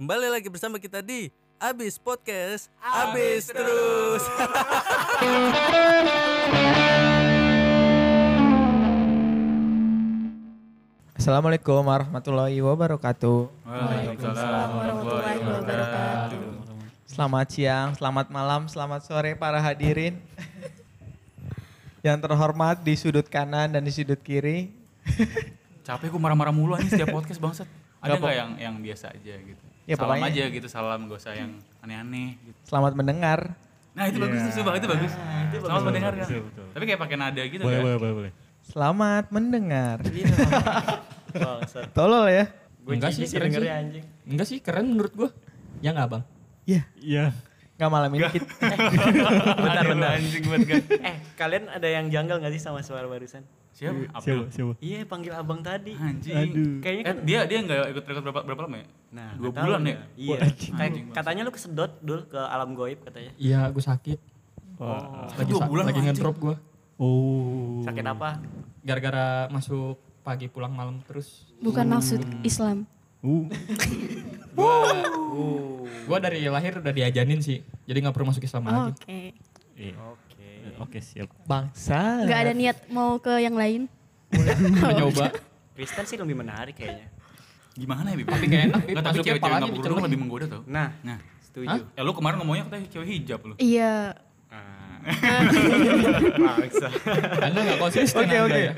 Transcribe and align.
Kembali 0.00 0.32
lagi 0.32 0.48
bersama 0.48 0.80
kita 0.80 1.04
di 1.04 1.28
Abis 1.60 2.00
Podcast 2.00 2.72
Abis 2.80 3.52
Terus 3.52 4.24
Assalamualaikum 11.20 11.84
warahmatullahi 11.84 12.64
wabarakatuh. 12.64 13.52
Waalaikumsalam 13.68 14.68
warahmatullahi 14.72 15.36
wabarakatuh. 15.36 16.48
Selamat 17.04 17.46
siang, 17.52 17.92
selamat 17.92 18.32
malam, 18.32 18.72
selamat 18.72 19.04
sore 19.04 19.36
para 19.36 19.60
hadirin. 19.60 20.16
Yang 22.08 22.24
terhormat 22.24 22.80
di 22.80 22.96
sudut 22.96 23.28
kanan 23.28 23.68
dan 23.76 23.84
di 23.84 23.92
sudut 23.92 24.16
kiri. 24.24 24.72
Capek 25.84 26.08
gue 26.08 26.16
marah-marah 26.16 26.56
mulu 26.56 26.72
aja 26.72 26.88
setiap 26.88 27.12
podcast 27.12 27.36
bangsat. 27.36 27.68
Ada 28.00 28.16
Gak 28.16 28.24
nggak 28.24 28.32
yang 28.32 28.50
yang 28.56 28.74
biasa 28.80 29.12
aja 29.12 29.36
gitu? 29.36 29.69
Ya, 29.90 29.98
salam 29.98 30.06
pokoknya- 30.14 30.30
aja 30.30 30.44
gitu, 30.48 30.66
salam 30.66 31.00
gak 31.04 31.18
usah 31.18 31.34
yang 31.34 31.50
aneh-aneh 31.80 32.38
gitu. 32.40 32.58
Selamat 32.62 32.92
mendengar. 32.94 33.58
Nah 33.90 34.06
itu 34.06 34.16
bagus 34.16 34.38
tuh, 34.40 34.52
Sumpah, 34.54 34.74
itu 34.76 34.86
bagus. 34.86 35.12
Selamat 35.52 35.82
mendengar 35.84 36.12
kan. 36.14 36.22
betul, 36.22 36.40
betul. 36.46 36.66
Tapi 36.70 36.84
kayak 36.86 37.00
pakai 37.00 37.16
nada 37.16 37.42
gitu 37.42 37.60
Boleh, 37.60 37.74
kan. 37.74 37.82
boleh, 37.82 37.98
boleh, 37.98 38.14
boleh. 38.14 38.32
Selamat 38.62 39.24
mendengar. 39.28 39.98
Bangsat. 41.28 41.90
Tolol 41.96 42.26
ya. 42.28 42.44
Gue 42.80 42.92
Enggak 42.96 43.12
sih, 43.12 43.26
keren 43.26 43.50
sih. 43.50 43.66
anjing. 43.66 44.04
Enggak 44.24 44.46
sih, 44.46 44.58
keren 44.58 44.86
menurut 44.88 45.12
gua. 45.12 45.30
Ya 45.80 45.90
enggak, 45.90 46.06
Bang? 46.08 46.22
Iya, 46.64 46.82
Iya. 46.96 47.24
nggak 47.74 47.90
malam 47.90 48.10
ini 48.12 48.24
kita. 48.30 48.46
Bentar, 49.58 49.82
Aduh, 49.82 49.90
bentar. 49.90 50.10
Anjing 50.14 50.42
kan. 50.44 50.60
Eh, 51.08 51.16
kalian 51.34 51.64
ada 51.66 51.88
yang 51.88 52.06
janggal 52.06 52.36
gak 52.38 52.52
sih 52.52 52.60
sama 52.60 52.80
suara 52.80 53.04
barusan? 53.04 53.42
Siapa? 53.70 53.96
Siapa? 53.96 54.16
Abdul. 54.16 54.40
Siapa? 54.50 54.72
Iya, 54.78 54.98
panggil 55.04 55.32
abang 55.32 55.60
tadi. 55.60 55.92
Anjing. 55.94 56.36
Aduh. 56.36 56.72
Kayaknya 56.78 57.00
Eh, 57.00 57.06
kan 57.06 57.16
dia 57.22 57.40
dia 57.44 57.58
nggak 57.60 57.78
ikut 57.88 58.04
rekod 58.04 58.22
berapa 58.24 58.40
berapa 58.44 58.60
lama 58.64 58.76
ya? 58.76 58.86
Nah, 59.10 59.28
dua 59.34 59.50
bulan 59.52 59.80
ya? 59.82 59.96
Iya. 60.14 60.38
Kayak- 60.70 61.12
katanya 61.12 61.42
lu 61.42 61.50
kesedot 61.50 61.92
dul 62.00 62.20
ke 62.24 62.38
alam 62.38 62.72
goib 62.72 62.98
katanya. 63.00 63.32
Iya, 63.36 63.68
gua 63.68 63.84
sakit. 63.84 64.18
Wah. 64.76 65.28
Lagi 65.32 65.50
Dua 65.50 65.64
bulan 65.64 65.84
lagi 65.86 66.00
ngedrop 66.00 66.36
gua. 66.36 66.56
Oh. 66.96 67.80
Sakit 67.82 68.02
apa? 68.02 68.40
Gara-gara 68.80 69.26
masuk 69.48 69.96
pagi 70.20 70.46
pulang 70.46 70.70
malam 70.70 71.00
terus. 71.02 71.48
Bukan 71.58 71.86
maksud 71.86 72.20
Islam. 72.42 72.84
Uh. 73.20 73.44
Gua 74.50 74.82
Uh. 75.30 75.84
gua 76.04 76.18
dari 76.18 76.42
lahir 76.42 76.76
udah 76.76 76.90
diajanin 76.90 77.38
sih. 77.38 77.60
Jadi 77.82 77.98
nggak 77.98 78.12
perlu 78.12 78.28
masuk 78.28 78.42
Islam 78.42 78.62
Oh, 78.62 78.68
lagi. 78.68 78.92
Oke. 78.94 79.20
Iya. 79.74 79.94
Oke. 79.96 80.29
Oke, 80.80 80.98
siap. 80.98 81.28
Bangsa. 81.44 82.24
Nggak 82.24 82.40
ada 82.40 82.52
niat 82.52 82.78
mau 82.88 83.16
ke 83.16 83.36
yang 83.36 83.52
lain. 83.52 83.84
Udah 84.30 84.56
nyoba. 84.98 85.28
Kristen 85.72 86.04
sih 86.04 86.16
lebih 86.16 86.34
menarik 86.34 86.72
kayaknya. 86.74 87.06
Gimana 87.72 88.08
ya, 88.08 88.16
Bib? 88.16 88.26
Tapi 88.26 88.44
nggak 88.46 88.62
enak. 88.66 88.80
Nggak, 88.82 89.02
tapi 89.02 89.14
cewek-cewek 89.14 89.40
palanya 89.40 89.60
nggak 89.60 89.70
berkerudung 89.70 89.84
dicelup. 89.94 90.08
lebih 90.08 90.18
menggoda 90.18 90.46
tau. 90.46 90.62
Nah, 90.64 90.88
Nah, 91.00 91.18
setuju. 91.40 91.68
Hah? 91.68 91.78
eh 91.94 92.02
lu 92.02 92.12
kemarin 92.12 92.36
ngomongnya 92.38 92.64
katanya 92.66 92.86
cewek 92.88 93.08
hijab 93.10 93.40
lu. 93.42 93.54
Iya. 93.56 93.94
Ah. 94.48 94.98
Bangsa. 96.50 96.88
Anda 97.40 97.58
nggak 97.62 97.78
konsisten 97.78 98.20
Oke 98.20 98.36
oke. 98.38 98.58
ya. 98.58 98.72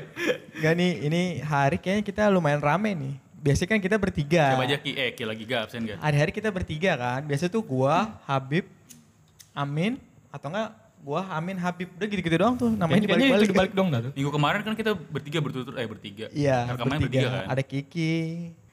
Gak 0.55 0.73
nih, 0.73 0.91
ini 1.03 1.21
hari 1.39 1.77
kayaknya 1.77 2.03
kita 2.05 2.23
lumayan 2.27 2.59
rame 2.59 2.91
nih. 2.93 3.13
Biasanya 3.37 3.69
kan 3.69 3.79
kita 3.81 3.95
bertiga. 3.97 4.55
Coba 4.55 4.63
aja 4.63 4.77
Ki, 4.77 4.91
eh 4.93 5.11
Ki 5.11 5.23
lagi 5.23 5.43
gak 5.43 5.67
absen 5.67 5.83
gak? 5.83 5.99
Hari-hari 5.99 6.31
kita 6.31 6.47
bertiga 6.47 6.95
kan. 6.95 7.21
Biasa 7.23 7.47
tuh 7.47 7.59
gua, 7.59 8.15
Habib, 8.23 8.63
Amin, 9.51 9.99
atau 10.29 10.47
enggak 10.47 10.71
gua, 11.03 11.27
Amin, 11.29 11.55
Habib. 11.55 11.91
Udah 11.91 12.07
gitu-gitu 12.07 12.35
doang 12.35 12.55
tuh. 12.55 12.71
Namanya 12.71 12.97
itu 12.97 13.05
dibalik-balik. 13.05 13.49
dibalik 13.51 13.71
dong 13.73 13.87
dah 13.87 13.99
tuh. 14.01 14.11
Minggu 14.13 14.31
kemarin 14.31 14.59
kan 14.61 14.73
kita 14.73 14.91
bertiga 14.95 15.37
berturut-turut, 15.37 15.77
eh 15.77 15.85
bertiga. 15.85 16.25
Iya, 16.31 16.57
Rekamannya 16.71 16.99
bertiga. 17.03 17.19
bertiga 17.19 17.27
kan? 17.29 17.45
Ada 17.51 17.63
Kiki. 17.63 18.13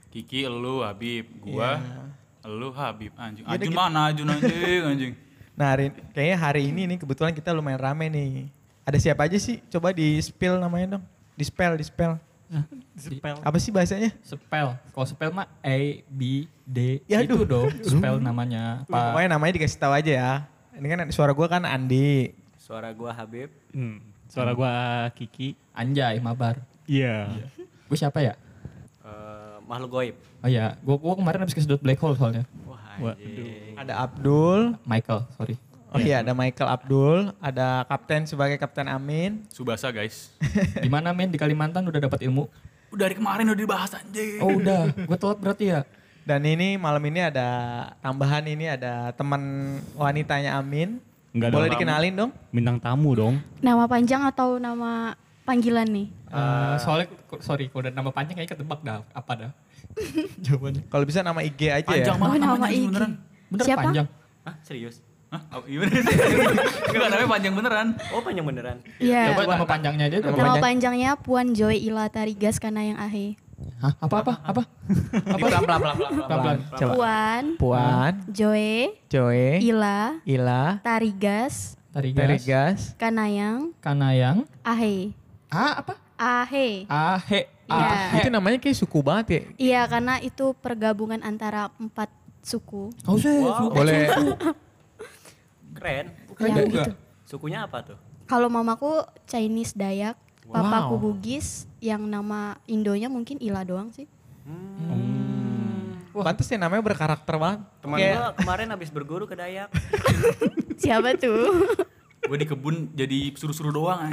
Kiki, 0.08 0.38
elu, 0.42 0.80
Habib, 0.80 1.26
gua, 1.38 1.76
Iya. 1.76 2.02
elu, 2.44 2.68
Habib, 2.70 3.12
anjing. 3.14 3.44
Ya 3.44 3.50
Ajun 3.52 3.66
gitu. 3.66 3.76
mana 3.76 4.00
Ajun 4.08 4.26
anjing, 4.26 4.82
anjing. 4.86 5.14
Nah, 5.50 5.76
hari, 5.76 5.92
kayaknya 6.16 6.36
hari 6.40 6.62
ini 6.66 6.82
nih 6.86 6.98
kebetulan 6.98 7.30
kita 7.30 7.52
lumayan 7.52 7.76
rame 7.76 8.08
nih. 8.08 8.48
Ada 8.80 8.96
siapa 8.96 9.28
aja 9.28 9.36
sih? 9.36 9.60
Coba 9.68 9.92
di 9.92 10.16
spill 10.16 10.56
namanya 10.56 10.96
dong. 10.96 11.04
Di 11.36 11.44
spell, 11.44 11.76
di 11.76 11.84
spell. 11.84 12.16
Spell. 12.96 13.36
Apa 13.44 13.60
sih 13.60 13.68
bahasanya? 13.68 14.08
Spell. 14.20 14.72
Kalau 14.88 15.06
spell 15.06 15.30
mah 15.30 15.46
A 15.60 15.78
B 16.08 16.48
D 16.64 17.04
Ya, 17.04 17.20
itu 17.20 17.36
aduh. 17.36 17.44
dong. 17.44 17.68
Spell 17.86 18.16
namanya. 18.18 18.88
Pak. 18.88 19.12
Pokoknya 19.12 19.28
namanya 19.30 19.52
dikasih 19.54 19.78
tahu 19.78 19.92
aja 19.92 20.10
ya. 20.10 20.32
Ini 20.80 20.88
kan 20.88 21.00
suara 21.12 21.36
gua 21.36 21.44
kan 21.44 21.68
Andi. 21.68 22.32
Suara 22.56 22.88
gua 22.96 23.12
Habib. 23.12 23.52
Hmm. 23.76 24.00
Suara 24.32 24.56
gua 24.56 24.72
Kiki. 25.12 25.52
Anjay, 25.76 26.16
mabar. 26.24 26.56
Iya. 26.88 27.28
Gue 27.84 27.98
siapa 28.00 28.24
ya? 28.24 28.32
eh, 29.04 29.56
makhluk 29.68 29.90
goib. 29.92 30.16
Oh 30.40 30.48
iya, 30.48 30.80
gua, 30.80 30.96
gua 30.96 31.14
kemarin 31.20 31.44
habis 31.44 31.52
kesedot 31.52 31.84
black 31.84 32.00
hole 32.00 32.16
soalnya. 32.16 32.48
Wah, 32.64 32.80
Wah, 32.96 33.12
anjing. 33.12 33.76
Ada 33.76 34.08
Abdul. 34.08 34.80
Michael, 34.88 35.28
sorry. 35.36 35.60
Oh 35.90 35.98
iya, 36.00 36.22
ada 36.24 36.32
Michael 36.32 36.70
Abdul. 36.70 37.18
Ada 37.42 37.84
Kapten 37.84 38.24
sebagai 38.24 38.56
Kapten 38.56 38.88
Amin. 38.88 39.44
Subasa 39.52 39.90
guys. 39.92 40.32
Gimana 40.86 41.12
men 41.12 41.28
di 41.28 41.36
Kalimantan 41.36 41.84
udah 41.84 42.00
dapat 42.00 42.24
ilmu? 42.24 42.46
Udah 42.94 43.04
dari 43.10 43.18
kemarin 43.18 43.44
udah 43.50 43.60
dibahas 43.60 43.90
anjing. 43.98 44.38
Oh 44.40 44.56
udah, 44.56 44.94
gue 44.94 45.16
telat 45.18 45.38
berarti 45.42 45.64
ya. 45.76 45.84
Dan 46.30 46.46
ini 46.46 46.78
malam 46.78 47.02
ini 47.02 47.26
ada 47.26 47.48
tambahan 47.98 48.46
ini 48.46 48.70
ada 48.70 49.10
teman 49.18 49.42
wanitanya 49.98 50.62
Amin. 50.62 51.02
Enggak 51.34 51.50
Boleh 51.50 51.66
dikenalin 51.66 52.14
dong? 52.14 52.30
Bintang 52.54 52.78
tamu 52.78 53.18
dong. 53.18 53.42
Nama 53.58 53.90
panjang 53.90 54.22
atau 54.22 54.62
nama 54.62 55.18
panggilan 55.42 55.90
nih? 55.90 56.06
Eh, 56.30 56.74
soalnya 56.78 57.10
sorry, 57.42 57.66
kalau 57.66 57.82
udah 57.82 57.90
nama 57.90 58.14
panjang 58.14 58.38
kayaknya 58.38 58.54
ketebak 58.54 58.78
dah. 58.86 59.02
Apa 59.10 59.32
dah? 59.34 59.50
Jawabannya. 60.46 60.86
Kalau 60.86 61.02
bisa 61.02 61.26
nama 61.26 61.42
IG 61.42 61.60
aja 61.66 61.82
Panjang 61.82 62.14
ya. 62.14 62.22
banget 62.22 62.38
Oh, 62.38 62.42
nama 62.46 62.66
IG. 62.70 62.78
beneran. 62.86 63.12
Bener 63.50 63.64
Siapa? 63.66 63.82
panjang. 63.82 64.06
Hah, 64.46 64.54
serius? 64.62 64.96
Hah? 65.34 65.42
Oh, 65.50 65.66
gimana 65.66 65.98
sih? 66.06 66.14
Enggak, 66.94 67.08
namanya 67.10 67.26
panjang 67.28 67.54
beneran. 67.58 67.86
Oh, 68.14 68.22
panjang 68.22 68.46
beneran. 68.46 68.76
Iya. 69.02 69.34
Coba 69.34 69.42
nama 69.50 69.66
panjangnya 69.66 70.04
aja. 70.06 70.16
Nama 70.22 70.30
panjang. 70.30 70.62
panjangnya 70.62 71.10
Puan 71.18 71.58
Joy 71.58 71.90
Ila 71.90 72.06
Tarigas 72.06 72.62
karena 72.62 72.86
yang 72.86 72.98
ahe. 73.02 73.34
Hah? 73.78 73.92
Apa 73.98 74.16
apa 74.20 74.32
apa? 74.42 74.62
Apa? 75.32 75.36
Pelan 75.38 75.62
pelan 75.62 75.80
pelan 75.80 75.96
pelan. 76.26 76.58
Coba. 76.72 76.92
Puan 76.92 77.42
Puan, 77.56 78.12
Joy 78.28 78.96
Joe, 79.06 79.60
Ila 79.60 80.20
Ila, 80.24 80.80
Tarigas 80.80 81.76
Tarigas. 81.90 82.18
Terigas, 82.20 82.80
Kanayang 82.94 83.74
Kanayang. 83.78 84.44
ahe. 84.62 85.12
Ah 85.48 85.80
apa? 85.80 85.94
Ahe. 86.14 86.84
Ahe. 86.86 87.40
Iya. 87.64 87.88
Ahe. 88.12 88.18
Itu 88.20 88.28
namanya 88.28 88.58
kayak 88.58 88.76
suku 88.76 89.00
banget 89.00 89.26
ya. 89.26 89.40
Iya, 89.56 89.80
karena 89.86 90.14
itu 90.18 90.52
pergabungan 90.54 91.18
antara 91.20 91.72
empat 91.76 92.12
suku. 92.40 92.92
Oh 93.02 93.16
sih. 93.16 93.40
Wow. 93.40 93.72
Boleh 93.72 94.10
Keren. 95.72 96.06
Keren 96.34 96.50
Ya, 96.50 96.54
juga. 96.60 96.84
gitu. 96.84 96.92
Sukunya 97.26 97.62
apa 97.62 97.80
tuh? 97.82 97.98
Kalau 98.26 98.46
mamaku 98.46 99.00
Chinese 99.24 99.72
Dayak, 99.72 100.18
papaku 100.44 100.94
Wow. 100.94 101.02
Bugis, 101.02 101.69
yang 101.80 102.04
nama 102.04 102.60
Indonya 102.64 103.08
mungkin 103.08 103.40
Ila 103.40 103.64
doang 103.64 103.88
sih. 103.90 104.04
Pantes 106.10 106.46
ya 106.46 106.60
namanya 106.60 106.84
berkarakter 106.84 107.34
banget. 107.34 107.60
Teman 107.80 107.96
Kayak- 107.96 108.14
gua 108.14 108.28
kemarin 108.36 108.66
habis 108.68 108.88
berguru 108.90 109.24
ke 109.24 109.32
Dayak. 109.32 109.72
Siapa 110.82 111.16
tuh? 111.16 111.64
Gue 112.20 112.36
di 112.36 112.44
kebun 112.44 112.92
jadi 112.92 113.32
suruh-suruh 113.32 113.72
doang. 113.72 114.12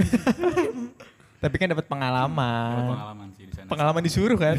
Tapi 1.38 1.56
kan 1.60 1.68
dapat 1.68 1.84
Dapat 1.84 1.92
pengalaman. 1.92 2.88
pengalaman 2.88 3.28
sih 3.36 3.44
di 3.44 3.54
sana. 3.54 3.68
Pengalaman 3.68 4.02
disuruh 4.02 4.40
kan. 4.40 4.56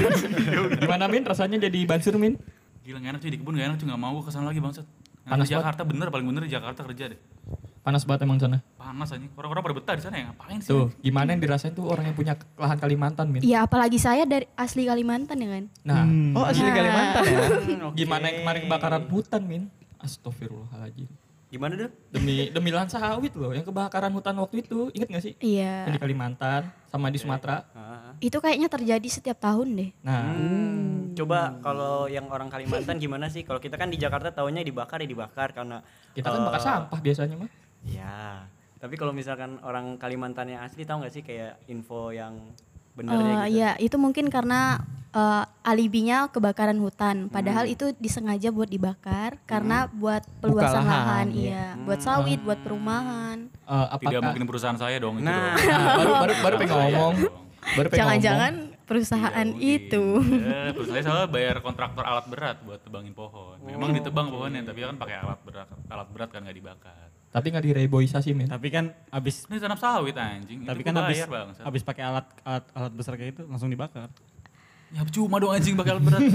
Gimana 0.82 1.06
Min 1.06 1.22
rasanya 1.22 1.62
jadi 1.62 1.78
bansur 1.86 2.18
Min? 2.18 2.34
Gila 2.82 2.98
gak 2.98 3.10
enak 3.16 3.20
cuy 3.22 3.30
di 3.30 3.38
kebun 3.38 3.54
gak 3.54 3.66
enak 3.70 3.76
cuy 3.78 3.86
gak 3.88 4.00
mau 4.00 4.12
gue 4.12 4.24
ke 4.26 4.32
sana 4.34 4.50
lagi 4.50 4.60
bangsat. 4.60 4.84
Nah, 5.24 5.30
Panas 5.30 5.46
di 5.48 5.54
Jakarta 5.54 5.82
bener 5.86 6.12
paling 6.12 6.26
bener 6.26 6.42
di 6.44 6.52
Jakarta 6.52 6.84
kerja 6.84 7.14
deh. 7.14 7.20
Panas 7.84 8.08
banget 8.08 8.24
emang 8.24 8.40
sana. 8.40 8.64
Panas 8.74 9.12
aja. 9.12 9.20
Orang-orang 9.36 9.60
pada 9.60 9.76
betah 9.76 9.94
di 9.94 10.02
sana 10.02 10.16
ya 10.16 10.24
ngapain 10.32 10.56
sih? 10.56 10.72
Tuh, 10.72 10.88
gimana 10.98 11.36
yang 11.36 11.40
dirasain 11.44 11.76
tuh 11.76 11.84
orang 11.84 12.08
yang 12.08 12.16
punya 12.16 12.32
lahan 12.56 12.80
Kalimantan 12.80 13.28
Min? 13.28 13.44
Iya, 13.44 13.68
apalagi 13.68 14.00
saya 14.00 14.24
dari 14.24 14.48
asli 14.56 14.88
Kalimantan 14.88 15.36
ya 15.36 15.48
kan. 15.52 15.64
Nah, 15.84 16.02
Oh 16.32 16.48
asli 16.48 16.64
Nah. 16.64 16.72
Kalimantan 16.72 17.22
ya. 17.28 17.38
gimana 18.00 18.24
yang 18.24 18.38
kemarin 18.40 18.60
kebakaran 18.64 19.02
hutan 19.04 19.42
Min? 19.44 19.62
Astagfirullahaladzim. 20.00 21.12
Gimana 21.52 21.76
tuh? 21.76 21.90
Demi 22.10 22.48
demi 22.48 22.72
lahan 22.72 22.88
sawit 22.88 23.36
loh 23.36 23.52
yang 23.52 23.62
kebakaran 23.62 24.10
hutan 24.10 24.34
waktu 24.34 24.64
itu. 24.64 24.88
Ingat 24.90 25.08
gak 25.12 25.22
sih? 25.22 25.32
Iya. 25.38 25.84
Yang 25.86 25.94
di 25.94 26.02
Kalimantan 26.02 26.60
sama 26.88 27.12
di 27.12 27.20
Sumatera. 27.20 27.68
Ah. 27.70 28.16
Itu 28.18 28.40
kayaknya 28.40 28.66
terjadi 28.66 29.08
setiap 29.12 29.38
tahun 29.38 29.76
deh. 29.76 29.90
Nah, 30.00 30.32
Hmm, 30.32 31.12
Coba 31.14 31.60
kalau 31.60 32.08
yang 32.08 32.26
orang 32.26 32.48
Kalimantan 32.48 32.96
gimana 32.96 33.28
sih? 33.28 33.44
Kalau 33.44 33.60
kita 33.60 33.76
kan 33.76 33.86
di 33.86 34.00
Jakarta 34.00 34.32
taunya 34.32 34.64
dibakar 34.64 34.98
ya 34.98 35.06
dibakar 35.06 35.52
karena 35.52 35.78
kita 36.10 36.26
kan 36.26 36.40
eh, 36.40 36.46
bakar 36.48 36.62
sampah 36.64 36.98
biasanya 36.98 37.36
mah. 37.36 37.50
Ya. 37.88 38.48
Tapi 38.80 38.94
kalau 39.00 39.16
misalkan 39.16 39.56
orang 39.64 39.96
Kalimantan 39.96 40.52
yang 40.52 40.60
asli 40.60 40.84
tahu 40.84 41.04
nggak 41.04 41.14
sih 41.14 41.24
kayak 41.24 41.56
info 41.72 42.12
yang 42.12 42.36
benernya 42.94 43.48
gitu? 43.48 43.56
Iya, 43.58 43.70
itu 43.80 43.96
mungkin 43.96 44.28
karena 44.28 44.76
eh, 45.14 45.44
alibinya 45.64 46.28
kebakaran 46.28 46.76
hutan. 46.78 47.32
Padahal 47.32 47.64
itu 47.64 47.96
disengaja 47.96 48.52
buat 48.52 48.68
dibakar 48.68 49.40
karena 49.48 49.88
buat 49.88 50.22
peluasan 50.44 50.84
lahan, 50.84 50.86
lahan, 50.86 51.26
iya. 51.32 51.48
iya. 51.48 51.66
Buat 51.80 52.00
sawit, 52.04 52.40
buat 52.44 52.60
perumahan. 52.60 53.48
Eh, 53.48 53.72
Tidak 53.72 53.94
apakah 53.96 54.20
mungkin 54.20 54.44
perusahaan 54.44 54.78
saya 54.78 54.96
dong 55.00 55.20
itu 55.20 55.26
Nah. 55.26 55.56
dong. 55.56 55.64
Nah, 55.64 55.96
baru 55.96 56.12
baru 56.20 56.34
baru 56.44 56.54
pengen 56.60 56.76
ngomong. 56.76 57.14
Baru 57.64 57.86
pengen 57.88 58.00
Jangan-jangan 58.04 58.52
perusahaan 58.84 59.46
Iya, 59.56 59.74
itu. 59.80 60.04
Eh, 60.44 60.68
perusahaan 60.76 61.04
soalnya 61.08 61.28
bayar 61.32 61.56
kontraktor 61.64 62.04
alat 62.04 62.26
berat 62.28 62.56
buat 62.62 62.80
tebangin 62.84 63.16
pohon. 63.16 63.56
Memang 63.64 63.96
ditebang 63.96 64.28
pohonnya, 64.28 64.60
tapi 64.60 64.84
kan 64.84 65.00
pakai 65.00 65.16
alat 65.24 65.40
berat, 65.40 65.68
alat 65.88 66.08
berat 66.12 66.28
kan 66.28 66.44
nggak 66.44 66.56
dibakar. 66.60 67.03
Tapi 67.34 67.50
nggak 67.50 67.64
direboisasi 67.66 68.30
men. 68.30 68.46
Tapi 68.46 68.70
kan 68.70 68.94
abis 69.10 69.50
Ini 69.50 69.58
tanam 69.58 69.74
sawit 69.74 70.14
anjing. 70.14 70.62
tapi 70.62 70.80
Itu 70.80 70.86
kan 70.86 70.94
abis 71.02 71.18
Bang. 71.26 71.50
abis 71.50 71.82
pakai 71.82 72.02
alat, 72.06 72.26
alat 72.46 72.64
alat 72.70 72.92
besar 72.94 73.18
kayak 73.18 73.34
itu 73.34 73.42
langsung 73.50 73.66
dibakar. 73.66 74.06
Ya 74.94 75.02
cuma 75.10 75.42
dong 75.42 75.50
anjing 75.50 75.74
alat 75.74 75.98
berat. 75.98 76.22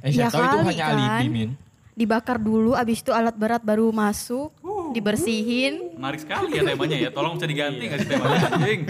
Eh 0.00 0.08
Ya 0.08 0.32
siapa 0.32 0.48
tahu 0.48 0.64
itu 0.64 0.68
hanya 0.72 0.84
kan. 0.88 0.96
alibi 0.96 1.26
men. 1.28 1.50
Dibakar 1.92 2.40
dulu, 2.40 2.72
abis 2.72 3.04
itu 3.04 3.12
alat 3.12 3.36
berat 3.36 3.60
baru 3.60 3.92
masuk, 3.92 4.48
dibersihin. 4.96 5.92
Menarik 6.00 6.24
sekali 6.24 6.56
ya 6.56 6.62
temanya 6.64 6.96
ya. 6.96 7.10
Tolong 7.12 7.36
bisa 7.36 7.44
diganti 7.44 7.84
nggak 7.84 7.98
sih 8.00 8.08
temanya 8.08 8.48
anjing? 8.48 8.80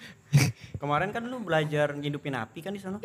Kemarin 0.82 1.14
kan 1.14 1.22
lu 1.22 1.38
belajar 1.38 1.94
ngidupin 1.94 2.34
api 2.34 2.58
kan 2.58 2.74
di 2.74 2.82
sana. 2.82 2.98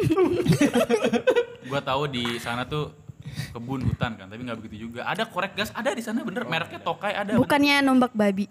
Gua 1.69 1.81
tahu 1.83 2.10
di 2.10 2.42
sana 2.42 2.66
tuh 2.66 2.90
kebun 3.50 3.81
hutan 3.84 4.12
kan, 4.13 4.25
tapi 4.25 4.42
nggak 4.42 4.57
begitu 4.57 4.75
juga. 4.86 5.04
Ada 5.04 5.25
korek 5.25 5.54
gas, 5.54 5.69
ada 5.72 5.89
di 5.89 6.00
sana 6.00 6.22
bener. 6.22 6.44
Mereknya 6.44 6.80
Tokai 6.80 7.13
ada. 7.13 7.34
Bukannya 7.34 7.81
nombak 7.81 8.12
babi. 8.12 8.45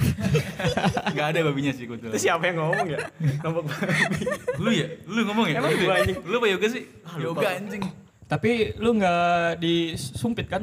Nggak 1.12 1.26
ada 1.28 1.40
babinya 1.44 1.72
sih 1.72 1.84
kebetulan. 1.84 2.12
Itu 2.12 2.20
siapa 2.22 2.40
yang 2.42 2.56
ngomong 2.58 2.88
ya? 2.88 2.98
Nombok 3.42 3.64
babi. 3.66 4.22
Lu 4.56 4.70
ya? 4.70 4.86
Lu 5.04 5.20
ngomong 5.24 5.46
ya? 5.46 5.56
Emang 5.60 5.70
Lu 5.70 5.78
gua 5.78 5.94
anjing? 5.94 6.18
Lu 6.22 6.34
apa 6.36 6.46
yoga 6.48 6.66
sih? 6.68 6.82
yoga 7.18 7.48
anjing. 7.50 7.82
Tapi 8.24 8.50
lu 8.76 8.90
nggak 8.94 9.20
disumpit 9.58 10.46
kan 10.46 10.62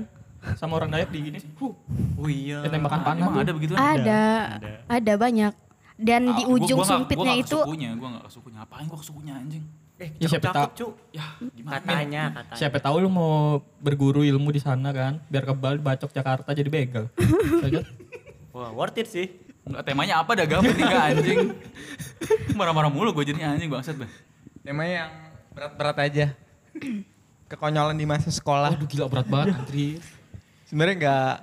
sama 0.56 0.80
orang 0.80 0.89
Dayak 0.89 1.12
di 1.12 1.19
gini. 1.21 1.39
Huh. 1.59 1.73
Oh 2.18 2.25
iya. 2.25 2.63
Ya, 2.63 2.69
tembakan 2.71 3.00
panah 3.03 3.19
Emang 3.19 3.35
tuh. 3.35 3.41
ada 3.44 3.51
begitu? 3.53 3.71
Ada, 3.75 4.21
ada 4.88 5.13
banyak. 5.15 5.53
Dan 5.97 6.21
di 6.30 6.41
Ah, 6.41 6.47
gua- 6.47 6.56
ujung 6.56 6.77
gua 6.77 6.81
nggak- 6.83 6.94
sumpitnya 6.95 7.18
gua 7.18 7.25
nggak 7.27 7.41
itu 7.44 7.57
ke 7.57 7.62
sukunya, 7.63 7.89
gua 7.94 8.09
nggak 8.09 8.23
ke 8.23 8.31
sukunya. 8.31 8.57
Apain 8.59 8.85
gua 8.85 8.97
ke 8.97 9.06
sukunya 9.06 9.33
anjing? 9.35 9.63
Eh, 9.97 10.13
Ya, 10.17 10.29
siapa 10.29 10.53
tahu. 10.53 10.69
cu. 10.71 10.88
Ya, 11.09 11.25
gimana? 11.51 11.81
Katanya, 11.81 12.23
katanya. 12.31 12.57
Siapa 12.57 12.77
tahu 12.77 12.95
lu 13.01 13.09
mau 13.09 13.33
berguru 13.77 14.21
ilmu 14.21 14.49
di 14.49 14.61
sana 14.61 14.94
kan, 14.94 15.17
biar 15.25 15.41
kebal 15.44 15.81
bacok 15.81 16.13
Jakarta 16.13 16.53
jadi 16.53 16.69
begal. 16.69 17.09
Saja. 17.57 17.81
Wah, 18.53 18.69
worth 18.71 18.94
it 18.95 19.09
sih. 19.09 19.27
Enggak 19.65 19.83
temanya 19.83 20.21
apa 20.21 20.31
dah 20.31 20.45
gabut 20.45 20.71
nih 20.71 20.85
anjing. 20.85 21.39
Marah-marah 22.53 22.88
mulu 22.88 23.11
gue 23.11 23.33
jadi 23.33 23.51
anjing 23.51 23.67
bangsat, 23.67 23.97
Bang. 23.97 24.09
Temanya 24.61 24.94
yang 25.03 25.11
berat-berat 25.51 25.97
aja. 25.99 26.25
Kekonyolan 27.51 27.95
di 27.95 28.05
masa 28.05 28.29
sekolah. 28.29 28.75
Waduh 28.75 28.88
gila 28.88 29.07
berat 29.07 29.27
banget 29.27 29.55
Andri. 29.57 29.97
Sebenarnya 30.65 30.95
nggak 30.99 31.33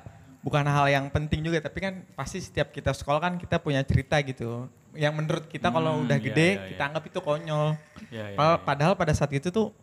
bukan 0.41 0.65
hal 0.65 0.87
yang 0.89 1.07
penting 1.09 1.41
juga, 1.41 1.59
tapi 1.59 1.81
kan 1.81 1.95
pasti 2.13 2.39
setiap 2.39 2.71
kita 2.71 2.93
sekolah 2.93 3.19
kan 3.19 3.33
kita 3.37 3.57
punya 3.59 3.81
cerita 3.83 4.21
gitu. 4.21 4.69
Yang 4.95 5.13
menurut 5.15 5.45
kita 5.47 5.69
kalau 5.69 5.93
Hmm, 5.95 6.05
udah 6.07 6.19
iya, 6.19 6.25
gede, 6.25 6.49
iya, 6.51 6.67
kita 6.71 6.81
iya. 6.81 6.89
anggap 6.89 7.05
itu 7.05 7.19
konyol. 7.19 7.69
Iya, 8.09 8.25
iya, 8.25 8.25
Padahal, 8.33 8.55
iya. 8.55 8.65
padahal 8.65 8.95
pada 8.95 9.13
saat 9.13 9.31
itu 9.31 9.49
tuh 9.49 9.75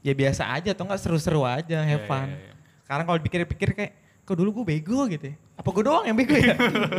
ya 0.00 0.12
biasa 0.12 0.48
aja 0.50 0.70
atau 0.70 0.84
enggak 0.84 1.00
seru-seru 1.00 1.42
aja, 1.42 1.78
have 1.80 2.04
Iya, 2.04 2.06
fun. 2.06 2.28
iya, 2.28 2.38
iya. 2.38 2.54
Sekarang 2.82 3.04
kalau 3.04 3.18
dipikir-pikir 3.18 3.68
kayak, 3.72 3.92
kok 4.22 4.34
dulu 4.34 4.62
gue 4.62 4.76
bego 4.76 5.04
gitu 5.06 5.30
ya? 5.30 5.36
Apa 5.54 5.68
gue 5.70 5.82
doang 5.82 6.04
yang 6.04 6.14
bego 6.14 6.32
ya? 6.32 6.54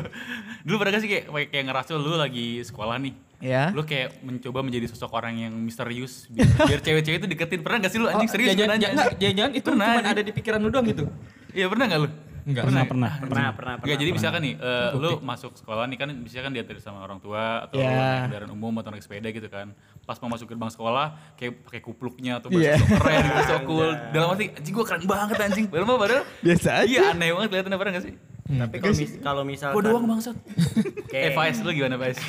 Dulu 0.66 0.76
pernah 0.78 0.92
gak 0.94 1.02
sih 1.02 1.10
kayak 1.10 1.26
kayak 1.50 1.66
ngerasa 1.66 1.92
lu 1.96 2.14
lagi 2.14 2.62
sekolah 2.62 2.96
nih. 2.98 3.14
ya. 3.42 3.74
Lu 3.74 3.82
kayak 3.82 4.22
mencoba 4.22 4.62
menjadi 4.62 4.86
sosok 4.86 5.10
orang 5.12 5.34
yang 5.40 5.54
misterius 5.56 6.30
biar, 6.30 6.46
biar 6.70 6.80
cewek-cewek 6.80 7.18
itu 7.18 7.28
deketin. 7.28 7.60
Pernah 7.60 7.78
gak 7.82 7.92
sih 7.92 7.98
lu 7.98 8.06
anjing 8.06 8.30
serius 8.30 8.54
jangan, 8.54 8.78
nanya, 8.78 8.88
jangan, 8.94 9.34
jangan 9.34 9.52
itu 9.52 9.66
Pernah, 9.66 9.88
cuma 9.92 10.12
ada 10.12 10.22
di 10.22 10.32
pikiran 10.32 10.60
lu 10.60 10.70
doang 10.70 10.86
gitu. 10.86 11.04
Iya 11.52 11.66
pernah 11.68 11.86
gak 11.88 12.00
lu? 12.00 12.10
Enggak. 12.42 12.64
Pernah, 12.66 12.84
pernah. 12.84 13.12
Pernah, 13.14 13.48
pernah, 13.52 13.74
Enggak, 13.74 13.86
pernah. 13.86 14.00
jadi 14.00 14.12
misalkan 14.12 14.42
nih, 14.42 14.54
eh, 14.56 14.90
lu 14.96 15.12
masuk 15.20 15.52
sekolah 15.54 15.84
nih 15.86 15.98
kan 15.98 16.10
misalkan 16.12 16.52
diantar 16.52 16.76
sama 16.78 17.00
orang 17.02 17.18
tua 17.18 17.66
atau 17.66 17.78
Iya. 17.78 17.90
naik 17.90 18.22
kendaraan 18.28 18.52
umum 18.52 18.74
atau 18.78 18.90
naik 18.90 19.04
sepeda 19.04 19.30
gitu 19.30 19.46
kan. 19.46 19.72
Pas 20.02 20.18
mau 20.18 20.30
masuk 20.30 20.48
gerbang 20.48 20.68
sekolah 20.68 21.06
kayak 21.36 21.62
pakai 21.64 21.82
kupluknya 21.82 22.38
atau 22.38 22.50
Iya. 22.50 22.76
baju 22.76 22.86
keren 22.98 23.20
gitu, 23.22 23.42
sok 23.46 23.62
cool. 23.70 23.90
Dalam 24.10 24.28
arti 24.32 24.46
anjing 24.50 24.74
gua 24.74 24.86
keren 24.86 25.04
banget 25.06 25.38
anjing. 25.40 25.66
Padahal 25.68 25.86
mah 25.86 25.98
padahal 25.98 26.24
Biasa 26.42 26.70
aja. 26.78 26.88
Iya 26.88 27.02
aneh 27.12 27.30
banget 27.32 27.50
kelihatannya 27.50 27.78
pernah 27.78 27.94
gak 27.94 28.06
sih? 28.06 28.14
Tapi 28.52 28.76
kalau 28.78 28.94
mis 28.94 29.12
kalau 29.18 29.44
misalkan 29.44 29.76
Gua 29.76 29.84
doang 29.86 30.06
bangsat. 30.06 30.36
Kayak- 31.12 31.24
Eh 31.24 31.32
Faiz 31.32 31.58
lu 31.60 31.72
gimana 31.72 31.96
Faiz? 31.96 32.20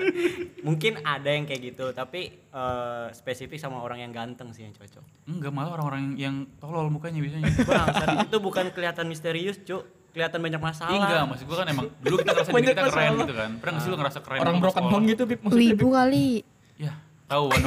mungkin 0.66 1.00
ada 1.00 1.28
yang 1.28 1.44
kayak 1.44 1.60
gitu, 1.66 1.90
tapi 1.90 2.20
eh, 2.34 3.06
spesifik 3.12 3.56
sama 3.56 3.78
orang 3.78 4.00
yang 4.00 4.10
ganteng 4.10 4.50
sih 4.50 4.62
yang 4.62 4.72
cocok. 4.72 5.04
Enggak 5.26 5.50
malah 5.50 5.74
orang-orang 5.74 6.14
yang 6.14 6.34
tolol 6.56 6.88
mukanya 6.88 7.18
biasanya. 7.18 7.48
Bangsat 7.68 8.08
itu 8.24 8.36
bukan 8.38 8.64
kelihatan 8.70 9.04
misterius, 9.04 9.58
Cuk. 9.58 9.84
Kelihatan 10.08 10.40
banyak 10.40 10.56
masalah. 10.58 10.90
Iya, 10.90 11.00
enggak, 11.02 11.22
maksud 11.28 11.44
gua 11.44 11.56
kan 11.56 11.66
emang 11.68 11.86
dulu 11.98 12.16
kita 12.16 12.30
ngerasa 12.32 12.50
diri 12.50 12.64
kita 12.66 12.82
keren 12.82 12.88
masalah. 12.88 13.20
gitu 13.20 13.34
kan. 13.34 13.50
Pernah 13.54 13.72
gak 13.72 13.80
sih 13.80 13.88
lu 13.88 13.96
ngerasa 13.96 14.18
keren 14.20 14.38
Orang 14.38 14.54
broken 14.58 14.84
home 14.84 15.04
gitu, 15.06 15.22
Bib. 15.24 15.38
Maksudnya, 15.38 15.62
Wibu 15.68 15.88
kali. 15.90 16.28
Ya, 16.76 16.92
tahu 17.26 17.44
kan. 17.48 17.60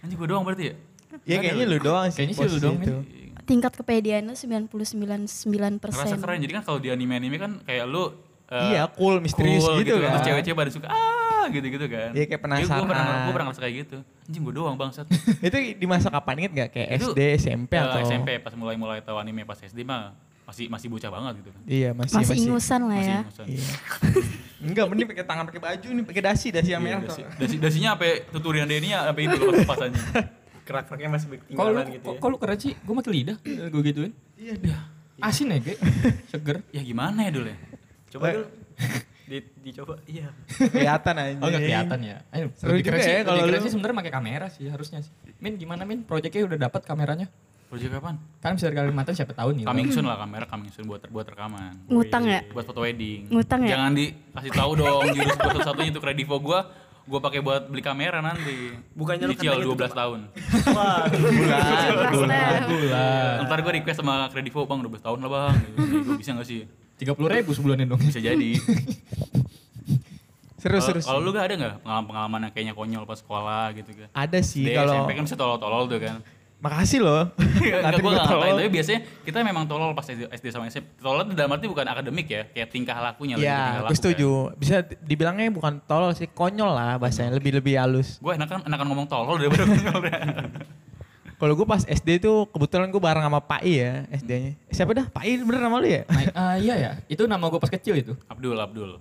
Anjing 0.00 0.16
gua 0.16 0.28
doang 0.28 0.42
berarti 0.42 0.64
ya? 0.66 0.74
Ya 1.24 1.36
kayaknya 1.38 1.64
lu 1.66 1.78
doang 1.78 2.08
sih. 2.08 2.26
Kayaknya 2.26 2.34
sih 2.34 2.48
lu 2.50 2.58
doang, 2.58 2.78
Tingkat 3.44 3.72
kepedeannya 3.76 4.32
99,9 4.32 4.72
Ngerasa 5.84 6.16
keren. 6.16 6.38
Jadi 6.40 6.52
kan 6.52 6.62
kalau 6.64 6.78
di 6.80 6.88
anime-anime 6.88 7.36
kan 7.36 7.52
kayak 7.62 7.84
lu 7.84 8.08
eh, 8.48 8.72
Iya, 8.72 8.88
cool, 8.96 9.20
misterius 9.20 9.64
cool 9.64 9.80
gitu 9.80 10.00
kan. 10.00 10.16
Terus 10.16 10.24
cewek-cewek 10.24 10.56
pada 10.56 10.70
suka 10.72 10.88
ah 10.88 11.44
gitu-gitu 11.48 11.86
kan. 11.86 12.10
Iya, 12.16 12.24
kayak 12.24 12.40
Jadi 12.40 12.64
Gua 12.64 12.84
pernah, 12.84 12.88
penasaran. 12.88 13.20
gua 13.20 13.32
pernah 13.32 13.46
ngerasa 13.52 13.60
kayak 13.60 13.74
gitu. 13.84 13.96
Anjing 14.24 14.42
gua 14.42 14.54
doang 14.56 14.76
bangsat. 14.80 15.06
itu 15.46 15.56
di 15.76 15.86
masa 15.86 16.08
kapan 16.08 16.34
inget 16.40 16.52
gak? 16.56 16.68
Kayak 16.72 16.88
Itu, 16.96 17.08
SD, 17.12 17.20
SMP 17.36 17.72
eh, 17.76 17.80
atau? 17.84 17.98
SMP 18.00 18.28
pas 18.40 18.52
mulai-mulai 18.56 19.04
tahu 19.04 19.16
anime 19.20 19.44
pas 19.44 19.60
SD 19.60 19.84
mah 19.84 20.16
masih 20.44 20.68
masih 20.68 20.88
bocah 20.92 21.08
banget 21.08 21.32
gitu 21.40 21.50
kan. 21.52 21.62
Iya 21.64 21.90
masih 21.96 22.16
Masih 22.20 22.36
ingusan 22.36 22.80
lah 22.84 22.96
Masih 22.96 23.08
ya. 23.08 23.20
ingusan. 23.24 23.44
Iya. 23.48 23.66
Enggak, 24.64 24.84
mending 24.88 25.08
pakai 25.12 25.24
tangan 25.24 25.44
pakai 25.44 25.60
baju 25.60 25.88
nih, 25.92 26.04
pakai 26.04 26.22
dasi, 26.24 26.48
dasi 26.48 26.68
yang 26.72 26.80
Iya, 26.80 26.96
merah. 26.96 27.08
dasi, 27.08 27.20
dasi, 27.36 27.56
dasinya 27.60 27.96
sampai 27.96 28.24
tuturian 28.28 28.64
Denia 28.64 29.04
sampai 29.04 29.22
itu 29.24 29.36
lepas 29.36 29.56
lepas 29.60 29.78
anjing. 29.84 30.04
Kerak-keraknya 30.64 31.10
masih 31.10 31.26
Kalau 31.28 31.40
ketinggalan 31.40 31.84
gitu 31.92 32.06
ya. 32.08 32.18
kok 32.18 32.28
lu 32.28 32.36
keren 32.36 32.58
sih? 32.58 32.72
Gue 32.74 32.94
mati 32.94 33.10
lidah, 33.10 33.36
gue 33.44 33.82
gituin. 33.82 34.12
Iya, 34.34 34.54
Asin 35.20 35.46
ya, 35.46 35.58
Ge. 35.58 35.74
Seger. 36.26 36.64
Ya 36.68 36.80
gimana 36.80 37.20
ya 37.22 37.30
dulu 37.30 37.46
ya? 37.46 37.58
Coba 38.10 38.24
dulu. 38.32 38.48
Di, 39.24 39.40
dicoba. 39.62 39.96
Iya. 40.04 40.28
kelihatan 40.68 41.14
aja. 41.16 41.36
Oh, 41.38 41.48
nggak 41.48 41.62
kelihatan 41.62 41.98
ya. 42.02 42.16
Ayo, 42.28 42.52
Seru 42.52 42.76
lebih 42.76 42.84
keren 42.84 42.98
juga 42.98 43.08
ya 43.10 43.22
kalau 43.24 43.40
lu- 43.40 43.56
sih 43.58 43.72
sebenarnya 43.72 43.96
pakai 43.96 44.12
kamera 44.12 44.46
sih 44.48 44.68
harusnya 44.68 45.00
sih. 45.00 45.12
Min 45.38 45.56
gimana 45.56 45.84
Min? 45.84 46.04
Proyeknya 46.04 46.44
udah 46.44 46.58
dapat 46.60 46.84
kameranya? 46.84 47.32
Proyek 47.64 47.88
kapan? 47.90 48.20
Kan 48.38 48.54
bisa 48.54 48.68
dari 48.68 48.76
Kalimantan 48.78 49.16
siapa 49.16 49.32
tahu 49.32 49.56
nih. 49.56 49.64
Coming 49.64 49.88
soon 49.90 50.04
lah 50.04 50.20
kamera 50.20 50.44
coming 50.44 50.68
soon 50.70 50.84
buat 50.84 51.08
buat 51.08 51.24
rekaman. 51.24 51.88
Ngutang 51.88 52.24
ya? 52.26 52.40
Buat 52.52 52.68
foto 52.68 52.84
wedding. 52.84 53.32
Ngutang 53.32 53.64
ya? 53.64 53.70
Jangan 53.74 53.92
dikasih 53.96 54.52
tahu 54.52 54.70
dong 54.76 55.02
jurus 55.10 55.34
buat 55.34 55.48
satu-satunya 55.50 55.88
itu 55.88 56.00
kredivo 56.00 56.36
gua 56.38 56.60
gua 57.04 57.20
pakai 57.20 57.40
buat 57.40 57.64
beli 57.66 57.80
kamera 57.80 58.20
nanti. 58.20 58.76
Bukannya 58.92 59.24
lu 59.24 59.32
katanya 59.32 59.56
12 59.56 59.72
tutup- 59.72 59.96
tahun. 59.96 60.20
Wah, 60.70 61.04
Bulan. 61.08 62.60
Bulan. 62.64 63.34
Ntar 63.44 63.58
gua 63.60 63.72
request 63.72 63.98
sama 63.98 64.28
kredivo 64.28 64.64
bang 64.64 64.80
12 64.80 65.00
tahun 65.00 65.18
lah 65.20 65.30
bang. 65.30 65.54
Gitu. 65.60 65.76
Gua 66.00 66.16
bisa 66.16 66.30
gak 66.32 66.46
sih? 66.46 66.60
Tiga 66.94 67.12
puluh 67.12 67.28
ribu 67.28 67.50
sebulannya 67.50 67.86
dong. 67.86 67.98
Bisa 67.98 68.18
jadi. 68.18 68.50
Seru, 70.56 70.80
Kalau 70.80 70.86
seru. 70.88 71.00
kalau 71.04 71.20
lu 71.20 71.30
gak 71.30 71.44
ada 71.44 71.54
gak 71.60 71.74
pengalaman-pengalaman 71.84 72.40
yang 72.40 72.52
kayaknya 72.56 72.72
konyol 72.72 73.04
pas 73.04 73.20
sekolah 73.20 73.68
gitu 73.76 73.90
kan? 73.92 74.08
Ada 74.16 74.40
sih 74.40 74.64
kalau 74.72 74.96
SMP 74.96 75.10
kan 75.12 75.24
bisa 75.28 75.36
tolol-tolol 75.36 75.84
tuh 75.84 76.00
kan. 76.00 76.24
Makasih 76.64 77.04
loh. 77.04 77.28
Enggak, 77.60 77.80
Ngatain 77.84 78.00
gue 78.00 78.08
gua 78.08 78.12
gak 78.16 78.24
ngatain, 78.24 78.54
tapi 78.56 78.70
biasanya 78.72 79.00
kita 79.20 79.36
memang 79.44 79.64
tolol 79.68 79.92
pas 79.92 80.06
SD, 80.08 80.46
sama 80.48 80.64
SMP. 80.72 80.96
Tolol 80.96 81.28
itu 81.28 81.36
dalam 81.36 81.52
arti 81.52 81.68
bukan 81.68 81.84
akademik 81.84 82.24
ya, 82.24 82.48
kayak 82.48 82.68
tingkah 82.72 82.96
lakunya. 83.04 83.36
Iya, 83.36 83.84
laku 83.84 83.92
gue 83.92 83.98
setuju. 84.00 84.30
Bisa 84.56 84.80
dibilangnya 85.04 85.52
bukan 85.52 85.84
tolol 85.84 86.16
sih, 86.16 86.24
konyol 86.32 86.72
lah 86.72 86.96
bahasanya, 86.96 87.36
lebih-lebih 87.36 87.76
halus. 87.76 88.16
Gue 88.16 88.32
enakan, 88.32 88.64
enakan 88.64 88.86
ngomong 88.88 89.06
tolol 89.12 89.36
daripada 89.36 89.68
konyol. 89.68 90.00
Kalau 91.44 91.52
gue 91.52 91.66
pas 91.68 91.84
SD 91.84 92.24
tuh 92.24 92.48
kebetulan 92.48 92.88
gue 92.88 93.02
bareng 93.02 93.20
sama 93.28 93.44
Pak 93.44 93.60
I 93.68 93.72
ya 93.76 93.92
SD-nya. 94.16 94.52
Siapa 94.72 94.96
dah? 94.96 95.04
Pak 95.12 95.24
I 95.28 95.44
bener 95.44 95.60
nama 95.60 95.76
lu 95.76 95.88
ya? 95.90 96.02
Nah, 96.08 96.22
ah, 96.32 96.56
iya 96.56 96.74
ya, 96.80 96.90
itu 97.10 97.28
nama 97.28 97.44
gue 97.52 97.60
pas 97.60 97.68
kecil 97.68 98.00
itu. 98.00 98.16
Abdul, 98.30 98.56
Abdul. 98.56 98.96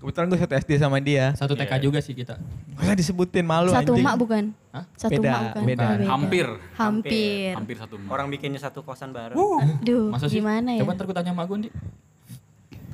Kebetulan 0.00 0.26
gue 0.26 0.38
satu 0.38 0.54
SD 0.56 0.70
sama 0.76 0.96
dia. 0.98 1.36
Satu 1.36 1.52
TK 1.52 1.68
Iya. 1.70 1.76
juga 1.78 1.98
sih 2.00 2.12
kita. 2.12 2.40
Masa 2.72 2.92
disebutin 2.94 3.44
malu 3.44 3.68
Satu 3.68 3.92
anjing. 3.92 4.00
mak 4.02 4.16
bukan? 4.16 4.44
Hah? 4.70 4.84
Satu 4.94 5.12
Beda, 5.14 5.28
mak 5.30 5.40
bukan? 5.46 5.62
beda. 5.62 5.84
Oh, 5.84 6.08
Hampir. 6.08 6.46
Hampir. 6.74 7.52
Hampir 7.52 7.76
satu 7.76 7.94
emak. 7.94 8.08
orang 8.08 8.26
bikinnya 8.28 8.56
satu 8.56 8.80
kosan 8.80 9.12
bareng. 9.12 9.36
Aduh, 9.36 10.08
Masa 10.08 10.24
sih? 10.24 10.40
gimana 10.40 10.72
ya? 10.72 10.80
Coba 10.80 10.96
ntar 10.96 11.04
gue 11.04 11.12
tanya 11.14 11.30
sama 11.30 11.44
gue, 11.44 11.56
Di. 11.60 11.70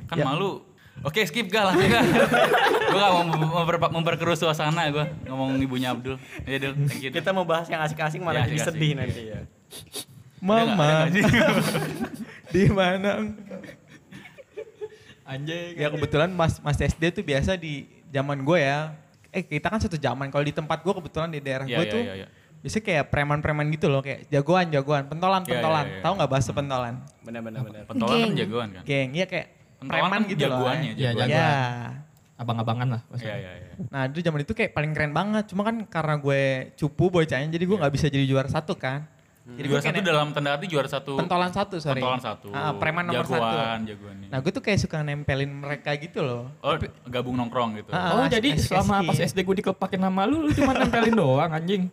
Kan 0.04 0.18
malu. 0.20 0.66
Oke 0.98 1.22
skip 1.22 1.46
gak 1.46 1.62
langsung 1.62 1.86
gak. 1.86 2.02
gue 2.90 2.98
gak 2.98 3.12
mau 3.12 3.22
memper, 3.54 3.76
memperkeruh 3.78 4.34
suasana 4.34 4.88
gue 4.88 5.04
ngomong 5.24 5.60
ibunya 5.60 5.92
Abdul. 5.92 6.16
Iya 6.42 6.56
Dul, 6.58 6.72
thank 6.82 6.98
you. 6.98 7.08
Dul. 7.08 7.20
Kita 7.20 7.30
mau 7.30 7.44
bahas 7.44 7.68
yang 7.68 7.78
asik-asik 7.78 8.18
malah 8.18 8.42
Ya, 8.42 8.48
jadi 8.48 8.58
asik-asik. 8.58 8.74
sedih 8.74 8.92
nanti 8.96 9.22
ya. 9.22 9.38
Ada 9.38 9.46
nggak- 10.42 10.64
ada 10.66 10.74
Mama, 10.74 10.90
di 12.52 12.62
mana? 12.68 13.10
Anjing. 15.26 15.74
Ya 15.74 15.90
kebetulan 15.90 16.30
mas 16.30 16.56
mas 16.58 16.78
SD 16.78 17.10
tuh 17.12 17.22
biasa 17.22 17.54
di 17.54 17.84
zaman 18.08 18.40
gue 18.40 18.58
ya. 18.58 18.94
Eh 19.28 19.42
kita 19.42 19.66
kan 19.66 19.76
satu 19.76 19.98
zaman. 19.98 20.30
Kalau 20.30 20.40
di 20.40 20.54
tempat 20.54 20.80
gue 20.80 20.94
kebetulan 20.94 21.28
di 21.28 21.42
daerah 21.42 21.66
Iya, 21.66 21.76
gue 21.76 21.84
iya, 21.84 21.92
tuh 21.92 22.02
iya, 22.02 22.14
iya. 22.16 22.26
biasanya 22.56 22.84
kayak 22.84 23.04
preman-preman 23.10 23.66
gitu 23.68 23.86
loh, 23.86 24.00
kayak 24.00 24.26
jagoan-jagoan, 24.26 25.06
pentolan-pentolan. 25.06 25.84
Iya, 25.84 25.90
iya, 25.90 25.96
iya. 25.98 26.02
Tahu 26.02 26.12
nggak 26.16 26.30
bahasa 26.30 26.50
pentolan? 26.50 26.94
Benar 27.20 27.40
benar 27.42 27.60
benar. 27.62 27.82
Pentolan 27.84 28.14
kan 28.16 28.22
Geng. 28.22 28.34
jagoan 28.38 28.68
kan. 28.72 28.82
Geng, 28.82 29.08
iya 29.12 29.26
kayak 29.26 29.46
Pentolan 29.76 29.90
preman 29.92 30.10
kan 30.10 30.22
gitu 30.24 30.40
loh. 30.40 30.48
jagoannya, 30.56 30.92
Iya, 30.94 31.10
jagoan. 31.12 31.28
Ya. 31.28 31.50
abang-abangan 32.36 32.88
lah. 32.92 33.02
Iya 33.16 33.34
iya 33.34 33.52
iya. 33.56 33.70
Nah 33.88 34.02
itu 34.06 34.20
zaman 34.20 34.44
itu 34.44 34.52
kayak 34.52 34.76
paling 34.76 34.92
keren 34.92 35.12
banget. 35.12 35.48
Cuma 35.48 35.64
kan 35.64 35.88
karena 35.88 36.14
gue 36.16 36.42
cupu 36.76 37.08
bocahnya 37.08 37.48
jadi 37.48 37.64
gue 37.64 37.76
nggak 37.80 37.92
bisa 37.92 38.06
jadi 38.12 38.28
juara 38.28 38.44
satu 38.46 38.76
kan. 38.76 39.08
Jadi 39.46 39.62
Juara 39.62 39.70
gue 39.70 39.78
satu 39.80 39.94
kayak 39.94 40.10
dalam 40.10 40.26
tanda 40.34 40.50
arti 40.52 40.66
juara 40.66 40.88
satu. 40.90 41.12
pentolan 41.14 41.50
satu 41.50 41.76
sorry. 41.78 42.02
Pentolan 42.02 42.18
satu. 42.18 42.48
Ah, 42.50 42.74
preman 42.74 43.06
nomor 43.06 43.22
satu. 43.22 43.38
jagoan, 43.38 43.78
Jagoan, 43.86 44.14
nih. 44.18 44.28
Nah 44.28 44.38
gue 44.38 44.50
tuh 44.50 44.58
kayak 44.58 44.78
suka 44.80 44.96
nempelin 45.00 45.46
mereka 45.48 45.94
gitu 45.94 46.18
loh. 46.18 46.50
Oh, 46.58 46.74
gabung 47.06 47.34
nongkrong 47.34 47.78
gitu. 47.78 47.90
Ah, 47.90 48.10
Oh 48.12 48.26
jadi 48.26 48.52
asik- 48.52 48.66
selama 48.68 49.00
asik. 49.00 49.06
pas 49.06 49.18
SD 49.24 49.38
gue 49.40 49.56
dikepakin 49.56 50.00
nama 50.00 50.26
lu, 50.26 50.42
lu 50.42 50.50
cuma 50.50 50.74
nempelin 50.74 51.14
doang 51.22 51.46
anjing. 51.48 51.86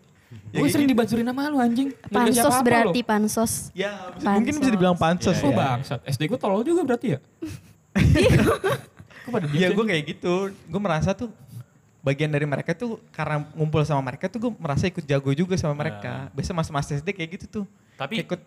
Ya, 0.50 0.58
Gue 0.58 0.68
sering 0.68 0.90
dibancurin 0.90 1.22
nama 1.24 1.46
lu 1.46 1.62
anjing. 1.62 1.94
Pansos 2.10 2.58
berarti 2.60 3.00
lu. 3.00 3.06
pansos. 3.06 3.54
Ya 3.72 4.02
bisa- 4.12 4.34
mungkin 4.34 4.54
bisa 4.58 4.72
dibilang 4.74 4.98
pansos 4.98 5.38
Oh 5.40 5.54
ya. 5.54 5.58
bangsat, 5.78 6.00
SD 6.04 6.26
gue 6.26 6.40
tolol 6.42 6.66
juga 6.66 6.82
berarti 6.84 7.08
ya? 7.14 7.20
Iya 9.54 9.72
diem 9.72 9.72
gue 9.72 9.86
kayak 9.88 10.04
gitu. 10.10 10.36
Gue 10.52 10.82
merasa 10.82 11.14
tuh 11.14 11.32
bagian 12.04 12.28
dari 12.36 12.44
mereka 12.44 12.76
tuh 12.76 13.00
karena 13.16 13.48
ngumpul 13.56 13.80
sama 13.88 14.04
mereka 14.04 14.28
tuh 14.28 14.44
gue 14.44 14.52
merasa 14.60 14.92
ikut 14.92 15.08
jago 15.08 15.32
juga 15.32 15.56
sama 15.56 15.72
mereka. 15.72 16.28
Biasa 16.36 16.52
mas-mas 16.52 16.92
SD 16.92 17.16
kayak 17.16 17.30
gitu 17.40 17.46
tuh. 17.64 17.66
Tapi 17.96 18.20
ikut 18.20 18.40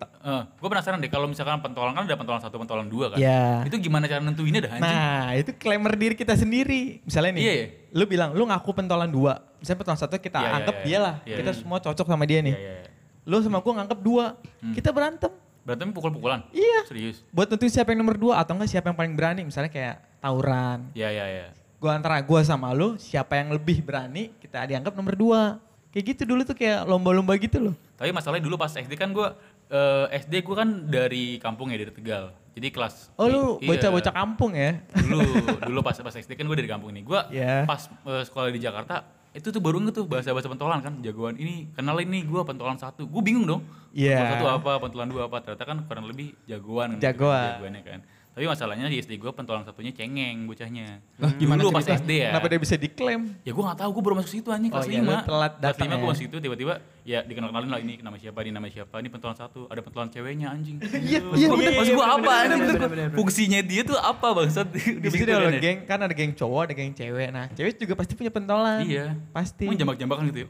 gue 0.61 0.69
penasaran 0.69 1.01
deh 1.01 1.09
kalau 1.09 1.25
misalkan 1.25 1.57
pentolan 1.65 1.97
kan 1.97 2.05
ada 2.05 2.21
pentolan 2.21 2.45
satu, 2.45 2.61
pentolan 2.61 2.85
dua 2.85 3.17
kan. 3.17 3.19
Iya. 3.19 3.65
Itu 3.65 3.81
gimana 3.81 4.05
cara 4.05 4.21
nentuinnya 4.21 4.69
dah 4.69 4.73
anjing? 4.77 4.85
Nah 4.85 5.27
itu 5.41 5.51
klamer 5.57 5.97
diri 5.97 6.13
kita 6.13 6.37
sendiri. 6.37 7.01
Misalnya 7.09 7.33
nih, 7.41 7.43
Iya, 7.43 7.55
iya. 7.57 7.67
lu 7.97 8.05
bilang 8.05 8.37
lu 8.37 8.45
ngaku 8.45 8.71
pentolan 8.77 9.09
dua. 9.09 9.41
Misalnya 9.57 9.81
pentolan 9.81 10.01
satu 10.05 10.21
kita 10.21 10.37
Iya, 10.37 10.45
iya, 10.45 10.57
anggap 10.61 10.77
iya. 10.77 10.85
dia 10.85 10.99
lah. 11.01 11.15
Iya, 11.25 11.37
kita 11.41 11.51
iya. 11.57 11.59
semua 11.65 11.79
cocok 11.81 12.07
sama 12.13 12.25
dia 12.29 12.45
nih. 12.45 12.53
Iya, 12.53 12.61
iya, 12.61 12.75
iya. 12.85 12.91
Lu 13.25 13.41
sama 13.41 13.65
gue 13.65 13.73
nganggap 13.73 13.99
dua. 14.05 14.37
Hmm. 14.61 14.75
Kita 14.77 14.93
berantem. 14.93 15.33
Berantem 15.65 15.89
pukul-pukulan? 15.97 16.45
Iya. 16.53 16.85
Serius? 16.85 17.25
Buat 17.33 17.49
nentuin 17.49 17.73
siapa 17.73 17.97
yang 17.97 18.05
nomor 18.05 18.21
dua 18.21 18.45
atau 18.45 18.53
enggak 18.53 18.69
siapa 18.69 18.93
yang 18.93 18.99
paling 19.01 19.17
berani. 19.17 19.49
Misalnya 19.49 19.73
kayak 19.73 19.97
tawuran. 20.21 20.93
Iya 20.93 21.09
iya 21.09 21.25
iya. 21.25 21.47
Gue 21.77 21.91
antara 21.91 22.17
gue 22.19 22.41
sama 22.43 22.73
lu 22.73 22.97
siapa 22.97 23.37
yang 23.37 23.53
lebih 23.53 23.81
berani 23.81 24.33
kita 24.37 24.65
dianggap 24.65 24.93
nomor 24.93 25.13
dua. 25.13 25.43
Kayak 25.89 26.05
gitu 26.13 26.23
dulu 26.27 26.41
tuh 26.43 26.53
kayak 26.53 26.85
lomba-lomba 26.85 27.33
gitu 27.37 27.57
loh. 27.63 27.75
Tapi 27.95 28.11
masalahnya 28.11 28.45
dulu 28.45 28.57
pas 28.57 28.69
SD 28.69 28.93
kan 28.95 29.11
gue 29.11 29.29
eh, 29.69 30.07
SD 30.19 30.41
gue 30.41 30.55
kan 30.55 30.69
dari 30.85 31.37
kampung 31.37 31.69
ya 31.69 31.79
dari 31.79 31.93
Tegal. 31.93 32.33
Jadi 32.53 32.69
kelas 32.71 33.13
Oh 33.15 33.29
lu 33.29 33.43
Iya. 33.61 33.69
bocah-bocah 33.69 34.13
kampung 34.15 34.53
ya? 34.53 34.81
dulu 34.97 35.21
dulu 35.69 35.81
pas 35.81 35.93
pas 35.95 36.15
SD 36.15 36.33
kan 36.33 36.45
gue 36.45 36.57
dari 36.57 36.67
kampung 36.67 36.89
ini. 36.91 37.01
Gue 37.01 37.21
Iya. 37.29 37.65
pas 37.65 37.81
eh, 37.87 38.25
sekolah 38.25 38.49
di 38.49 38.59
Jakarta 38.59 39.05
itu 39.33 39.53
tuh 39.53 39.61
baru 39.61 39.77
nggak 39.79 39.93
tuh 39.95 40.09
bahasa-bahasa 40.09 40.49
pentolan 40.49 40.81
kan 40.81 40.97
jagoan 41.05 41.37
ini 41.37 41.69
kenalin 41.71 42.09
nih 42.09 42.25
gue 42.25 42.41
pentolan 42.43 42.81
satu 42.81 43.05
gue 43.05 43.21
bingung 43.23 43.45
dong 43.45 43.61
Iya. 43.93 44.17
pentolan 44.17 44.33
satu 44.33 44.49
apa 44.49 44.73
pentolan 44.81 45.09
dua 45.09 45.23
apa 45.29 45.37
ternyata 45.45 45.65
kan 45.67 45.79
kurang 45.85 46.09
lebih 46.09 46.33
jagoan 46.47 46.97
gitu, 46.97 47.05
Jagoan. 47.05 47.61
jagoannya 47.61 47.83
kan 47.85 48.01
tapi 48.37 48.45
masalahnya 48.45 48.85
di 48.87 49.01
SD 49.01 49.17
gue 49.17 49.33
pentolan 49.33 49.65
satunya 49.65 49.89
cengeng 49.91 50.45
bocahnya 50.45 51.01
Lah, 51.17 51.33
gimana 51.33 51.57
dulu 51.57 51.73
pas? 51.73 51.89
SD 51.89 52.11
ya 52.21 52.37
Kenapa 52.37 52.47
dia 52.47 52.61
bisa 52.61 52.77
diklaim? 52.77 53.33
ya 53.41 53.49
gue 53.49 53.65
gak 53.65 53.79
tahu 53.81 53.91
gue 53.91 54.03
baru 54.05 54.15
masuk 54.15 54.29
situ 54.31 54.49
anjing 54.53 54.69
Oh 54.69 54.77
kelas 54.77 54.93
iya, 54.93 55.01
lu 55.01 55.09
5 55.09 55.25
telat 55.25 55.25
kelas 55.25 55.65
datang 55.65 55.87
5 55.89 55.97
gue 55.97 56.09
masuk 56.13 56.23
situ 56.23 56.37
tiba-tiba 56.37 56.75
ya 57.03 57.25
dikenal-kenalin 57.25 57.71
lah 57.73 57.81
ini 57.81 57.97
nama 57.99 58.21
siapa 58.21 58.45
ini 58.45 58.53
nama 58.53 58.69
siapa 58.69 59.01
ini 59.01 59.09
pentolan 59.09 59.33
satu 59.35 59.65
ada 59.67 59.81
pentolan 59.81 60.13
ceweknya 60.13 60.53
anjing 60.53 60.77
Iya, 60.85 61.01
iya, 61.01 61.19
gua- 61.23 61.33
iya, 61.33 61.49
maksud 61.73 61.89
iya, 61.89 61.97
gue 61.97 61.97
bener, 61.97 62.13
apa 62.13 62.33
Maksud 62.47 62.77
gua, 62.77 63.17
fungsinya 63.17 63.61
dia 63.65 63.83
tuh 63.83 63.97
apa 63.97 64.29
bangsat 64.31 64.69
di 64.69 64.81
situ 65.09 65.25
ada 65.27 65.57
geng, 65.57 65.79
kan 65.83 65.99
ada 65.99 66.13
geng 66.13 66.33
cowok, 66.33 66.61
ada 66.63 66.75
geng 66.75 66.93
cewek. 66.93 67.29
Nah, 67.33 67.49
cewek 67.51 67.73
juga 67.79 67.97
pasti 67.97 68.13
punya 68.13 68.29
pentolan. 68.29 68.85
iya 68.85 69.17
Pasti. 69.33 69.65
Emang 69.65 69.81
jambak-jambakan 69.81 70.29
gitu 70.29 70.39
ya 70.43 70.47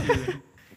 gitu. 0.00 0.24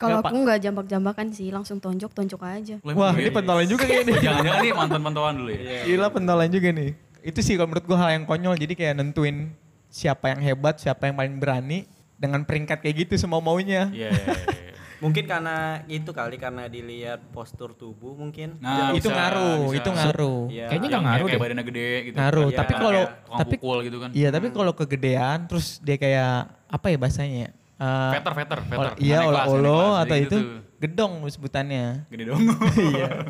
Kalau 0.01 0.17
aku 0.25 0.36
nggak 0.41 0.60
jambak-jambakan 0.65 1.27
sih, 1.29 1.53
langsung 1.53 1.77
tonjok-tonjok 1.77 2.41
aja. 2.41 2.75
Wah, 2.81 3.13
ini 3.13 3.29
iya. 3.29 3.31
pentolan 3.31 3.67
juga 3.70 3.86
kayak 3.86 4.10
ini. 4.10 4.13
jangan-jangan 4.17 4.60
nih 4.65 4.74
mantan 4.74 5.01
pentolan 5.05 5.34
dulu 5.38 5.51
ya 5.53 5.81
Gila 5.86 6.08
pentolan 6.10 6.50
juga 6.50 6.70
nih. 6.74 6.91
Itu 7.22 7.39
sih 7.46 7.53
kalau 7.53 7.70
menurut 7.70 7.86
gua 7.86 7.98
hal 8.01 8.10
yang 8.17 8.25
konyol. 8.25 8.58
Jadi 8.58 8.74
kayak 8.74 8.98
nentuin 8.98 9.53
siapa 9.93 10.34
yang 10.34 10.41
hebat, 10.41 10.81
siapa 10.81 11.05
yang 11.05 11.15
paling 11.22 11.38
berani 11.38 11.86
dengan 12.17 12.41
peringkat 12.41 12.81
kayak 12.81 13.05
gitu 13.05 13.13
semau 13.22 13.38
maunya. 13.46 13.93
iya 13.93 14.10
iya, 14.10 14.34
iya. 14.34 14.74
Mungkin 15.01 15.25
karena 15.25 15.81
itu 15.89 16.13
kali 16.13 16.38
karena 16.38 16.70
dilihat 16.70 17.34
postur 17.34 17.74
tubuh 17.74 18.13
mungkin. 18.13 18.62
Nah, 18.62 18.93
itu 18.93 19.10
bisa, 19.10 19.17
ngaruh, 19.17 19.74
bisa. 19.74 19.77
itu 19.81 19.89
ngaruh. 19.89 20.41
Iya. 20.46 20.65
Kayaknya 20.70 20.88
nggak 20.93 21.03
ngaruh 21.10 21.25
kayak 21.25 21.34
deh. 21.34 21.41
badannya 21.41 21.65
gede 21.65 21.89
gitu 22.05 22.15
Ngaruh, 22.22 22.46
Iya, 22.46 22.58
tapi 22.62 22.74
kalau 22.77 23.03
tapi 23.34 23.55
pukul 23.58 23.77
gitu 23.81 23.98
kan 23.98 24.10
iya, 24.13 24.29
tapi 24.29 24.48
kalau 24.53 24.72
kegedean 24.77 25.38
terus 25.50 25.81
dia 25.81 25.98
kayak 25.98 26.53
apa 26.70 26.86
ya 26.93 26.98
bahasanya? 27.01 27.50
Eh, 27.81 28.11
veter 28.13 28.33
veter 28.38 28.59
veter 28.61 28.93
iya, 29.01 29.25
kelas, 29.25 29.50
atau 29.50 30.13
itu 30.13 30.21
gitu 30.21 30.38
tuh. 30.38 30.43
gedong 30.77 31.13
sebutannya. 31.33 32.05
gede 32.13 32.23
dong 32.29 32.41
iya. 32.93 33.25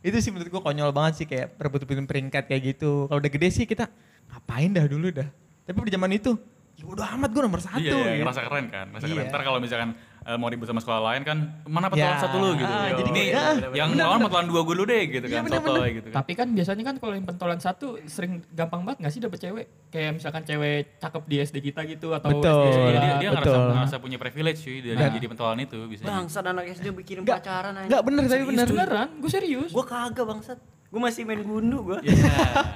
itu 0.00 0.16
sih 0.22 0.30
menurut 0.30 0.48
gua 0.48 0.62
konyol 0.62 0.94
banget 0.94 1.12
sih 1.18 1.26
kayak 1.26 1.58
rebut-rebutin 1.58 2.06
peringkat 2.06 2.46
kayak 2.46 2.62
gitu. 2.62 3.10
Kalau 3.10 3.18
udah 3.18 3.26
gede 3.26 3.48
sih 3.50 3.66
kita 3.66 3.90
ngapain 4.30 4.70
dah 4.70 4.86
dulu 4.86 5.10
dah. 5.10 5.26
Tapi 5.66 5.76
di 5.82 5.92
zaman 5.92 6.10
itu, 6.14 6.38
ya 6.78 6.86
udah 6.86 7.10
amat 7.18 7.30
gua 7.34 7.42
nomor 7.44 7.58
satu. 7.60 7.82
iya, 7.82 8.16
iya, 8.16 8.22
merasa 8.22 8.46
keren 8.46 8.66
kan 8.70 8.86
merasa 8.86 9.04
Iya. 9.04 9.14
keren 9.18 9.26
ntar 9.28 9.42
kalau 9.42 9.58
misalkan 9.58 9.90
eh, 10.22 10.36
mau 10.36 10.46
ribut 10.46 10.64
sama 10.64 10.78
sekolah 10.78 11.00
lain 11.02 11.22
kan 11.22 11.38
mana 11.64 11.86
pentolan 11.86 12.12
Ya, 12.12 12.20
satu 12.20 12.36
lu 12.36 12.52
gitu 12.54 12.66
ah, 12.66 12.88
jadi 12.92 13.08
ini 13.08 13.22
kayak, 13.26 13.40
ah, 13.40 13.54
yang 13.72 13.88
bener, 13.90 14.04
lawan 14.04 14.14
bener. 14.14 14.26
pentolan 14.26 14.46
dua 14.46 14.60
gue 14.62 14.74
dulu 14.74 14.86
deh 14.86 15.02
gitu 15.06 15.24
Iya, 15.24 15.32
kan 15.32 15.42
bener, 15.42 15.58
sotoy 15.60 15.88
gitu 15.92 16.06
kan 16.06 16.16
Tapi 16.16 16.32
kan 16.34 16.48
biasanya 16.50 16.82
kan 16.82 16.94
kalau 16.96 17.14
yang 17.14 17.26
pentolan 17.26 17.58
satu 17.58 17.86
sering 18.04 18.32
gampang 18.50 18.80
banget 18.82 18.98
gak 19.00 19.12
sih 19.12 19.20
dapet 19.20 19.38
cewek? 19.38 19.66
Kayak 19.88 20.10
misalkan 20.14 20.42
cewek 20.42 20.72
cakep 20.98 21.22
di 21.24 21.36
SD 21.40 21.56
kita 21.62 21.80
gitu 21.84 22.08
atau 22.10 22.28
Betul. 22.30 22.44
SD 22.44 22.60
Iya, 22.60 22.72
sebelah. 22.72 22.92
dia, 22.92 23.12
dia 23.16 23.28
ngerasa, 23.30 23.44
betul. 23.50 23.68
ngerasa 23.72 23.96
punya 23.98 24.18
privilege 24.18 24.58
cuy 24.60 24.78
dari 24.80 24.96
Nah. 24.96 25.10
jadi 25.10 25.26
pentolan 25.26 25.58
itu 25.60 25.78
bisa 25.86 26.02
Bangsat 26.02 26.44
anak 26.46 26.64
SD 26.70 26.86
bikin 26.94 27.16
Nggak, 27.20 27.38
pacaran 27.38 27.72
aja. 27.74 27.86
Enggak 27.86 28.02
bener 28.02 28.22
tapi 28.26 28.44
bener. 28.46 28.66
Beneran, 28.66 29.08
gue 29.16 29.30
serius. 29.30 29.70
Gua 29.70 29.84
kagak 29.84 30.24
bangsat. 30.24 30.58
Gua 30.88 31.00
masih 31.02 31.22
main 31.22 31.40
gundu 31.40 31.78
gua. 31.84 31.98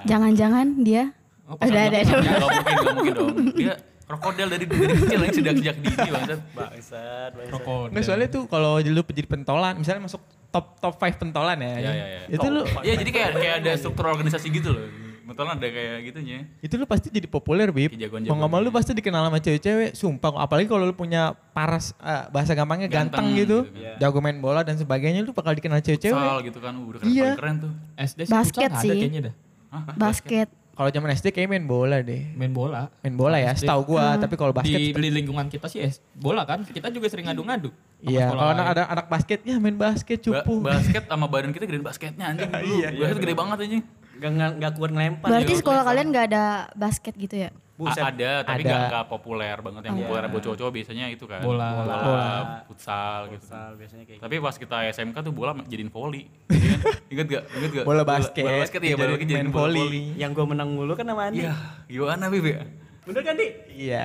Jangan-jangan 0.04 0.66
dia 0.80 1.12
Oh, 1.44 1.60
ada 1.60 1.76
ada. 1.76 2.00
Gak 2.00 2.16
mungkin, 2.40 2.64
gak 2.74 2.94
mungkin 2.96 3.12
dong. 3.14 3.36
Dia 3.52 3.74
krokodil 4.04 4.49
dari, 4.49 4.64
dari 4.64 4.94
kecil 4.94 5.20
yang 5.20 5.34
sejak 5.34 5.54
sejak 5.58 5.76
dini 5.80 6.08
bangsat. 6.14 6.40
Bangsat, 6.52 7.30
bangsat. 7.32 7.50
Krokodil. 7.50 7.90
Nggak 7.92 8.04
soalnya 8.04 8.28
tuh 8.28 8.42
kalau 8.46 8.73
lu 8.78 9.02
jadi 9.02 9.28
pentolan, 9.28 9.75
misalnya 9.76 10.04
masuk 10.04 10.20
top 10.49 10.76
top 10.78 10.94
5 10.96 11.23
pentolan 11.23 11.56
ya. 11.58 11.73
Iya, 11.75 11.90
iya, 11.90 12.04
iya. 12.06 12.20
Itu 12.30 12.46
lu 12.46 12.61
Iya 12.80 12.94
jadi 13.00 13.11
kayak 13.11 13.30
kayak 13.34 13.54
ada 13.64 13.73
struktur 13.75 14.04
organisasi 14.06 14.46
gitu 14.49 14.70
loh. 14.70 14.84
Pentolan 15.25 15.56
ada 15.56 15.64
kayak 15.66 15.99
gitunya. 16.04 16.44
itu 16.61 16.76
lu 16.76 16.84
pasti 16.84 17.08
jadi 17.08 17.25
populer, 17.25 17.73
Bib. 17.73 17.96
Mau 18.28 18.37
nggak 18.37 18.50
mau 18.52 18.61
lu 18.61 18.68
pasti 18.68 18.92
dikenal 18.92 19.32
sama 19.32 19.40
cewek-cewek, 19.40 19.96
sumpah. 19.96 20.37
Apalagi 20.37 20.68
kalau 20.68 20.84
lu 20.84 20.92
punya 20.92 21.32
paras 21.56 21.96
eh, 21.96 22.28
bahasa 22.28 22.52
gampangnya 22.52 22.92
ganteng, 22.92 23.32
Ganteng 23.32 23.40
gitu, 23.40 23.58
gitu 23.64 23.73
kan. 23.73 23.99
jago 24.04 24.20
main 24.20 24.37
bola 24.37 24.61
dan 24.61 24.76
sebagainya, 24.76 25.25
lu 25.25 25.32
bakal 25.32 25.56
dikenal 25.56 25.80
cewek-cewek. 25.80 26.12
Futsal 26.12 26.38
gitu 26.44 26.58
kan, 26.61 26.76
uh, 26.76 26.84
udah 26.92 26.99
keren, 27.00 27.08
Iya. 27.08 27.30
keren 27.40 27.56
tuh. 27.56 27.73
SD 27.96 28.20
sih 28.28 28.32
Basket 28.37 28.70
sih. 28.84 28.90
ada 28.92 29.00
kayaknya 29.00 29.20
dah. 29.25 29.34
Hah? 29.73 29.82
Basket. 29.96 30.49
Kalau 30.74 30.90
zaman 30.90 31.08
SD 31.14 31.30
kayak 31.30 31.48
main 31.54 31.66
bola 31.70 32.02
deh. 32.02 32.34
Main 32.34 32.50
bola. 32.50 32.90
Main 33.06 33.14
bola 33.14 33.38
ya, 33.38 33.54
setahu 33.54 33.94
gua, 33.94 34.18
tapi 34.18 34.34
kalau 34.34 34.50
basket 34.50 34.74
Di, 34.74 34.90
di 34.90 35.10
lingkungan 35.14 35.46
kita 35.46 35.70
sih 35.70 35.78
es 35.78 36.02
bola 36.18 36.42
kan. 36.42 36.66
Kita 36.66 36.90
juga 36.90 37.06
sering 37.06 37.30
ngadu-ngadu. 37.30 37.70
Iya, 38.02 38.34
kalau 38.34 38.42
anak 38.50 38.66
ada 38.74 38.82
anak 38.90 39.06
basket 39.06 39.40
ya 39.46 39.56
main 39.62 39.78
basket 39.78 40.18
Ba- 40.26 40.42
cupu. 40.42 40.66
basket 40.66 41.06
sama 41.06 41.30
badan 41.30 41.54
kita 41.54 41.64
gedein 41.70 41.86
basketnya 41.86 42.26
anjing 42.34 42.50
dulu. 42.50 42.74
Iya, 42.82 42.88
basket 42.90 43.22
gede 43.22 43.34
banget 43.38 43.56
anjing. 43.62 43.82
Gak, 44.14 44.30
gak, 44.34 44.50
gak 44.58 44.72
kuat 44.78 44.90
ngelempar. 44.94 45.28
Berarti 45.30 45.52
ya. 45.54 45.58
sekolah 45.62 45.82
kalian 45.86 46.06
nggak 46.10 46.26
ada 46.34 46.44
basket 46.74 47.14
gitu 47.14 47.34
ya? 47.38 47.50
Buset. 47.74 48.06
Ada, 48.06 48.46
tapi 48.46 48.62
Ada. 48.62 48.70
nggak 48.70 48.82
nggak 48.86 49.04
populer 49.10 49.56
banget. 49.58 49.82
Yang 49.82 49.94
Iya. 49.94 50.02
populer 50.06 50.22
buat 50.30 50.42
cowok-cowok 50.46 50.72
biasanya 50.78 51.06
itu 51.10 51.24
kan. 51.26 51.40
Bola. 51.42 51.68
bola, 51.74 52.30
futsal 52.70 53.20
gitu. 53.34 53.42
Futsal 53.42 53.70
biasanya 53.74 54.04
kayak 54.06 54.20
Tapi 54.22 54.34
pas 54.38 54.54
kita 54.54 54.76
SMK 54.94 55.16
tuh 55.18 55.32
bola 55.34 55.50
jadiin 55.66 55.90
volley. 55.90 56.30
Ingat 57.12 57.26
gak? 57.26 57.44
Ingat 57.50 57.70
gak? 57.74 57.84
Bola 57.84 58.02
basket, 58.06 58.46
Bola 58.46 58.62
basket 58.62 58.78
iya, 58.78 58.94
bola 58.94 59.10
basket 59.10 59.26
jadiin 59.26 59.50
bola 59.50 59.58
volley. 59.66 59.82
volley. 59.82 60.04
Yang 60.14 60.30
gue 60.38 60.46
menang 60.46 60.68
mulu 60.70 60.92
kan 60.94 61.02
sama 61.02 61.22
Andi. 61.26 61.42
Iya, 61.42 61.54
gimana 61.90 62.24
Bib 62.30 62.46
ya? 62.46 62.62
Bener 63.04 63.20
kan 63.20 63.34
Di? 63.36 63.48
Iya. 63.74 64.04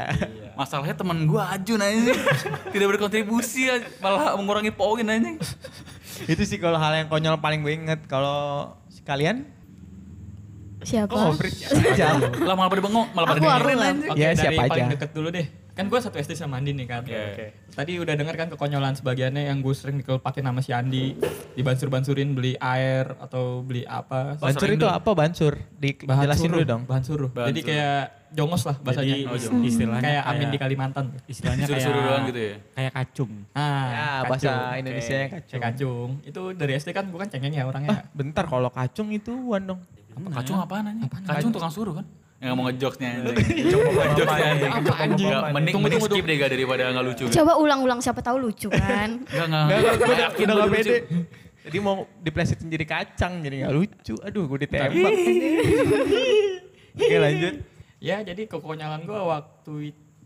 Masalahnya 0.57 0.95
teman 0.97 1.23
gua 1.23 1.53
Ajun 1.53 1.79
anjing. 1.79 2.09
Tidak 2.73 2.87
berkontribusi 2.89 3.69
malah 4.01 4.33
mengurangi 4.33 4.73
poin 4.73 5.05
anjing. 5.05 5.37
Itu 6.25 6.41
sih 6.43 6.57
kalau 6.57 6.75
hal 6.75 6.97
yang 6.97 7.07
konyol 7.07 7.37
paling 7.37 7.61
gue 7.61 7.73
inget. 7.77 8.01
Kalau 8.09 8.73
kalian? 9.05 9.45
Siapa? 10.81 11.11
Oh, 11.11 11.31
Fritz 11.33 11.67
aja. 11.69 12.15
Lah 12.17 12.53
malah 12.53 12.67
pada 12.67 12.81
bengong, 12.81 13.07
malah 13.11 13.27
pada 13.29 13.39
dengerin. 13.39 13.77
Oke, 14.05 14.15
Ya, 14.15 14.29
dari 14.29 14.37
siapa 14.37 14.61
paling 14.65 14.85
aja. 14.85 14.93
deket 14.95 15.09
dulu 15.11 15.27
deh. 15.29 15.47
Kan 15.69 15.87
gue 15.87 15.95
satu 15.97 16.15
SD 16.17 16.35
sama 16.35 16.55
Andi 16.55 16.71
nih 16.71 16.85
kan. 16.85 17.01
Oke, 17.01 17.15
oke. 17.15 17.45
Tadi 17.71 17.91
udah 17.95 18.13
denger 18.13 18.35
kan 18.35 18.47
kekonyolan 18.49 18.93
sebagiannya 18.93 19.47
yang 19.47 19.59
gue 19.59 19.71
sering 19.71 19.95
dikepakin 19.97 20.43
sama 20.45 20.59
si 20.59 20.71
Andi. 20.71 21.15
Dibansur-bansurin 21.53 22.31
beli 22.31 22.55
air 22.55 23.15
atau 23.17 23.59
beli 23.59 23.83
apa. 23.83 24.35
Bansur 24.35 24.67
itu 24.69 24.79
tuh. 24.81 24.91
apa 24.91 25.09
bansur? 25.13 25.53
Bahan 25.55 25.79
Dijelasin 25.79 26.39
suruh 26.41 26.51
dulu 26.53 26.63
dong. 26.65 26.81
Bahan 26.83 27.03
suruh. 27.03 27.29
Bahan 27.29 27.47
Jadi 27.47 27.59
suruh. 27.59 27.71
kayak 27.73 28.01
jongos 28.29 28.63
lah 28.63 28.75
bahasanya. 28.77 29.07
Jadi 29.09 29.23
Oh, 29.25 29.37
jongos. 29.37 29.67
istilahnya 29.69 30.03
kayak 30.05 30.23
Amin 30.25 30.47
di 30.49 30.59
Kalimantan. 30.59 31.05
Istilahnya 31.25 31.65
kayak 31.65 31.87
doang 31.89 32.23
gitu 32.25 32.39
ya. 32.41 32.55
Kayak 32.73 32.91
kacung. 32.93 33.31
Ah, 33.49 33.63
Ya, 33.63 33.63
kacung. 33.63 34.29
bahasa 34.29 34.51
Indonesia 34.75 35.15
Kayak 35.17 35.31
kacung. 35.33 35.61
kacung. 35.61 36.09
Itu 36.23 36.41
dari 36.53 36.71
SD 36.73 36.89
kan 36.91 37.05
gue 37.05 37.17
kan 37.17 37.29
cengeng 37.29 37.51
ya 37.51 37.63
orangnya. 37.63 38.03
Bentar 38.11 38.43
kalau 38.45 38.67
kacung 38.69 39.07
itu 39.09 39.31
wan 39.45 39.63
dong. 39.65 39.79
Apa 40.19 40.29
kacung 40.43 40.57
apaan 40.59 40.85
anjing? 40.91 41.07
Apaan? 41.07 41.23
Kacung 41.23 41.51
tukang 41.55 41.71
suruh 41.71 41.93
kan? 41.99 42.05
Yang 42.39 42.49
ngomong 42.55 42.65
ngejokesnya 42.71 43.07
anjing. 43.19 43.35
Ngejokesnya. 43.35 44.51
Apa 44.71 44.93
anjing? 44.95 45.27
Nggak, 45.27 45.43
Mending 45.55 45.75
mending 45.83 46.01
skip 46.03 46.23
deh 46.23 46.35
gak 46.39 46.51
daripada 46.55 46.83
nggak 46.91 47.05
lucu. 47.05 47.23
Coba 47.27 47.51
ulang-ulang 47.59 47.99
siapa 47.99 48.21
tahu 48.23 48.37
lucu 48.39 48.67
kan? 48.71 49.23
Enggak 49.27 49.45
enggak. 49.51 49.63
Enggak, 49.67 49.79
enggak, 49.79 49.95
gue 49.99 50.05
Nggak 50.07 50.55
udah, 50.55 50.55
gak 50.55 50.71
pede. 50.71 50.97
Jadi 51.59 51.77
mau 51.83 52.07
diplesetin 52.23 52.67
jadi 52.71 52.85
kacang 52.87 53.33
jadi 53.43 53.55
gak 53.67 53.73
lucu. 53.75 54.15
Aduh 54.23 54.43
gue 54.47 54.57
ditembak. 54.63 55.11
Oke 56.99 57.15
lanjut. 57.19 57.53
Ya 57.99 58.23
jadi 58.23 58.47
kekonyolan 58.47 59.03
gue 59.03 59.19
waktu 59.19 59.73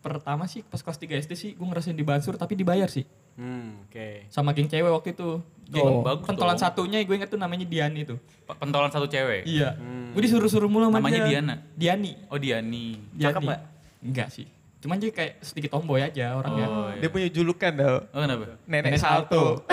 pertama 0.04 0.46
sih 0.46 0.62
pas 0.62 0.84
kelas 0.84 1.00
3 1.00 1.24
SD 1.26 1.32
sih 1.34 1.50
gue 1.58 1.66
ngerasain 1.66 1.98
dibansur 1.98 2.38
tapi 2.38 2.54
dibayar 2.54 2.86
sih. 2.86 3.10
Hmm, 3.34 3.82
oke. 3.84 4.28
Sama 4.28 4.52
geng 4.52 4.68
cewek 4.68 4.88
waktu 4.88 5.10
itu. 5.12 5.42
Geng 5.66 5.82
Oh, 5.82 6.02
bagus 6.02 6.24
pentolan 6.24 6.54
dong. 6.54 6.62
satunya 6.62 7.02
gue 7.02 7.16
inget 7.16 7.28
tuh 7.28 7.38
namanya 7.38 7.66
Diani 7.66 8.04
tuh. 8.04 8.18
P- 8.20 8.58
Pentolan 8.58 8.88
satu 8.88 9.06
cewek. 9.06 9.44
Iya. 9.44 9.74
Gue 10.14 10.22
disuruh-suruh 10.22 10.68
mulu 10.68 10.86
sama 10.86 11.00
Namanya 11.00 11.24
dia. 11.24 11.30
Diana? 11.34 11.56
Diani. 11.74 12.12
Oh 12.28 12.38
Diani. 12.38 13.02
Diani. 13.10 13.24
Cakep 13.24 13.42
nggak? 13.42 13.62
Enggak 14.04 14.28
sih. 14.30 14.46
Cuman 14.80 15.00
dia 15.00 15.10
kayak 15.10 15.40
sedikit 15.40 15.72
tomboy 15.72 16.04
aja 16.04 16.36
orangnya. 16.36 16.68
Oh, 16.68 16.92
iya. 16.92 17.00
Dia 17.00 17.10
punya 17.10 17.28
julukan 17.28 17.72
tau. 17.72 17.98
Oh 18.06 18.20
kenapa? 18.20 18.46
Nenek, 18.64 18.84
Nenek 18.86 19.00
salto. 19.00 19.64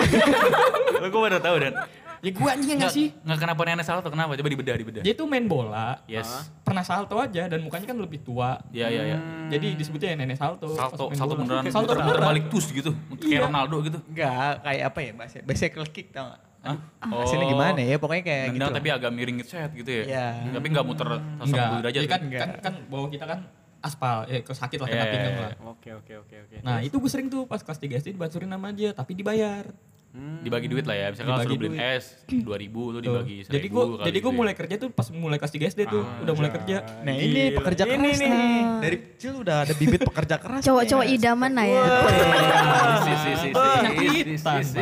Lo 0.97 1.07
gue 1.11 1.21
baru 1.21 1.37
tahu 1.37 1.55
dan. 1.59 1.73
Ya 2.21 2.29
gue 2.29 2.49
anjing 2.53 2.77
enggak 2.77 2.93
sih? 2.93 3.07
Nggak 3.25 3.37
kenapa 3.41 3.61
nenek 3.65 3.85
salto 3.85 4.09
kenapa? 4.13 4.37
Coba 4.37 4.49
dibedah 4.53 4.75
dibedah. 4.77 5.01
Dia 5.01 5.13
tuh 5.17 5.25
main 5.25 5.45
bola. 5.49 5.97
Yes. 6.05 6.53
Pernah 6.61 6.85
salto 6.85 7.17
aja 7.17 7.49
dan 7.49 7.59
mukanya 7.65 7.89
kan 7.89 7.97
lebih 7.97 8.21
tua. 8.21 8.61
Iya 8.69 8.87
iya 8.93 9.03
iya. 9.09 9.17
Jadi 9.49 9.73
disebutnya 9.73 10.13
nenek 10.13 10.37
salto. 10.37 10.69
Salto 10.77 11.09
pas 11.09 11.17
main 11.17 11.17
salto 11.17 11.33
bola. 11.33 11.41
beneran 11.41 11.63
Salto 11.73 11.93
beneran. 11.97 12.21
balik 12.21 12.45
tus 12.53 12.69
gitu. 12.69 12.93
Iya. 13.17 13.25
Kayak 13.25 13.41
Ronaldo 13.49 13.77
gitu. 13.89 13.97
Enggak, 14.05 14.53
kayak 14.61 14.83
apa 14.93 14.99
ya 15.01 15.11
bahasa 15.17 15.37
bicycle 15.41 15.87
kick 15.89 16.07
tau 16.13 16.29
gak? 16.29 16.41
Hah? 16.61 16.77
Hasilnya 17.01 17.47
gimana 17.49 17.81
ya? 17.81 17.97
Pokoknya 17.97 18.21
kayak 18.21 18.45
gitu. 18.45 18.53
Nendang 18.53 18.69
lah. 18.69 18.77
tapi 18.77 18.89
agak 18.93 19.11
miring 19.17 19.37
set 19.41 19.71
gitu 19.73 19.89
ya. 19.89 20.03
Iya. 20.05 20.27
Tapi 20.53 20.67
nggak 20.69 20.85
muter 20.85 21.07
180 21.09 21.41
Enggak. 21.41 21.69
derajat. 21.81 21.97
Jadi 21.97 22.07
kan, 22.07 22.21
gitu. 22.29 22.37
kan, 22.37 22.49
kan 22.61 22.73
bawah 22.85 23.09
kita 23.09 23.25
kan 23.25 23.39
aspal. 23.81 24.29
Ya 24.29 24.45
sakit 24.45 24.77
lah 24.77 24.87
Iya, 24.87 24.93
kena 24.93 25.01
iya, 25.01 25.09
pinggang 25.09 25.33
iya. 25.33 25.41
lah. 25.41 25.51
Oke, 25.73 25.89
oke, 25.97 26.13
oke, 26.21 26.35
oke. 26.45 26.55
Nah 26.61 26.77
itu 26.85 26.95
gue 27.01 27.09
sering 27.09 27.33
tuh 27.33 27.49
pas 27.49 27.57
kelas 27.65 27.81
3 27.81 27.97
SD 27.97 28.07
dibansurin 28.13 28.45
sama 28.53 28.69
dia 28.77 28.93
tapi 28.93 29.17
dibayar. 29.17 29.65
Dibagi 30.11 30.67
duit 30.67 30.83
lah 30.83 30.91
ya. 30.91 31.07
Misalkan 31.15 31.31
Dibagi 31.31 31.47
suruh 31.47 31.59
beliin 31.63 31.73
duit. 31.79 31.95
es 31.95 32.05
2000 32.27 32.95
tuh 32.95 32.99
dibagi 32.99 33.35
1000 33.47 33.55
jadi 33.55 33.67
gue 33.71 33.83
kali 33.83 34.05
jadi 34.11 34.17
gue 34.19 34.19
gitu 34.19 34.27
ya. 34.27 34.35
mulai 34.35 34.53
kerja 34.59 34.75
tuh 34.75 34.89
pas 34.91 35.07
mulai 35.07 35.37
kelas 35.39 35.53
3 35.55 35.71
SD 35.71 35.81
tuh 35.87 36.03
udah 36.03 36.33
mulai 36.35 36.51
kerja. 36.51 36.75
Nah 37.07 37.13
ini 37.15 37.41
pekerja 37.55 37.83
Ini 37.87 37.95
keras 37.95 38.19
nih. 38.19 38.27
nih. 38.27 38.61
Dari 38.83 38.97
kecil 38.99 39.33
udah 39.39 39.57
ada 39.63 39.73
bibit 39.73 40.01
pekerja 40.03 40.35
keras. 40.35 40.61
Cowok-cowok 40.67 41.05
idaman 41.07 41.51
lah 41.55 41.65
ya. 41.65 41.83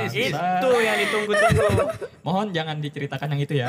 Itu 0.10 0.70
yang 0.82 0.98
ditunggu-tunggu. 0.98 1.68
Mohon 2.26 2.48
jangan 2.52 2.76
diceritakan 2.82 3.28
yang 3.38 3.42
itu 3.46 3.54
ya. 3.54 3.68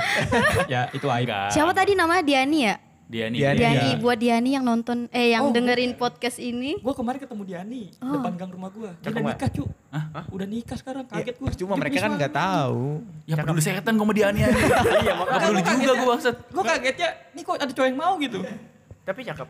ya 0.67 0.81
itu 0.90 1.07
aib. 1.07 1.31
Siapa 1.52 1.73
tadi 1.76 1.93
namanya 1.93 2.25
Diani 2.25 2.59
ya? 2.64 2.89
Diani. 3.11 3.37
Diani. 3.37 3.59
Diani 3.59 3.88
Iya. 3.90 3.99
buat 3.99 4.17
Diani 4.17 4.50
yang 4.55 4.62
nonton 4.62 5.11
eh 5.11 5.35
yang 5.35 5.43
Oh. 5.45 5.52
dengerin 5.52 5.99
podcast 5.99 6.38
ini. 6.38 6.79
Gue 6.79 6.95
kemarin 6.95 7.19
ketemu 7.19 7.43
Diani 7.43 7.83
depan 7.93 8.33
gang 8.38 8.50
rumah 8.55 8.71
gue. 8.71 8.87
Dia 8.87 9.11
udah 9.11 9.21
nggak? 9.21 9.35
nikah 9.35 9.50
cu. 9.50 9.64
Udah 10.31 10.47
nikah 10.47 10.76
sekarang. 10.79 11.05
Kaget 11.05 11.37
gue. 11.37 11.50
Cuma 11.59 11.75
mereka 11.75 11.99
kan 12.00 12.12
nggak 12.14 12.31
tahu. 12.31 13.02
Ya 13.26 13.35
peduli 13.35 13.59
setan 13.61 13.93
gue 13.93 14.07
sama 14.07 14.14
Diani 14.14 14.40
aja. 14.40 14.55
Iya, 15.02 15.12
makanya. 15.19 15.43
Gak 15.43 15.64
peduli 15.67 15.83
juga 15.83 15.93
gue 15.93 16.07
bangsat. 16.09 16.35
Gue 16.49 16.62
kagetnya, 16.62 17.09
nih 17.35 17.43
kok 17.43 17.55
ada 17.57 17.73
cowok 17.75 17.88
yang 17.90 17.99
mau 17.99 18.12
gitu. 18.17 18.38
Tapi 19.02 19.21
cakep. 19.26 19.49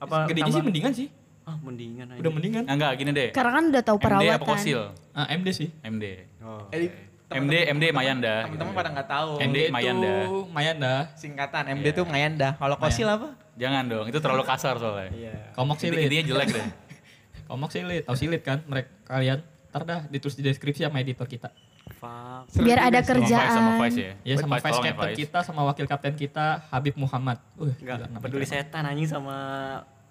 Apa 0.00 0.16
Gedenya 0.28 0.52
sih 0.52 0.60
mendingan 0.60 0.92
sih. 0.92 1.08
Ah, 1.48 1.56
mendingan 1.56 2.06
aja. 2.12 2.20
Udah 2.20 2.30
mendingan. 2.30 2.62
Nah, 2.68 2.74
enggak 2.76 2.92
gini 3.00 3.10
deh. 3.10 3.28
Karena 3.32 3.52
kan 3.56 3.64
udah 3.72 3.82
tahu 3.82 3.96
MD 3.96 4.04
perawatan. 4.04 4.36
apa 4.36 4.44
Kosil? 4.44 4.80
Ah, 5.16 5.26
MD 5.32 5.48
sih. 5.50 5.68
MD. 5.82 6.04
Oh. 6.44 6.68
Eh, 7.30 7.38
MD, 7.38 7.54
MD 7.70 7.84
Mayanda. 7.94 8.34
Teman-teman 8.42 8.74
gitu. 8.74 8.78
pada 8.82 8.88
nggak 8.90 9.08
tahu. 9.08 9.30
MD 9.38 9.58
itu 9.70 9.70
Mayanda. 9.70 10.14
Mayanda. 10.50 10.94
Singkatan 11.14 11.62
MD 11.78 11.86
tuh 11.94 12.02
Mayanda. 12.02 12.58
Kalau 12.58 12.74
Kosil 12.74 13.06
apa? 13.06 13.38
Jangan 13.54 13.86
dong, 13.86 14.06
itu 14.10 14.18
terlalu 14.18 14.42
kasar 14.42 14.74
soalnya. 14.82 15.14
Iya. 15.14 15.54
Komok 15.54 15.78
silit. 15.78 16.10
Intinya 16.10 16.24
jelek 16.26 16.48
deh. 16.58 16.66
Komok 17.50 17.70
silit. 17.70 18.02
Tahu 18.02 18.16
silit 18.18 18.42
kan 18.42 18.66
mereka 18.66 18.90
kalian. 19.06 19.38
Ntar 19.70 19.82
dah 19.86 20.00
ditulis 20.10 20.34
di 20.34 20.42
deskripsi 20.42 20.82
sama 20.82 20.98
editor 20.98 21.30
kita. 21.30 21.54
Fuck. 22.00 22.66
Biar 22.66 22.80
ada 22.90 22.98
Sama 23.04 23.22
Vice, 23.22 23.30
sama 23.30 23.70
kerjaan. 23.76 23.78
Vice 23.78 24.00
ya. 24.00 24.12
Ya 24.26 24.34
sama 24.40 24.54
Vice, 24.56 24.64
vice 24.64 24.72
tolong 24.74 24.82
ya, 24.82 24.90
captain 24.90 25.10
Vice. 25.12 25.20
kita 25.22 25.38
sama 25.46 25.60
wakil 25.68 25.86
kapten 25.86 26.14
kita 26.18 26.46
Habib 26.72 26.94
Muhammad. 26.98 27.38
Uh, 27.54 27.70
Enggak 27.78 28.10
peduli 28.18 28.46
setan 28.48 28.82
anjing 28.88 29.06
sama 29.06 29.36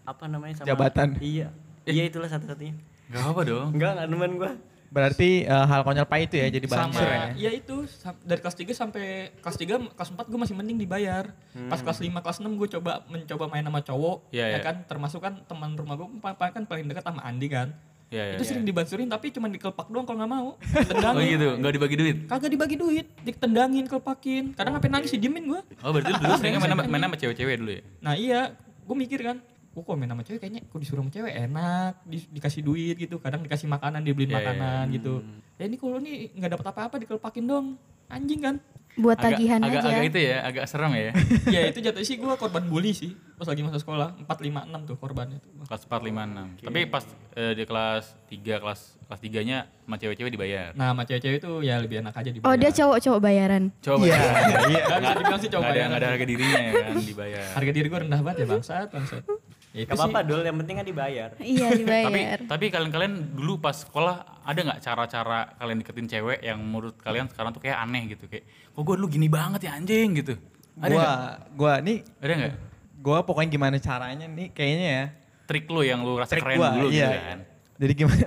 apa 0.07 0.23
namanya 0.31 0.63
sama 0.63 0.67
Jabatan. 0.71 1.19
Iya. 1.19 1.51
Iya 1.83 2.03
itulah 2.07 2.29
satu-satunya. 2.31 2.77
Gak 3.09 3.23
apa 3.25 3.41
dong. 3.41 3.67
Enggak, 3.73 3.91
enggak 3.97 4.07
nemen 4.07 4.31
gua. 4.37 4.51
Berarti 4.89 5.45
eh, 5.45 5.65
hal 5.65 5.81
konyol 5.81 6.03
pak 6.03 6.19
itu 6.19 6.35
ya 6.35 6.49
jadi 6.49 6.65
sama 6.65 6.89
bansur 6.89 7.05
ya. 7.05 7.25
ya 7.37 7.51
itu 7.53 7.75
dari 8.21 8.41
kelas 8.41 8.55
3 8.57 8.73
sampai 8.73 9.05
kelas 9.37 9.55
3 9.55 9.93
kelas 9.93 10.09
4 10.11 10.25
gue 10.25 10.39
masih 10.39 10.55
mending 10.57 10.77
dibayar 10.77 11.29
pas 11.69 11.77
kelas 11.77 12.01
5 12.01 12.09
kelas 12.09 12.37
6 12.41 12.49
gue 12.49 12.67
coba 12.73 13.05
mencoba 13.05 13.45
main 13.47 13.61
sama 13.61 13.79
cowok 13.79 14.17
Iya, 14.29 14.45
ya 14.47 14.49
iya. 14.51 14.59
kan 14.59 14.75
termasuk 14.83 15.21
kan 15.21 15.45
teman 15.45 15.77
rumah 15.77 15.93
gue 15.93 16.07
kan 16.25 16.63
paling 16.65 16.85
dekat 16.85 17.05
sama 17.05 17.21
Andi 17.21 17.47
kan 17.47 17.69
Iya, 18.09 18.23
iya. 18.25 18.35
itu 18.35 18.43
sering 18.43 18.65
dibansurin 18.65 19.05
tapi 19.05 19.29
cuma 19.29 19.45
dikelepak 19.45 19.85
doang 19.85 20.01
kalau 20.01 20.17
nggak 20.17 20.31
mau 20.31 20.47
ditendangin 20.81 21.13
Oh 21.13 21.29
gitu, 21.29 21.47
nggak 21.61 21.73
dibagi 21.77 21.95
duit. 21.95 22.17
kagak 22.25 22.49
dibagi 22.49 22.75
duit 22.75 23.05
ditendangin 23.21 23.85
kelepakin 23.85 24.43
kadang 24.57 24.73
sampai 24.73 24.89
nangis 24.89 25.13
didiemin 25.13 25.45
gue 25.45 25.61
Oh 25.85 25.93
berarti 25.93 26.09
lu 26.09 26.17
dulu 26.17 26.33
seringnya 26.41 26.59
main, 26.59 26.71
sama- 26.73 26.89
main 26.89 27.03
sama 27.05 27.15
cewek-cewek 27.15 27.55
dulu 27.61 27.71
ya? 27.71 27.81
nah 28.01 28.13
iya 28.17 28.41
gue 28.57 28.95
mikir 28.97 29.21
kan 29.21 29.37
gue 29.69 29.81
kok 29.81 29.93
main 29.93 30.07
sama 30.07 30.21
cewek 30.21 30.39
kayaknya 30.39 30.61
kok 30.63 30.77
disuruh 30.77 30.99
sama 30.99 31.11
cewek 31.11 31.33
enak 31.39 31.93
di- 32.03 32.29
dikasih 32.31 32.61
duit 32.61 32.95
gitu 32.95 33.15
kadang 33.17 33.41
dikasih 33.41 33.65
makanan 33.65 34.01
dibeliin 34.01 34.27
Iya, 34.27 34.35
iya, 34.35 34.41
makanan 34.43 34.83
gitu 34.91 35.13
ya 35.55 35.63
ini 35.63 35.75
kalau 35.75 35.97
nih 35.97 36.15
nggak 36.33 36.51
dapat 36.51 36.65
apa-apa 36.67 36.95
dikelepakin 36.97 37.45
dong 37.45 37.67
anjing 38.07 38.41
kan 38.41 38.57
Buat 38.91 39.15
Agak, 39.15 39.37
tagihan 39.37 39.61
agak, 39.61 39.79
aja. 39.79 39.89
agak 39.91 40.03
itu 40.03 40.19
ya, 40.19 40.37
agak 40.43 40.65
serem 40.65 40.91
ya. 40.91 41.13
ya 41.55 41.61
itu 41.63 41.79
jatuh 41.79 42.01
sih 42.01 42.19
gue 42.19 42.33
korban 42.35 42.65
bully 42.65 42.91
sih 42.91 43.13
pas 43.37 43.47
lagi 43.47 43.61
masa 43.61 43.77
sekolah 43.77 44.17
456 44.19 44.49
tuh 44.83 44.95
korbannya 44.97 45.37
tuh 45.39 45.51
kelas 45.61 45.83
4, 45.85 46.03
5, 46.03 46.19
6. 46.59 46.67
Tapi 46.67 46.79
pas 46.89 47.05
eh, 47.31 47.53
di 47.53 47.63
kelas 47.63 48.03
3, 48.27 48.59
kelas 48.59 48.79
kelas 48.99 49.19
3-nya 49.21 49.57
sama 49.79 49.95
cewek-cewek 49.95 50.31
dibayar. 50.31 50.73
nah 50.73 50.91
sama 50.91 51.05
cewek-cewek 51.05 51.37
itu 51.37 51.51
ya 51.61 51.79
lebih 51.79 52.01
enak 52.01 52.11
aja 52.11 52.29
dibayar 52.29 52.49
Oh 52.49 52.55
dia 52.57 52.71
cowok-cowok 52.73 53.19
bayaran. 53.21 53.63
Coba 53.79 54.03
Iya, 54.03 54.19
iya. 54.67 54.81
Gak 54.83 54.99
bisa 54.99 55.13
dibilang 55.15 55.39
sih 55.39 55.47
Gak 55.47 55.55
coba 55.55 55.65
ada, 55.65 55.77
ya 55.77 55.85
nggak 55.85 56.01
ada 56.01 56.07
harga 56.09 56.25
dirinya 56.25 56.59
ya 56.59 56.71
kan 56.73 56.93
dibayar. 56.99 57.45
harga 57.55 57.71
diri 57.71 57.87
gue 57.87 57.99
rendah 58.01 58.21
banget 58.21 58.37
ya 58.37 58.47
bangsat 58.49 58.87
bangsat 58.89 59.23
ya 59.69 59.85
itu 59.85 59.89
Gak 59.89 59.97
apa-apa 60.01 60.19
dul, 60.25 60.41
yang 60.41 60.57
penting 60.57 60.75
kan 60.77 60.85
dibayar. 60.85 61.29
Iya 61.45 61.67
tapi 61.69 61.79
dibayar. 61.85 62.37
tapi 62.49 62.65
kalian-kalian 62.67 63.13
dulu 63.37 63.61
pas 63.61 63.77
sekolah 63.77 64.15
ada 64.41 64.59
nggak 64.59 64.79
cara-cara 64.81 65.39
kalian 65.55 65.77
deketin 65.79 66.07
cewek 66.09 66.39
yang 66.41 66.57
menurut 66.57 66.97
kalian 66.97 67.29
sekarang 67.29 67.53
tuh 67.53 67.61
kayak 67.61 67.77
aneh 67.77 68.09
gitu? 68.09 68.25
Kayak 68.25 68.49
kok 68.49 68.81
gue 68.81 68.95
dulu 68.97 69.07
gini 69.07 69.27
banget 69.29 69.69
ya 69.69 69.77
anjing? 69.77 70.09
gitu. 70.17 70.33
Ada 70.79 70.89
Gua 70.89 71.03
nggak? 71.03 71.35
gua 71.53 71.73
nih 71.79 71.97
ada 72.17 72.33
nggak? 72.33 72.53
gua 72.99 73.17
pokoknya 73.21 73.49
gimana 73.49 73.75
caranya 73.77 74.25
nih 74.25 74.47
kayaknya 74.51 74.87
ya. 74.89 75.05
trik 75.45 75.65
lu 75.67 75.81
yang 75.81 75.99
lu 76.01 76.13
rasa 76.15 76.33
Trik 76.37 76.43
keren 76.45 76.57
gua, 76.57 76.69
dulu 76.73 76.87
iya. 76.89 77.07
gitu 77.09 77.19
kan? 77.21 77.39
Jadi 77.79 77.93
gimana? 77.95 78.25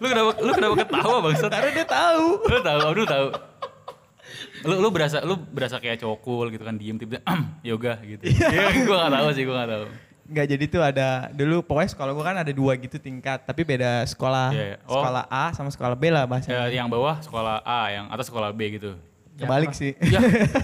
lu 0.00 0.06
kenapa 0.08 0.30
lu 0.40 0.50
kenapa 0.56 0.74
ketawa 0.80 1.16
bangsat 1.20 1.50
Karena 1.50 1.70
dia 1.72 1.86
tahu. 1.86 2.26
lu 2.44 2.58
tahu 2.60 2.80
Abdul 2.88 3.06
tahu. 3.06 3.26
Lu 4.60 4.74
lu 4.84 4.88
berasa 4.92 5.16
lu 5.24 5.34
berasa 5.40 5.76
kayak 5.80 6.00
cowok 6.00 6.18
cool 6.20 6.46
gitu 6.48 6.64
kan 6.64 6.76
diem 6.76 6.96
tiba 6.96 7.20
yoga 7.68 7.96
gitu. 8.04 8.24
Iya. 8.24 8.84
Gua 8.84 8.96
gak 9.04 9.12
tahu 9.16 9.28
sih 9.32 9.44
gua 9.44 9.56
gak 9.64 9.70
tahu 9.72 9.84
Enggak 10.30 10.46
jadi 10.46 10.64
tuh 10.70 10.82
ada 10.86 11.26
dulu 11.34 11.58
pokoknya 11.66 11.90
sekolah 11.90 12.12
gua 12.14 12.24
kan 12.30 12.38
ada 12.38 12.52
dua 12.54 12.78
gitu 12.78 13.02
tingkat 13.02 13.42
tapi 13.42 13.66
beda 13.66 14.06
sekolah. 14.06 14.54
Iya, 14.54 14.64
iya. 14.64 14.76
Oh. 14.86 15.02
Sekolah 15.02 15.26
A 15.26 15.50
sama 15.50 15.74
sekolah 15.74 15.98
B 15.98 16.06
lah 16.06 16.22
bahasanya. 16.30 16.70
ya, 16.70 16.78
yang 16.78 16.86
bawah 16.86 17.18
sekolah 17.18 17.66
A 17.66 17.90
yang 17.90 18.06
atas 18.06 18.30
sekolah 18.30 18.54
B 18.54 18.78
gitu 18.78 18.94
Kebalik 19.34 19.74
sih. 19.74 19.98
ya 19.98 20.22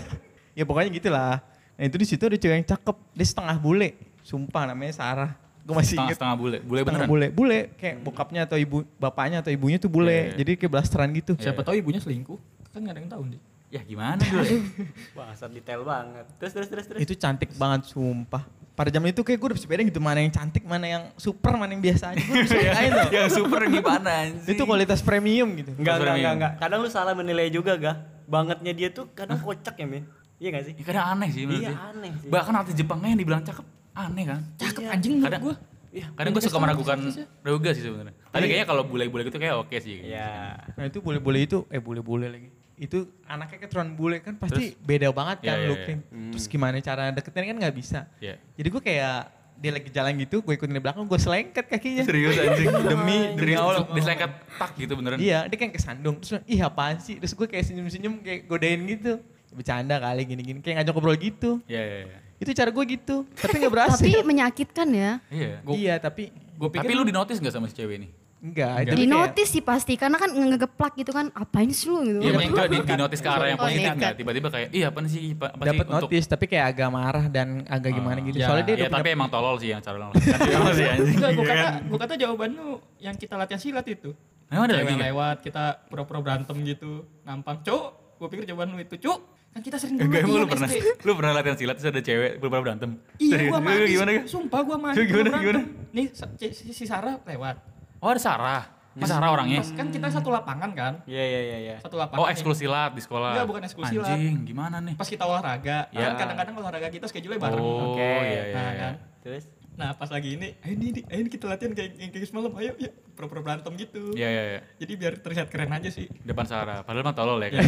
ya 0.59 0.63
pokoknya 0.63 0.95
gitulah. 0.95 1.43
Nah 1.75 1.83
itu 1.83 1.97
di 1.99 2.07
situ 2.07 2.23
ada 2.23 2.39
cewek 2.39 2.63
yang 2.63 2.69
cakep, 2.71 2.97
dia 3.11 3.27
setengah 3.27 3.57
bule. 3.59 3.99
Sumpah 4.23 4.71
namanya 4.71 4.95
Sarah. 4.95 5.31
Gue 5.67 5.75
masih 5.75 5.99
setengah 5.99 6.15
inget. 6.15 6.19
setengah 6.23 6.37
bule 6.39 6.59
bule 6.63 6.81
Setengah 6.87 7.03
beneran 7.03 7.11
bule, 7.11 7.27
bule 7.35 7.59
kayak 7.75 7.97
bokapnya 8.07 8.41
atau 8.47 8.55
ibu 8.55 8.87
bapaknya 9.03 9.43
atau 9.43 9.51
ibunya 9.51 9.83
tuh 9.83 9.91
bule. 9.91 10.15
Iya, 10.15 10.23
iya. 10.31 10.37
Jadi 10.39 10.51
kayak 10.63 10.71
blasteran 10.71 11.11
gitu. 11.11 11.35
siapa 11.43 11.67
tahu 11.67 11.75
ibunya 11.75 11.99
selingkuh 11.99 12.39
kan 12.71 12.85
gak 12.85 12.93
ada 12.93 13.01
yang 13.01 13.09
tahu 13.09 13.25
nih 13.33 13.41
ya 13.73 13.83
gimana 13.83 14.21
dulu 14.21 14.45
Wah, 15.17 15.33
asal 15.35 15.51
detail 15.51 15.83
banget. 15.83 16.27
Terus 16.39 16.53
terus 16.55 16.69
terus 16.71 16.85
terus. 16.87 17.01
Itu 17.03 17.15
cantik 17.19 17.51
banget 17.59 17.91
sumpah. 17.91 18.47
Pada 18.77 18.93
zaman 18.93 19.09
itu 19.09 19.25
kayak 19.25 19.39
gue 19.41 19.49
udah 19.49 19.57
bisa 19.57 19.65
bedain 19.65 19.89
gitu 19.89 19.99
mana 19.99 20.21
yang 20.21 20.29
cantik, 20.29 20.61
mana 20.63 20.85
yang 20.85 21.03
super, 21.17 21.57
mana 21.57 21.73
yang 21.73 21.81
biasa 21.81 22.13
aja. 22.13 22.21
Gue 22.21 22.45
bisa 22.45 22.55
bedain 22.55 22.91
loh. 22.93 23.09
yang 23.09 23.31
super 23.33 23.61
gimana 23.65 24.11
anjing 24.23 24.53
Itu 24.53 24.63
kualitas 24.63 25.01
premium 25.01 25.49
gitu. 25.57 25.73
Enggak, 25.75 25.97
enggak, 25.97 26.15
enggak, 26.15 26.33
enggak. 26.37 26.53
Kadang 26.61 26.79
lu 26.85 26.89
salah 26.89 27.17
menilai 27.17 27.49
juga, 27.49 27.73
gak? 27.75 27.97
Bangetnya 28.29 28.73
dia 28.73 28.89
tuh 28.93 29.09
kadang 29.11 29.41
kocak 29.41 29.75
ya, 29.75 29.87
Min. 29.89 30.05
Iya 30.37 30.49
gak 30.53 30.65
sih? 30.69 30.75
Ya, 30.77 30.85
kadang 30.85 31.05
aneh 31.09 31.29
sih 31.33 31.43
menurut 31.49 31.65
Iya, 31.65 31.73
aneh 31.73 32.13
sih. 32.21 32.29
Bahkan 32.29 32.53
artis 32.55 32.75
Jepangnya 32.77 33.09
yang 33.09 33.21
dibilang 33.25 33.41
cakep, 33.41 33.65
aneh 33.97 34.25
kan. 34.29 34.41
cakep 34.55 34.83
Iya. 34.85 34.91
anjing 34.93 35.13
menurut 35.17 35.27
Kadang- 35.27 35.43
gue 35.43 35.55
Iya. 35.97 36.07
Kadang 36.13 36.31
gue 36.37 36.43
suka 36.45 36.59
meragukan 36.61 36.97
Ryoga 37.41 37.71
sih 37.73 37.81
sebenarnya. 37.81 38.13
Tapi 38.29 38.45
kayaknya 38.45 38.69
kalau 38.69 38.85
bule-bule 38.85 39.23
gitu 39.25 39.41
kayak 39.41 39.57
oke 39.57 39.77
sih. 39.81 40.05
Iya. 40.05 40.61
Nah 40.77 40.85
itu 40.85 41.01
bule-bule 41.01 41.41
itu, 41.41 41.65
eh 41.67 41.81
bule-bule 41.81 42.29
lagi. 42.29 42.53
Itu 42.77 43.09
anaknya 43.25 43.59
keturunan 43.65 43.97
bule 43.97 44.21
kan 44.21 44.37
pasti 44.37 44.77
beda 44.85 45.09
banget 45.11 45.49
kan 45.49 45.57
Iya, 45.57 45.57
iya, 45.57 45.69
looknya. 45.73 45.97
Terus 46.33 46.47
gimana 46.47 46.77
cara 46.85 47.09
deketin 47.13 47.45
kan 47.49 47.57
nggak 47.57 47.77
bisa. 47.77 48.01
Iya. 48.21 48.37
Jadi 48.57 48.69
gue 48.69 48.83
kayak 48.85 49.19
dia 49.57 49.73
lagi 49.73 49.89
jalan 49.89 50.13
gitu, 50.21 50.45
gue 50.45 50.53
ikutin 50.53 50.77
di 50.77 50.83
belakang, 50.85 51.09
gue 51.09 51.17
selengket 51.17 51.65
kakinya. 51.65 52.05
Serius 52.05 52.37
anjing. 52.45 52.69
Demi 52.69 53.19
demi 53.41 53.55
Allah. 53.57 53.89
Diselengkat 53.89 54.31
tak 54.61 54.71
gitu 54.77 54.93
beneran. 55.01 55.17
Iya, 55.17 55.49
dia 55.49 55.57
kayak 55.57 55.81
kesandung. 55.81 56.21
Terus 56.21 56.45
ih 56.45 56.61
apaan 56.61 57.01
sih? 57.01 57.17
Terus 57.17 57.33
gue 57.33 57.47
kayak 57.49 57.65
senyum-senyum 57.65 58.21
kayak 58.21 58.41
godain 58.45 58.85
gitu. 58.85 59.17
Bercanda 59.57 59.97
kali 59.97 60.29
gini-gini, 60.29 60.61
kayak 60.61 60.85
ngajak 60.85 60.93
ngobrol 60.93 61.17
gitu. 61.17 61.65
Iya, 61.65 61.81
iya, 61.81 61.99
iya. 62.13 62.19
Itu 62.37 62.53
cara 62.53 62.69
gue 62.69 62.85
gitu, 62.85 63.25
tapi 63.33 63.65
gak 63.65 63.73
berhasil. 63.73 64.05
Tapi 64.05 64.21
menyakitkan 64.21 64.89
ya. 64.93 65.13
Iya. 65.33 65.65
iya, 65.73 65.95
tapi 65.97 66.29
gue 66.29 66.69
pikir 66.69 66.85
Tapi 66.85 66.93
lu 66.93 67.09
di 67.09 67.15
notice 67.17 67.41
gak 67.41 67.57
sama 67.57 67.65
si 67.65 67.73
cewek 67.73 67.97
ini? 67.97 68.09
Enggak, 68.37 68.75
itu 68.85 68.97
Di 69.01 69.07
notice 69.09 69.49
sih 69.49 69.63
pasti 69.65 69.97
karena 69.97 70.21
kan 70.21 70.29
ngegeplak 70.29 70.93
gitu 71.01 71.09
kan 71.09 71.33
apain 71.33 71.73
sih 71.73 71.89
lu 71.89 72.05
gitu. 72.05 72.21
Iya, 72.21 72.37
gue 72.37 72.65
di, 72.69 72.79
di 72.85 72.95
notis 73.01 73.21
ke 73.25 73.29
arah 73.33 73.49
yang 73.49 73.57
positif 73.57 73.89
nekat. 73.89 73.97
nggak? 73.97 74.13
Tiba-tiba 74.21 74.49
kayak, 74.53 74.69
iya 74.77 74.87
apa 74.93 74.99
sih, 75.09 75.33
apa, 75.33 75.47
sih 75.57 75.67
dapat 75.73 75.87
untuk 75.89 76.09
notice 76.13 76.27
tapi 76.29 76.45
kayak 76.45 76.65
agak 76.77 76.89
marah 76.93 77.27
dan 77.33 77.65
agak 77.65 77.91
gimana 77.97 78.21
gitu. 78.21 78.37
ya, 78.37 78.47
Soalnya 78.53 78.65
dia 78.69 78.77
Ya 78.77 78.87
udah 78.87 79.01
tapi 79.01 79.09
emang 79.17 79.31
tolol 79.33 79.57
sih 79.57 79.73
yang 79.73 79.81
cara 79.81 79.97
lo. 79.97 80.13
Tolol 80.53 80.73
sih 80.77 80.85
anjing. 80.85 81.17
Enggak, 81.17 81.31
gua 81.33 81.45
kata, 81.49 81.69
gua 81.89 81.99
kata 82.05 82.15
jawaban 82.21 82.51
lu 82.53 82.69
yang 83.01 83.17
kita 83.17 83.35
latihan 83.41 83.61
silat 83.61 83.87
itu. 83.89 84.13
Emang 84.53 84.65
ada 84.69 84.75
lagi 84.85 84.95
lewat, 85.01 85.37
kita 85.41 85.65
pura-pura 85.89 86.21
berantem 86.21 86.57
gitu, 86.61 87.09
nampang. 87.25 87.65
Cuk, 87.65 87.85
gua 88.21 88.29
pikir 88.29 88.45
jawaban 88.45 88.77
lu 88.77 88.85
itu, 88.85 89.01
cuk. 89.01 89.33
Kan 89.57 89.65
kita 89.65 89.81
sering 89.81 89.97
dulu 89.97 90.13
Enggak, 90.13 90.21
emang 90.21 90.37
lu 90.37 90.39
latihan 90.45 90.53
pernah 90.53 90.71
lu 91.09 91.13
pernah 91.17 91.33
latihan 91.33 91.57
silat 91.57 91.75
terus 91.81 91.89
ada 91.89 92.03
cewek 92.05 92.33
beberapa 92.37 92.63
berantem. 92.69 92.91
Iya, 93.17 93.49
gua 93.49 93.61
mati. 93.65 93.89
Gimana? 93.97 94.11
Sumpah 94.29 94.61
gua 94.61 94.77
mati. 94.77 94.97
Gimana, 95.09 95.29
gimana? 95.41 95.41
berantem. 95.41 95.65
Nih, 95.97 96.07
si 96.53 96.85
Sarah 96.85 97.17
lewat. 97.25 97.76
Oh 98.01 98.09
ada 98.09 98.21
Sarah. 98.21 98.63
Ini 98.97 99.05
Sarah 99.05 99.29
orangnya. 99.29 99.61
Pas 99.61 99.71
kan 99.77 99.87
kita 99.93 100.09
satu 100.09 100.33
lapangan 100.33 100.71
kan. 100.73 100.93
Iya 101.05 101.21
iya 101.21 101.41
iya 101.43 101.59
iya. 101.61 101.77
Satu 101.85 102.01
lapangan. 102.01 102.17
Oh 102.17 102.27
nih. 102.27 102.33
ekskul 102.33 102.57
silat 102.57 102.97
di 102.97 103.05
sekolah. 103.05 103.37
Enggak, 103.37 103.47
bukan 103.47 103.63
ekskul 103.69 103.85
silat. 103.85 104.17
Anjing, 104.17 104.37
gimana 104.49 104.77
nih? 104.81 104.95
Pas 104.97 105.05
kita 105.05 105.29
olahraga, 105.29 105.93
Ya. 105.93 106.13
kan 106.13 106.17
kadang-kadang 106.17 106.55
olahraga 106.57 106.89
kita 106.89 107.05
schedule 107.05 107.37
bareng. 107.37 107.61
Oh, 107.61 107.93
Oke. 107.93 108.01
iya 108.01 108.25
iya. 108.25 108.55
Nah, 108.57 108.71
iya. 108.73 108.81
kan. 108.81 108.95
Terus? 109.21 109.45
Nah, 109.77 109.93
pas 109.93 110.09
lagi 110.09 110.41
ini, 110.41 110.57
ayo 110.65 110.73
nih, 110.73 110.89
nih, 110.89 111.03
ayo 111.13 111.21
nih 111.21 111.33
kita 111.37 111.45
latihan 111.45 111.73
kayak 111.77 111.91
yang 112.01 112.09
kayak 112.09 112.25
semalam, 112.25 112.49
ayo, 112.57 112.73
ya, 112.81 112.89
pura-pura 113.13 113.45
berantem 113.45 113.73
gitu. 113.77 114.17
Iya 114.17 114.29
iya 114.33 114.43
iya. 114.49 114.61
Jadi 114.81 114.93
biar 114.97 115.13
terlihat 115.21 115.53
keren 115.53 115.69
aja 115.69 115.91
sih. 115.93 116.09
Depan 116.25 116.49
Sarah. 116.49 116.81
Padahal 116.81 117.05
mah 117.05 117.13
tolol 117.13 117.37
ya 117.45 117.53
kan. 117.53 117.61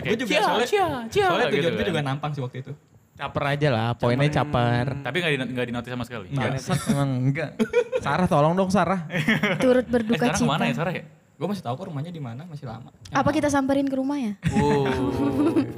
Oke. 0.00 0.08
Gue 0.08 0.16
juga 0.16 0.32
Cia, 0.32 0.40
soalnya, 0.40 0.64
cia, 0.64 0.88
cia, 1.12 1.26
soalnya 1.28 1.46
gitu 1.46 1.56
tujuan 1.60 1.68
gue 1.70 1.84
kan. 1.84 1.90
juga 1.92 2.00
nampang 2.00 2.30
sih 2.32 2.40
waktu 2.40 2.64
itu. 2.64 2.72
Caper 3.20 3.44
aja 3.46 3.68
lah, 3.68 3.88
poinnya 3.92 4.30
caper. 4.32 4.86
Tapi 4.98 5.16
nggak 5.16 5.30
di 5.30 5.52
nggak 5.52 5.66
di 5.66 5.72
notis 5.72 5.90
sama 5.90 6.04
sekali. 6.04 6.26
Bangsat 6.30 6.80
emang 6.88 7.10
enggak. 7.22 7.50
Sarah 7.98 8.26
tolong 8.26 8.54
dong 8.54 8.68
Sarah. 8.68 9.04
Turut 9.62 9.82
Eh, 9.82 9.90
berduka 9.90 10.24
sekarang 10.26 10.38
ke 10.38 10.44
mana 10.46 10.62
ya 10.62 10.66
cita. 10.66 10.78
Sarah 10.80 10.94
ya? 10.94 11.04
Gue 11.36 11.46
masih 11.46 11.62
tahu 11.62 11.74
kok 11.74 11.86
rumahnya 11.86 12.08
di 12.10 12.20
mana, 12.20 12.44
masih 12.44 12.64
lama. 12.64 12.92
Apa 13.10 13.28
kita 13.30 13.48
samperin 13.48 13.84
ke 13.84 13.94
rumah 13.94 14.16
ya? 14.16 14.32
Oh. 14.54 14.84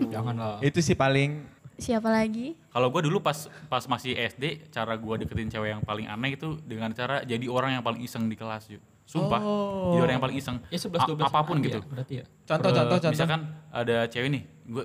Jangan 0.09 0.35
lah. 0.35 0.57
Itu 0.61 0.79
sih 0.79 0.95
paling 0.95 1.51
Siapa 1.73 2.07
lagi? 2.07 2.55
Kalau 2.69 2.89
gue 2.89 3.03
dulu 3.03 3.19
pas 3.19 3.35
pas 3.67 3.83
masih 3.83 4.15
SD, 4.15 4.71
cara 4.71 4.95
gue 4.95 5.15
deketin 5.19 5.49
cewek 5.49 5.73
yang 5.73 5.83
paling 5.83 6.07
aneh 6.07 6.37
itu 6.37 6.55
dengan 6.61 6.91
cara 6.93 7.23
jadi 7.23 7.43
orang 7.45 7.75
yang 7.75 7.83
paling 7.83 7.99
iseng 8.01 8.27
di 8.27 8.35
kelas 8.35 8.71
yuk. 8.71 8.83
Sumpah, 9.03 9.41
Oh. 9.41 9.91
jadi 9.91 10.01
orang 10.01 10.15
yang 10.15 10.23
paling 10.23 10.39
iseng. 10.39 10.57
Ya 10.65 10.79
11 10.79 10.95
A- 10.97 11.09
12 11.11 11.27
apa 11.27 11.41
pun 11.43 11.57
aja, 11.57 11.65
gitu. 11.65 11.79
Berarti 11.85 12.15
ya. 12.15 12.25
contoh 12.45 12.71
Eh, 12.71 12.77
contoh 12.77 12.97
contoh. 12.97 13.11
Misalkan 13.11 13.41
ada 13.69 13.97
cewek 14.07 14.29
nih, 14.31 14.43
gue 14.65 14.85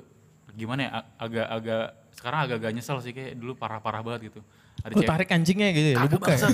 gimana 0.54 0.80
ya 0.80 0.89
ag- 0.91 1.10
agak-agak 1.20 1.86
sekarang 2.17 2.49
agak-agak 2.49 2.71
nyesel 2.73 2.97
sih 2.99 3.13
kayak 3.13 3.38
dulu 3.38 3.53
parah-parah 3.53 4.01
banget 4.01 4.34
gitu. 4.34 4.41
Ada 4.77 4.93
Lu 4.93 5.01
tarik 5.01 5.30
anjingnya 5.30 5.69
gitu 5.73 5.89
ya, 5.93 5.97
lu 6.01 6.10
buka 6.17 6.34
ya? 6.34 6.49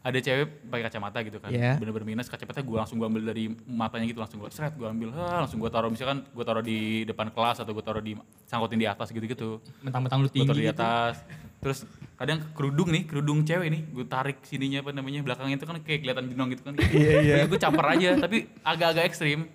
Ada 0.00 0.16
cewek 0.16 0.64
pakai 0.72 0.84
kacamata 0.88 1.18
gitu 1.20 1.36
kan, 1.36 1.52
Iya. 1.52 1.76
bener-bener 1.76 2.08
minus 2.08 2.32
kacamatanya 2.32 2.64
gue 2.64 2.78
langsung 2.80 2.96
gue 2.96 3.04
ambil 3.04 3.20
dari 3.32 3.52
matanya 3.68 4.08
gitu 4.08 4.16
langsung 4.16 4.40
gue 4.40 4.48
seret 4.48 4.72
gue 4.72 4.88
ambil, 4.88 5.12
ha, 5.12 5.44
langsung 5.44 5.60
gue 5.60 5.68
taruh 5.68 5.92
misalkan 5.92 6.24
gue 6.24 6.40
taruh 6.40 6.64
di 6.64 7.04
depan 7.04 7.28
kelas 7.28 7.60
atau 7.60 7.76
gue 7.76 7.84
taruh 7.84 8.00
di 8.00 8.16
sangkutin 8.48 8.80
di 8.80 8.88
atas 8.88 9.12
gitu-gitu. 9.12 9.60
Mentang-mentang 9.84 10.24
lu 10.24 10.28
Gue 10.28 10.40
tinggi 10.40 10.48
taruh 10.48 10.56
di 10.56 10.64
gitu. 10.64 10.80
atas. 10.80 11.14
Terus 11.60 11.78
kadang 12.16 12.40
kerudung 12.56 12.88
nih, 12.88 13.04
kerudung 13.04 13.44
cewek 13.44 13.68
nih, 13.68 13.82
gue 13.92 14.04
tarik 14.08 14.40
sininya 14.48 14.80
apa 14.80 14.96
namanya 14.96 15.20
belakangnya 15.20 15.60
itu 15.60 15.66
kan 15.68 15.76
kayak 15.84 16.00
kelihatan 16.00 16.24
jenong 16.32 16.48
gitu 16.56 16.62
kan. 16.64 16.72
Iya 16.80 17.12
iya. 17.20 17.34
gue 17.44 17.58
caper 17.60 17.86
aja, 17.92 18.08
tapi 18.16 18.48
agak-agak 18.64 19.04
ekstrim. 19.04 19.52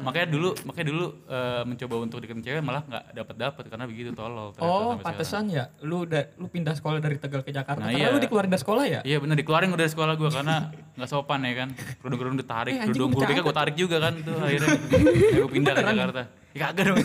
Makanya 0.00 0.26
dulu, 0.32 0.50
makanya 0.64 0.86
dulu 0.88 1.04
eh, 1.28 1.62
mencoba 1.68 1.94
untuk 2.00 2.18
deketin 2.24 2.42
cewek 2.42 2.62
malah 2.64 2.82
nggak 2.88 3.04
dapat 3.12 3.34
dapat 3.36 3.64
karena 3.68 3.84
begitu 3.84 4.10
tolol. 4.16 4.56
Oh, 4.58 4.96
pantesan 4.98 5.52
ya. 5.52 5.68
Lu 5.84 6.08
udah 6.08 6.32
lu 6.40 6.48
pindah 6.48 6.72
sekolah 6.74 6.98
dari 6.98 7.20
Tegal 7.20 7.44
ke 7.44 7.52
Jakarta. 7.52 7.78
Nah, 7.78 7.92
Karena 7.92 8.08
iya. 8.08 8.14
lu 8.14 8.18
dikeluarin 8.18 8.50
dari 8.50 8.62
sekolah 8.62 8.84
ya? 8.88 9.00
Iya 9.04 9.18
bener 9.20 9.36
dikeluarin 9.38 9.68
udah 9.70 9.84
dari 9.84 9.92
sekolah 9.92 10.14
gue 10.16 10.30
karena 10.32 10.56
nggak 10.96 11.08
sopan 11.08 11.40
ya 11.44 11.54
kan. 11.54 11.68
Kerudung-kerudung 12.00 12.38
ditarik, 12.40 12.72
Eh, 12.72 12.86
kerudung 12.88 13.10
gue 13.12 13.24
gue 13.26 13.56
tarik 13.56 13.76
juga 13.76 13.96
kan 14.00 14.14
tuh 14.20 14.36
akhirnya. 14.40 14.68
gue 15.38 15.50
pindah 15.52 15.72
ke 15.76 15.82
Jakarta. 15.84 16.22
Ya 16.50 16.58
kagak 16.66 16.84
dong. 16.90 16.96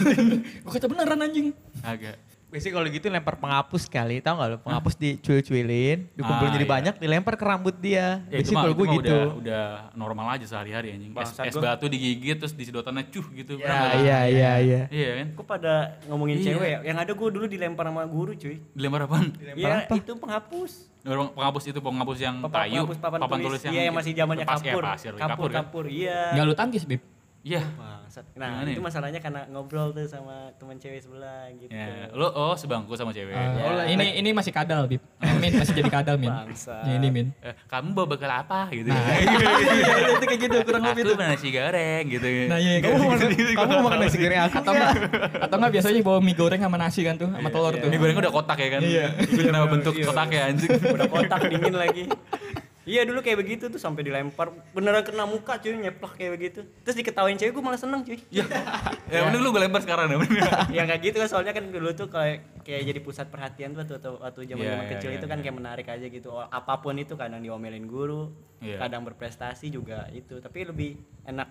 Gue 0.42 0.72
kata 0.74 0.88
beneran 0.90 1.20
anjing. 1.22 1.48
Kagak. 1.84 2.18
Biasanya 2.46 2.74
kalau 2.74 2.88
gitu 2.88 3.06
lempar 3.10 3.36
penghapus 3.36 3.84
kali, 3.86 4.22
tau 4.22 4.38
gak 4.38 4.48
lu? 4.48 4.58
Penghapus 4.62 4.96
dicuil-cuilin, 4.96 6.08
dikumpulin 6.10 6.48
Ah, 6.48 6.56
jadi 6.56 6.64
iya. 6.64 6.72
banyak, 6.72 6.94
dilempar 6.96 7.34
ke 7.36 7.44
rambut 7.44 7.76
dia. 7.76 8.24
Ya 8.26 8.40
itu 8.40 8.48
Biasanya 8.48 8.56
kalau 8.56 8.70
itu 8.70 8.78
gue 8.78 8.86
mah 8.86 8.96
gitu. 8.96 9.10
udah, 9.12 9.24
udah 9.36 9.64
normal 9.92 10.26
aja 10.32 10.46
sehari-hari 10.48 10.88
anjing. 10.92 11.12
Es, 11.12 11.36
es 11.36 11.56
batu 11.56 11.86
digigit 11.86 12.38
terus 12.38 12.54
disedotannya 12.54 13.10
cuh 13.10 13.26
gitu. 13.34 13.58
Ya, 13.58 13.66
nggak? 13.66 13.94
iya, 14.00 14.20
iya, 14.26 14.52
iya. 14.58 14.82
Iya 14.88 15.10
kan? 15.16 15.28
Kok 15.36 15.46
pada 15.46 15.74
ngomongin 16.06 16.38
Iya. 16.38 16.46
cewek 16.48 16.70
ya? 16.70 16.80
Yang 16.86 16.98
ada 17.02 17.12
gue 17.12 17.30
dulu 17.34 17.46
dilempar 17.46 17.86
sama 17.86 18.04
guru 18.06 18.32
cuy. 18.34 18.56
Dilempar 18.72 19.00
apaan? 19.04 19.26
Iya 19.36 19.76
itu 19.92 20.12
penghapus. 20.16 20.72
Dilempar 21.02 21.28
penghapus 21.36 21.64
itu 21.66 21.80
penghapus 21.82 22.18
yang 22.20 22.36
Papan, 22.40 22.56
kayu, 22.62 22.80
penghapus 22.80 22.98
papan, 23.00 23.40
tulis. 23.42 23.62
yang 23.62 23.74
Iya 23.74 23.82
yang 23.84 23.96
masih 23.96 24.12
zamannya 24.14 24.46
pas- 24.46 24.62
kapur. 24.64 24.82
Ya, 24.82 24.94
pasir, 24.94 25.12
kapur, 25.12 25.28
kapur, 25.28 25.50
kan? 25.50 25.58
kapur, 25.60 25.86
iya. 25.88 26.20
Enggak 26.32 26.46
lu 26.46 26.56
tangkis, 26.56 26.84
Bib. 26.86 27.02
Iya. 27.46 27.62
Bangsat. 27.78 28.26
Nah, 28.34 28.58
Gimana 28.58 28.70
itu 28.74 28.82
ya? 28.82 28.86
masalahnya 28.90 29.20
karena 29.22 29.46
ngobrol 29.54 29.94
tuh 29.94 30.10
sama 30.10 30.50
teman 30.58 30.82
cewek 30.82 30.98
sebelah 30.98 31.46
gitu. 31.54 31.70
Ya, 31.70 32.10
lo 32.10 32.34
oh 32.34 32.58
sebangku 32.58 32.98
sama 32.98 33.14
cewek. 33.14 33.38
Oh, 33.38 33.86
ini 33.86 34.18
ini 34.18 34.34
masih 34.34 34.50
kadal, 34.50 34.90
Bib. 34.90 34.98
Min 35.38 35.54
masih 35.54 35.78
jadi 35.78 35.94
kadal, 35.94 36.18
Min. 36.18 36.34
Bangsat. 36.34 36.90
Ya, 36.90 36.98
ini, 36.98 37.14
Min. 37.14 37.28
Eh, 37.46 37.54
kamu 37.70 37.94
bawa 37.94 38.18
bekal 38.18 38.34
apa 38.34 38.66
gitu. 38.74 38.90
itu 40.18 40.26
kayak 40.26 40.42
gitu 40.42 40.56
kurang 40.66 40.90
lebih 40.90 41.06
Aku 41.06 41.12
tuh. 41.14 41.22
nasi 41.22 41.48
goreng 41.54 42.04
gitu. 42.10 42.28
Nah, 42.50 42.58
iya 42.58 42.74
Kamu 42.82 42.96
mau 42.98 43.08
makan, 43.14 43.28
kamu 43.30 43.70
mau 43.70 43.84
makan 43.86 44.00
nasi 44.02 44.18
goreng 44.18 44.40
aku 44.42 44.56
atau 44.58 44.74
enggak 44.74 44.92
atau 45.38 45.56
enggak 45.62 45.72
biasanya 45.78 46.00
bawa 46.02 46.20
mie 46.26 46.34
goreng 46.34 46.62
sama 46.66 46.78
nasi 46.82 47.00
kan 47.06 47.14
tuh 47.14 47.30
sama 47.30 47.50
telur 47.54 47.74
tuh. 47.78 47.90
Mie 47.94 48.00
goreng 48.02 48.18
udah 48.26 48.34
kotak 48.34 48.58
ya 48.58 48.70
kan? 48.74 48.82
Iya. 48.82 49.06
Kenapa 49.22 49.66
bentuk 49.70 49.94
kotak 49.94 50.30
ya 50.34 50.42
anjing? 50.50 50.70
Udah 50.82 51.06
kotak 51.14 51.40
dingin 51.46 51.78
lagi. 51.78 52.10
Iya 52.86 53.02
dulu 53.02 53.26
kayak 53.26 53.42
begitu 53.42 53.66
tuh 53.68 53.82
sampai 53.82 54.06
dilempar 54.06 54.54
beneran 54.70 55.02
kena 55.02 55.26
muka 55.26 55.58
cuy 55.58 55.74
nyeplak 55.74 56.22
kayak 56.22 56.32
begitu. 56.38 56.60
Terus 56.86 56.96
diketawain 56.96 57.34
cewek 57.34 57.58
gue 57.58 57.64
malah 57.66 57.82
seneng 57.82 58.06
cuy. 58.06 58.22
Ya, 58.30 58.46
ya 59.10 59.26
mending 59.26 59.42
lu 59.42 59.50
gue 59.50 59.62
lempar 59.66 59.82
sekarang 59.82 60.06
ya. 60.06 60.18
ya 60.78 60.82
nggak 60.86 61.00
gitu 61.02 61.18
kan 61.18 61.30
soalnya 61.30 61.58
kan 61.58 61.66
dulu 61.74 61.90
tuh 61.98 62.14
kayak 62.14 62.62
kayak 62.62 62.82
jadi 62.94 63.00
pusat 63.02 63.28
perhatian 63.34 63.74
tuh 63.74 63.82
waktu 63.84 63.98
waktu 64.22 64.40
zaman 64.46 64.64
zaman 64.66 64.86
Iya, 64.86 64.92
kecil 64.98 65.10
iya, 65.10 65.18
itu 65.18 65.26
iya, 65.26 65.32
kan 65.34 65.38
iya. 65.42 65.44
kayak 65.50 65.58
menarik 65.58 65.88
aja 65.90 66.06
gitu 66.06 66.30
Oh, 66.30 66.46
apa 66.46 66.74
pun 66.78 66.94
itu 66.98 67.14
kadang 67.18 67.42
diomelin 67.42 67.90
guru 67.90 68.30
Iya. 68.62 68.82
kadang 68.82 69.02
berprestasi 69.06 69.70
juga 69.70 70.06
itu 70.14 70.38
tapi 70.42 70.66
lebih 70.66 70.98
enak 71.26 71.50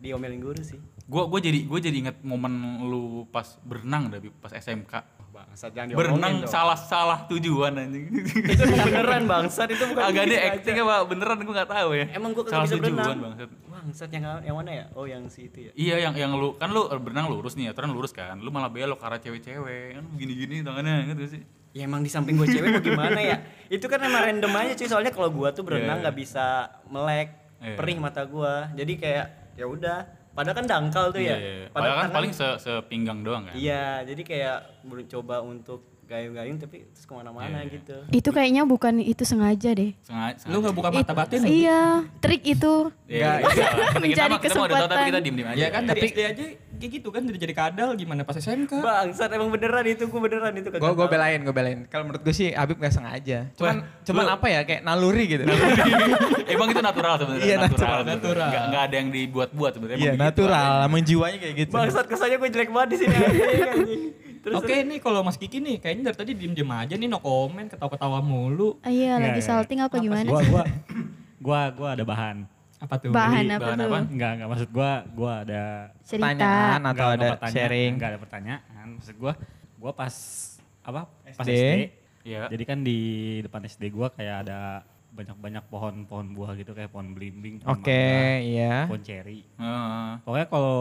diomelin 0.00 0.40
guru 0.40 0.62
sih 0.62 0.80
Gue 1.10 1.26
gue 1.26 1.40
jadi 1.42 1.58
gue 1.66 1.78
jadi 1.82 1.96
inget 2.06 2.16
momen 2.22 2.86
lu 2.86 3.26
pas 3.26 3.58
berenang 3.66 4.06
tapi 4.14 4.30
pas 4.30 4.54
SMK. 4.54 5.19
Bangsat 5.60 5.76
jangan 5.76 5.92
Berenang 5.92 6.34
dong. 6.40 6.48
salah 6.48 6.78
salah 6.78 7.18
tujuan 7.28 7.72
anjing. 7.74 8.04
itu 8.24 8.62
beneran 8.64 9.24
bangsat 9.26 9.68
itu 9.68 9.84
bukan 9.84 10.02
Agak 10.02 10.24
deh 10.24 10.38
aja. 10.38 10.48
acting 10.50 10.76
apa 10.78 10.94
beneran 11.04 11.36
gue 11.38 11.52
nggak 11.52 11.68
tahu 11.70 11.90
ya. 11.92 12.06
emang 12.10 12.30
gue 12.32 12.44
salah 12.46 12.64
bisa 12.64 12.74
tujuan 12.74 12.96
berenang 12.96 13.20
bangsat. 13.20 13.48
bangsat 13.70 14.08
yang 14.10 14.24
yang 14.40 14.56
mana 14.56 14.70
ya 14.72 14.84
oh 14.94 15.04
yang 15.04 15.22
si 15.26 15.40
itu 15.44 15.58
ya 15.60 15.72
Iya 15.74 15.96
yang 16.02 16.14
yang 16.14 16.32
lu 16.32 16.56
kan 16.56 16.68
lu 16.70 16.88
berenang 16.94 17.28
lurus 17.28 17.52
nih 17.54 17.68
aturan 17.68 17.90
lurus 17.90 18.10
kan. 18.10 18.36
Lu 18.36 18.48
malah 18.48 18.68
belok 18.68 18.96
ke 18.96 19.04
arah 19.04 19.20
cewek-cewek 19.20 19.84
kan 19.94 20.04
gini-gini 20.16 20.60
tangannya 20.60 21.04
gitu 21.06 21.24
sih. 21.30 21.42
Ya 21.70 21.84
emang 21.84 22.00
di 22.00 22.08
samping 22.08 22.34
gue 22.34 22.48
cewek 22.48 22.68
mau 22.70 22.82
gimana 22.82 23.20
ya? 23.20 23.36
Itu 23.68 23.84
kan 23.86 24.00
emang 24.00 24.24
random 24.26 24.52
aja 24.54 24.72
cuy. 24.74 24.86
Soalnya 24.86 25.12
kalau 25.12 25.28
gua 25.28 25.48
tuh 25.50 25.62
berenang 25.62 26.00
Iya. 26.00 26.02
nggak 26.02 26.16
bisa 26.18 26.46
melek, 26.86 27.28
Iya. 27.58 27.76
perih 27.76 27.96
mata 27.96 28.24
gua. 28.24 28.72
Jadi 28.72 28.92
kayak 28.96 29.26
ya 29.54 29.66
udah. 29.66 29.98
Padahal 30.30 30.56
kan 30.62 30.66
dangkal 30.70 31.10
tuh 31.10 31.18
Iya, 31.20 31.34
ya. 31.34 31.36
iya, 31.36 31.52
iya. 31.52 31.66
Padahal 31.68 31.74
Padahal 31.74 31.98
kan 32.06 32.10
paling 32.14 32.32
se 32.32 32.46
sepinggang 32.62 33.20
doang 33.26 33.42
kan. 33.50 33.54
Iya, 33.58 34.06
jadi 34.06 34.22
kayak 34.22 34.58
mencoba 34.86 35.42
untuk 35.42 35.89
gayung-gayung 36.10 36.58
tapi 36.58 36.82
terus 36.84 37.06
ke 37.06 37.14
mana-mana 37.14 37.46
Iya, 37.46 37.62
iya. 37.62 37.72
gitu. 37.72 37.96
Itu 38.10 38.28
kayaknya 38.30 38.62
bukan 38.64 38.98
itu 38.98 39.22
sengaja 39.22 39.70
deh. 39.70 39.94
Sengaja. 40.00 40.42
Lu 40.44 40.58
nggak 40.58 40.74
buka 40.74 40.88
mata 40.90 41.06
It- 41.06 41.16
batin? 41.16 41.40
Iya, 41.44 41.82
trik 42.18 42.42
itu. 42.44 42.90
Iya, 43.06 43.38
Nggak, 43.38 43.54
iya. 43.54 43.66
Kita 43.70 43.98
Mencari 44.00 44.34
kita 44.42 44.54
mau 44.54 44.66
udah 44.66 44.74
tahu 44.74 44.84
tapi 44.84 44.90
kesempatan. 44.90 45.06
kita 45.06 45.18
diem-diem 45.20 45.48
aja. 45.48 45.56
Ya 45.56 45.68
kan 45.68 45.82
dari 45.84 46.00
SD 46.02 46.18
aja 46.20 46.44
kayak 46.80 46.92
gitu 46.96 47.08
kan 47.08 47.22
udah 47.22 47.36
jadi 47.38 47.54
kadal 47.54 47.88
gimana 47.94 48.20
pas 48.22 48.34
SMK. 48.34 48.72
Bangsat 48.74 49.30
emang 49.30 49.48
beneran 49.48 49.84
itu 49.84 50.04
gua 50.04 50.20
beneran 50.20 50.52
itu 50.52 50.68
Gue 50.68 50.92
gue 50.92 51.06
belain, 51.06 51.38
gue 51.38 51.52
belain. 51.52 51.78
Kalau 51.86 52.04
menurut 52.04 52.22
gue 52.22 52.32
sih 52.32 52.50
Habib 52.50 52.76
gak 52.76 52.90
sengaja. 52.90 53.46
Cuman 53.54 53.76
Wah, 53.78 54.02
cuman 54.02 54.24
lu- 54.24 54.32
apa 54.32 54.46
ya 54.48 54.60
kayak 54.62 54.82
naluri 54.82 55.24
gitu. 55.28 55.44
Emang 56.52 56.68
itu 56.68 56.80
natural 56.80 57.14
sebenarnya. 57.16 57.44
Iya, 57.44 57.56
natural, 57.58 57.78
sebenarnya. 57.94 58.14
natural. 58.16 58.48
Nggak, 58.48 58.64
nggak 58.66 58.82
ada 58.82 58.96
yang 58.96 59.08
dibuat-buat 59.10 59.72
sebenarnya. 59.72 60.00
Iya 60.00 60.12
natural, 60.14 60.66
adanya. 60.74 60.86
emang 60.86 61.02
jiwanya 61.02 61.38
kayak 61.38 61.54
gitu. 61.56 61.72
Bangsat 61.72 62.06
kesannya 62.06 62.36
gue 62.36 62.48
jelek 62.50 62.70
banget 62.70 62.88
di 62.88 62.96
sini. 62.98 63.16
Terus 64.40 64.56
Oke 64.56 64.72
nih 64.80 64.98
kalau 64.98 65.20
Mas 65.20 65.36
Kiki 65.36 65.58
nih 65.58 65.76
kayaknya 65.76 66.02
dari 66.06 66.16
tadi 66.16 66.32
diem-diem 66.32 66.66
aja 66.66 66.94
nih 66.94 67.06
no 67.06 67.18
comment 67.18 67.66
ketawa-ketawa 67.66 68.18
mulu. 68.20 68.80
Ah, 68.80 68.88
Iya, 68.88 69.14
Nggak, 69.14 69.20
lagi 69.22 69.32
nggak. 69.34 69.46
salting 69.46 69.78
apa 69.78 69.96
gimana? 69.98 70.24
Gua 70.26 70.42
gua 70.42 70.62
gua 71.44 71.60
gua 71.70 71.88
ada 71.92 72.04
bahan. 72.04 72.36
Apa 72.78 72.94
tuh? 72.96 73.12
Bahan 73.12 73.44
Jadi 73.44 73.52
apa 73.52 73.62
bahan 73.62 73.76
tuh? 73.76 73.86
apaan? 73.86 74.04
Enggak, 74.08 74.30
enggak 74.34 74.48
maksud 74.48 74.68
gua 74.70 74.90
gua 75.10 75.32
ada 75.42 75.62
Cerita. 76.00 76.24
Pertanyaan 76.26 76.80
atau 76.80 76.88
enggak, 76.88 77.04
ada 77.04 77.12
enggak 77.20 77.32
pertanyaan, 77.36 77.54
sharing. 77.60 77.90
Enggak 77.92 78.08
ada 78.08 78.18
pertanyaan. 78.18 78.86
Maksud 78.96 79.16
gua 79.16 79.32
gua 79.76 79.92
pas 79.92 80.14
apa? 80.80 81.00
Pas 81.30 81.44
SD. 81.44 81.52
SD. 81.52 81.74
Iya. 82.22 82.42
Jadi 82.48 82.64
kan 82.64 82.78
di 82.80 82.98
depan 83.40 83.60
SD 83.62 83.82
gua 83.90 84.08
kayak 84.08 84.36
ada 84.44 84.60
banyak-banyak 85.10 85.64
pohon-pohon 85.66 86.32
buah 86.32 86.54
gitu 86.54 86.70
kayak 86.70 86.88
pohon 86.88 87.12
belimbing, 87.12 87.58
pohon 87.58 87.76
Oke, 87.76 87.92
mangga, 87.92 88.40
iya. 88.40 88.76
pohon 88.86 89.02
ceri. 89.02 89.42
Heeh. 89.44 90.08
Pokoknya 90.22 90.46
kalau 90.46 90.78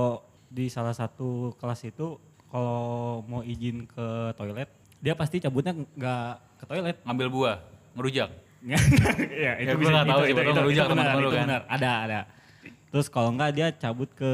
di 0.48 0.66
salah 0.66 0.94
satu 0.94 1.52
kelas 1.56 1.84
itu 1.84 2.16
kalau 2.50 2.82
mau 3.24 3.42
izin 3.42 3.86
ke 3.86 4.08
toilet, 4.34 4.70
dia 5.00 5.14
pasti 5.14 5.38
cabutnya 5.38 5.74
nggak 5.74 6.30
ke 6.58 6.66
toilet. 6.66 6.98
ngambil 7.02 7.28
buah, 7.30 7.58
ngerujak. 7.94 8.30
ya, 8.68 9.52
Ya, 9.56 9.72
gua 9.72 9.90
nggak 9.96 10.06
tahu 10.06 10.22
sih, 10.22 10.34
baru 10.36 10.50
ngerujak 10.52 10.86
teman-teman 10.86 11.16
lu 11.16 11.24
itu 11.24 11.32
kan. 11.32 11.46
benar. 11.46 11.62
Ada, 11.70 11.92
ada. 12.04 12.20
Terus 12.90 13.08
kalau 13.08 13.30
enggak 13.32 13.50
dia 13.54 13.68
cabut 13.72 14.10
ke 14.12 14.32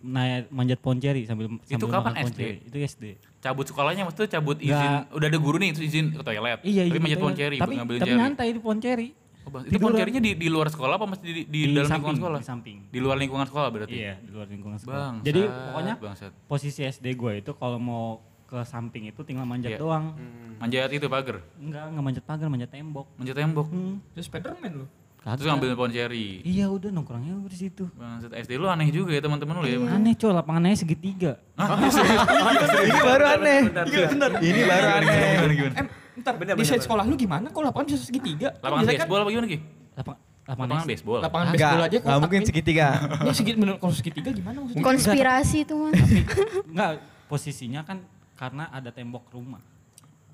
naik 0.00 0.48
manjat 0.48 0.80
pohon 0.80 0.96
ceri 0.96 1.22
sambil 1.22 1.46
Itu 1.62 1.76
sambil 1.78 1.92
kapan 1.94 2.12
SD? 2.26 2.40
Itu 2.66 2.76
SD. 2.76 3.04
Cabut 3.38 3.64
sekolahnya 3.64 4.02
maksudnya 4.02 4.30
cabut 4.32 4.58
izin. 4.58 4.74
Nggak. 4.74 5.02
Udah 5.12 5.26
ada 5.28 5.38
guru 5.38 5.56
nih 5.56 5.68
itu 5.70 5.80
izin 5.80 6.06
ke 6.10 6.20
toilet. 6.20 6.58
Iya, 6.60 6.82
Tapi 6.82 6.90
iya. 6.90 7.00
manjat 7.00 7.18
pohon 7.20 7.34
ceri, 7.34 7.56
Tapi, 7.56 7.74
tapi 7.76 7.92
ceri. 8.00 8.18
nyantai 8.18 8.46
itu 8.50 8.60
pohon 8.60 8.78
ceri. 8.78 9.08
Oh, 9.40 9.48
Bang, 9.48 9.62
itu 9.62 9.72
pohon 9.72 9.90
Tiduran. 9.90 10.00
cerinya 10.00 10.20
di, 10.20 10.32
di 10.34 10.48
luar 10.48 10.68
sekolah 10.68 10.94
apa 10.94 11.06
masih 11.06 11.22
di, 11.22 11.32
di, 11.32 11.42
di 11.42 11.60
dalam 11.70 11.86
samping, 11.86 12.12
lingkungan 12.12 12.16
sekolah? 12.18 12.38
Di 12.38 12.46
samping. 12.46 12.76
Di 12.86 12.98
luar 12.98 13.16
lingkungan 13.16 13.46
sekolah 13.46 13.68
berarti? 13.70 13.96
Iya, 13.96 14.14
di 14.18 14.30
luar 14.30 14.46
lingkungan 14.46 14.76
sekolah. 14.76 14.98
Bangsat, 15.10 15.24
Jadi 15.24 15.40
pokoknya 15.42 15.94
bangsat. 15.96 16.32
posisi 16.44 16.80
SD 16.82 17.06
gue 17.14 17.32
itu 17.38 17.50
kalau 17.52 17.78
mau 17.78 18.04
ke 18.44 18.58
samping 18.62 19.06
itu 19.06 19.20
tinggal 19.22 19.44
manjat 19.44 19.70
Iya. 19.70 19.78
doang. 19.78 20.12
Manjat 20.56 20.90
itu 20.90 21.06
pagar, 21.06 21.40
Enggak, 21.56 21.84
enggak 21.86 22.04
manjat 22.04 22.24
pagar, 22.24 22.46
manjat 22.46 22.68
tembok. 22.68 23.06
manjat 23.14 23.36
tembok. 23.36 23.66
Hmm. 23.66 23.96
Terus 24.12 24.26
Spiderman 24.26 24.72
lu. 24.74 24.86
Terus 25.20 25.46
ngambil 25.46 25.72
pohon 25.74 25.90
ceri. 25.90 26.40
Iya 26.42 26.66
udah 26.66 26.88
nongkrongnya 26.90 27.44
di 27.44 27.56
situ. 27.58 27.88
Bangsat 27.92 28.32
SD 28.34 28.56
lu 28.56 28.66
aneh 28.66 28.88
juga 28.88 29.12
ya 29.12 29.20
teman-teman 29.20 29.52
lu 29.54 29.66
ya. 29.66 29.76
Aneh 29.86 30.12
coy, 30.14 30.32
lapangannya 30.32 30.76
segitiga. 30.80 31.36
Ini 31.56 33.00
baru 33.00 33.24
aneh. 33.30 33.58
Ini 34.40 34.60
baru 34.64 34.86
aneh. 34.90 35.08
Gimana 35.10 35.52
gimana? 35.54 35.74
Eh, 35.76 35.86
bentar, 36.20 36.56
desain 36.56 36.80
sekolah 36.80 37.04
lu 37.08 37.16
gimana? 37.16 37.48
Kok 37.48 37.62
lapangan 37.64 37.86
bisa 37.88 37.98
segitiga? 38.04 38.52
Lapangan 38.60 38.84
kan 38.84 38.92
baseball 38.92 39.20
apa 39.24 39.30
gimana 39.32 39.48
Ki? 39.48 39.58
Lapang, 39.96 40.16
Lapangan 40.50 40.68
lapangan 40.68 40.86
baseball. 40.86 41.18
Lapangan 41.20 41.46
Enggak, 41.48 41.58
baseball 41.58 41.84
aja 41.86 41.98
enggak 42.00 42.20
mungkin 42.20 42.40
segitiga. 42.46 42.86
Ya 43.26 43.32
segit 43.32 43.56
bener 43.56 43.74
kalau 43.80 43.94
segitiga 43.94 44.30
gimana 44.34 44.56
maksudnya? 44.60 44.84
Konspirasi 44.84 45.56
itu 45.64 45.74
mas. 45.78 45.94
Enggak, 46.68 46.90
posisinya 47.30 47.80
kan 47.86 47.98
karena 48.36 48.64
ada 48.72 48.90
tembok 48.92 49.24
rumah. 49.32 49.62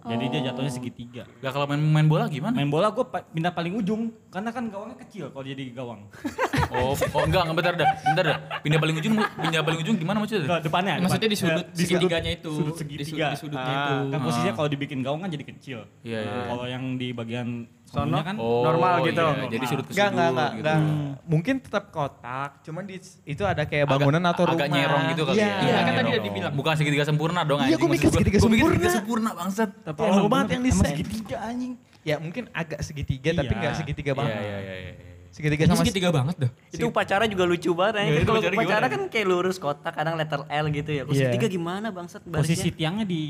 Jadi 0.06 0.24
dia 0.28 0.40
jatuhnya 0.46 0.70
segitiga. 0.70 1.22
Gak 1.36 1.50
kalau 1.50 1.66
main 1.66 1.82
main 1.82 2.06
bola 2.06 2.24
gimana? 2.26 2.54
Main 2.54 2.66
bola 2.66 2.88
gue 2.88 3.02
pindah 3.04 3.50
paling 3.50 3.74
ujung 3.74 4.02
karena 4.28 4.50
kan 4.50 4.66
gawangnya 4.66 4.96
kecil 4.98 5.28
kalau 5.28 5.44
jadi 5.44 5.62
gawang. 5.70 6.06
Oh, 6.66 6.92
oh 6.92 7.22
enggak, 7.22 7.46
enggak 7.46 7.56
bentar 7.56 7.74
dah. 7.76 7.88
Bentar 8.02 8.24
dah. 8.26 8.38
Pindah 8.58 8.80
paling 8.80 8.96
ujung, 8.96 9.14
pindah 9.14 9.62
paling 9.62 9.78
ujung 9.78 9.94
gimana 9.94 10.18
maksudnya? 10.18 10.50
Enggak, 10.50 10.60
depannya. 10.66 10.94
Maksudnya 10.98 11.22
depan. 11.22 11.30
di 11.30 11.38
sudut 11.38 11.62
Ya, 11.62 11.70
di 11.70 11.84
segitiganya 11.84 12.30
itu. 12.32 12.50
Sudut 12.50 12.74
Di 12.74 12.78
segitiga. 12.80 13.06
sudut- 13.06 13.30
di 13.30 13.38
sudutnya 13.38 13.70
Ah, 13.70 13.78
itu. 13.78 13.94
Kan 14.10 14.18
posisinya 14.20 14.52
kalau 14.52 14.68
dibikin 14.68 14.98
gawang 14.98 15.20
kan 15.22 15.30
jadi 15.30 15.44
kecil. 15.46 15.78
Iya, 16.02 16.18
iya. 16.20 16.40
Kalau 16.44 16.64
yang 16.66 16.98
di 16.98 17.14
bagian 17.14 17.48
Sono? 17.96 18.12
sononya 18.12 18.24
kan 18.24 18.36
Oh, 18.36 18.62
Normal 18.62 18.94
gitu. 19.02 19.24
iya, 19.24 19.46
Jadi 19.48 19.64
sudut 19.66 19.84
ke 19.84 19.90
Enggak, 19.90 20.06
sudut 20.06 20.12
enggak, 20.12 20.28
enggak, 20.28 20.50
gitu. 20.50 20.68
enggak. 20.68 20.78
Mungkin 21.26 21.54
tetap 21.58 21.84
kotak, 21.90 22.50
cuman 22.62 22.82
di 22.84 22.96
itu 23.24 23.42
ada 23.42 23.62
kayak 23.62 23.86
bangunan 23.86 24.20
Agak- 24.20 24.32
atau 24.32 24.42
rumah. 24.46 24.58
Agak 24.58 24.68
nyerong 24.70 25.02
gitu 25.08 25.22
kali 25.24 25.36
Iya. 25.36 25.46
ya. 25.46 25.56
Iya, 25.58 25.78
kan 25.78 25.92
tadi 25.94 26.08
udah 26.08 26.22
dibilang. 26.22 26.52
Bukan 26.52 26.72
segitiga 26.74 27.04
sempurna 27.04 27.40
dong 27.42 27.58
Iya, 27.58 27.66
anjing. 27.66 27.78
gua 27.78 27.88
mikir 27.88 28.06
Maksud 28.06 28.14
segitiga 28.14 28.36
gua 28.36 28.44
mikir 28.46 28.60
sempurna. 28.60 28.76
segitiga 28.76 28.90
sempurna 28.94 29.30
bangsat. 29.32 29.70
Tapi 29.82 29.98
Emang 29.98 30.12
emang 30.12 30.28
banget 30.28 30.48
yang 30.50 30.62
desain. 30.62 30.86
segitiga 30.86 31.36
anjing. 31.42 31.72
Ya 32.02 32.16
mungkin 32.16 32.44
agak 32.52 32.80
segitiga 32.80 33.30
tapi 33.34 33.48
Iya. 33.48 33.58
enggak 33.58 33.72
segitiga 33.74 34.10
Iya, 34.10 34.14
banget. 34.14 34.36
iya, 34.36 34.58
iya, 34.60 34.76
iya. 34.78 34.92
Segitiga 35.28 35.62
sama 35.66 35.76
segitiga 35.78 36.08
banget 36.08 36.36
dah. 36.38 36.50
Itu 36.70 36.84
upacara 36.86 37.24
juga 37.26 37.44
lucu 37.44 37.68
banget. 37.70 37.94
Iya, 37.98 38.04
ya. 38.06 38.16
itu 38.16 38.24
Kalau 38.24 38.40
upacara 38.42 38.86
kan 38.86 39.00
kayak 39.06 39.26
lurus 39.26 39.56
kotak, 39.56 39.92
kadang 39.92 40.16
letter 40.16 40.40
L 40.46 40.66
gitu 40.70 40.90
ya. 40.90 41.02
Kalau 41.02 41.12
Iya. 41.12 41.28
segitiga 41.28 41.46
gimana 41.50 41.86
bangsat 41.90 42.24
Posisi 42.24 42.72
tiangnya 42.72 43.04
di 43.04 43.22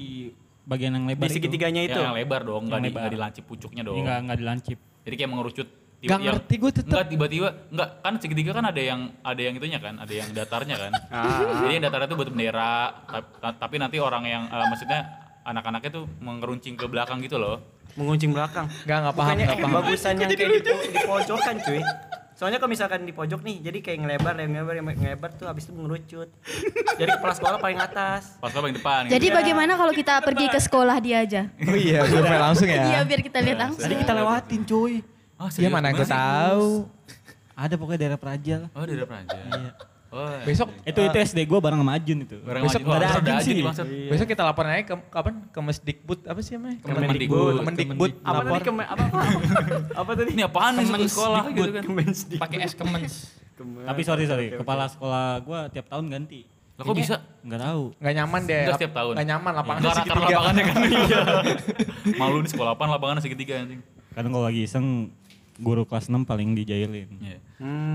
bagian 0.67 0.93
yang 0.93 1.07
lebar 1.07 1.27
Di 1.27 1.33
segitiganya 1.33 1.81
Yang 1.81 1.89
itu. 1.89 2.01
yang 2.03 2.15
lebar 2.15 2.41
dong, 2.43 2.63
enggak 2.67 2.81
Yang 2.83 2.93
di 3.01 3.15
dilancip 3.15 3.45
pucuknya 3.47 3.83
itu. 3.83 3.89
dong. 3.89 3.97
Ini 3.97 4.03
enggak 4.03 4.19
enggak 4.21 4.39
dilancip. 4.39 4.79
Jadi 5.07 5.15
kayak 5.15 5.31
mengerucut. 5.31 5.69
Nggak 5.97 6.13
yang- 6.13 6.25
ngerti 6.29 6.55
gua 6.61 6.71
tetep. 6.71 6.91
Enggak 6.93 7.07
tiba-tiba, 7.09 7.49
enggak 7.73 7.89
kan 7.99 8.15
segitiga 8.21 8.51
kan 8.53 8.65
ada 8.67 8.83
yang 8.83 9.01
ada 9.23 9.41
yang 9.41 9.55
itunya 9.55 9.79
kan, 9.79 9.95
ada 9.97 10.13
yang 10.13 10.29
datarnya 10.29 10.77
kan. 10.77 10.93
Jadi 11.65 11.73
yang 11.73 11.85
datarnya 11.87 12.07
itu 12.07 12.17
buat 12.19 12.29
bendera, 12.29 12.75
ta- 13.41 13.57
tapi 13.57 13.75
nanti 13.79 13.97
orang 13.97 14.23
yang 14.23 14.43
eh, 14.45 14.67
maksudnya 14.67 15.01
anak-anaknya 15.43 15.91
tuh 15.93 16.05
mengeruncing 16.21 16.75
ke 16.75 16.85
belakang 16.85 17.23
gitu 17.23 17.39
loh. 17.39 17.63
Menguncing 17.95 18.35
belakang. 18.35 18.67
Enggak, 18.85 18.99
enggak 19.01 19.15
paham, 19.17 19.35
eh, 19.39 19.47
paham. 19.57 19.73
bagusan 19.73 20.15
yang 20.15 20.29
kayak 20.29 20.51
di, 20.53 20.61
po- 20.61 20.85
di 20.85 21.01
pojokan 21.01 21.55
cuy. 21.61 21.81
Soalnya 22.37 22.61
kalau 22.61 22.69
misalkan 22.69 23.09
di 23.09 23.17
pojok 23.17 23.41
nih, 23.41 23.65
jadi 23.65 23.79
kayak 23.81 23.99
ngelebar, 24.05 24.37
yang 24.37 24.53
ngelebar, 24.53 24.75
yang 24.77 24.87
ngelebar 24.93 25.31
tuh 25.41 25.49
habis 25.49 25.65
itu 25.65 25.73
mengerucut. 25.73 26.29
jadi 27.01 27.17
kepala 27.17 27.33
sekolah 27.33 27.57
paling 27.57 27.81
atas. 27.81 28.37
Pas 28.37 28.53
paling 28.53 28.77
depan. 28.77 29.09
Jadi 29.09 29.33
gitu. 29.33 29.37
bagaimana 29.41 29.73
kalau 29.81 29.93
kita 29.97 30.21
pergi 30.21 30.47
ke 30.53 30.61
sekolah 30.61 30.97
dia 31.01 31.25
aja? 31.25 31.49
Oh 31.65 31.73
iya, 31.73 32.05
survei 32.05 32.37
langsung 32.37 32.69
ya. 32.69 32.85
Iya 32.93 33.01
biar 33.09 33.21
kita 33.25 33.41
lihat 33.41 33.59
langsung. 33.65 33.89
Tadi 33.89 33.97
kita 33.97 34.13
lewatin 34.13 34.61
cuy. 34.69 34.95
Ah, 35.41 35.49
Iya 35.49 35.69
mana 35.73 35.97
gue 35.97 36.05
tahu. 36.05 36.69
Ada 37.57 37.75
pokoknya 37.81 38.01
daerah 38.05 38.21
Praja 38.21 38.55
lah. 38.65 38.71
Oh, 38.77 38.85
di 38.85 39.01
depan 39.01 39.25
aja. 39.25 39.33
Iya. 39.33 39.96
Oh, 40.17 40.33
Besok 40.49 40.69
Itu 40.81 41.01
itu 41.05 41.17
SD 41.21 41.45
gue 41.45 41.59
bareng 41.61 41.77
sama 41.77 41.93
Ajun 41.93 42.19
itu. 42.25 42.37
Barang 42.41 42.63
besok 42.65 42.81
maju. 42.81 42.89
Oh, 42.89 42.97
ada 42.97 43.07
Ajun 43.13 43.25
aja 43.29 43.45
sih. 43.45 43.53
nih 43.53 43.65
bangsat. 43.69 43.87
besok 44.09 44.27
kita 44.27 44.43
laporan 44.43 44.71
aja 44.73 44.85
ke 44.87 44.95
kapan 45.13 45.35
ke 45.47 45.61
Mesdikbud 45.61 46.21
apa 46.25 46.41
sih 46.41 46.53
namanya? 46.57 46.79
Kemendikbud. 46.81 47.55
Kemendikbud. 47.61 48.13
Apa 48.25 48.41
tadi 48.43 48.61
keme, 48.65 48.85
apa, 48.89 49.05
apa, 49.05 49.21
apa 50.01 50.11
tadi? 50.17 50.31
Ini 50.33 50.43
apaan 50.49 50.73
nih 50.75 50.87
sekolah 51.07 51.43
gitu 51.53 51.71
kan. 51.71 51.85
Pakai 52.41 52.59
es 52.65 52.73
kemens. 52.73 53.15
Tapi 53.57 54.01
sorry 54.01 54.25
sorry, 54.25 54.47
kepala 54.53 54.89
sekolah 54.89 55.41
gue 55.41 55.61
tiap 55.73 55.87
tahun 55.89 56.09
ganti. 56.09 56.41
Lah 56.77 56.85
kok 56.85 56.93
bisa? 56.93 57.17
Enggak 57.41 57.61
tahu. 57.63 57.83
Enggak 57.97 58.15
nyaman 58.15 58.41
deh. 58.45 58.61
Enggak 58.61 58.77
setiap 58.77 58.93
tahun. 58.93 59.13
Enggak 59.17 59.29
nyaman 59.33 59.53
lapangan 59.55 59.81
Enggak 59.81 59.95
rata 59.97 60.05
segitiga. 60.05 60.29
lapangannya 60.29 60.63
kan. 60.65 60.77
Iya. 60.87 61.23
Malu 62.21 62.39
di 62.41 62.51
sekolah 62.53 62.71
apaan 62.73 62.91
lapangannya 62.93 63.23
segitiga 63.25 63.55
anjing. 63.59 63.81
Kadang 64.13 64.31
kalau 64.31 64.45
lagi 64.45 64.61
iseng 64.65 64.87
guru 65.57 65.83
kelas 65.83 66.07
6 66.07 66.23
paling 66.23 66.53
dijailin. 66.53 67.09
Iya. 67.17 67.39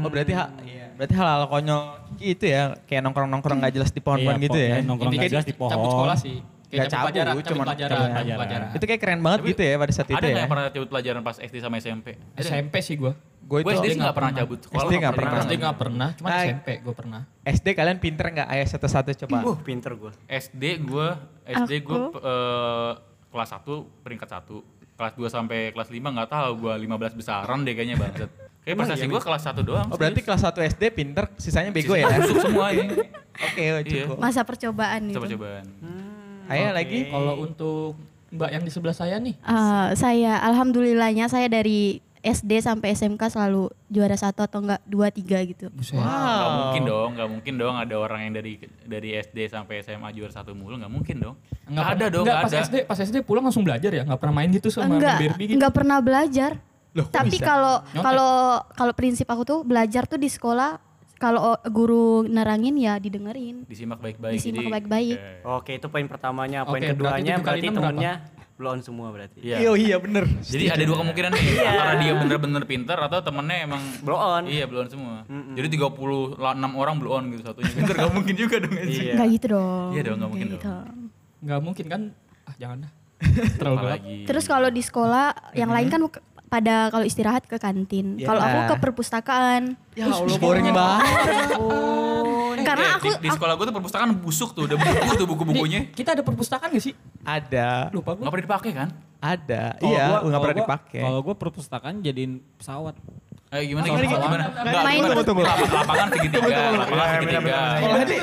Oh 0.01 0.09
berarti 0.09 0.33
ha, 0.33 0.49
iya. 0.61 0.89
berarti 0.91 1.13
hal-hal 1.13 1.45
konyol 1.45 1.81
itu 2.17 2.45
ya 2.45 2.73
kayak 2.83 3.01
nongkrong-nongkrong 3.03 3.57
nggak 3.59 3.73
jelas 3.73 3.89
di 3.89 4.01
pohon-pohon 4.01 4.35
Iya, 4.35 4.45
gitu 4.45 4.53
po- 4.53 4.61
ya. 4.61 4.67
iya, 4.67 4.77
nongkrong 4.81 5.13
nggak 5.13 5.31
jelas 5.31 5.45
di 5.45 5.53
pohon. 5.53 5.71
Cabut 5.71 5.89
sekolah 5.91 6.17
sih. 6.17 6.37
Nggak 6.41 6.71
Kayak 6.71 6.87
cabut 6.87 6.95
cabut, 6.95 7.11
pelajaran, 7.11 7.33
cuman 7.35 7.43
cabut 7.43 7.67
pelajaran, 7.67 7.91
cabut 7.91 7.99
cabut 7.99 8.15
pelajaran. 8.15 8.39
pelajaran. 8.39 8.67
Itu 8.71 8.85
kayak 8.87 9.01
keren 9.03 9.19
banget 9.19 9.39
Tapi 9.39 9.49
gitu 9.51 9.61
ya 9.61 9.73
pada 9.75 9.91
saat 9.91 10.07
Ada 10.07 10.15
itu 10.15 10.25
ya. 10.25 10.33
yang 10.33 10.49
pernah 10.49 10.65
cabut 10.71 10.89
pelajaran 10.89 11.21
pas 11.21 11.37
SD 11.37 11.55
sama 11.59 11.75
SMP? 11.77 12.07
Ada. 12.15 12.41
SMP 12.41 12.75
sih 12.79 12.95
gua. 12.95 13.13
Gue 13.41 13.59
Gue 13.59 13.59
itu 13.67 13.71
SD 13.75 13.87
sih 13.91 13.99
nggak 13.99 14.15
pernah 14.15 14.31
cabut 14.33 14.59
sekolah. 14.63 14.79
SD 14.81 14.93
nggak 14.95 15.13
pernah. 15.13 15.35
SD 15.35 15.53
nggak 15.59 15.77
pernah, 15.77 16.09
cuma. 16.15 16.29
SMP 16.31 16.67
gua 16.79 16.93
pernah. 16.95 17.21
SD 17.43 17.67
kalian 17.75 17.97
pinter 17.99 18.25
nggak? 18.31 18.47
Ayo 18.47 18.63
satu-satu 18.65 19.09
coba. 19.19 19.37
Uh, 19.43 19.57
pinter 19.59 19.91
gue. 19.93 20.11
SD 20.25 20.63
gue 20.81 21.07
SD 21.43 21.71
gue 21.83 21.99
eh, 22.15 22.91
kelas 23.27 23.49
1 23.51 23.67
peringkat 23.99 24.29
1 24.31 24.80
kelas 25.01 25.17
2 25.17 25.25
sampai 25.27 25.73
kelas 25.73 25.89
5 25.89 25.97
nggak 25.97 26.29
tahu 26.29 26.49
gue 26.61 26.73
15 26.85 27.17
besaran 27.17 27.65
deh 27.65 27.73
kayaknya 27.73 27.97
banget 27.97 28.29
kayak 28.63 28.75
prestasi 28.77 29.05
gue 29.05 29.17
kelas 29.19 29.43
1 29.43 29.65
doang 29.65 29.87
Oh 29.89 29.97
berarti 29.97 30.21
kelas 30.21 30.41
1 30.45 30.53
SD 30.69 30.83
pinter, 30.93 31.25
sisanya 31.35 31.73
bego 31.73 31.97
ya? 31.97 32.05
Sisanya 32.05 32.21
busuk 32.21 32.37
semua 32.39 32.69
ini 32.69 32.93
Oke, 33.41 33.57
Iya. 33.57 33.81
cukup. 33.81 34.17
Masa 34.21 34.45
percobaan 34.45 35.01
gitu. 35.03 35.17
coba-cobaan 35.17 35.65
Ayo 36.45 36.69
lagi. 36.69 37.09
Kalau 37.09 37.41
untuk 37.41 37.97
Mbak 38.29 38.49
yang 38.49 38.63
di 38.63 38.69
sebelah 38.69 38.93
saya 38.93 39.17
nih, 39.17 39.33
Eh, 39.35 39.87
saya 39.93 40.37
alhamdulillahnya 40.45 41.25
saya 41.25 41.47
dari 41.47 41.97
SD 42.21 42.61
sampai 42.61 42.93
SMK 42.93 43.33
selalu 43.33 43.73
juara 43.89 44.13
satu 44.13 44.45
atau 44.45 44.61
enggak 44.61 44.81
dua 44.85 45.09
tiga 45.09 45.41
gitu. 45.41 45.73
buset. 45.73 45.97
nggak 45.97 46.53
mungkin 46.53 46.81
dong 46.85 47.09
nggak 47.17 47.29
mungkin 47.33 47.53
dong 47.57 47.75
ada 47.81 47.95
orang 47.97 48.29
yang 48.29 48.33
dari 48.37 48.61
dari 48.85 49.09
SD 49.17 49.49
sampai 49.49 49.81
SMA 49.81 50.13
juara 50.13 50.29
satu 50.29 50.53
mulu 50.53 50.77
nggak 50.77 50.93
mungkin 50.93 51.17
dong 51.17 51.35
nggak 51.65 51.87
ada 51.97 52.05
dong 52.13 52.23
Enggak, 52.23 52.37
nggak 52.37 52.45
pas 52.45 52.53
ada 52.53 52.61
SD, 52.69 52.75
pas 52.85 52.97
SD 53.01 53.17
pulang 53.25 53.43
langsung 53.49 53.65
belajar 53.65 53.89
ya, 53.89 54.05
nggak 54.05 54.19
pernah 54.21 54.35
main 54.37 54.49
gitu 54.53 54.69
sama 54.69 55.01
enggak, 55.01 55.17
Barbie 55.17 55.45
gitu. 55.49 55.55
enggak 55.57 55.73
pernah 55.73 55.97
belajar. 55.97 56.51
Loh, 56.91 57.07
Tapi 57.07 57.39
kalau 57.39 57.79
kalau 57.95 58.59
kalau 58.75 58.93
prinsip 58.93 59.23
aku 59.25 59.47
tuh 59.47 59.59
belajar 59.63 60.03
tuh 60.05 60.19
di 60.19 60.27
sekolah 60.27 60.75
kalau 61.15 61.53
guru 61.69 62.25
nerangin 62.25 62.73
ya 62.81 62.97
didengerin. 62.97 63.63
disimak 63.69 64.01
baik-baik 64.01 64.41
Disimak 64.41 64.65
baik-baik. 64.67 65.17
Oke. 65.45 65.45
Oke, 65.45 65.71
itu 65.77 65.87
poin 65.87 66.05
pertamanya. 66.09 66.65
Poin 66.65 66.81
Oke, 66.81 66.97
berarti 66.97 66.97
keduanya 66.97 67.33
berarti 67.37 67.67
enam 67.69 67.83
berapa? 67.93 68.40
Temennya 68.61 68.69
blow 68.69 68.71
on 68.71 68.81
semua 68.85 69.07
berarti. 69.09 69.39
Iya. 69.41 69.57
Iya, 69.57 69.71
iya 69.73 69.95
bener. 69.97 70.23
Jadi 70.41 70.63
ada 70.69 70.83
dua 70.85 70.97
kemungkinan 71.01 71.31
nih, 71.33 71.45
antara 71.57 71.93
dia 71.97 72.13
bener-bener 72.13 72.63
pinter 72.69 72.97
atau 72.97 73.19
temennya 73.19 73.57
emang 73.65 73.81
Blow 74.05 74.17
on. 74.17 74.43
Iya, 74.45 74.69
blow 74.69 74.85
on 74.85 74.89
semua. 74.89 75.15
Jadi 75.57 75.67
36 75.73 76.37
orang 76.77 76.95
blow 77.01 77.11
on 77.17 77.23
gitu, 77.33 77.41
satunya 77.41 77.71
pinter 77.73 77.93
gak 77.97 78.13
mungkin 78.13 78.35
juga 78.37 78.55
dong. 78.61 78.73
Iya. 78.77 79.13
Enggak 79.17 79.27
gitu 79.33 79.45
dong. 79.57 79.89
Iya 79.91 80.01
dong, 80.05 80.15
nggak 80.21 80.29
mungkin 80.29 80.47
Nggak 80.47 80.61
dong. 80.61 80.85
gitu. 80.85 81.41
Nggak 81.41 81.59
mungkin 81.65 81.85
kan? 81.89 82.01
Ah 82.45 82.55
jangan 82.57 82.77
dah. 82.85 82.91
Terlalu 83.61 83.77
gelap. 83.77 83.99
Terus 84.29 84.45
kalau 84.45 84.69
di 84.69 84.81
sekolah 84.81 85.25
yang 85.53 85.69
lain 85.69 85.87
kan 85.89 86.01
pada 86.51 86.91
kalau 86.91 87.07
istirahat 87.07 87.47
ke 87.47 87.55
kantin. 87.55 88.19
Ya. 88.19 88.27
Kalau 88.27 88.43
aku 88.43 88.59
ke 88.67 88.75
perpustakaan. 88.83 89.79
Ya 89.95 90.11
Allah 90.11 90.35
boring 90.35 90.67
banget. 90.67 91.07
Karena 92.61 92.85
Kayak 92.85 92.99
aku 92.99 93.07
di, 93.07 93.11
di 93.23 93.29
sekolah 93.31 93.53
gue 93.55 93.65
tuh 93.65 93.75
perpustakaan 93.79 94.11
busuk 94.19 94.49
tuh, 94.51 94.67
udah 94.67 94.75
buku 94.75 95.11
tuh 95.15 95.27
buku-bukunya. 95.31 95.87
Kita 95.89 96.13
ada 96.13 96.21
perpustakaan 96.21 96.75
gak 96.75 96.83
sih? 96.83 96.93
Ada. 97.23 97.87
Lupa 97.89 98.13
gua. 98.13 98.27
Nggak 98.27 98.31
pernah 98.35 98.45
dipakai 98.51 98.71
kan? 98.75 98.89
Ada. 99.23 99.63
Kalau 99.79 99.87
iya, 99.87 100.03
gua- 100.03 100.21
nggak 100.21 100.27
kalau 100.27 100.43
pernah 100.43 100.57
dipakai. 100.59 101.01
Kalau 101.01 101.19
gue 101.23 101.35
perpustakaan 101.39 101.93
jadiin 102.03 102.31
pesawat. 102.59 102.95
Eh 103.51 103.67
gimana 103.67 103.83
gimana? 103.83 104.03
gimana? 104.07 104.45
Enggak, 104.47 104.83
Main 104.83 104.99
tunggu, 105.01 105.23
tunggu. 105.23 105.43
Lap- 105.43 105.71
Lapangan 105.71 106.07
segitiga, 106.11 106.63
lapangan 106.71 107.07
segitiga. 107.15 107.59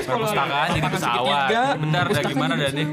Perpustakaan 0.04 0.68
jadi 0.68 0.88
pesawat. 0.88 1.48
Bentar, 1.80 2.04
gimana 2.22 2.52
dah 2.54 2.70
nih? 2.70 2.86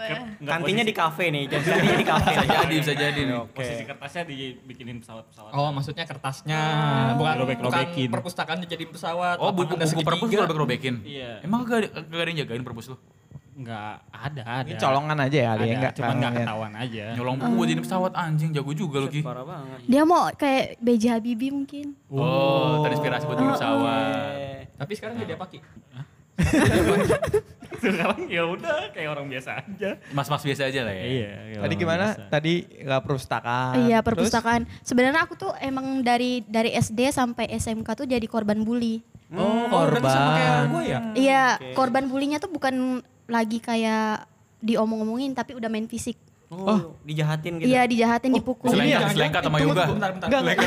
Pesawat. 0.00 0.40
Kantinnya 0.40 0.84
di 0.84 0.94
kafe 0.94 1.24
nih, 1.28 1.44
jadi 1.46 1.64
kantinnya 1.64 1.98
di 1.98 2.06
kafe. 2.06 2.30
Bisa 2.30 2.44
jadi, 2.46 2.74
bisa 2.76 2.92
jadi 2.94 3.20
nih. 3.20 3.36
Posisi 3.50 3.82
kertasnya 3.82 4.22
dibikinin 4.24 4.96
pesawat-pesawat. 4.98 5.50
Oh 5.52 5.68
maksudnya 5.68 6.04
kertasnya, 6.04 6.60
bukan 7.14 7.34
Robek-robekin. 7.38 8.06
bukan 8.06 8.14
perpustakaan 8.14 8.58
dijadiin 8.62 8.90
pesawat. 8.90 9.36
Oh, 9.36 9.48
ada 9.48 9.56
buku-buku 9.56 10.00
perpus 10.00 10.20
lu 10.20 10.26
segitiga. 10.28 10.42
robek-robekin? 10.44 10.94
Iya. 11.02 11.42
Emang 11.42 11.62
gak 11.62 11.90
gak 11.90 12.14
ada 12.14 12.28
yang 12.28 12.38
jagain 12.42 12.62
perpus 12.62 12.86
lu? 12.88 12.96
Nggak 13.58 13.94
ada, 14.14 14.42
ada. 14.62 14.70
Ini 14.70 14.78
colongan 14.78 15.18
aja 15.18 15.34
ya, 15.34 15.50
ada, 15.50 15.64
dia 15.66 15.74
nggak 15.74 15.94
cuma 15.98 16.14
nggak 16.14 16.30
ngeliat. 16.30 16.46
ketahuan 16.46 16.72
aja. 16.78 17.04
Nyolong 17.18 17.36
buku 17.42 17.62
jadi 17.66 17.80
pesawat 17.82 18.12
anjing 18.14 18.50
jago 18.54 18.70
juga 18.70 18.96
lu 19.02 19.10
Ki. 19.10 19.18
Parah 19.18 19.42
banget. 19.42 19.78
Dia 19.82 20.02
mau 20.06 20.30
kayak 20.30 20.78
BJ 20.78 21.04
Habibie 21.10 21.50
mungkin. 21.50 21.98
Oh, 22.06 22.86
terinspirasi 22.86 23.26
buat 23.26 23.34
bikin 23.34 23.58
pesawat. 23.58 24.14
Eh, 24.38 24.62
Tapi 24.78 24.92
sekarang 24.94 25.18
jadi 25.18 25.34
apa 25.34 25.50
Ki? 25.50 25.58
Sekarang 27.78 28.26
ya 28.26 28.42
udah 28.44 28.90
kayak 28.92 29.08
orang 29.14 29.26
biasa 29.30 29.62
aja. 29.62 29.90
Mas-mas 30.10 30.42
biasa 30.42 30.68
aja 30.68 30.80
lah 30.84 30.94
ya. 30.94 31.04
Iya. 31.06 31.30
Tadi 31.62 31.74
gimana? 31.78 32.04
biasa. 32.12 32.22
Tadi 32.30 32.54
nggak 32.84 33.00
perpustakaan. 33.06 33.74
Iya 33.86 33.98
Terus? 33.98 34.06
perpustakaan. 34.06 34.62
Sebenarnya 34.82 35.20
aku 35.24 35.34
tuh 35.38 35.52
emang 35.62 36.02
dari 36.02 36.42
dari 36.44 36.74
SD 36.74 37.10
sampai 37.14 37.48
SMK 37.54 37.88
tuh 38.04 38.06
jadi 38.06 38.26
korban 38.26 38.62
bully. 38.66 39.00
Oh, 39.28 39.68
berarti 39.68 40.08
sama 40.08 40.30
kayak 40.34 40.48
korban. 40.48 40.68
gue 40.72 40.82
ya? 40.84 40.98
Iya 41.14 41.44
korban 41.76 42.04
bulinya 42.08 42.38
tuh 42.40 42.48
bukan 42.48 43.04
lagi 43.28 43.60
kayak 43.60 44.24
diomong-omongin 44.58 45.36
tapi 45.36 45.54
udah 45.54 45.68
main 45.70 45.86
fisik. 45.86 46.16
Oh, 46.48 46.96
dijahatin 47.04 47.60
gitu. 47.60 47.68
Iya 47.68 47.84
dijahatin 47.84 48.32
dipukul. 48.32 48.72
Selengkat, 48.72 49.12
selengkat 49.12 49.42
sama 49.44 49.58
yoga. 49.60 49.84
Bentar, 49.92 50.10
bentar. 50.16 50.26
Enggak, 50.32 50.40
enggak. 50.40 50.56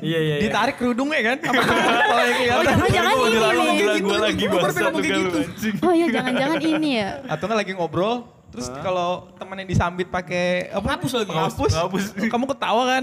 Iya, 0.00 0.18
iya. 0.24 0.36
iya. 0.40 0.44
Ditarik 0.48 0.76
kerudungnya 0.80 1.20
kan? 1.20 1.36
Apa 1.36 1.60
Oh 1.60 2.24
kelihatan? 2.32 2.64
jangan-jangan 2.64 3.14
ini 3.20 3.72
nih. 3.76 4.00
gue 4.00 4.18
lagi 4.18 4.44
lu 4.48 4.58
gitu. 5.04 5.38
Oh 5.84 5.92
iya 5.92 6.06
jangan-jangan 6.08 6.58
ini 6.64 6.90
ya. 6.96 7.10
Atau 7.28 7.44
nggak 7.44 7.58
lagi 7.60 7.72
ngobrol, 7.76 8.24
terus 8.48 8.72
kalau 8.80 9.28
temannya 9.36 9.68
disambit 9.68 10.08
pakai 10.08 10.72
apa? 10.72 10.96
Ngapus 10.96 11.12
lagi. 11.12 11.32
Ngapus. 11.36 12.04
Kamu 12.32 12.44
ketawa 12.56 12.82
kan? 12.96 13.02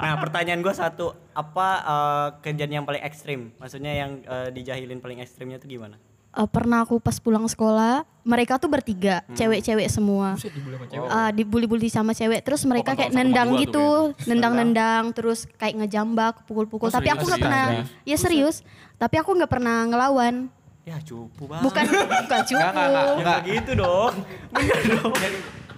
Nah, 0.00 0.16
pertanyaan 0.18 0.58
gue 0.58 0.74
satu, 0.74 1.14
apa 1.30 1.68
eh, 1.86 2.28
kejadian 2.42 2.82
yang 2.82 2.86
paling 2.88 3.04
ekstrim? 3.04 3.54
Maksudnya 3.62 3.92
yang 3.94 4.10
eh, 4.26 4.48
dijahilin 4.50 4.98
paling 4.98 5.22
ekstrimnya 5.22 5.62
tuh 5.62 5.70
gimana? 5.70 6.02
Eh, 6.30 6.46
pernah 6.46 6.86
aku 6.86 7.02
pas 7.02 7.18
pulang 7.18 7.42
sekolah, 7.50 8.06
mereka 8.22 8.54
tuh 8.54 8.70
bertiga, 8.70 9.26
cewek-cewek 9.34 9.90
semua. 9.90 10.38
Cewek. 10.38 11.10
Ah, 11.10 11.34
dibully-bully 11.34 11.90
sama 11.90 12.14
cewek. 12.14 12.46
Terus 12.46 12.62
mereka 12.70 12.94
kan 12.94 13.02
kayak 13.02 13.12
nendang 13.18 13.58
gitu 13.58 14.14
nendang-nendang 14.30 15.10
terus 15.10 15.50
kayak 15.58 15.82
ngejambak 15.82 16.46
pukul-pukul. 16.46 16.86
Oh, 16.86 16.94
tapi 16.94 17.10
aku 17.10 17.26
nggak 17.26 17.42
pernah. 17.42 17.82
Ya 18.06 18.14
serius. 18.14 18.62
Tapi 18.94 19.18
aku 19.18 19.34
nggak 19.34 19.50
pernah 19.50 19.82
ngelawan. 19.90 20.46
Ya 20.86 21.02
cupu 21.02 21.50
banget. 21.50 21.66
bukan 21.66 21.84
bukan 21.92 22.40
cukup 22.46 22.62
Enggak, 22.62 22.72
enggak, 22.72 22.86
Ya 22.86 23.10
enggak. 23.10 23.18
nggak 23.20 23.40
gitu 23.50 23.72
dong. 23.74 24.14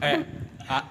Eh, 0.02 0.18
ah, 0.18 0.18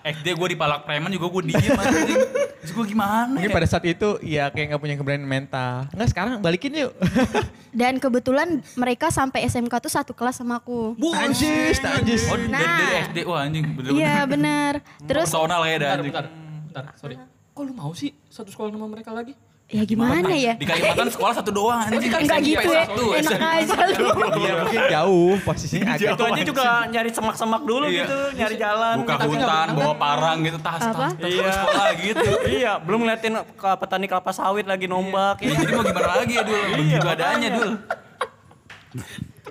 SD 0.01 0.27
gue 0.31 0.47
dipalak 0.49 0.83
preman 0.83 1.09
juga 1.09 1.27
gue 1.29 1.41
diem 1.47 1.71
anjing. 1.73 2.19
Terus 2.61 2.71
gue 2.71 2.85
gimana 2.87 3.25
Mungkin 3.31 3.47
ya? 3.47 3.55
pada 3.55 3.65
saat 3.65 3.81
itu 3.83 4.09
ya 4.21 4.47
kayak 4.47 4.65
nggak 4.69 4.81
punya 4.81 4.95
keberanian 4.95 5.23
mental. 5.23 5.89
Enggak 5.89 6.09
sekarang 6.09 6.31
balikin 6.37 6.71
yuk. 6.77 6.93
dan 7.73 7.97
kebetulan 7.97 8.47
mereka 8.73 9.09
sampai 9.09 9.43
SMK 9.43 9.73
tuh 9.79 9.89
satu 9.89 10.11
kelas 10.11 10.35
sama 10.35 10.57
aku 10.57 10.93
Anjis, 11.15 11.79
anjis. 11.79 12.27
Oh, 12.27 12.35
dari, 12.35 12.47
Nah. 12.47 12.59
dari 12.59 12.93
SD, 13.05 13.17
wah 13.23 13.41
anjing 13.41 13.65
bener-bener. 13.65 13.97
iya 13.97 14.17
bener 14.23 14.73
terus 15.01 15.27
Personal 15.27 15.61
ya 15.63 15.75
Bentar, 15.75 15.97
anjing. 15.97 16.11
bentar. 16.11 16.25
Bentar, 16.67 16.83
sorry. 16.95 17.15
Kok 17.51 17.61
lu 17.61 17.73
mau 17.73 17.91
sih 17.91 18.15
satu 18.27 18.47
sekolah 18.47 18.69
sama 18.69 18.87
mereka 18.87 19.11
lagi? 19.11 19.33
Ya 19.71 19.83
gimana 19.83 20.35
ya 20.35 20.53
Di 20.59 20.67
Kalimantan 20.67 21.07
sekolah 21.07 21.33
satu 21.33 21.49
doang 21.49 21.79
anjing. 21.79 22.11
enggak 22.11 22.39
gitu 22.43 22.67
ya 22.67 22.83
satu, 22.83 23.05
enak 23.15 23.23
SMP 23.23 23.43
aja 23.47 23.75
lu 23.95 24.07
Iya 24.11 24.53
mungkin 24.59 24.81
jauh 24.85 25.33
posisinya 25.41 25.85
agak. 25.95 26.11
Itu 26.11 26.23
aja 26.27 26.41
juga 26.43 26.65
nyari 26.85 27.09
semak-semak 27.09 27.61
dulu 27.63 27.85
Iya. 27.87 28.03
gitu, 28.03 28.19
nyari 28.35 28.55
jalan. 28.55 28.95
Buka 28.99 29.15
gitu. 29.15 29.27
hutan, 29.31 29.67
bawa 29.71 29.93
parang 29.95 30.37
gitu, 30.43 30.57
tas, 30.59 30.75
tas, 30.75 30.91
Apa? 30.91 31.07
tas, 31.15 31.23
tas, 31.23 31.55
sekolah 31.55 31.87
gitu. 31.97 32.29
iya, 32.51 32.73
belum 32.77 32.99
ngeliatin 33.01 33.33
ke 33.39 33.69
petani 33.79 34.05
kelapa 34.05 34.31
sawit 34.31 34.67
lagi 34.67 34.85
nombak. 34.85 35.39
Ya, 35.39 35.47
ya. 35.47 35.55
jadi 35.57 35.71
mau 35.71 35.83
gimana 35.83 36.09
lagi 36.19 36.33
ya 36.35 36.43
dul, 36.43 36.61
begitu 36.75 37.07
adanya 37.07 37.47
dul. 37.55 37.71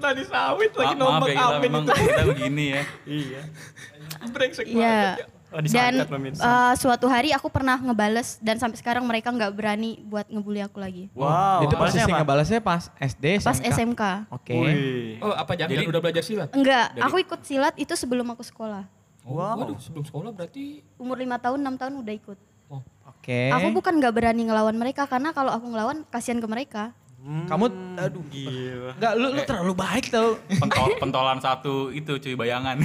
Tadi 0.01 0.23
sawit 0.25 0.71
Ma 0.73 0.93
maaf 0.97 1.25
ya 1.25 1.33
Ila, 1.35 1.59
memang 1.61 1.83
kita 1.89 2.23
begini 2.29 2.65
ya. 2.73 2.83
Iya. 3.05 3.41
Brengsek 4.29 4.65
Iya. 4.69 5.17
Oh, 5.51 5.59
Dan 5.59 6.07
eh, 6.07 6.75
suatu 6.79 7.11
hari 7.11 7.35
aku 7.35 7.51
pernah 7.51 7.75
ngebales 7.75 8.39
dan 8.39 8.55
sampai 8.57 8.79
sekarang 8.79 9.03
mereka 9.03 9.35
nggak 9.35 9.51
berani 9.51 9.99
buat 10.01 10.31
ngebully 10.31 10.63
aku 10.63 10.79
lagi. 10.79 11.11
Wow. 11.11 11.67
itu 11.67 11.75
balasnya 11.75 11.83
posisi 11.99 12.07
apa? 12.07 12.19
ngebalasnya 12.23 12.61
pas 12.63 12.83
SD, 12.97 13.25
Pas 13.43 13.59
SMK. 13.59 13.67
SMK. 13.75 14.03
Oke. 14.31 14.55
Wih. 14.55 15.19
Oh, 15.19 15.35
apa 15.35 15.59
jangan 15.59 15.75
Jadi- 15.75 15.91
udah 15.91 16.01
belajar 16.01 16.23
silat? 16.23 16.49
Enggak, 16.55 16.95
Dari- 16.95 17.03
aku 17.03 17.17
ikut 17.19 17.41
silat 17.43 17.75
itu 17.75 17.95
sebelum 17.99 18.31
aku 18.31 18.47
sekolah. 18.47 18.87
Wow. 19.27 19.59
Waduh, 19.59 19.79
sebelum 19.79 20.07
sekolah 20.07 20.31
berarti 20.31 20.87
Umur 20.97 21.19
lima 21.19 21.37
tahun, 21.37 21.59
enam 21.61 21.75
tahun 21.75 21.99
udah 21.99 22.15
ikut. 22.15 22.39
Oke. 23.21 23.53
Aku 23.53 23.69
bukan 23.75 24.01
nggak 24.01 24.15
berani 24.15 24.49
ngelawan 24.49 24.73
mereka 24.73 25.05
karena 25.05 25.35
kalau 25.35 25.51
aku 25.51 25.67
ngelawan 25.67 26.07
kasihan 26.09 26.39
ke 26.39 26.49
mereka. 26.49 26.95
Kamu 27.21 27.65
aduh 28.01 28.25
Gila. 28.27 28.97
Enggak, 28.97 29.13
lu, 29.15 29.27
lu 29.37 29.43
terlalu 29.45 29.75
baik 29.77 30.09
tau. 30.09 30.41
Pentol, 30.49 30.97
pentolan 30.97 31.39
satu 31.39 31.93
itu 31.93 32.17
cuy 32.17 32.33
bayangan. 32.33 32.81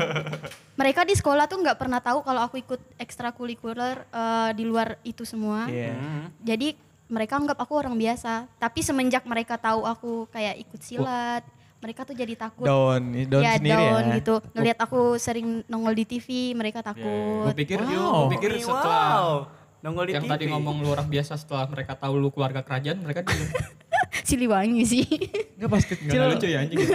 Mereka 0.80 1.02
di 1.02 1.18
sekolah 1.18 1.50
tuh 1.50 1.58
nggak 1.64 1.74
pernah 1.74 1.98
tahu 1.98 2.22
kalau 2.22 2.46
aku 2.46 2.62
ikut 2.62 2.78
ekstrakurikuler 2.96 4.06
eh, 4.06 4.50
di 4.54 4.62
luar 4.62 5.00
itu 5.02 5.26
semua. 5.26 5.66
Iya. 5.66 5.98
Jadi 6.40 6.78
mereka 7.06 7.38
anggap 7.38 7.58
aku 7.58 7.74
orang 7.74 7.98
biasa. 7.98 8.46
Tapi 8.54 8.80
semenjak 8.82 9.26
mereka 9.26 9.58
tahu 9.58 9.82
aku 9.82 10.12
kayak 10.30 10.62
ikut 10.62 10.80
silat, 10.82 11.42
mereka 11.78 12.06
tuh 12.06 12.14
jadi 12.14 12.34
takut. 12.34 12.66
Down, 12.66 13.02
down 13.26 13.42
ya 13.42 13.58
sendiri 13.58 13.74
down 13.74 14.02
ya. 14.04 14.14
gitu. 14.20 14.34
Ngelihat 14.54 14.78
aku 14.78 15.00
sering 15.16 15.66
nongol 15.66 15.94
di 15.94 16.04
TV, 16.06 16.52
mereka 16.52 16.82
takut. 16.82 17.50
gue 17.50 17.54
pikir 17.56 17.78
Wow. 17.82 18.30
gue 18.30 18.38
pikir 18.38 18.50
Wow. 18.62 19.50
Nongol 19.86 20.10
di 20.10 20.12
yang 20.18 20.26
TV. 20.26 20.32
tadi 20.34 20.44
ngomong 20.50 20.82
lu 20.82 20.90
orang 20.90 21.06
biasa 21.06 21.38
setelah 21.38 21.70
mereka 21.70 21.94
tahu 21.94 22.18
lu 22.18 22.34
keluarga 22.34 22.66
kerajaan 22.66 22.98
mereka 23.06 23.22
diem. 23.22 23.46
Siliwangi 24.28 24.82
sih. 24.82 25.06
Enggak 25.54 25.70
pas 25.70 25.82
kecil. 25.86 26.18
lucu 26.26 26.46
ya 26.50 26.66
anjing. 26.66 26.82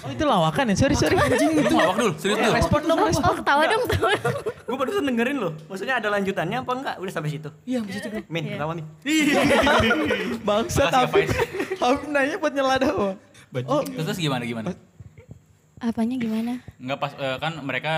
Oh 0.00 0.08
itu 0.08 0.24
lawakan 0.24 0.72
ya, 0.72 0.76
sorry 0.80 0.96
sorry. 0.96 1.12
Lu 1.12 1.60
ngelawak 1.60 1.96
dul, 2.00 2.12
serius 2.16 2.40
dul. 2.40 2.52
Respon 2.56 2.80
dong, 2.88 3.00
respon. 3.04 3.26
oh 3.26 3.36
ketawa 3.36 3.62
dong, 3.68 3.82
ketawa 3.84 4.12
dong. 4.16 4.36
Gue 4.64 4.76
barusan 4.80 5.04
dengerin 5.04 5.36
loh. 5.36 5.52
Maksudnya 5.68 6.00
ada 6.00 6.08
lanjutannya 6.08 6.56
apa 6.62 6.72
enggak? 6.72 6.94
Udah 7.00 7.12
sampai 7.12 7.30
situ. 7.32 7.48
Iya, 7.68 7.84
habis 7.84 8.00
itu 8.00 8.08
gue. 8.08 8.22
Min, 8.32 8.44
Iya. 8.48 8.54
ketawa 8.56 8.72
ya, 8.76 8.84
Afif. 11.04 11.12
Faiz. 11.12 11.30
Afif 11.80 12.06
nanya 12.08 12.36
buat 12.40 12.52
nyela 12.56 12.76
doang. 12.80 13.16
Oh, 13.68 13.80
Terus, 13.84 14.04
terus 14.08 14.20
gimana 14.20 14.44
gimana? 14.46 14.72
Apanya 15.80 16.16
gimana? 16.16 16.52
Enggak 16.80 16.98
pas 17.00 17.12
eh, 17.18 17.36
kan 17.40 17.52
mereka 17.60 17.92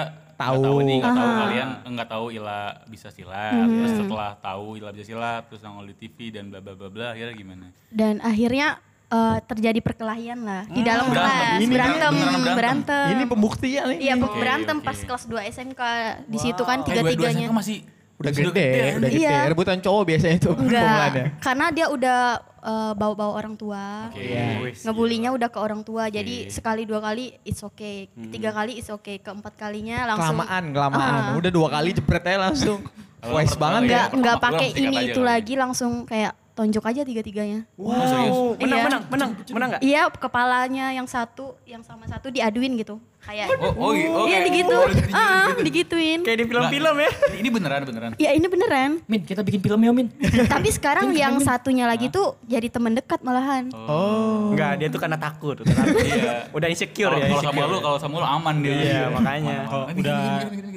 nggak 0.45 0.51
Tahu. 0.53 0.65
tahu 0.65 0.79
nih, 0.81 0.97
nggak 0.99 1.15
tahu 1.15 1.29
Ah. 1.29 1.39
kalian 1.39 1.69
enggak 1.85 2.09
tahu 2.09 2.27
Ila 2.33 2.59
bisa 2.85 3.09
silat. 3.09 3.55
Hmm. 3.55 3.77
Terus 3.77 3.93
setelah 3.97 4.31
tahu 4.37 4.67
Ila 4.75 4.91
bisa 4.91 5.05
silat, 5.07 5.43
terus 5.47 5.61
nongol 5.61 5.87
di 5.87 5.97
TV 5.97 6.17
dan 6.31 6.45
bla 6.47 6.59
bla 6.59 6.75
bla 6.75 6.89
bla, 6.89 7.07
akhirnya 7.11 7.35
gimana? 7.35 7.67
Dan 7.89 8.19
akhirnya 8.21 8.69
eh, 9.09 9.39
terjadi 9.43 9.79
perkelahian 9.79 10.41
lah 10.41 10.65
di 10.67 10.81
dalam 10.81 11.07
Berantem. 11.07 11.37
kelas. 11.37 11.59
Ini 11.59 11.67
berantem, 11.69 12.13
berantem. 12.17 12.55
berantem. 12.55 13.07
ini 13.13 13.25
pembuktian 13.27 13.85
ini. 13.91 14.01
Iya, 14.03 14.15
Oke, 14.19 14.37
berantem 14.37 14.77
oke. 14.77 14.85
pas 14.85 14.99
kelas 14.99 15.25
2 15.27 15.43
SMK. 15.47 15.83
Di 16.25 16.39
situ 16.41 16.63
kan 16.63 16.79
Eh, 16.79 16.83
dua-dua 16.83 17.13
tiga-tiganya. 17.13 17.45
SMK 17.45 17.53
masih 17.53 17.79
udah 18.15 18.31
sudah 18.31 18.51
gede, 18.51 18.67
kan? 18.69 18.93
udah 18.97 19.11
gede. 19.11 19.21
Iya. 19.21 19.37
Rebutan 19.47 19.79
cowok 19.79 20.03
biasanya 20.07 20.37
itu 20.39 20.51
Enggak, 20.55 21.09
karena 21.39 21.67
dia 21.71 21.87
udah 21.89 22.19
eh, 22.63 22.93
bawa-bawa 22.95 23.33
orang 23.35 23.55
tua. 23.55 24.09
Oke. 24.09 24.23
Iya. 24.23 24.73
Ngebulinya 24.87 25.31
udah 25.35 25.49
ke 25.51 25.59
orang 25.59 25.83
tua. 25.83 26.07
Jadi 26.09 26.47
sekali 26.49 26.87
dua 26.87 27.03
kali 27.03 27.35
it's 27.43 27.61
okay. 27.61 28.07
Ketiga 28.09 28.55
kali 28.55 28.79
it's 28.79 28.89
okay. 28.89 29.19
Keempat 29.19 29.59
kalinya 29.59 30.07
langsung 30.07 30.39
Kelamaan, 30.39 30.65
kelamaan. 30.71 31.23
Ah. 31.35 31.39
Udah 31.39 31.51
dua 31.51 31.69
kali 31.69 31.91
jepret 31.93 32.23
aja 32.23 32.39
langsung. 32.49 32.81
Wise 33.23 33.55
banget 33.55 33.81
kali 33.87 33.95
ya. 33.95 33.95
nggak 33.95 34.11
pertama 34.11 34.19
nggak 34.19 34.37
keluar 34.39 34.55
pakai 34.59 34.69
ini 34.75 34.97
itu 35.07 35.21
lagi 35.23 35.55
langsung 35.55 35.93
kayak 36.03 36.33
tonjok 36.53 36.85
aja 36.85 37.01
tiga-tiganya. 37.03 37.61
Wah, 37.81 38.03
serius? 38.05 38.35
Wow. 38.35 38.49
Menang, 38.61 38.69
Iya. 38.77 38.85
menang, 38.85 39.03
menang, 39.09 39.31
menang 39.49 39.69
enggak? 39.73 39.83
Iya, 39.83 40.03
kepalanya 40.13 40.87
yang 40.93 41.09
satu, 41.09 41.57
yang 41.65 41.81
sama 41.81 42.05
satu 42.05 42.29
diaduin 42.29 42.77
gitu. 42.77 43.01
Kayak 43.23 43.55
Oh, 43.55 43.71
oh, 43.79 43.91
iya, 43.95 44.09
oke. 44.11 44.27
Iya 44.27 44.39
digitu. 44.43 44.75
Oh, 44.75 44.87
Ah, 45.15 45.55
digitu. 45.55 45.63
digituin. 45.63 46.21
Kayak 46.27 46.39
di 46.39 46.47
film-film 46.51 46.95
ya. 46.99 47.11
Ini- 47.11 47.39
Ini 47.39 47.49
beneran 47.49 47.81
beneran. 47.85 48.11
Ya 48.19 48.31
ini 48.35 48.47
beneran. 48.47 48.91
Min, 49.07 49.23
kita 49.23 49.47
bikin 49.47 49.63
film 49.63 49.79
ya, 49.79 49.91
Min. 49.91 50.11
Tapi 50.45 50.69
sekarang 50.69 51.15
yang 51.15 51.39
satunya 51.39 51.87
lagi 51.87 52.11
tuh 52.11 52.35
jadi 52.43 52.67
temen 52.67 52.93
dekat 52.93 53.23
malahan. 53.23 53.71
Oh. 53.73 54.51
Enggak, 54.51 54.73
dia 54.77 54.89
tuh 54.91 54.99
karena 54.99 55.15
takut. 55.15 55.55
Udah. 55.57 55.75
Iya. 56.03 56.35
udah 56.51 56.69
insecure 56.69 57.15
ya. 57.15 57.31
kalau 57.31 57.43
sama 57.43 57.63
lu, 57.65 57.77
kalau 57.79 57.99
sama 58.03 58.15
lu 58.19 58.27
aman 58.27 58.55
dia. 58.59 58.75
Iya, 58.75 59.03
makanya. 59.09 59.57
Kalau 59.65 59.85
Eh, 59.85 59.95
bikin, 59.95 60.03
udah 60.03 60.21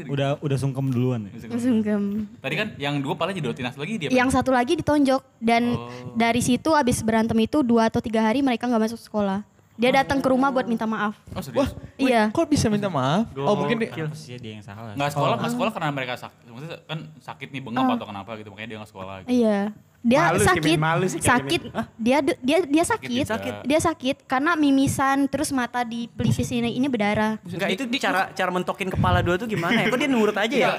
udah 0.06 0.30
udah 0.40 0.58
sungkem 0.58 0.86
duluan 0.94 1.26
ya. 1.26 1.50
Sungkem. 1.50 2.30
Tadi 2.38 2.56
kan 2.56 2.68
yang 2.78 3.02
dua 3.02 3.18
jadi 3.34 3.58
tinas 3.58 3.74
lagi 3.74 3.94
dia. 3.98 4.10
Yang 4.14 4.30
satu 4.38 4.54
lagi 4.54 4.78
ditonjok 4.78 5.26
dan 5.42 5.74
dari 6.14 6.40
situ 6.40 6.70
abis 6.72 7.02
berantem 7.02 7.36
itu 7.42 7.66
dua 7.66 7.90
atau 7.90 7.98
tiga 8.00 8.22
hari 8.22 8.46
mereka 8.46 8.70
nggak 8.70 8.94
masuk 8.94 9.02
sekolah. 9.02 9.55
Dia 9.76 9.92
datang 9.92 10.24
ke 10.24 10.28
rumah 10.32 10.50
buat 10.56 10.64
minta 10.64 10.88
maaf. 10.88 11.20
Oh 11.36 11.44
serius? 11.44 11.76
Iya. 12.00 12.32
Kok 12.32 12.48
bisa 12.48 12.72
minta 12.72 12.88
maaf? 12.88 13.28
Oh 13.36 13.60
mungkin 13.60 13.84
dia, 13.84 13.92
dia 14.40 14.52
yang 14.56 14.64
salah? 14.64 14.96
Nggak 14.96 15.12
sekolah, 15.12 15.36
nggak 15.36 15.52
sekolah 15.52 15.72
karena 15.76 15.90
mereka 15.92 16.14
sakit. 16.16 16.48
Maksudnya 16.48 16.78
kan 16.88 17.00
sakit 17.20 17.48
nih 17.52 17.62
bengap 17.62 18.00
atau 18.00 18.08
kenapa 18.08 18.40
gitu, 18.40 18.50
makanya 18.56 18.70
dia 18.72 18.78
nggak 18.80 18.92
sekolah. 18.92 19.16
Gitu. 19.24 19.30
Iya. 19.44 19.60
Dia 20.06 20.30
Malu 20.30 20.38
sakit. 20.38 20.78
Malu 20.78 21.06
sih 21.10 21.18
sakit. 21.18 21.62
Dia 21.98 22.22
dia 22.22 22.58
dia 22.62 22.84
sakit. 22.86 23.26
Sakit. 23.26 23.54
Dia 23.66 23.80
sakit 23.82 24.18
karena 24.30 24.54
mimisan 24.54 25.26
terus 25.26 25.50
mata 25.50 25.82
di 25.82 26.06
pelipis 26.06 26.54
ini 26.54 26.78
ini 26.78 26.86
berdarah. 26.86 27.42
Enggak, 27.42 27.74
itu 27.74 27.84
cara 27.98 28.30
cara 28.32 28.50
mentokin 28.54 28.94
kepala 28.94 29.26
dua 29.26 29.36
tuh 29.42 29.50
gimana 29.50 29.82
ya? 29.82 29.90
Kok 29.90 29.98
dia 29.98 30.08
nurut 30.08 30.38
aja 30.38 30.56
ya? 30.56 30.72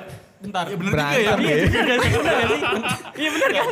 Bentar. 0.46 0.64
Ya 0.64 0.76
bener 0.76 0.92
juga 0.94 1.04
ya. 1.12 1.32
Iya 3.16 3.28
bener 3.32 3.50
kan? 3.50 3.66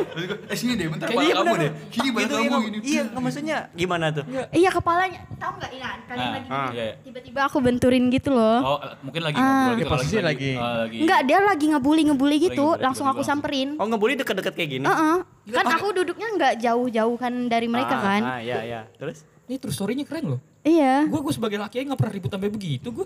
Eh 0.45 0.57
sini 0.57 0.73
deh, 0.75 0.87
bentar 0.87 1.07
Iya 1.07 1.15
kepala 1.15 1.31
kamu 1.31 1.45
bener. 1.47 1.61
deh. 1.61 1.71
Ini 1.95 2.09
balik 2.09 2.25
Gitu, 2.25 2.35
kamu 2.35 2.43
iya, 2.45 2.67
ini. 2.67 2.77
Iya, 2.83 3.03
maksudnya 3.15 3.57
gimana 3.71 4.05
tuh? 4.11 4.23
Iya 4.51 4.69
kepalanya, 4.71 5.19
tahu 5.37 5.51
nggak 5.55 5.71
Iya, 5.71 5.89
kalian 6.05 6.21
Ah, 6.21 6.33
lagi 6.33 6.47
ah. 6.47 6.69
Iya, 6.69 6.83
iya. 6.83 6.93
tiba-tiba 7.01 7.39
aku 7.43 7.57
benturin 7.59 8.03
gitu 8.09 8.29
loh. 8.31 8.57
Oh, 8.61 8.79
mungkin 9.01 9.21
lagi 9.21 9.37
Ah. 9.37 9.43
ngobrol 9.45 9.71
Ya, 9.71 9.79
gitu. 9.79 9.91
posisi 9.91 10.17
lagi. 10.19 10.51
oh, 10.53 10.75
lagi. 10.81 10.97
Enggak, 10.99 11.21
dia 11.23 11.39
lagi 11.39 11.65
ngebully 11.67 12.01
ngebully 12.05 12.37
gitu, 12.41 12.65
langsung 12.77 13.05
aku 13.05 13.21
samperin. 13.21 13.69
Oh 13.75 13.85
ngebully 13.85 14.15
deket-deket 14.15 14.53
kayak 14.53 14.69
gini? 14.71 14.85
Heeh. 14.85 15.17
Kan 15.47 15.65
aku 15.69 15.93
duduknya 15.93 16.27
nggak 16.31 16.53
jauh-jauh 16.59 17.15
kan 17.15 17.33
dari 17.45 17.67
mereka 17.67 17.95
kan. 17.95 18.21
Ah, 18.21 18.39
iya, 18.39 18.59
iya. 18.61 18.81
Terus? 18.95 19.23
Ini 19.45 19.61
terus 19.61 19.73
story-nya 19.73 20.03
keren 20.03 20.25
loh. 20.27 20.41
Iya. 20.61 21.05
Gue 21.05 21.21
gue 21.21 21.29
sebagai 21.31 21.61
laki 21.61 21.85
nggak 21.85 21.95
pernah 21.95 22.13
ribut 22.13 22.31
sampai 22.31 22.49
begitu 22.49 22.89
gue. 22.89 23.05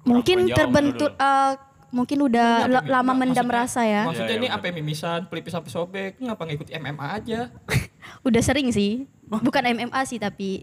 Mungkin 0.00 0.48
jauh 0.48 0.56
terbentuk 0.56 1.12
eh, 1.12 1.52
mungkin 1.90 2.18
udah 2.22 2.48
la- 2.66 2.86
lama 2.88 3.12
mendam 3.12 3.42
Maksudnya- 3.42 3.58
rasa 3.60 3.80
ya. 3.82 4.02
Maksudnya 4.04 4.24
Iya, 4.24 4.30
iya, 4.30 4.36
ini 4.36 4.46
bener. 4.46 4.54
sampai 4.56 4.70
mimisan, 4.72 5.20
pelipis 5.26 5.52
sampai 5.52 5.68
sobek, 5.68 6.12
ngapa 6.16 6.40
nggak 6.40 6.56
ikut 6.56 6.68
MMA 6.72 7.06
aja? 7.12 7.40
Udah 8.26 8.40
sering 8.40 8.70
sih. 8.70 9.04
Bukan 9.22 9.62
MMA 9.64 10.00
sih 10.04 10.16
tapi 10.16 10.62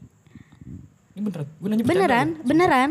Ini 1.09 1.21
beneran, 1.23 1.47
gue 1.49 1.67
nanya 1.67 1.83
beneran, 1.83 2.27
beneran. 2.41 2.89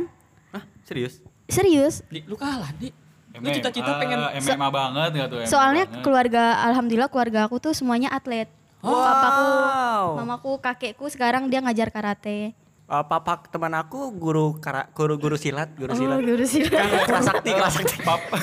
Hah, 0.50 0.64
serius? 0.82 1.22
Serius. 1.46 2.02
Di, 2.06 2.20
lu 2.22 2.34
kalah, 2.34 2.72
Di. 2.72 2.90
Lu 3.30 3.38
MMA, 3.38 3.54
cita-cita 3.54 3.96
pengen 3.96 4.18
MMA 4.34 4.66
banget 4.66 5.10
enggak 5.12 5.28
tuh? 5.28 5.38
MMA 5.38 5.46
Soalnya 5.46 5.84
banget. 5.84 6.02
keluarga 6.02 6.42
alhamdulillah 6.64 7.06
keluarga 7.06 7.40
aku 7.44 7.60
tuh 7.60 7.70
semuanya 7.70 8.08
atlet. 8.08 8.48
Papaku, 8.78 9.46
Wow. 9.46 10.04
mamaku, 10.16 10.50
kakekku 10.58 11.06
sekarang 11.06 11.46
dia 11.46 11.58
ngajar 11.58 11.88
karate. 11.88 12.50
Uh, 12.86 13.02
papa 13.02 13.42
teman 13.44 13.74
aku 13.74 14.14
guru 14.14 14.62
kara, 14.62 14.86
guru 14.94 15.18
guru 15.18 15.34
silat, 15.34 15.74
guru 15.74 15.90
silat. 15.90 16.16
Oh, 16.16 16.22
guru 16.22 16.46
silat. 16.46 16.70
Kan 16.70 16.86
kelas 17.02 17.24
sakti, 17.26 17.50
kelas 17.50 17.72
sakti. 17.74 17.94
Papa, 18.06 18.36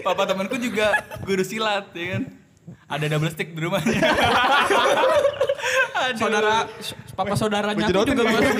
papa 0.00 0.22
temanku 0.24 0.56
juga 0.56 0.96
guru 1.20 1.44
silat 1.44 1.92
ya 1.92 2.16
kan. 2.16 2.22
Ada 2.88 3.12
double 3.12 3.28
stick 3.28 3.52
di 3.52 3.60
rumahnya. 3.60 4.00
saudara 6.16 6.64
s- 6.76 6.96
papa 7.12 7.34
saudaranya 7.34 7.76
aku 7.82 7.92
juga 8.04 8.12
gitu. 8.12 8.24
masuk. 8.24 8.56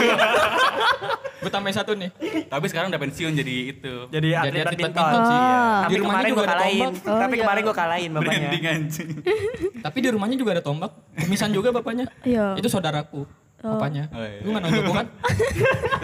gue 1.40 1.50
tambahin 1.52 1.76
satu 1.76 1.92
nih. 1.92 2.08
Tapi 2.44 2.66
sekarang 2.68 2.88
udah 2.88 3.00
pensiun 3.00 3.32
jadi 3.32 3.54
itu. 3.70 3.94
Jadi 4.08 4.28
atlet 4.32 4.48
atlet 4.60 4.64
badminton. 4.66 4.92
badminton 4.92 5.22
sih, 5.22 5.36
iya. 5.36 5.56
Tapi 5.56 5.88
Di 5.88 5.96
rumahnya 5.96 6.04
kemarin 6.04 6.30
juga 6.30 6.44
kalahin. 6.46 6.84
tombak. 6.84 7.04
Oh, 7.04 7.16
Tapi 7.16 7.32
iya. 7.32 7.40
kemarin 7.40 7.60
gue 7.60 7.76
kalahin 7.76 8.10
bapaknya. 8.10 8.28
Branding 8.44 8.64
anjing. 8.66 9.08
Tapi 9.84 9.96
di 10.00 10.08
rumahnya 10.08 10.36
juga 10.36 10.50
ada 10.52 10.62
tombak. 10.62 10.92
Kumisan 11.16 11.50
juga 11.52 11.68
bapaknya. 11.70 12.04
Iya. 12.22 12.46
Itu 12.56 12.68
saudaraku. 12.68 13.24
Bapaknya. 13.64 14.04
Oh, 14.12 14.20
iya. 14.20 14.38
Lu 14.44 14.48
nggak 14.52 14.62
nonton 14.68 14.92
kan? 15.00 15.06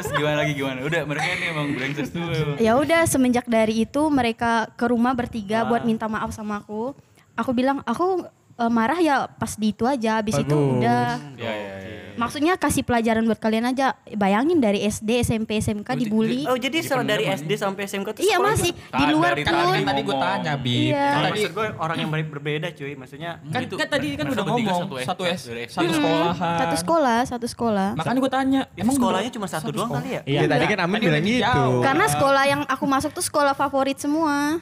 Terus 0.00 0.08
gimana 0.16 0.36
lagi 0.40 0.52
gimana? 0.56 0.78
Udah 0.80 1.00
mereka 1.04 1.28
ini 1.28 1.44
emang 1.52 1.66
brengsek 1.76 2.06
tuh. 2.08 2.56
Ya 2.56 2.72
udah 2.80 3.04
semenjak 3.04 3.44
dari 3.44 3.84
itu 3.84 4.02
mereka 4.08 4.72
ke 4.72 4.88
rumah 4.88 5.12
bertiga 5.12 5.68
buat 5.68 5.84
minta 5.84 6.08
maaf 6.08 6.32
sama 6.32 6.64
aku. 6.64 6.96
Aku 7.36 7.50
bilang 7.52 7.84
aku 7.84 8.24
eh, 8.60 8.70
marah 8.70 8.96
ya 8.96 9.16
pas 9.26 9.52
di 9.52 9.70
itu 9.70 9.84
aja. 9.84 10.20
Habis 10.20 10.36
itu 10.38 10.52
udah 10.52 11.16
Ya 11.34 11.48
ya 11.48 11.74
ya. 11.80 11.98
maksudnya 12.12 12.52
kasih 12.54 12.82
pelajaran 12.82 13.24
buat 13.24 13.36
kalian 13.36 13.64
aja. 13.66 13.96
Bayangin 14.10 14.58
dari 14.58 14.84
SD, 14.84 15.22
SMP, 15.22 15.56
SMK 15.56 15.88
dibully. 15.96 16.44
Oh 16.44 16.54
jadi 16.54 16.78
setelah 16.78 17.06
dari 17.08 17.24
SD 17.24 17.56
sampai 17.56 17.86
SMK 17.86 18.08
tuh 18.12 18.20
Iya 18.20 18.36
masih 18.38 18.70
di 18.70 19.04
luar 19.08 19.32
dari 19.32 19.42
pun. 19.42 19.48
kan 19.48 19.56
tadi 19.82 20.02
gue 20.02 20.10
ngomong. 20.10 20.20
tanya, 20.20 20.52
Bib. 20.54 20.76
Iya. 20.86 21.00
Nah, 21.00 21.16
tadi 21.16 21.30
maksud 21.32 21.52
gue 21.52 21.66
orang 21.74 21.96
yang 21.96 22.10
ber- 22.10 22.30
berbeda 22.30 22.68
cuy, 22.70 22.92
maksudnya 22.94 23.30
kan, 23.42 23.60
Itu 23.62 23.74
kan 23.74 23.88
tadi 23.88 24.06
kan 24.12 24.26
udah 24.26 24.44
ngomong 24.44 24.76
satu 24.76 25.24
S- 25.24 25.48
satu 25.48 25.62
satu 25.66 25.90
sekolahan. 25.90 26.58
Satu 26.58 26.76
sekolah, 26.76 27.18
satu 27.24 27.46
sekolah. 27.46 27.88
Makanya 27.94 28.18
gue 28.18 28.30
tanya, 28.30 28.60
emang 28.74 28.94
sekolahnya 28.94 29.30
cuma 29.30 29.46
satu 29.46 29.70
doang 29.70 29.90
kali 29.90 30.08
ya? 30.10 30.20
Iya, 30.22 30.40
tadi 30.46 30.64
kan 30.66 30.78
Amin 30.82 30.98
Tadi 30.98 31.06
bilang 31.08 31.24
gitu. 31.24 31.62
Karena 31.80 32.04
sekolah 32.06 32.44
yang 32.44 32.60
aku 32.66 32.84
masuk 32.84 33.10
tuh 33.10 33.22
sekolah 33.22 33.54
favorit 33.54 33.96
semua. 33.96 34.60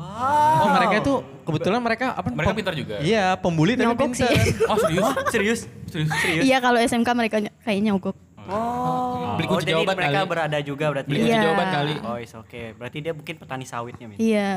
Oh, 0.00 0.68
mereka 0.72 0.96
tuh 1.00 1.16
kebetulan 1.42 1.78
mereka 1.78 2.06
apa? 2.12 2.28
Mereka 2.28 2.52
pintar 2.52 2.74
juga. 2.74 2.96
Iya, 2.98 3.36
pembuli 3.36 3.74
tapi 3.74 3.84
Nyogok 3.86 4.10
pintar. 4.10 4.26
sih. 4.26 4.36
Oh 4.64 4.76
serius? 4.78 5.08
Serius? 5.28 5.60
Serius? 5.86 6.42
Iya 6.46 6.56
kalau 6.58 6.78
SMK 6.78 7.08
mereka 7.12 7.36
ny- 7.38 7.54
kayaknya 7.60 7.92
nyogok. 7.92 8.16
Oh, 8.42 9.36
Beli 9.36 9.46
oh 9.46 9.50
kunci 9.52 9.62
jadi 9.62 9.78
jawaban 9.78 9.94
mereka 9.94 10.18
kali. 10.18 10.28
berada 10.28 10.58
juga 10.60 10.84
berarti. 10.88 11.06
Beli 11.06 11.18
ya? 11.18 11.22
kunci 11.22 11.30
Iya. 11.30 11.44
jawaban 11.44 11.68
kali. 11.70 11.94
Oh, 12.02 12.16
is 12.18 12.32
oke. 12.34 12.62
Berarti 12.74 12.98
dia 12.98 13.12
mungkin 13.12 13.34
petani 13.36 13.64
sawitnya, 13.64 14.06
Min. 14.06 14.16
Iya. 14.18 14.48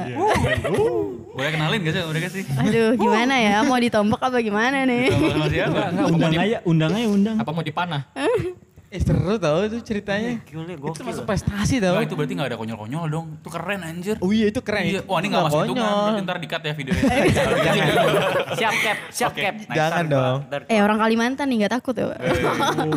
Boleh 1.30 1.50
kenalin 1.52 1.80
gak 1.80 1.94
sih 1.94 2.02
mereka 2.04 2.28
sih? 2.32 2.44
Aduh 2.48 2.90
gimana 2.96 3.36
ya 3.38 3.62
mau 3.62 3.78
ditombok 3.78 4.18
apa 4.20 4.38
gimana 4.40 4.82
nih? 4.84 5.12
Sama 5.12 5.28
sama 5.30 5.48
siapa? 5.48 5.82
Enggak, 5.86 6.06
Undang 6.10 6.34
aja, 6.34 6.58
undang 6.64 6.92
aja 6.92 7.08
undang. 7.08 7.36
Apa 7.38 7.50
mau 7.52 7.62
dipanah? 7.62 8.02
Eh 8.94 9.02
seru 9.02 9.42
tau 9.42 9.66
itu 9.66 9.82
ceritanya. 9.82 10.38
Gokil 10.40 10.62
ya, 10.64 10.78
Itu 10.78 10.86
gokil. 10.86 11.04
masuk 11.04 11.26
prestasi 11.26 11.82
tau. 11.82 11.98
Itu 11.98 12.14
berarti 12.14 12.34
gak 12.36 12.46
ada 12.48 12.58
konyol-konyol 12.58 13.06
dong. 13.10 13.26
Itu 13.42 13.50
keren 13.50 13.82
anjir. 13.82 14.22
Oh 14.22 14.30
iya 14.30 14.46
itu 14.48 14.62
keren. 14.62 14.86
Iya, 14.86 15.02
Itu 15.02 15.10
wah 15.10 15.18
ini 15.18 15.28
gak 15.28 15.44
masuk 15.44 15.60
hitungan. 15.66 15.82
konyol. 15.82 15.98
Berarti 15.98 16.22
ntar 16.22 16.38
di-cut 16.38 16.62
ya 16.62 16.74
videonya. 16.78 17.04
siap 18.62 18.74
cap, 18.78 18.98
siap 19.10 19.32
Oke, 19.34 19.42
cap. 19.42 19.54
next 19.58 19.74
Jangan 19.74 19.98
time, 20.00 20.14
dong. 20.14 20.38
Ntar- 20.46 20.66
Eh 20.70 20.80
orang 20.80 20.98
Kalimantan 21.00 21.46
nih 21.50 21.58
nggak 21.60 21.74
takut 21.74 21.96
ya 21.96 22.06
Pak? 22.06 22.18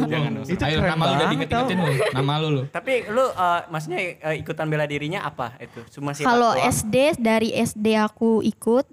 Jangan 0.05 0.31
dong. 0.37 0.45
Itu 0.45 0.63
Ayo 0.63 0.77
keren 0.77 0.91
nama 0.93 1.01
udah 1.01 1.09
banget 1.09 1.29
diinget-ingetin 1.33 1.77
lu. 1.79 1.93
Nama 2.13 2.33
lu 2.37 2.49
lu. 2.51 2.63
Tapi 2.69 2.93
lu 3.09 3.25
eh, 3.27 3.61
maksudnya 3.67 3.99
eh, 4.21 4.37
ikutan 4.37 4.67
bela 4.69 4.85
dirinya 4.85 5.21
apa 5.23 5.57
itu? 5.57 5.81
Cuma 5.91 6.13
silat 6.13 6.29
Kalau? 6.29 6.53
SD 6.61 6.97
dari 7.17 7.57
SD 7.57 7.97
aku 7.97 8.45
ikut 8.45 8.85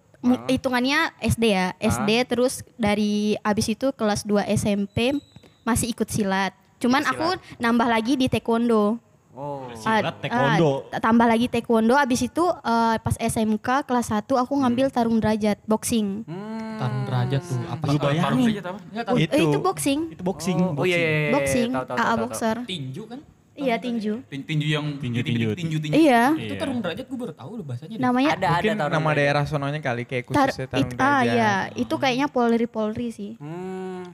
hitungannya 0.48 1.12
SD 1.20 1.44
ya 1.46 1.76
SD 1.76 2.10
terus 2.26 2.64
dari 2.74 3.36
abis 3.44 3.68
itu 3.70 3.92
kelas 3.92 4.24
2 4.24 4.48
SMP 4.56 5.12
masih 5.62 5.92
ikut 5.92 6.08
silat. 6.08 6.56
Cuman 6.84 7.02
aku 7.02 7.28
nambah 7.58 7.88
lagi 7.88 8.14
di 8.14 8.28
taekwondo. 8.28 9.00
Oh. 9.34 9.66
Silat, 9.74 10.04
Ah, 10.06 10.14
taekwondo. 10.14 10.86
ah, 10.88 11.00
tambah 11.00 11.26
lagi 11.26 11.48
taekwondo 11.48 11.96
abis 11.96 12.28
itu 12.28 12.44
eh, 12.44 12.96
pas 13.00 13.16
SMK 13.18 13.68
kelas 13.82 14.12
1 14.12 14.30
aku 14.36 14.54
ngambil 14.54 14.88
tarung 14.90 15.18
derajat 15.18 15.58
boxing. 15.64 16.22
Hmm. 16.24 16.76
Tarung 16.76 17.04
derajat 17.04 17.42
tuh. 17.42 17.58
Apa? 17.66 17.84
Lu 17.88 17.98
bayangin. 17.98 18.46
derajat 18.52 18.66
apa? 18.68 18.80
Eh, 19.12 19.26
Itu. 19.26 19.44
itu 19.48 19.58
boxing. 19.60 20.00
Itu 20.12 20.22
boxing. 20.22 20.58
Oh, 20.72 20.84
iya, 20.84 20.94
iya, 20.94 21.00
iya, 21.00 21.10
iya. 21.10 21.32
boxing, 21.32 21.70
Tahu, 21.72 21.86
tahu, 21.88 21.98
AA 21.98 22.14
boxer. 22.20 22.56
Tinju 22.64 23.04
kan? 23.08 23.20
Iya 23.54 23.78
tinju. 23.78 24.14
Tin- 24.28 24.42
Tinju 24.44 24.66
yang 24.68 24.86
Tinju, 24.98 25.22
tinju 25.22 25.22
tinju. 25.24 25.50
tinju 25.56 25.78
tinju. 25.80 25.94
Iya. 25.96 26.34
Itu 26.36 26.54
tarung 26.56 26.82
derajat 26.82 27.06
gue 27.06 27.18
baru 27.20 27.34
tahu 27.34 27.52
lu 27.54 27.64
bahasanya. 27.64 27.96
Namanya 27.98 28.30
Ada, 28.34 28.48
Mungkin 28.52 28.70
ada 28.72 28.82
taruh 28.84 28.94
nama 28.96 29.10
daerah 29.14 29.44
sononya 29.46 29.78
kali 29.80 30.04
kayak 30.04 30.24
khususnya 30.26 30.66
tarung 30.68 30.90
ah 30.96 31.22
derajat. 31.22 31.26
ya 31.32 31.52
itu 31.76 31.96
kayaknya 31.96 32.28
Polri 32.28 32.66
Polri 32.66 33.10
sih 33.10 33.38
Hmm. 33.38 34.10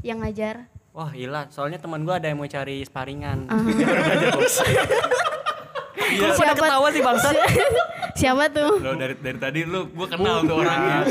yang 0.00 0.20
ngajar. 0.20 0.68
Wah 0.96 1.12
gila, 1.12 1.44
soalnya 1.52 1.76
teman 1.76 2.02
gua 2.02 2.16
ada 2.16 2.26
yang 2.26 2.40
mau 2.40 2.48
cari 2.48 2.80
sparingan. 2.80 3.44
Ah. 3.46 3.60
Iya. 6.06 6.32
Pada 6.32 6.54
Siapa- 6.54 6.56
ketawa 6.56 6.88
sih 6.88 7.02
bangsat. 7.02 7.36
Siapa 8.16 8.48
tuh? 8.48 8.80
Lo 8.80 8.96
dari 8.96 9.12
dari 9.14 9.36
tadi 9.36 9.60
lu 9.62 9.92
gua 9.92 10.08
kenal 10.08 10.40
tuh 10.40 10.56
orangnya. 10.56 11.04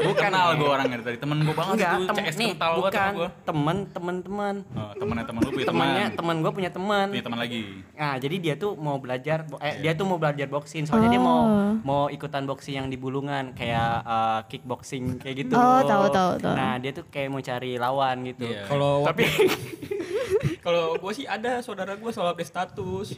Gua 0.00 0.14
kenal 0.14 0.46
gua 0.56 0.68
orangnya 0.74 0.96
dari 0.96 1.06
tadi. 1.06 1.18
Temen 1.20 1.38
gua 1.44 1.54
banget 1.54 1.74
Enggak, 1.76 1.92
tuh 1.92 2.00
tem 2.00 2.16
CS 2.16 2.34
nih, 2.34 2.50
kental 2.50 2.70
banget 2.72 2.80
sama 2.80 2.80
bukan 2.80 3.12
gua. 3.12 3.28
temen, 3.44 3.76
temen, 3.86 4.16
temen. 4.20 4.54
Oh, 4.72 4.92
temennya 4.96 5.24
temen 5.26 5.40
lu 5.40 5.50
punya 5.50 5.66
teman. 5.66 5.76
Temannya, 5.84 6.06
teman 6.10 6.36
gua 6.40 6.52
punya 6.52 6.70
teman. 6.70 7.06
Punya 7.10 7.24
teman 7.24 7.38
lagi. 7.38 7.60
Nah, 7.92 8.14
jadi 8.16 8.36
dia 8.38 8.54
tuh 8.56 8.72
mau 8.74 8.96
belajar, 8.96 9.38
eh, 9.60 9.74
dia 9.78 9.92
tuh 9.92 10.04
mau 10.04 10.16
belajar 10.16 10.46
boxing. 10.46 10.84
Soalnya 10.84 11.10
dia 11.10 11.20
mau 11.20 11.38
Oh. 11.40 11.72
mau 11.82 12.02
ikutan 12.08 12.42
boxing 12.42 12.74
yang 12.74 12.88
di 12.88 12.96
Bulungan, 12.96 13.52
kayak 13.52 13.92
eh, 14.02 14.40
kickboxing 14.48 15.20
kayak 15.20 15.34
gitu. 15.38 15.54
Oh, 15.54 15.80
tahu, 15.82 16.08
tahu, 16.08 16.30
tahu. 16.38 16.54
Nah, 16.54 16.80
dia 16.80 16.90
tuh 16.90 17.04
kayak 17.06 17.28
mau 17.28 17.40
cari 17.40 17.76
lawan 17.76 18.24
gitu. 18.26 18.46
Iya. 18.46 18.64
Kalau 18.64 19.04
Tapi 19.04 19.24
kalau 20.64 20.96
gue 20.96 21.12
sih 21.12 21.24
ada 21.24 21.60
saudara 21.60 21.94
gue 21.94 22.10
soal 22.10 22.30
update 22.30 22.48
status. 22.48 23.12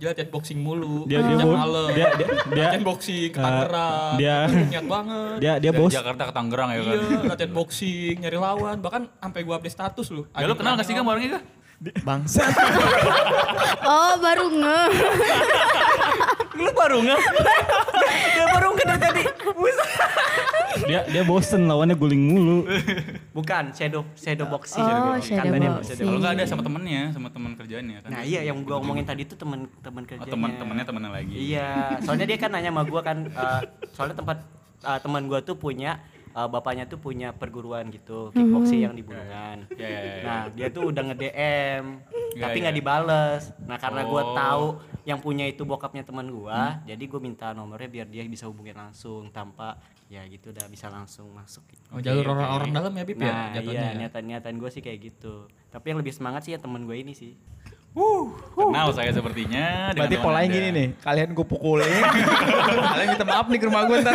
Dia 0.00 0.16
latihan 0.16 0.32
boxing 0.32 0.58
mulu. 0.58 1.04
Dia 1.04 1.20
dia 1.20 1.36
malam. 1.44 1.92
dia 1.92 2.08
dia 2.16 2.26
dia 2.48 2.62
latihan 2.64 2.82
boxing 2.82 3.28
ke 3.28 3.36
eh, 3.36 3.44
Tangerang. 3.44 4.12
dia- 4.16 4.48
niat 4.48 4.86
banget. 4.88 5.36
dia 5.36 5.52
dia 5.60 5.70
bos. 5.76 5.92
Jakarta 5.92 6.22
ke 6.24 6.32
Tangerang 6.32 6.68
ya 6.72 6.80
kan. 6.80 6.96
Iya, 6.96 7.18
latihan 7.28 7.52
boxing, 7.52 8.14
nyari 8.16 8.38
lawan, 8.40 8.76
bahkan 8.80 9.02
sampai 9.14 9.40
gua 9.44 9.60
update 9.60 9.76
status 9.76 10.08
lu. 10.08 10.24
Ya 10.32 10.48
lu 10.48 10.56
kenal 10.56 10.72
gak 10.74 10.88
sih 10.88 10.96
Gam 10.96 11.04
orangnya 11.04 11.36
gak? 11.36 11.44
Bangsa. 12.00 12.44
Oh 13.82 14.12
baru 14.16 14.48
nge. 14.50 14.80
lu 16.56 16.70
baru 16.72 16.96
nggak? 17.00 17.20
Dia 18.30 18.44
baru 18.50 18.68
nggak 18.72 18.86
dari 18.86 19.00
tadi. 19.00 19.22
Dia 20.86 21.00
dia 21.06 21.22
bosen 21.26 21.66
lawannya 21.66 21.96
guling 21.98 22.22
mulu. 22.30 22.58
Bukan, 23.34 23.74
shadow 23.74 24.06
shadow 24.14 24.46
boxing. 24.46 24.82
Oh, 24.82 25.18
shadow 25.18 25.50
boxing. 25.50 25.98
Kalau 25.98 26.18
nggak 26.22 26.32
ada 26.38 26.44
sama 26.46 26.62
temennya, 26.62 27.02
sama 27.10 27.28
teman 27.30 27.50
kerjaannya 27.58 27.96
kan. 28.06 28.10
Nah 28.14 28.22
iya 28.22 28.40
yang 28.46 28.62
gua 28.62 28.78
ngomongin 28.78 29.06
tadi 29.06 29.26
tuh 29.26 29.34
teman 29.34 29.66
teman 29.82 30.02
Oh, 30.04 30.08
kerjanya. 30.08 30.32
teman 30.32 30.50
temannya 30.56 30.84
temennya 30.86 31.10
lagi. 31.10 31.34
Iya, 31.34 31.68
soalnya 32.02 32.26
dia 32.26 32.38
kan 32.38 32.50
nanya 32.54 32.70
sama 32.70 32.82
gua 32.86 33.00
kan, 33.02 33.18
eh, 33.26 33.60
soalnya 33.92 34.16
tempat 34.16 34.38
eh, 34.80 34.98
teman 35.02 35.22
gua 35.26 35.40
tuh 35.42 35.56
punya 35.58 35.98
eh, 36.30 36.48
bapaknya 36.48 36.84
tuh 36.84 36.96
punya 36.96 37.30
perguruan 37.30 37.88
gitu, 37.88 38.30
kickboxing 38.30 38.82
yang 38.84 38.94
di 38.94 39.02
Bulungan. 39.02 39.66
Iya, 39.72 39.86
iya, 39.86 40.00
iya. 40.00 40.22
Nah 40.22 40.40
dia 40.50 40.68
tuh 40.68 40.90
udah 40.90 41.02
nge 41.02 41.16
DM, 41.16 41.84
Iya, 42.30 42.42
tapi 42.46 42.56
iya. 42.56 42.62
nggak 42.68 42.76
dibales. 42.76 43.42
Nah 43.64 43.76
karena 43.76 44.02
gua 44.06 44.22
Oh. 44.22 44.34
tahu 44.34 44.66
yang 45.02 45.18
punya 45.18 45.44
itu 45.44 45.62
bokapnya 45.62 46.02
teman 46.02 46.28
gua, 46.28 46.78
jadi 46.84 47.02
gua 47.04 47.20
minta 47.20 47.50
nomornya 47.50 47.88
biar 47.88 48.06
dia 48.06 48.22
bisa 48.24 48.46
hubungin 48.46 48.74
langsung 48.74 49.26
tanpa 49.30 49.80
ya 50.06 50.26
gitu 50.26 50.50
udah 50.50 50.66
bisa 50.66 50.90
langsung 50.90 51.30
masuk. 51.30 51.62
Gitu. 51.70 51.86
Oh, 51.94 52.02
jalur 52.02 52.34
orang-orang 52.34 52.70
dalam 52.74 52.92
ya, 52.92 53.04
Bib 53.06 53.18
ya? 53.18 53.30
Nah 53.30 53.62
iya 53.62 53.94
ya? 53.94 53.94
niatan-niatan 53.94 54.58
gue 54.58 54.66
sih 54.66 54.82
kayak 54.82 54.98
gitu. 55.06 55.46
Tapi 55.70 55.94
yang 55.94 56.02
lebih 56.02 56.10
semangat 56.10 56.42
sih 56.42 56.52
ya 56.52 56.58
temen 56.58 56.82
gue 56.82 56.98
ini 56.98 57.14
sih. 57.14 57.38
Kenal 57.90 58.88
saya 58.94 59.10
sepertinya. 59.10 59.90
Berarti 59.90 60.16
polanya 60.16 60.46
Anda. 60.46 60.56
gini 60.56 60.68
nih, 60.70 60.88
kalian 61.02 61.28
gue 61.34 61.46
pukulin, 61.46 61.90
kalian 62.94 63.08
minta 63.10 63.26
maaf 63.26 63.46
nih 63.50 63.58
ke 63.58 63.66
rumah 63.66 63.82
gue 63.82 63.96
ntar. 63.98 64.14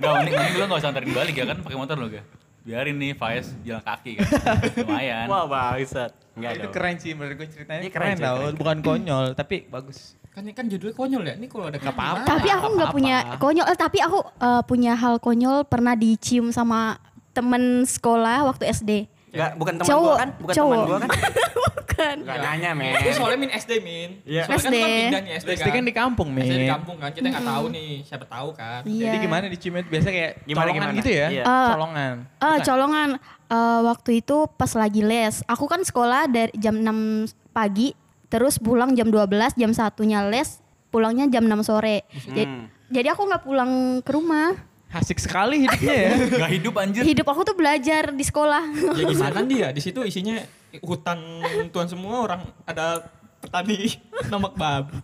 Gak, 0.00 0.10
mending, 0.16 0.34
mending 0.34 0.54
lu 0.56 0.64
gak 0.64 0.80
usah 0.80 0.90
anterin 0.90 1.12
balik 1.12 1.34
ya 1.36 1.44
kan 1.44 1.56
pakai 1.60 1.76
motor 1.76 1.96
lu 2.00 2.08
gak? 2.08 2.24
Biarin 2.64 2.96
nih 2.96 3.12
Faiz 3.12 3.52
jalan 3.60 3.84
kaki 3.84 4.16
kan. 4.16 4.24
Lumayan. 4.80 5.26
Wah 5.28 5.44
bangsat. 5.44 6.16
Enggak 6.34 6.52
itu 6.56 6.68
keren 6.72 6.96
sih 6.96 7.12
menurut 7.12 7.36
gue 7.36 7.48
ceritanya 7.52 7.80
Iya, 7.84 7.92
keren, 7.92 8.16
tau, 8.16 8.36
keren. 8.40 8.54
bukan 8.56 8.76
konyol 8.80 9.24
tapi 9.36 9.68
bagus. 9.68 10.16
Kan 10.32 10.48
kan 10.50 10.64
judulnya 10.66 10.96
konyol 10.96 11.22
ya. 11.22 11.34
Ini 11.36 11.46
kalau 11.46 11.68
ada 11.68 11.78
apa-apa. 11.78 12.24
Tapi 12.24 12.48
aku 12.48 12.66
nggak 12.74 12.90
punya 12.90 13.16
konyol, 13.36 13.66
eh, 13.68 13.76
tapi 13.76 13.98
aku 14.00 14.18
eh, 14.24 14.62
punya 14.64 14.92
hal 14.96 15.20
konyol 15.20 15.68
pernah 15.68 15.92
dicium 15.92 16.48
sama 16.50 16.96
temen 17.30 17.84
sekolah 17.84 18.48
waktu 18.48 18.64
SD. 18.72 18.90
Enggak, 19.34 19.50
bukan 19.58 19.72
teman 19.82 19.88
Cowok, 19.90 20.06
gua 20.08 20.16
kan? 20.16 20.28
Bukan 20.40 20.54
cowok. 20.54 20.72
teman 20.74 20.88
gua 20.88 20.98
kan? 20.98 21.10
Bukan. 21.94 22.16
Enggak 22.26 22.38
nanya, 22.42 22.70
men. 22.74 22.92
Itu 22.98 23.10
soalnya 23.14 23.38
min 23.38 23.50
SD 23.54 23.72
min. 23.78 24.10
Iya. 24.26 24.42
Soalnya 24.44 24.58
kan 24.58 24.72
SD. 24.74 24.82
kan 24.82 24.90
pindah 24.90 25.20
nih 25.22 25.32
SD, 25.38 25.48
SD 25.54 25.68
kan 25.70 25.84
di 25.84 25.94
kampung, 25.94 26.28
SD 26.34 26.42
di 26.44 26.58
Min. 26.58 26.70
kampung 26.74 26.96
kan. 26.98 27.10
Kita 27.14 27.26
nggak 27.30 27.46
tahu 27.46 27.64
nih. 27.70 27.92
Siapa 28.02 28.26
tahu 28.26 28.48
kan. 28.52 28.80
Iya. 28.82 29.04
Jadi 29.06 29.16
gimana 29.22 29.44
diciumnya 29.46 29.82
biasa 29.86 30.08
kayak 30.10 30.32
Gimana, 30.42 30.58
colongan 30.66 30.82
gimana? 30.82 30.98
gitu 30.98 31.10
ya? 31.14 31.26
Iya. 31.30 31.42
Eh, 31.46 31.68
colongan. 31.70 32.14
Eh, 32.26 32.58
colongan 32.60 33.08
eh, 33.46 33.80
waktu 33.86 34.10
itu 34.18 34.36
pas 34.50 34.72
lagi 34.74 35.00
les. 35.00 35.34
Aku 35.46 35.64
kan 35.64 35.80
sekolah 35.80 36.22
dari 36.26 36.52
jam 36.58 36.74
6 36.76 37.30
pagi, 37.54 37.94
terus 38.26 38.58
pulang 38.58 38.90
jam 38.92 39.06
12, 39.08 39.54
jam 39.54 39.70
satunya 39.70 40.26
les, 40.26 40.58
pulangnya 40.90 41.30
jam 41.30 41.46
6 41.46 41.62
sore. 41.62 42.02
Hmm. 42.34 42.66
Jadi 42.90 43.08
aku 43.08 43.22
nggak 43.24 43.42
pulang 43.46 43.70
ke 44.02 44.10
rumah. 44.10 44.54
Asik 44.94 45.18
sekali 45.18 45.66
hidupnya 45.66 45.90
ya. 45.90 46.10
Gak 46.38 46.52
hidup 46.54 46.74
anjir. 46.78 47.02
Hidup 47.02 47.26
aku 47.26 47.42
tuh 47.42 47.58
belajar 47.58 48.14
di 48.14 48.22
sekolah. 48.22 48.62
Ya 48.94 49.02
gimana 49.02 49.42
dia? 49.50 49.74
Di 49.74 49.82
situ 49.82 49.98
isinya 50.06 50.38
hutan 50.82 51.18
tuan 51.70 51.86
semua 51.86 52.24
orang 52.24 52.42
ada 52.64 53.06
petani 53.44 54.00
nomak 54.32 54.56
babi. 54.56 54.96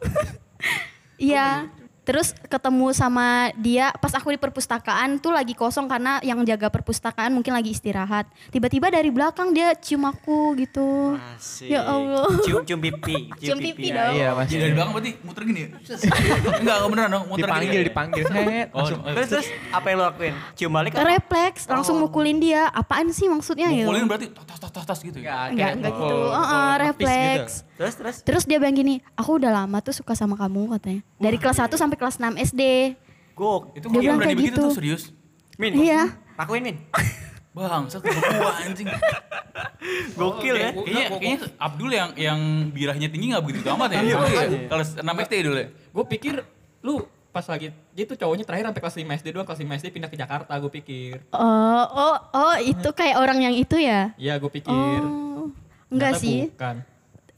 Iya. 1.21 1.69
Terus 2.03 2.33
ketemu 2.43 2.91
sama 2.91 3.29
dia 3.55 3.93
pas 3.95 4.11
aku 4.11 4.31
di 4.31 4.39
perpustakaan 4.39 5.17
tuh 5.17 5.31
lagi 5.31 5.53
kosong 5.53 5.85
karena 5.85 6.19
yang 6.21 6.41
jaga 6.43 6.67
perpustakaan 6.67 7.31
mungkin 7.31 7.53
lagi 7.53 7.71
istirahat. 7.71 8.25
Tiba-tiba 8.49 8.89
dari 8.89 9.09
belakang 9.09 9.51
dia 9.51 9.73
cium 9.75 10.05
aku 10.05 10.57
gitu. 10.57 11.15
Asik. 11.31 11.69
Ya 11.69 11.85
Allah. 11.85 12.27
Cium 12.41 12.65
cium 12.65 12.81
pipi. 12.81 13.29
Cium 13.41 13.59
pipi 13.59 13.89
ya. 13.89 13.95
dong. 14.03 14.13
Iya 14.13 14.23
Ya, 14.23 14.31
pasti. 14.33 14.55
dari 14.57 14.73
belakang 14.73 14.93
berarti 14.93 15.11
muter 15.21 15.43
gini 15.45 15.61
ya? 15.61 15.69
Enggak, 15.71 16.59
enggak 16.59 16.77
beneran 16.89 17.11
dong. 17.11 17.25
Muter 17.27 17.41
Dipanggil, 17.43 17.71
gini. 17.71 17.87
dipanggil. 17.87 18.25
Oh, 18.25 18.35
langsung. 18.77 19.01
oh, 19.01 19.13
Terus 19.13 19.29
terus 19.29 19.47
apa 19.71 19.87
yang 19.87 19.97
lo 19.97 20.05
lakuin? 20.07 20.35
Cium 20.55 20.73
balik 20.73 20.91
apa? 20.93 21.05
Refleks 21.07 21.63
langsung 21.67 21.97
mukulin 21.97 22.39
dia. 22.39 22.67
Apaan 22.71 23.09
sih 23.11 23.27
maksudnya 23.27 23.69
gitu? 23.69 23.87
mukulin 23.87 24.05
berarti 24.05 24.27
tas 24.33 24.59
tas 24.59 24.71
tas 24.73 24.85
tas 24.85 25.01
gitu 25.01 25.19
ya? 25.19 25.49
Enggak, 25.49 25.71
enggak 25.77 25.93
gitu. 25.93 26.01
mukul- 26.03 26.33
Heeh, 26.33 26.49
mukul 26.51 26.81
lapis 26.81 27.07
refleks. 27.07 27.55
Terus 27.77 27.95
terus. 27.95 28.17
Terus 28.21 28.43
dia 28.45 28.57
bilang 28.57 28.75
gini, 28.75 29.01
aku 29.15 29.37
udah 29.37 29.53
lama 29.55 29.79
tuh 29.79 29.93
suka 29.93 30.13
sama 30.13 30.35
kamu 30.35 30.75
katanya. 30.75 31.01
Dari 31.17 31.37
kelas 31.37 31.57
1 31.59 31.73
sampai 31.73 31.90
kelas 31.97 32.19
6 32.19 32.37
SD. 32.37 32.63
Gok. 33.35 33.63
Itu 33.75 33.87
Dia 33.87 33.97
kok 33.97 34.03
bilang 34.03 34.19
berani 34.19 34.27
kayak 34.27 34.39
begitu 34.39 34.57
gitu. 34.57 34.65
tuh 34.65 34.73
serius? 34.75 35.03
Min. 35.57 35.73
Iya. 35.75 36.01
Lakuin, 36.37 36.63
Min. 36.63 36.77
Bang, 37.57 37.91
saya 37.91 37.99
gua 38.01 38.55
anjing. 38.63 38.87
Gokil 40.19 40.55
ya. 40.55 40.71
Kayaknya, 40.71 41.07
kayaknya 41.11 41.39
Abdul 41.57 41.91
yang 41.91 42.11
yang 42.15 42.41
birahnya 42.71 43.09
tinggi 43.11 43.33
gak 43.33 43.43
begitu 43.43 43.67
amat 43.67 43.91
ya? 43.91 44.01
Kalau 44.69 44.85
6 44.85 45.25
SD 45.27 45.35
dulu 45.43 45.57
ya? 45.59 45.69
Gue 45.91 46.05
pikir 46.07 46.35
lu 46.81 47.03
pas 47.31 47.47
lagi 47.47 47.71
gitu 47.95 48.19
cowoknya 48.19 48.43
terakhir 48.43 48.67
sampai 48.67 48.83
kelas 48.83 48.97
5 48.99 49.19
SD 49.23 49.27
doang 49.31 49.47
kelas 49.47 49.63
5 49.63 49.79
SD 49.79 49.87
pindah 49.95 50.11
ke 50.11 50.19
Jakarta 50.19 50.51
gue 50.51 50.67
pikir 50.73 51.23
Oh, 51.31 51.85
oh, 51.87 52.17
oh, 52.35 52.57
itu 52.59 52.91
kayak 52.91 53.23
orang 53.23 53.39
yang 53.39 53.55
itu 53.55 53.79
ya? 53.79 54.11
iya 54.19 54.35
gue 54.35 54.51
pikir 54.51 54.67
Oh. 54.67 55.47
Enggak 55.87 56.19
Ternyata 56.19 56.23
sih. 56.23 56.39
bukan 56.51 56.77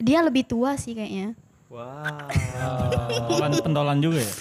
Dia 0.01 0.19
lebih 0.25 0.45
tua 0.45 0.75
sih 0.75 0.93
kayaknya. 0.93 1.37
Wah. 1.73 2.29
Bukan 3.27 3.51
pentolan 3.65 3.99
juga 3.99 4.21
ya? 4.21 4.33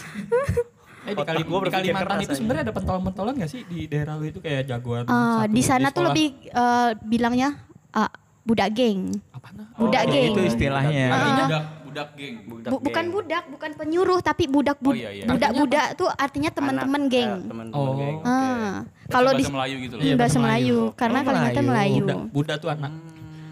eh 1.01 1.15
di, 1.15 1.23
Kali, 1.23 1.41
di 1.41 1.71
Kalimantan 1.71 2.17
itu 2.21 2.33
sebenarnya 2.35 2.61
ada 2.61 2.73
pentolan-pentolan 2.75 3.33
gak 3.33 3.49
sih 3.49 3.65
di 3.65 3.89
daerah 3.89 4.21
lu 4.21 4.27
itu 4.27 4.37
kayak 4.37 4.69
jagoan 4.69 5.01
satu 5.01 5.49
di 5.49 5.61
sana 5.65 5.89
tuh 5.89 6.05
sekolah? 6.05 6.07
lebih 6.11 6.27
eh, 6.45 6.89
bilangnya 7.01 7.49
ah, 7.89 8.11
budak 8.43 8.69
geng. 8.69 9.09
apa 9.31 9.47
nah 9.49 9.65
Budak 9.73 10.03
Oh, 10.03 10.11
geng. 10.11 10.29
Itu 10.29 10.41
istilahnya. 10.45 11.05
Ah. 11.09 11.17
Budak, 11.41 11.63
budak 11.81 12.07
geng. 12.13 12.35
Bu- 12.45 12.81
bukan 12.83 13.05
budak, 13.09 13.43
bukan 13.49 13.71
penyuruh, 13.73 14.19
tapi 14.19 14.45
budak 14.45 14.77
Oh, 14.77 14.91
bud 14.91 14.95
iya, 14.95 15.09
iya. 15.11 15.25
budak-budak 15.25 15.87
tuh 15.95 16.09
artinya 16.11 16.51
teman-teman 16.51 17.01
geng. 17.07 17.31
eh, 17.39 17.49
Teman-teman 17.49 17.81
Oh. 17.81 17.95
geng. 17.95 18.17
Ah, 18.21 18.85
kalau 19.07 19.31
di 19.33 19.41
Bahasa 19.41 19.55
Melayu 19.55 19.75
gitu 19.79 19.93
loh. 19.95 20.03
Iya, 20.03 20.13
bahasa 20.13 20.37
Melayu, 20.37 20.77
Melayu. 20.77 20.79
karena 20.93 21.17
Oh, 21.17 21.25
Kalimantan 21.25 21.63
Melayu. 21.63 21.93
Melayu. 21.95 21.97
budak 21.97 22.17
budak 22.29 22.57
tuh 22.59 22.69
anak 22.69 22.91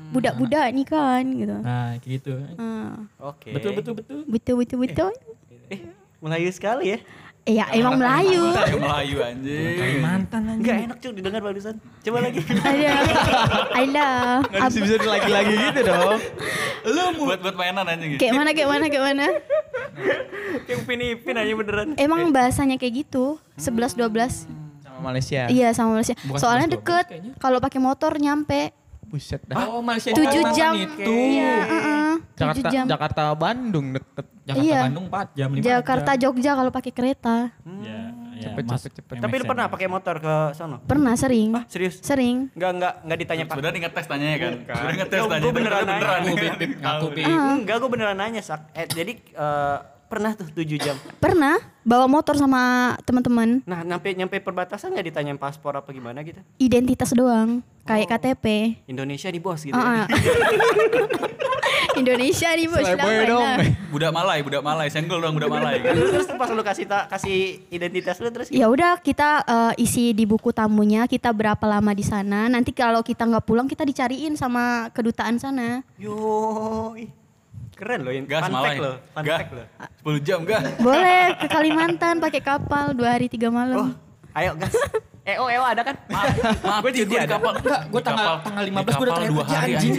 Budak-budak 0.09 0.67
nih 0.71 0.85
kan 0.85 1.23
gitu. 1.23 1.55
nah 1.61 1.93
kayak 1.97 2.11
gitu 2.17 2.33
Ah, 2.55 2.97
Oke. 3.23 3.53
betul 3.53 3.71
betul 3.73 3.93
betul 3.95 4.17
betul 4.25 4.55
betul 4.57 4.77
betul. 4.81 5.11
Eh, 5.69 5.79
Melayu 6.19 6.49
sekali 6.49 6.91
ya. 6.91 6.99
Iya, 7.47 7.65
emang 7.73 7.97
Melayu. 7.97 8.51
Bahasa 8.51 8.77
Melayu 8.77 9.17
anjing. 9.23 9.73
Kalimantan 9.73 10.41
aja. 10.43 10.53
Enggak 10.59 10.77
enak 10.85 10.97
cuy 10.99 11.11
didengar 11.17 11.41
barusan. 11.41 11.75
Coba 12.03 12.17
lagi. 12.21 12.39
Ada. 12.69 12.91
Ada. 13.73 14.07
Nggak 14.45 14.69
bisa 14.69 14.79
bisa 14.85 15.09
lagi-lagi 15.09 15.53
gitu 15.55 15.79
dong. 15.81 16.19
Lu 16.85 17.01
buat 17.25 17.39
buat 17.39 17.55
mainan 17.55 17.85
anjing. 17.85 18.11
ya? 18.13 18.19
Kayak 18.19 18.33
mana 18.35 18.49
kayak 18.53 18.69
mana 18.69 18.85
kayak 18.85 19.05
mana? 19.07 19.25
Kayak 20.67 20.77
Upin 20.77 20.99
Ipin 21.01 21.35
aja 21.37 21.53
beneran. 21.55 21.87
Emang 21.97 22.29
bahasanya 22.29 22.75
kayak 22.77 23.07
gitu. 23.07 23.41
11 23.57 23.97
12. 23.97 24.45
Sama 24.83 24.99
Malaysia. 25.01 25.41
Iya 25.49 25.69
sama 25.73 25.97
Malaysia. 25.97 26.13
Bukan 26.21 26.37
Soalnya 26.37 26.67
11, 26.67 26.73
12 26.73 26.75
deket. 26.75 27.05
Kalau 27.39 27.57
pakai 27.57 27.79
motor 27.81 28.11
nyampe 28.19 28.75
Buset 29.09 29.41
dah. 29.43 29.57
oh 29.67 29.81
Malaysia 29.81 30.09
7 30.09 30.21
Kalimantan 30.21 30.53
jam. 30.53 30.73
itu 30.77 31.09
Iya, 31.11 31.53
heeh. 31.65 32.11
7 32.29 32.39
Jakarta, 32.39 32.69
jam. 32.69 32.85
Jakarta 32.85 33.21
Bandung 33.33 33.87
deket. 33.91 34.25
Jakarta 34.43 34.63
Iya. 34.63 34.79
Bandung 34.83 35.05
4 35.07 35.27
jam 35.33 35.49
5 35.51 35.61
Jakarta 35.61 36.11
Jogja 36.15 36.51
kalau 36.53 36.69
pakai 36.69 36.91
kereta. 36.91 37.35
Ya, 37.79 37.99
ya, 38.35 38.41
Cepet, 38.45 38.63
mas- 38.63 38.79
cepet, 38.79 38.91
cepet. 38.95 39.15
Tapi 39.17 39.33
lu 39.35 39.45
pernah 39.45 39.65
pakai 39.65 39.87
motor 39.87 40.15
ke 40.15 40.35
sono? 40.53 40.77
Pernah 40.83 41.13
sering. 41.15 41.49
Ah, 41.51 41.65
serius? 41.65 41.97
Sering. 41.99 42.53
Enggak 42.53 42.71
enggak 42.71 42.93
enggak 43.01 43.17
ditanya 43.19 43.43
Pak. 43.43 43.53
Sebenarnya 43.55 43.79
ngetes 43.83 44.05
tanya 44.05 44.27
kan. 44.31 44.53
Sebenarnya 44.59 44.97
ngetes 44.99 45.17
Yo, 45.17 45.25
tanya. 45.25 45.41
gua 45.41 45.53
beneran 45.53 45.83
nanya. 45.83 46.09
Enggak, 47.55 47.75
gue 47.77 47.89
beneran 47.89 48.15
nanya, 48.15 48.41
Sak. 48.41 48.61
Eh, 48.73 48.85
jadi 48.85 49.11
eh, 49.17 49.77
pernah 50.09 50.33
tuh 50.33 50.49
7 50.49 50.65
jam. 50.81 50.97
Pernah 51.21 51.61
bawa 51.85 52.09
motor 52.09 52.33
sama 52.33 52.93
teman-teman. 53.05 53.61
Nah, 53.63 53.85
nyampe 53.85 54.09
nyampe 54.17 54.41
perbatasan 54.41 54.89
nggak 54.97 55.07
ditanyain 55.13 55.37
paspor 55.37 55.77
apa 55.77 55.93
gimana 55.93 56.25
gitu? 56.25 56.41
Identitas 56.57 57.13
doang. 57.13 57.61
Kayak 57.85 58.17
KTP. 58.17 58.45
Indonesia 58.89 59.29
di 59.29 59.39
bos 59.41 59.61
gitu. 59.61 59.77
Ah, 59.77 60.05
ah. 60.05 60.07
Indonesia 62.01 62.49
nih 62.53 62.67
bos. 62.69 62.85
Playboy 62.85 63.17
dong. 63.25 63.57
Budak 63.89 64.11
Malay, 64.13 64.39
budak 64.45 64.61
Malay, 64.61 64.87
senggol 64.89 65.21
dong 65.21 65.37
budak 65.37 65.49
Malay. 65.49 65.81
Kan? 65.81 65.93
terus 65.97 66.29
pas 66.29 66.49
lu 66.53 66.61
kasih 66.61 66.85
ta- 66.85 67.07
kasih 67.09 67.65
identitas 67.73 68.17
lu 68.21 68.29
terus 68.29 68.53
Ya 68.53 68.69
udah 68.69 69.01
kita 69.01 69.41
eh, 69.45 69.73
isi 69.81 70.13
di 70.13 70.25
buku 70.29 70.53
tamunya 70.53 71.05
kita 71.05 71.33
berapa 71.33 71.61
lama 71.65 71.91
di 71.93 72.05
sana. 72.05 72.49
Nanti 72.49 72.73
kalau 72.73 73.01
kita 73.01 73.25
nggak 73.25 73.45
pulang 73.45 73.65
kita 73.65 73.85
dicariin 73.85 74.37
sama 74.37 74.93
kedutaan 74.93 75.37
sana. 75.41 75.81
Yo, 75.97 76.93
ih. 76.97 77.09
Keren 77.79 77.99
loh 78.01 78.11
ini. 78.11 78.25
Gas 78.25 78.43
Fun 78.43 78.53
fact 78.53 78.77
loh. 78.77 78.95
Fun 79.09 79.23
fact 79.25 79.51
loh. 79.51 79.65
10 80.11 80.19
jam 80.21 80.39
gak? 80.43 80.61
Boleh 80.77 81.23
ke 81.33 81.47
Kalimantan 81.47 82.15
pakai 82.17 82.41
kapal 82.41 82.91
dua 82.91 83.09
hari 83.11 83.25
tiga 83.25 83.47
Oh, 83.47 83.53
malam. 83.53 83.95
ayo 84.33 84.51
gas. 84.53 84.75
EO 85.23 85.45
EO 85.53 85.63
ada 85.63 85.81
kan? 85.81 85.95
Maaf, 86.05 86.35
Gua 86.61 86.79
gue 86.83 86.91
jadi 86.93 87.07
di 87.07 87.15
ada. 87.17 87.31
kapal. 87.31 87.53
Enggak, 87.55 87.81
gua 87.85 87.95
di 87.95 88.05
tanggal- 88.05 88.27
kapal- 88.29 88.43
tanggal 88.43 88.63
di 88.63 88.71
15 88.71 88.83
gua 88.85 88.99
udah 88.99 89.13
terakhir 89.13 89.31
dua 89.31 89.43
kerja, 89.43 89.57
hari 89.57 89.71
anjing. 89.73 89.93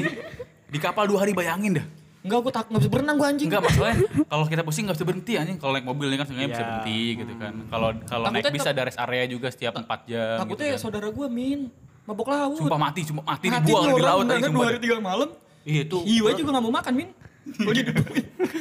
Di 0.67 0.79
kapal 0.79 1.05
dua 1.07 1.19
hari 1.19 1.33
bayangin 1.33 1.73
dah. 1.75 1.87
enggak 2.21 2.37
gue 2.39 2.53
tak 2.53 2.65
nggak 2.67 2.81
bisa 2.81 2.93
berenang 2.93 3.17
gue 3.17 3.27
anjing 3.27 3.49
Enggak 3.49 3.63
masalahnya 3.65 4.05
kalau 4.31 4.45
kita 4.45 4.61
pusing 4.61 4.85
nggak 4.85 4.93
bisa 4.95 5.07
berhenti 5.09 5.33
anjing. 5.35 5.57
Kalau 5.57 5.73
naik 5.73 5.87
mobil 5.87 6.07
ini 6.07 6.17
kan 6.17 6.27
sebenarnya 6.27 6.49
bisa 6.49 6.59
Iya. 6.59 6.69
berhenti 6.69 7.01
gitu 7.17 7.33
kan. 7.35 7.53
Kalau 7.65 7.89
kalau 8.05 8.25
naik 8.27 8.35
Takutnya 8.39 8.53
bis 8.53 8.61
tak- 8.63 8.75
ada 8.75 8.83
rest 8.85 9.01
area 9.01 9.23
juga 9.27 9.49
setiap 9.49 9.73
4 9.75 9.89
jam 10.05 10.37
gitu 10.37 10.41
takutnya 10.43 10.69
kan. 10.69 10.79
saudara 10.79 11.09
gue 11.09 11.27
min 11.29 11.61
mabok 12.03 12.29
laut 12.29 12.59
Sumpah 12.59 12.77
mati, 12.79 13.01
cuma 13.03 13.21
mati, 13.23 13.47
Mati 13.47 13.65
dibuang 13.65 13.85
di 13.91 14.03
laut 14.03 14.25
aja 14.27 14.37
dua 14.37 14.47
sumpah. 14.47 14.67
hari 14.67 14.79
tiga 14.79 14.97
malam 14.99 15.29
Iya 15.63 15.81
itu. 15.83 15.97
hiu 16.03 16.25
aja 16.27 16.37
juga 16.37 16.51
nggak 16.51 16.65
mau 16.67 16.75
makan 16.75 16.93
min 16.95 17.09
gue 17.47 17.75
jadi 17.75 17.91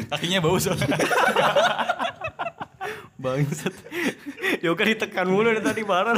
Kakinya 0.10 0.40
bau 0.42 0.58
soalnya. 0.58 0.98
Bangsat. 3.20 3.76
Yoga 4.64 4.84
ditekan 4.88 5.28
mulu 5.28 5.52
dari 5.52 5.60
tadi 5.60 5.84
bareng. 5.84 6.18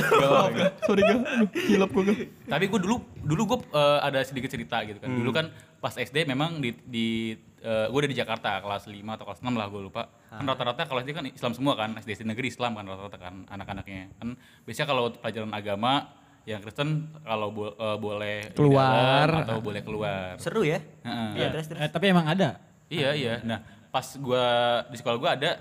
sorry 0.86 1.02
gak 1.02 1.22
hilap 1.66 1.90
gue 1.90 2.30
Tapi 2.46 2.66
gue 2.70 2.80
dulu 2.80 3.02
dulu 3.26 3.42
gue 3.50 3.60
ada 4.06 4.22
sedikit 4.22 4.54
cerita 4.54 4.86
gitu 4.86 5.02
kan. 5.02 5.10
Dulu 5.10 5.30
kan 5.34 5.50
pas 5.82 5.98
SD 5.98 6.30
memang 6.30 6.62
di, 6.62 6.78
di 6.86 7.34
gue 7.62 7.98
udah 7.98 8.10
di 8.10 8.18
Jakarta 8.18 8.62
kelas 8.62 8.86
5 8.86 9.02
atau 9.02 9.26
kelas 9.26 9.42
6 9.42 9.50
lah 9.50 9.68
gue 9.70 9.82
lupa. 9.82 10.14
Kan 10.30 10.46
rata-rata 10.46 10.86
kalau 10.86 11.02
SD 11.02 11.12
kan 11.18 11.26
Islam 11.26 11.52
semua 11.58 11.74
kan, 11.74 11.98
SD 11.98 12.22
negeri 12.22 12.54
Islam 12.54 12.78
kan 12.78 12.86
rata-rata 12.86 13.18
kan 13.18 13.50
anak-anaknya. 13.50 14.14
Kan 14.22 14.38
biasanya 14.66 14.88
kalau 14.94 15.10
pelajaran 15.10 15.52
agama 15.58 16.21
yang 16.44 16.60
Kristen 16.60 16.90
kalau 17.22 17.50
bo- 17.50 17.74
eh, 17.74 17.98
boleh 17.98 18.50
di 18.50 18.58
Keluar. 18.58 19.28
dalam 19.30 19.46
atau 19.46 19.58
boleh 19.60 19.82
keluar. 19.82 20.36
Seru 20.38 20.62
ya? 20.62 20.82
Heeh. 20.82 21.30
Iya, 21.36 21.48
terus 21.52 21.66
terus. 21.68 21.80
Eh, 21.80 21.90
tapi 21.90 22.06
emang 22.08 22.26
ada. 22.26 22.58
Iya 22.88 23.10
iya. 23.14 23.34
Nah 23.42 23.62
pas 23.88 24.08
gua 24.18 24.46
di 24.88 24.96
sekolah 24.96 25.18
gua 25.18 25.32
ada 25.34 25.52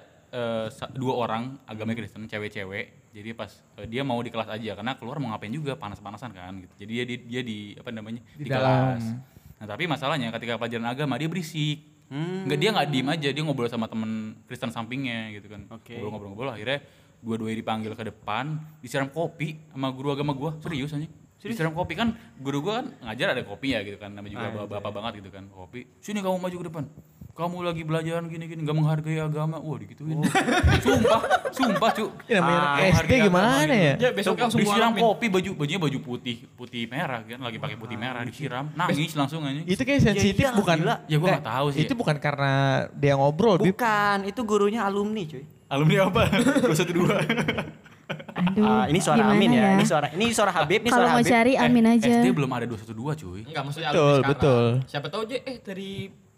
sa- 0.71 0.89
dua 0.89 1.15
orang 1.19 1.59
agama 1.65 1.93
Kristen 1.93 2.25
cewek-cewek. 2.25 3.11
Jadi 3.11 3.31
pas 3.33 3.51
eh, 3.75 3.87
dia 3.87 4.01
mau 4.01 4.19
di 4.19 4.31
kelas 4.31 4.47
aja 4.49 4.71
karena 4.73 4.95
keluar 4.95 5.19
mau 5.19 5.29
ngapain 5.29 5.51
juga 5.51 5.75
panas-panasan 5.75 6.31
kan 6.31 6.55
gitu. 6.57 6.75
Jadi 6.79 6.93
dia 6.93 7.05
di, 7.05 7.15
dia 7.25 7.43
di 7.43 7.59
apa 7.75 7.91
namanya 7.91 8.23
Di 8.33 8.47
dalam. 8.47 8.95
kelas. 8.97 9.05
Nah 9.59 9.67
tapi 9.67 9.85
masalahnya 9.85 10.31
ketika 10.33 10.57
pelajaran 10.57 10.87
agama 10.87 11.15
dia 11.15 11.27
berisik. 11.27 11.83
Hmm. 12.07 12.43
Nggak 12.43 12.59
dia 12.59 12.71
nggak 12.73 12.89
diem 12.89 13.09
aja 13.09 13.29
dia 13.31 13.43
ngobrol 13.43 13.67
sama 13.67 13.87
temen 13.87 14.35
Kristen 14.47 14.71
sampingnya 14.71 15.31
gitu 15.33 15.47
kan. 15.47 15.67
Ngobrol-ngobrol-ngobrol 15.67 16.51
akhirnya 16.53 16.83
dua-duanya 17.21 17.57
dipanggil 17.57 17.93
ke 17.93 18.05
depan 18.07 18.45
disiram 18.79 19.07
kopi 19.07 19.61
sama 19.69 19.89
guru 19.89 20.11
agama 20.11 20.33
gua 20.33 20.57
serius 20.59 20.91
aja. 20.91 21.09
Disiram 21.39 21.73
kopi 21.73 21.95
kan 21.95 22.13
guru 22.37 22.61
gua 22.61 22.81
kan 22.81 22.87
ngajar 23.03 23.33
ada 23.33 23.43
kopi 23.43 23.73
ya 23.73 23.81
gitu 23.81 23.97
kan 23.97 24.11
namanya 24.11 24.33
juga 24.35 24.47
Ah, 24.55 24.67
bapak 24.67 24.91
banget 24.91 25.13
gitu 25.21 25.31
kan 25.31 25.49
kopi. 25.49 25.89
Sini 25.99 26.19
kamu 26.19 26.37
maju 26.37 26.57
ke 26.57 26.67
depan. 26.67 26.85
Kamu 27.31 27.63
lagi 27.63 27.83
belajar 27.83 28.21
gini-gini 28.23 28.61
nggak 28.61 28.75
menghargai 28.75 29.17
agama. 29.17 29.57
Wah 29.57 29.79
digituin. 29.79 30.21
sumpah, 30.85 31.21
sumpah 31.51 31.91
cu. 31.91 32.07
Ya, 32.27 32.45
namanya 32.45 32.61
Ah, 32.77 32.93
SD 33.01 33.13
gimana 33.23 33.57
gitu. 33.65 33.73
ya? 33.73 33.95
Ya 33.99 34.11
besoknya 34.11 34.43
langsung 34.45 34.61
disiram 34.61 34.91
alamin. 34.91 35.01
kopi 35.01 35.27
baju 35.31 35.51
bajunya 35.57 35.81
baju 35.81 35.99
putih 36.03 36.37
putih 36.53 36.83
merah 36.85 37.21
kan 37.23 37.41
lagi 37.41 37.57
pakai 37.57 37.77
putih 37.79 37.97
merah 37.97 38.21
disiram 38.21 38.69
nangis 38.75 39.13
langsung 39.15 39.41
aja 39.43 39.63
Itu 39.63 39.81
kayak 39.81 40.01
sensitif 40.03 40.45
iyalah, 40.45 40.59
bukan? 40.59 40.77
gila. 40.79 40.97
Ya, 41.07 41.17
gua 41.17 41.29
Nggak, 41.31 41.41
nggak 41.41 41.49
tahu 41.49 41.67
sih. 41.71 41.81
Itu 41.81 41.93
bukan 41.95 42.17
karena 42.19 42.53
dia 42.93 43.13
ngobrol. 43.15 43.57
Bukan, 43.57 44.17
itu 44.27 44.41
gurunya 44.43 44.81
alumni 44.83 45.25
cuy. 45.25 45.45
Alumni 45.71 45.97
apa 46.05 46.23
dua 46.63 46.75
satu 46.75 46.93
dua 46.93 47.17
Aduh. 48.11 48.65
Ah, 48.65 48.85
ini 48.87 48.99
suara 48.99 49.23
gimana 49.23 49.33
Amin 49.33 49.51
ya. 49.53 49.71
Ini 49.73 49.85
suara 49.85 50.07
ini 50.11 50.25
suara 50.31 50.51
Habib, 50.51 50.81
ini 50.81 50.89
Kalau 50.89 51.07
suara 51.07 51.13
mau 51.13 51.21
Habib. 51.21 51.31
cari 51.31 51.53
Amin 51.57 51.85
aja. 51.87 52.11
SD 52.11 52.27
belum 52.33 52.51
ada 52.51 52.67
dua 52.67 52.79
satu 52.79 52.91
dua 52.93 53.13
cuy 53.15 53.41
Enggak 53.45 53.63
maksudnya 53.63 53.89
Betul, 53.89 54.03
alumni 54.03 54.11
sekarang. 54.11 54.31
betul. 54.33 54.65
Siapa 54.85 55.07
tahu 55.07 55.21
aja 55.23 55.37
eh 55.41 55.57
dari 55.61 55.91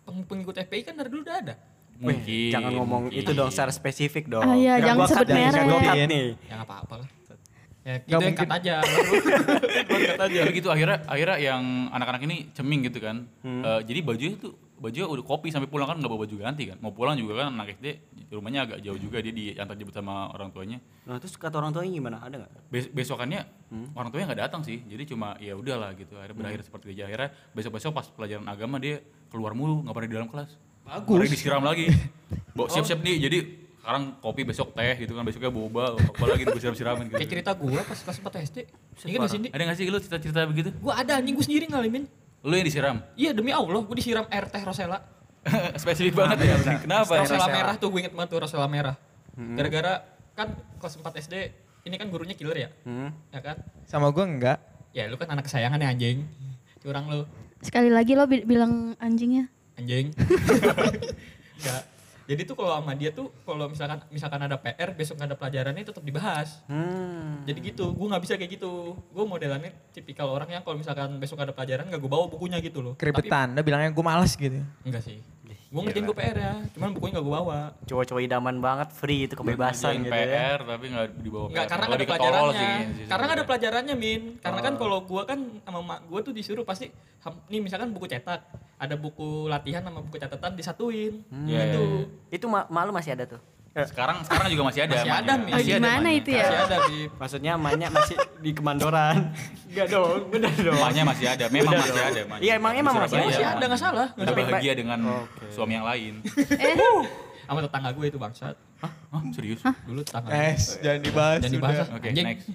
peng- 0.03 0.27
pengikut 0.27 0.55
FPI 0.59 0.83
kan 0.83 0.95
dari 0.95 1.09
dulu 1.09 1.23
udah 1.23 1.37
ada. 1.39 1.55
Mungkin 1.95 2.51
jangan 2.51 2.73
ngomong 2.75 3.03
mungkin. 3.07 3.19
itu 3.19 3.31
dong 3.33 3.49
secara 3.49 3.71
spesifik 3.71 4.25
dong. 4.27 4.43
Ah, 4.43 4.53
iya, 4.53 4.75
jangan 4.83 5.07
sebut 5.07 5.27
nih, 5.29 5.45
merek. 5.47 5.63
cut 5.63 5.95
nih. 6.05 6.25
Ya 6.43 6.53
enggak 6.53 6.67
apa-apa 6.67 6.95
lah. 6.99 7.09
Ya 7.83 7.95
gitu 8.01 8.23
yang 8.23 8.37
cut 8.37 8.51
aja. 8.53 8.75
Gua 9.89 9.99
cut 10.05 10.23
aja. 10.23 10.39
tapi 10.39 10.53
gitu 10.53 10.69
akhirnya 10.69 10.99
akhirnya 11.05 11.37
yang 11.41 11.63
anak-anak 11.89 12.21
ini 12.23 12.37
ceming 12.53 12.81
gitu 12.85 12.99
kan 13.01 13.17
Hmm. 13.41 13.63
Eh, 13.65 13.81
jadi 13.83 14.01
bajunya 14.03 14.37
tuh 14.37 14.53
bajunya 14.83 15.07
udah 15.07 15.23
kopi 15.23 15.49
sampai 15.49 15.65
pulang 15.65 15.87
kan 15.87 15.95
nggak 15.95 16.11
bawa 16.11 16.21
baju 16.21 16.35
ganti 16.37 16.67
kan 16.67 16.77
mau 16.77 16.91
pulang 16.91 17.15
juga 17.15 17.39
kan 17.39 17.55
anak 17.55 17.79
SD 17.79 17.87
rumahnya 18.29 18.67
agak 18.67 18.79
jauh 18.81 18.99
juga 18.99 19.19
dia 19.19 19.31
diantar 19.31 19.75
jemput 19.75 19.95
sama 19.95 20.27
orang 20.29 20.51
tuanya 20.51 20.83
Nah, 21.03 21.17
terus 21.17 21.35
kata 21.35 21.57
orang 21.57 21.71
tuanya 21.71 21.91
gimana? 21.93 22.17
Ada 22.19 22.35
nggak? 22.37 22.51
Bes- 22.69 22.91
besokannya 22.91 23.47
Hmm. 23.69 23.89
orang 23.93 24.11
tuanya 24.11 24.27
nggak 24.29 24.43
datang 24.43 24.63
sih 24.63 24.83
jadi 24.83 25.07
cuma 25.07 25.39
ya 25.39 25.55
udahlah 25.55 25.95
gitu 25.95 26.13
akhirnya 26.15 26.37
berakhir 26.37 26.61
seperti 26.61 26.85
itu 26.85 26.93
aja 26.93 27.05
akhirnya 27.07 27.29
besok 27.53 27.73
besok 27.73 27.93
pas 27.93 28.07
pelajaran 28.07 28.45
agama 28.45 28.77
dia 28.77 29.01
keluar 29.29 29.55
mulu 29.55 29.81
nggak 29.81 29.95
pernah 29.95 30.09
di 30.09 30.15
dalam 30.15 30.29
kelas 30.29 30.51
bagus 30.83 31.09
Baru 31.09 31.25
disiram 31.25 31.63
lagi 31.63 31.87
bawa 32.57 32.67
siap 32.69 32.85
siap 32.85 33.01
nih 33.01 33.17
jadi 33.23 33.39
sekarang 33.79 34.03
kopi 34.19 34.43
besok 34.45 34.75
teh 34.75 34.95
gitu 34.97 35.11
kan 35.11 35.23
besoknya 35.23 35.49
boba 35.49 35.95
apa 35.95 36.25
lagi 36.25 36.43
gue 36.45 36.55
siram 36.57 36.71
siramin 36.73 37.07
gitu 37.07 37.19
Kayak 37.19 37.31
cerita 37.33 37.51
gua 37.53 37.83
pas 37.83 37.99
kelas 37.99 38.19
4 38.21 38.47
SD. 38.47 38.59
Ingat 39.11 39.19
gak 39.19 39.27
sih, 39.27 39.41
Di? 39.41 39.49
ada 39.51 39.63
nggak 39.65 39.75
sih 39.75 39.85
lu 39.87 39.99
cerita 39.99 40.19
cerita 40.19 40.41
begitu 40.45 40.71
Gua 40.79 40.95
ada 40.95 41.19
anjing 41.19 41.35
gua 41.35 41.43
sendiri 41.43 41.67
ngalamin. 41.67 42.07
Lu 42.43 42.53
yang 42.53 42.67
disiram 42.67 42.97
Iya 43.15 43.31
demi 43.33 43.51
Allah, 43.51 43.81
gua 43.81 43.95
disiram 43.95 44.27
air 44.27 44.47
teh 44.47 44.61
Rosella. 44.61 44.99
spesifik 45.83 46.15
banget 46.15 46.47
ya 46.47 46.55
kenapa 46.79 47.19
Rosella 47.19 47.43
Rosella. 47.43 47.51
merah 47.53 47.75
tuh 47.75 47.89
gue 47.89 47.99
inget 47.99 48.15
banget 48.15 48.31
tuh 48.31 48.39
Rosella 48.41 48.67
merah. 48.67 48.95
Gara-gara 49.35 49.93
kan 50.33 50.49
kelas 50.79 50.95
4 50.97 51.19
SD 51.19 51.35
ini 51.83 51.95
kan 51.97 52.07
gurunya 52.07 52.35
killer 52.35 52.55
ya. 52.57 52.69
Hmm. 52.83 53.11
Ya 53.29 53.41
kan? 53.43 53.57
Sama 53.85 54.11
gue 54.11 54.23
enggak. 54.23 54.59
Ya 54.93 55.07
lu 55.07 55.17
kan 55.17 55.27
anak 55.29 55.47
kesayangan 55.47 55.79
ya 55.79 55.89
anjing. 55.89 56.23
Curang 56.79 57.07
lu. 57.07 57.23
Sekali 57.59 57.91
lagi 57.91 58.15
lo 58.15 58.27
bi- 58.27 58.43
bilang 58.43 58.95
anjingnya. 58.99 59.47
Anjing. 59.75 60.11
Enggak. 61.59 61.83
Jadi 62.33 62.49
tuh 62.49 62.57
kalau 62.57 62.81
sama 62.81 62.97
dia 62.97 63.13
tuh 63.13 63.29
kalau 63.45 63.69
misalkan 63.69 64.01
misalkan 64.09 64.41
ada 64.41 64.57
PR 64.57 64.97
besok 64.97 65.21
ada 65.21 65.37
pelajarannya 65.37 65.85
tetap 65.85 66.01
dibahas. 66.01 66.65
Hmm. 66.65 67.45
Jadi 67.45 67.77
gitu, 67.77 67.93
gue 67.93 68.07
nggak 68.09 68.23
bisa 68.25 68.41
kayak 68.41 68.57
gitu. 68.57 68.97
Gue 69.13 69.25
modelannya 69.29 69.77
tipikal 69.93 70.33
orang 70.33 70.49
yang 70.49 70.65
kalau 70.65 70.81
misalkan 70.81 71.21
besok 71.21 71.45
ada 71.45 71.53
pelajaran 71.53 71.93
nggak 71.93 72.01
gue 72.01 72.09
bawa 72.09 72.33
bukunya 72.33 72.57
gitu 72.65 72.81
loh. 72.81 72.97
Keribetan. 72.97 73.53
Dia 73.53 73.61
bilangnya 73.61 73.93
gue 73.93 74.05
malas 74.05 74.33
gitu. 74.33 74.65
Tapi, 74.65 74.89
enggak 74.89 75.05
sih. 75.05 75.21
Gue 75.73 75.81
ngerjain 75.83 76.05
gue 76.05 76.13
PR 76.15 76.37
ya, 76.37 76.53
cuman 76.77 76.89
bukunya 76.93 77.13
nggak 77.17 77.25
gue 77.25 77.33
bawa. 77.35 77.61
Cowok-cowok 77.89 78.21
idaman 78.21 78.57
banget, 78.61 78.89
free 78.93 79.25
itu 79.25 79.33
kebebasan 79.33 80.05
gitu 80.05 80.13
ya. 80.13 80.29
PR 80.29 80.61
tapi 80.61 80.85
nggak 80.87 81.07
dibawa 81.17 81.47
Enggak, 81.49 81.65
PR. 81.65 81.71
karena 81.73 81.83
nggak 81.83 81.97
ada 81.97 82.07
pelajarannya. 82.07 82.53
sih, 82.53 82.69
sih 82.93 83.07
karena 83.09 83.25
nggak 83.25 83.39
ada 83.39 83.47
pelajarannya, 83.49 83.95
Min. 83.97 84.23
Karena 84.39 84.61
kan 84.61 84.73
Oh. 84.73 84.79
kalau 84.79 84.99
gua 85.01 85.23
kan 85.25 85.39
sama 85.59 85.81
mak 85.81 85.99
gua 86.07 86.21
tuh 86.21 86.31
disuruh 86.31 86.61
pasti 86.63 86.93
nih 87.49 87.61
misalkan 87.61 87.89
buku 87.89 88.05
cetak, 88.05 88.41
ada 88.77 88.95
buku 88.95 89.49
latihan 89.49 89.81
sama 89.81 90.05
buku 90.05 90.21
catatan 90.21 90.53
disatuin. 90.53 91.25
Iya, 91.49 91.61
Gitu. 91.67 91.85
Itu 92.31 92.47
ma 92.47 92.69
malu 92.69 92.93
masih 92.93 93.17
ada 93.17 93.25
tuh. 93.25 93.41
Sekarang 93.73 94.17
sekarang 94.21 94.47
juga 94.53 94.63
masih 94.65 94.81
ada 94.85 94.95
Masih 94.95 95.11
ada. 95.11 95.33
Oh, 95.33 95.59
gimana 95.59 95.89
emaknya. 95.89 96.13
itu 96.13 96.31
ya? 96.31 96.45
Masih 96.45 96.59
ada 96.61 96.77
di 96.85 96.99
Maksudnya 97.09 97.51
emaknya 97.57 97.89
masih 97.89 98.17
di 98.39 98.51
kemandoran. 98.53 99.17
Enggak 99.67 99.87
dong, 99.89 100.21
benar 100.29 100.53
dong. 100.53 100.77
Emaknya 100.77 101.03
masih 101.03 101.27
ada 101.27 101.45
memang 101.49 101.73
Udah 101.73 101.81
masih 101.81 101.93
dong. 101.95 102.05
ada 102.07 102.21
emaknya. 102.23 102.45
Iya, 102.45 102.53
emang- 102.55 102.75
emang 102.75 102.95
masih 102.99 103.17
masih 103.19 103.45
ada 103.47 103.65
nggak 103.65 103.81
salah. 103.81 104.09
Salah. 104.13 104.35
bahagia 104.37 104.73
dengan 104.75 104.99
Oke. 105.25 105.45
suami 105.49 105.73
yang 105.75 105.85
lain 105.85 106.13
Eh, 106.53 106.77
Sama 107.43 107.59
tetangga 107.61 107.91
gue 107.91 108.07
itu 108.07 108.17
bangsat. 108.17 108.55
Hah? 108.79 108.93
serius 109.31 109.61
Dulu 109.83 110.01
tetangga. 110.03 110.31
Es, 110.31 110.77
jangan 110.79 111.01
dibahas 111.01 111.39
Jangan 111.39 111.55
dibahas. 111.55 111.87
Oke, 111.91 112.09
Anjing. 112.09 112.27
next. 112.27 112.47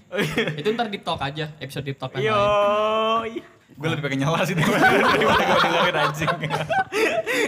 itu 0.56 0.68
ntar 0.72 0.88
di 0.88 1.00
talk 1.00 1.20
aja, 1.20 1.46
episode 1.58 1.86
di 1.86 1.94
talk 1.94 2.14
yang 2.16 2.30
Yo. 2.30 3.57
Gue 3.70 3.88
lebih 3.88 4.04
pengen 4.04 4.20
nyala 4.24 4.40
sih 4.42 4.54
daripada 4.54 4.88
gue 4.90 5.34
dengerin 5.62 5.98
anjing 6.00 6.30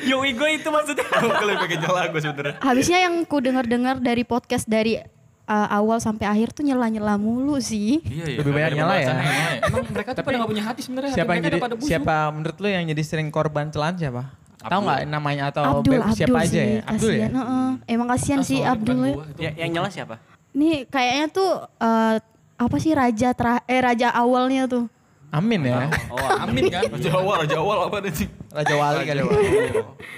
Yo 0.05 0.21
ego 0.21 0.45
itu 0.45 0.67
maksudnya. 0.67 1.05
gue 1.05 1.45
lebih 1.45 1.61
pengen 1.63 1.79
nyala 1.81 1.99
gue 2.07 2.19
sebenernya 2.19 2.55
habisnya 2.59 2.99
yang 3.01 3.15
ku 3.23 3.39
dengar-dengar 3.39 3.97
dari 3.97 4.23
podcast 4.23 4.65
dari 4.65 4.99
uh, 5.45 5.67
awal 5.71 5.97
sampai 5.97 6.25
akhir 6.25 6.51
tuh 6.51 6.61
nyela-nyela 6.61 7.15
mulu 7.15 7.57
sih. 7.57 8.03
iya 8.03 8.25
iya 8.27 8.37
Lebih 8.37 8.51
banyak 8.51 8.67
ada 8.67 8.77
nyala 8.77 8.93
ya. 8.93 9.07
nyala 9.07 9.23
Emang 9.63 9.81
mereka 9.87 10.09
tuh 10.11 10.21
pada 10.21 10.35
nggak 10.37 10.49
punya 10.49 10.63
hati 10.63 10.81
sebenarnya. 10.81 11.13
Siapa 11.13 11.31
yang 11.31 11.43
jadi 11.43 11.57
siapa 11.81 12.15
menurut 12.29 12.57
lu 12.57 12.67
yang 12.67 12.85
jadi 12.85 13.01
sering 13.01 13.29
korban 13.29 13.65
celaan 13.69 13.95
siapa? 13.95 14.21
Tahu 14.59 14.79
nggak 14.83 14.99
namanya 15.07 15.43
atau 15.49 15.63
Abdul, 15.81 15.97
Abdul 15.97 16.13
siapa 16.13 16.37
aja 16.37 16.51
sih, 16.51 16.59
ya? 16.59 16.83
Abdul 16.83 17.09
ya? 17.09 17.17
kasihan. 17.25 17.31
heeh. 17.33 17.69
Emang 17.87 18.07
kasihan 18.11 18.39
Ah, 18.39 18.45
sih 18.45 18.59
Abdul. 18.61 18.97
ya. 19.01 19.15
Ya, 19.39 19.51
yang 19.57 19.69
nyala 19.73 19.89
siapa? 19.89 20.15
Nih 20.51 20.83
kayaknya 20.85 21.25
tuh 21.31 21.51
eh, 21.79 22.15
apa 22.59 22.75
sih 22.77 22.91
raja 22.91 23.31
tra 23.31 23.63
eh 23.65 23.79
raja 23.79 24.11
awalnya 24.11 24.67
tuh. 24.67 24.85
Amin 25.29 25.61
ya. 25.61 25.85
Oh, 26.09 26.17
Amin 26.41 26.65
kan? 26.67 26.89
Raja 26.89 27.09
awal, 27.13 27.45
raja 27.45 27.57
awal 27.57 27.77
apa 27.85 28.01
anjing? 28.01 28.29
Raja 28.49 28.73
Wali 28.73 29.01
kali. 29.05 29.21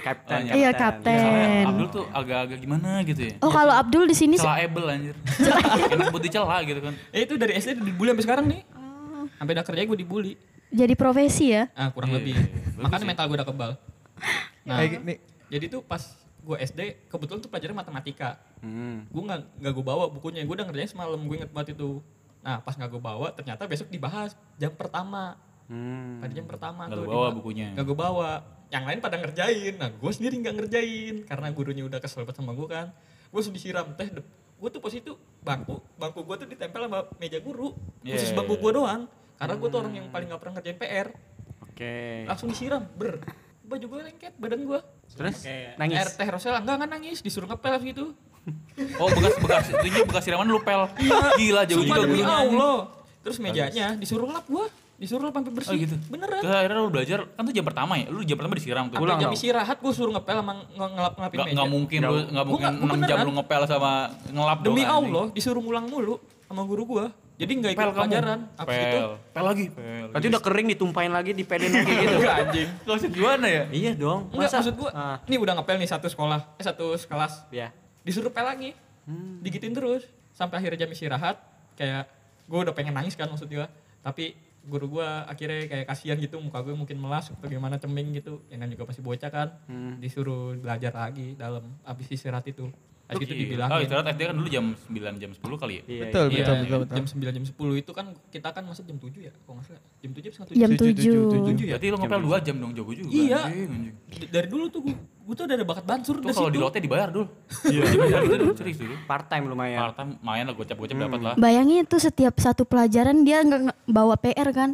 Kapten. 0.00 0.40
Iya, 0.50 0.70
kapten. 0.72 1.64
Abdul 1.66 1.88
tuh 1.90 2.04
agak-agak 2.08 2.58
gimana 2.58 3.04
gitu 3.04 3.20
ya. 3.22 3.34
Oh 3.38 3.48
kalau 3.48 3.70
Abdul 3.70 4.08
di 4.08 4.16
sini 4.16 4.34
sih- 4.34 4.42
Celaable 4.42 4.88
anjir. 4.88 5.12
Enak 5.92 6.08
buat 6.08 6.22
dicela 6.22 6.56
gitu 6.62 6.80
kan. 6.80 6.96
Eh 7.10 7.22
itu 7.22 7.36
dari 7.36 7.52
SD 7.54 7.76
dibully 7.78 8.10
sampai 8.10 8.24
sekarang 8.24 8.44
nih. 8.46 8.60
Sampai 9.34 9.52
udah 9.52 9.64
kerja 9.64 9.82
gue 9.82 9.98
dibully. 9.98 10.32
jadi 10.72 10.94
profesi 10.94 11.52
ya. 11.52 11.68
Ah 11.72 11.92
kurang 11.92 12.08
Iya, 12.08 12.16
lebih. 12.16 12.32
iya, 12.32 12.44
iya. 12.48 12.80
Makanya 12.80 12.96
sih. 12.98 13.06
mental 13.06 13.24
gue 13.26 13.36
udah 13.36 13.48
kebal. 13.48 13.70
Nah, 14.62 14.78
Kayak 14.78 14.90
gini. 14.96 15.14
jadi 15.50 15.64
tuh 15.68 15.82
pas 15.82 15.98
gue 16.38 16.56
SD 16.56 16.80
kebetulan 17.06 17.38
tuh 17.38 17.50
pelajaran 17.50 17.74
matematika. 17.76 18.38
Hmm. 18.58 19.04
Gue 19.06 19.22
nggak 19.22 19.40
nggak 19.58 19.72
gue 19.74 19.84
bawa 19.84 20.06
bukunya. 20.08 20.40
Gue 20.40 20.54
udah 20.54 20.64
ngerjain 20.64 20.88
semalam. 20.88 21.18
Gue 21.20 21.36
inget 21.36 21.50
banget 21.50 21.74
itu. 21.74 21.98
Nah 22.42 22.58
pas 22.58 22.74
nggak 22.74 22.88
gue 22.88 23.00
bawa 23.00 23.30
ternyata 23.30 23.64
besok 23.64 23.88
dibahas 23.88 24.34
jam 24.56 24.70
pertama. 24.70 25.38
Hmm. 25.66 26.18
Pada 26.18 26.32
jam 26.32 26.44
pertama 26.44 26.84
Nggak 26.84 26.98
tuh. 26.98 27.04
lu 27.04 27.08
bawa 27.08 27.22
diba- 27.24 27.36
bukunya. 27.38 27.68
Nggak 27.72 27.84
gue 27.84 27.96
bawa. 27.96 28.30
Yang 28.68 28.84
lain 28.84 28.98
pada 28.98 29.16
ngerjain. 29.16 29.74
Nah 29.76 29.88
gue 29.88 30.10
sendiri 30.10 30.34
nggak 30.38 30.54
ngerjain 30.56 31.14
karena 31.24 31.46
gurunya 31.48 31.82
udah 31.82 31.98
kesel 31.98 32.22
banget 32.22 32.36
sama 32.36 32.52
gue 32.52 32.66
kan. 32.66 32.86
Gue 33.28 33.40
sudah 33.40 33.54
disiram 33.54 33.86
teh. 33.94 34.08
Gue 34.58 34.68
tuh 34.68 34.78
posisi 34.78 35.02
tuh 35.02 35.18
bangku, 35.40 35.82
bangku 35.96 36.22
gue 36.22 36.36
tuh 36.36 36.46
ditempel 36.46 36.86
sama 36.86 37.02
meja 37.16 37.38
guru. 37.38 37.74
Iya, 38.00 38.14
Khusus 38.14 38.30
iya, 38.30 38.36
bangku 38.36 38.54
iya. 38.54 38.60
gue 38.60 38.72
doang. 38.72 39.02
Karena 39.34 39.54
gue 39.56 39.68
tuh 39.68 39.78
orang 39.80 39.92
yang 39.92 40.06
paling 40.08 40.26
nggak 40.28 40.38
pernah 40.38 40.54
ngerjain 40.54 40.78
PR. 40.78 41.08
Oke. 41.60 41.94
Langsung 42.26 42.46
disiram, 42.46 42.82
ber. 42.92 43.18
Baju 43.62 43.86
gue 43.88 44.00
lengket, 44.04 44.34
badan 44.36 44.62
gue. 44.62 44.80
Terus 45.08 45.42
Air 45.42 45.74
nangis. 45.76 46.14
teh 46.14 46.24
Rosella 46.24 46.58
enggak 46.58 46.78
enggak 46.78 46.90
nangis, 46.92 47.18
disuruh 47.20 47.48
ngepel 47.48 47.74
gitu. 47.84 48.04
Oh 48.96 49.06
bekas 49.08 49.34
bekas 49.38 49.64
itunya 49.70 50.02
bekas 50.02 50.22
siraman 50.22 50.44
lu 50.44 50.58
pel. 50.58 50.88
Gila 51.36 51.62
jauh 51.62 51.78
Sumpah 51.78 51.96
juga 51.96 52.04
demi 52.04 52.18
gurunya. 52.18 52.34
Allah. 52.34 52.76
Terus 53.22 53.36
mejanya 53.38 53.86
disuruh 53.94 54.26
lap 54.26 54.42
gua, 54.44 54.66
disuruh 54.96 55.22
lap 55.22 55.34
sampai 55.36 55.52
bersih. 55.52 55.70
Oh 55.70 55.78
gitu. 55.78 55.94
Beneran. 56.08 56.40
Terus 56.40 56.50
akhirnya 56.52 56.76
lu 56.76 56.90
belajar 56.90 57.18
kan 57.28 57.42
tuh 57.42 57.52
jam 57.52 57.62
pertama 57.62 57.92
ya. 57.94 58.06
Lu 58.08 58.20
jam 58.22 58.34
pertama 58.34 58.54
disiram 58.54 58.84
tuh. 58.86 58.98
Sampai 58.98 59.14
jam 59.16 59.30
istirahat 59.30 59.76
gua 59.78 59.92
suruh 59.92 60.12
ngepel 60.12 60.36
sama 60.36 60.52
nge- 60.58 60.66
ngelap 60.90 61.14
ngelapin 61.14 61.36
Nggak, 61.36 61.46
meja. 61.46 61.54
nggak 61.54 61.70
mungkin 61.70 61.98
lu 62.00 62.10
nggak 62.10 62.26
Gua 62.26 62.44
mungkin 62.48 62.66
nggak- 62.66 62.80
gua 62.82 62.98
6 62.98 63.06
jam 63.06 63.18
lu 63.20 63.32
ngepel 63.32 63.62
sama 63.64 63.90
ngelap 64.26 64.58
Demi 64.58 64.66
doang, 64.74 64.82
anjing. 64.82 65.06
Allah 65.06 65.24
disuruh 65.30 65.62
ngulang 65.62 65.86
mulu 65.86 66.14
sama 66.42 66.62
guru 66.64 66.82
gua. 66.88 67.06
Jadi 67.32 67.52
enggak 67.54 67.72
ikut 67.72 67.86
pelajaran. 67.92 68.38
Abis 68.56 68.74
itu 68.76 68.98
Pel. 69.32 69.42
Lagi. 69.42 69.66
Pel. 69.68 70.06
Berarti 70.08 70.26
udah 70.28 70.42
kering 70.42 70.66
ditumpahin 70.68 71.10
lagi 71.10 71.30
di 71.32 71.42
peden 71.42 71.70
kayak 71.72 71.82
gitu. 71.84 72.16
enggak 72.16 72.36
anjing. 72.40 72.68
Gak 72.80 72.94
usah 72.96 73.08
gimana 73.08 73.46
ya? 73.48 73.62
Iya 73.68 73.92
dong. 73.94 74.20
Enggak 74.30 74.46
Masa? 74.46 74.56
maksud 74.60 74.74
gua. 74.76 74.90
Ah, 74.92 75.16
Nih 75.24 75.38
udah 75.38 75.54
ngepel 75.56 75.76
nih 75.76 75.88
satu 75.88 76.06
sekolah, 76.06 76.38
eh 76.54 76.62
satu 76.62 76.94
kelas. 76.96 77.46
ya. 77.50 77.70
Disuruh 78.02 78.30
pel 78.30 78.46
lagi 78.46 78.70
digituin 79.42 79.74
terus. 79.74 80.06
Sampai 80.32 80.64
akhirnya 80.64 80.86
jam 80.86 80.90
istirahat 80.90 81.36
kayak 81.76 82.08
gue 82.48 82.58
udah 82.58 82.74
pengen 82.74 82.96
nangis 82.96 83.16
kan 83.16 83.28
maksud 83.28 83.48
gue 83.48 83.64
tapi 84.02 84.34
guru 84.62 84.98
gue 84.98 85.08
akhirnya 85.26 85.66
kayak 85.66 85.86
kasihan 85.90 86.18
gitu 86.22 86.38
muka 86.38 86.62
gue 86.62 86.74
mungkin 86.74 86.94
melas 86.98 87.30
atau 87.30 87.46
gimana 87.50 87.78
ceming 87.82 88.14
gitu. 88.18 88.42
Yang 88.48 88.58
kan 88.62 88.68
juga 88.70 88.84
masih 88.94 89.02
bocah 89.02 89.30
kan. 89.30 89.48
Hmm. 89.66 89.98
disuruh 89.98 90.54
belajar 90.58 90.92
lagi 90.94 91.34
dalam 91.34 91.76
abis 91.82 92.14
istirahat 92.14 92.46
itu 92.46 92.70
Habis 93.12 93.22
gitu 93.22 93.32
Iya. 93.32 93.42
dibilangin. 93.42 93.72
Oh 93.72 93.78
istirahat 93.78 94.06
SD 94.08 94.20
kan 94.22 94.34
dulu 94.34 94.48
jam 94.48 94.64
9 94.86 95.14
jam 95.18 95.30
10 95.30 95.56
kali 95.56 95.72
ya? 95.72 95.82
Iya, 95.82 96.02
Betul, 96.02 96.24
Iya, 96.24 96.36
betul, 96.38 96.54
betul, 96.56 96.78
betul. 96.78 96.94
jam 96.94 97.04
9 97.06 97.32
jam 97.32 97.44
10 97.44 97.52
itu 97.78 97.90
kan 97.90 98.06
kita 98.28 98.48
kan 98.48 98.62
masuk 98.62 98.84
jam 98.84 98.96
7 98.96 99.20
ya, 99.20 99.32
kalau 99.38 99.54
nggak 99.54 99.66
salah. 99.66 99.82
Jam 99.98 100.10
7 100.10 100.20
apa 100.22 100.34
setengah 100.34 100.58
Jam 100.58 100.70
tujuh? 100.72 100.86
tujuh, 100.88 101.20
7. 101.22 101.46
Tujuh 101.46 101.64
ya? 101.64 101.72
Berarti 101.72 101.86
lo 101.86 101.96
ngepel 101.98 102.20
2 102.22 102.38
jam 102.42 102.56
dong 102.58 102.72
jago 102.72 102.92
juga. 102.92 103.10
Iya. 103.10 103.40
Dari 104.28 104.46
dulu 104.46 104.64
tuh 104.68 104.80
gue, 104.82 104.94
gue 104.96 105.34
tuh 105.34 105.44
udah 105.44 105.54
ada 105.54 105.64
bakat 105.64 105.84
bansur 105.84 106.14
Tuh 106.14 106.22
dari 106.22 106.34
kalau 106.34 106.48
di 106.48 106.56
situ. 106.58 106.66
lote 106.66 106.78
dibayar 106.78 107.08
dulu. 107.08 107.26
Iya. 107.64 107.82
Dibayar 107.86 108.20
dulu, 108.22 108.52
serius 108.54 108.78
dulu. 108.78 108.94
Part 109.04 109.26
time 109.26 109.44
lumayan. 109.46 109.78
Part-time 109.82 110.10
main 110.20 110.44
lah 110.44 110.54
gocap-gocap 110.54 110.96
dapat 110.96 111.20
lah. 111.20 111.34
Bayangin 111.36 111.82
itu 111.82 111.96
setiap 111.96 112.34
satu 112.36 112.62
pelajaran 112.62 113.22
dia 113.22 113.40
nggak 113.40 113.60
nge- 113.64 113.78
bawa 113.86 114.14
PR 114.16 114.50
kan? 114.50 114.70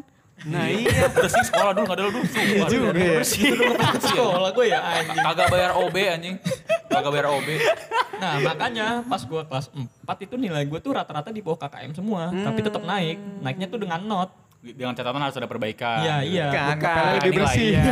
Nah 0.47 0.71
iya. 0.71 1.11
Bersih 1.11 1.43
sekolah 1.51 1.73
dulu 1.75 1.85
enggak 1.91 1.99
ada 1.99 2.05
dulu. 2.07 2.21
Iya 2.31 2.63
juga 2.71 2.89
ya. 2.95 3.21
Sekolah 4.07 4.51
gue 4.55 4.67
ya 4.71 4.79
anjing. 4.79 5.19
Kagak 5.19 5.47
bayar 5.51 5.71
OB 5.75 5.97
anjing. 5.99 6.37
Kagak 6.87 7.11
bayar 7.11 7.27
OB. 7.35 7.49
Nah 8.19 8.35
makanya 8.43 8.87
pas 9.03 9.23
gue 9.27 9.43
kelas 9.43 9.67
4 9.75 10.27
itu 10.27 10.35
nilai 10.39 10.63
gue 10.67 10.79
tuh 10.79 10.95
rata-rata 10.95 11.35
di 11.35 11.43
bawah 11.43 11.59
KKM 11.59 11.93
semua. 11.99 12.31
Tapi 12.31 12.61
tetap 12.63 12.83
naik. 12.87 13.19
Naiknya 13.43 13.67
tuh 13.67 13.83
dengan 13.83 13.99
not. 14.07 14.31
Dengan 14.59 14.95
catatan 14.95 15.23
harus 15.23 15.39
ada 15.39 15.47
perbaikan. 15.51 16.03
Iya 16.03 16.17
iya. 16.23 16.47
Kan, 16.79 17.23
lebih 17.23 17.43
bersih. 17.43 17.79
iya. 17.79 17.83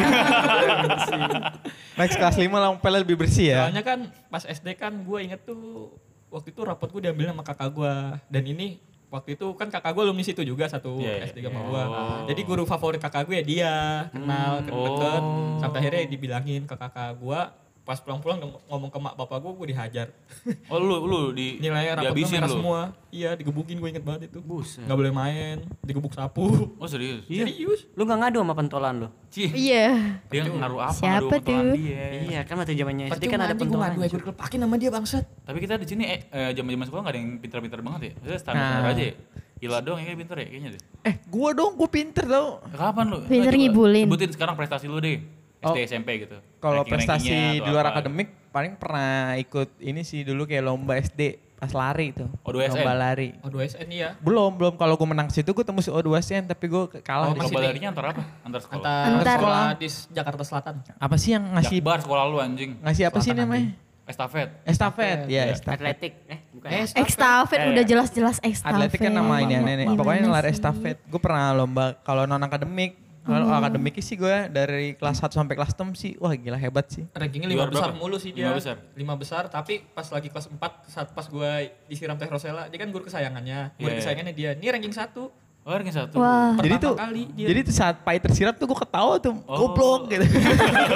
Next 1.99 2.17
kelas 2.19 2.37
5 2.39 2.47
lah 2.51 2.69
ngepelnya 2.75 3.01
lebih 3.03 3.17
bersih 3.19 3.55
ya. 3.55 3.59
Soalnya 3.67 3.83
kan 3.87 3.99
pas 4.31 4.43
SD 4.47 4.75
kan 4.79 4.93
gue 4.93 5.19
inget 5.23 5.43
tuh 5.47 5.95
waktu 6.31 6.51
itu 6.51 6.61
rapot 6.67 6.91
gue 6.91 7.03
diambil 7.07 7.31
sama 7.33 7.43
kakak 7.47 7.71
gue 7.71 7.93
dan 8.29 8.43
ini 8.45 8.83
waktu 9.09 9.35
itu 9.35 9.47
kan 9.53 9.69
kakak 9.69 9.91
gue 9.91 10.03
alumni 10.03 10.21
situ 10.21 10.43
juga 10.43 10.67
satu 10.67 10.99
Iya, 10.99 11.13
iya. 11.17 11.27
SD 11.27 11.39
sama 11.41 11.61
gue. 11.63 11.83
Oh. 11.85 12.27
Jadi 12.27 12.41
guru 12.43 12.63
favorit 12.63 12.99
kakak 12.99 13.25
gue 13.25 13.37
ya 13.37 13.45
dia 13.45 13.75
kenal 14.11 14.53
Hmm. 14.59 14.67
deket 14.67 15.23
Oh. 15.23 15.57
sampai 15.57 15.79
akhirnya 15.81 16.03
dibilangin 16.07 16.63
ke 16.65 16.75
kakak 16.75 17.15
gue 17.17 17.41
pas 17.87 17.95
pulang-pulang 17.97 18.43
ngom- 18.43 18.59
ngomong 18.67 18.91
ke 18.91 18.99
mak 18.99 19.15
bapak 19.15 19.39
gue 19.39 19.53
gue 19.55 19.67
dihajar 19.71 20.07
Oh 20.73 20.77
lu 20.77 20.99
lu 21.01 21.31
di 21.31 21.55
nilainya 21.63 21.95
rapot 21.97 22.11
gue 22.11 22.19
dihabisin 22.19 22.35
merah 22.37 22.49
lu. 22.49 22.55
semua 22.57 22.81
iya 23.09 23.31
digebukin 23.33 23.79
gue 23.79 23.89
inget 23.89 24.03
banget 24.03 24.27
itu 24.27 24.43
Buset. 24.43 24.83
nggak 24.83 24.99
boleh 24.99 25.13
main 25.13 25.63
digebuk 25.81 26.11
sapu 26.11 26.51
Oh 26.83 26.85
serius? 26.85 27.23
Iya. 27.27 27.47
serius 27.47 27.87
Lu 27.95 28.03
gak 28.03 28.19
ngadu 28.19 28.43
sama 28.43 28.53
pentolan 28.53 28.95
lu? 28.99 29.09
Cih, 29.29 29.49
Iya. 29.49 30.19
dia 30.27 30.43
ngaruh 30.43 30.81
apa? 30.83 30.99
Siapa 30.99 31.35
tuh? 31.39 31.73
Dia. 31.73 32.05
Iya 32.27 32.41
kan 32.43 32.59
waktu 32.59 32.75
zamannya 32.75 33.07
SD 33.09 33.25
kan 33.25 33.39
ada 33.39 33.47
anjing, 33.47 33.55
gue 33.55 33.63
pentolan. 33.63 33.87
ngadu 33.89 33.97
ya 33.97 34.09
gue 34.09 34.19
dikelepakin 34.19 34.59
sama 34.61 34.77
dia 34.77 34.91
bangsat 34.91 35.25
Tapi 35.43 35.59
kita 35.61 35.75
di 35.77 35.87
sini 35.87 36.05
eh 36.05 36.21
eh, 36.27 36.51
zaman-zaman 36.53 36.85
sekolah 36.85 37.01
enggak 37.01 37.15
ada 37.15 37.21
yang 37.21 37.31
pintar-pintar 37.39 37.81
banget 37.81 38.01
ya. 38.03 38.13
Maksudnya 38.17 38.41
standar 38.41 38.67
Nah. 38.83 38.91
aja 38.91 39.05
ya. 39.05 39.15
Ila 39.59 39.79
doang 39.81 39.97
yang 39.97 40.09
kayak 40.11 40.21
pintar 40.21 40.37
ya 40.37 40.47
kayaknya 40.47 40.71
deh. 40.73 40.83
Eh, 41.03 41.15
gua 41.25 41.49
dong, 41.53 41.73
gua 41.75 41.87
pinter 41.87 42.25
tau. 42.27 42.61
Kapan 42.69 43.05
lu? 43.09 43.19
Pinter 43.25 43.55
ngibulin. 43.55 44.05
Sebutin 44.05 44.31
sekarang 44.31 44.53
prestasi 44.53 44.85
lu 44.85 44.99
deh. 44.99 45.23
Oh. 45.59 45.73
SD 45.73 45.89
SMP 45.89 46.21
gitu. 46.21 46.37
Kalau 46.59 46.83
prestasi 46.83 47.31
di 47.57 47.65
luar 47.65 47.87
apa. 47.87 47.93
akademik 47.97 48.29
paling 48.49 48.75
pernah 48.75 49.09
ikut 49.37 49.69
ini 49.79 50.01
sih 50.01 50.23
dulu 50.23 50.45
kayak 50.45 50.63
lomba 50.63 50.97
SD 50.97 51.21
pas 51.55 51.69
lari 51.71 52.11
itu. 52.11 52.25
Oh, 52.43 52.51
2SN? 52.51 52.73
Lomba 52.75 52.93
lari. 52.95 53.33
oh 53.39 53.49
2 53.49 53.65
SN 53.67 53.89
iya 53.89 54.13
Belum, 54.19 54.53
belum 54.53 54.75
kalau 54.75 54.93
gue 54.93 55.05
menang 55.07 55.29
situ 55.29 55.49
gue 55.49 55.63
tembus 55.63 55.87
O2SN 55.87 56.45
tapi 56.47 56.67
gue 56.67 56.85
kalah 57.01 57.29
Oh. 57.29 57.35
Lomba 57.35 57.61
larinya 57.63 57.89
antar 57.91 58.05
apa? 58.11 58.23
Antar 58.43 58.61
sekolah. 58.61 58.85
antar, 58.85 59.09
Antar. 59.15 59.37
sekolah 59.37 59.65
di 59.75 59.89
Jakarta 60.11 60.43
Selatan 60.43 60.75
Apa 60.95 61.17
sih 61.17 61.33
yang 61.33 61.45
ngasih 61.51 61.79
Jakbar 61.79 61.99
sekolah 61.99 62.25
lu 62.27 62.39
anjing. 62.39 62.77
ngasih 62.79 63.05
apa 63.05 63.19
sih 63.19 63.31
Selatan 63.31 63.41
namanya? 63.43 63.69
Estafet. 64.07 64.49
Estafet, 64.63 65.19
ya 65.27 65.33
Iya. 65.43 65.43
estafet. 65.51 65.79
Atletik. 65.83 66.13
Eh 66.25 66.39
bukan. 66.53 66.69
eh 66.71 66.87
Ekstafet 66.95 67.59
Eh, 67.59 67.71
udah 67.73 67.85
jelas-jelas 67.85 68.37
ekstafet. 68.39 68.71
Atletik 68.73 69.01
kan 69.01 69.11
nama 69.11 69.35
ini 69.41 69.55
nenek. 69.57 69.83
Gimana 69.85 69.99
Pokoknya 69.99 70.29
lari 70.31 70.47
sih? 70.47 70.55
estafet. 70.55 70.97
Gue 71.03 71.19
pernah 71.19 71.51
lomba 71.53 71.85
kalau 72.01 72.23
non 72.23 72.39
akademik. 72.39 72.95
Kalau 73.27 73.43
Hmm. 73.45 73.59
akademik 73.59 73.99
sih 73.99 74.15
gue 74.15 74.37
dari 74.49 74.95
kelas 74.95 75.19
1 75.19 75.35
sampai 75.35 75.53
kelas 75.53 75.75
6 75.75 75.93
sih. 75.93 76.15
Wah 76.17 76.31
gila 76.33 76.55
hebat 76.55 76.87
sih. 76.89 77.03
rankingnya 77.13 77.49
lima 77.49 77.67
besar 77.67 77.91
berapa? 77.91 77.99
mulu 77.99 78.17
sih 78.17 78.31
dia 78.31 78.47
Lima 78.47 78.55
besar? 78.55 78.77
lima 78.95 79.15
besar 79.15 79.43
tapi 79.47 79.83
pas 79.85 80.07
lagi 80.07 80.29
kelas 80.29 80.47
4 80.49 80.57
saat 80.87 81.09
pas 81.11 81.27
gue 81.27 81.51
disiram 81.85 82.15
teh 82.15 82.25
rosella 82.25 82.67
dia 82.67 82.77
kan 82.77 82.87
guru 82.87 83.03
kesayangannya 83.03 83.75
guru 83.75 83.83
Iya, 83.83 83.89
iya. 83.89 83.99
kesayangannya 83.99 84.33
dia 84.33 84.51
ini 84.53 84.67
ranking 84.69 84.95
satu 84.95 85.27
Oh, 85.61 85.75
ranking 85.75 85.91
satu. 85.93 86.17
Wah. 86.17 86.55
Jadi 86.57 86.71
Pertama 86.71 86.87
tuh, 86.87 86.95
kali 86.97 87.23
dia. 87.33 87.47
jadi 87.51 87.61
tuh 87.61 87.75
saat 87.75 87.97
pahit 88.01 88.23
tersiram 88.23 88.55
tuh 88.55 88.65
gue 88.65 88.79
ketawa 88.79 89.19
tuh, 89.19 89.35
Oh. 89.45 89.67
goblok 89.67 90.07
gitu. 90.09 90.23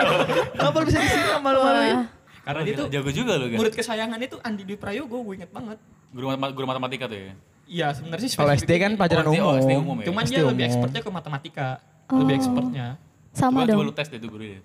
Kenapa 0.53 0.79
bisa 0.81 0.99
disiram 1.01 1.41
malu-maluin? 1.41 1.97
Wah. 1.97 2.07
karena 2.41 2.57
Oh, 2.57 2.65
dia 2.65 2.75
tuh 2.75 2.87
jago 2.89 3.11
juga 3.11 3.33
lu 3.35 3.47
kan. 3.47 3.59
murid 3.59 3.75
kesayangannya 3.75 4.27
tuh 4.29 4.39
Andi 4.41 4.63
Dwi 4.63 4.75
Prayogo 4.75 5.21
gue 5.21 5.35
inget 5.37 5.51
banget 5.51 5.77
Guru, 6.09 6.25
guru 6.33 6.65
matematika 6.65 7.05
tuh 7.05 7.19
ya. 7.21 7.35
iya 7.65 7.87
sebenarnya 7.91 8.27
sih 8.27 8.35
Kalau 8.35 8.51
SD 8.53 8.71
kan 8.77 8.91
pelajaran 8.95 9.23
Oh, 9.25 9.31
SD, 9.31 9.39
oh, 9.41 9.55
SD 9.57 9.73
umum. 9.73 9.83
umum 9.85 9.97
ya. 9.97 10.07
cuman 10.07 10.23
SD 10.23 10.31
dia 10.31 10.41
lebih 10.41 10.55
umum. 10.57 10.71
expertnya 10.73 11.01
ke 11.01 11.11
matematika 11.13 11.69
lebih 12.13 12.33
Oh. 12.33 12.39
expertnya 12.39 12.87
Sama 13.31 13.63
coba, 13.63 13.69
dong. 13.69 13.77
Coba 13.77 13.85
lu 13.85 13.95
tes 13.95 14.07
deh 14.07 14.19
tuh 14.19 14.27
guru 14.29 14.45
ya. 14.45 14.59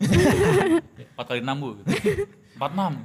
4 1.14 1.22
kali 1.22 1.40
6 1.40 1.54
bu. 1.56 1.70
4 2.56 2.72
6. 2.74 2.98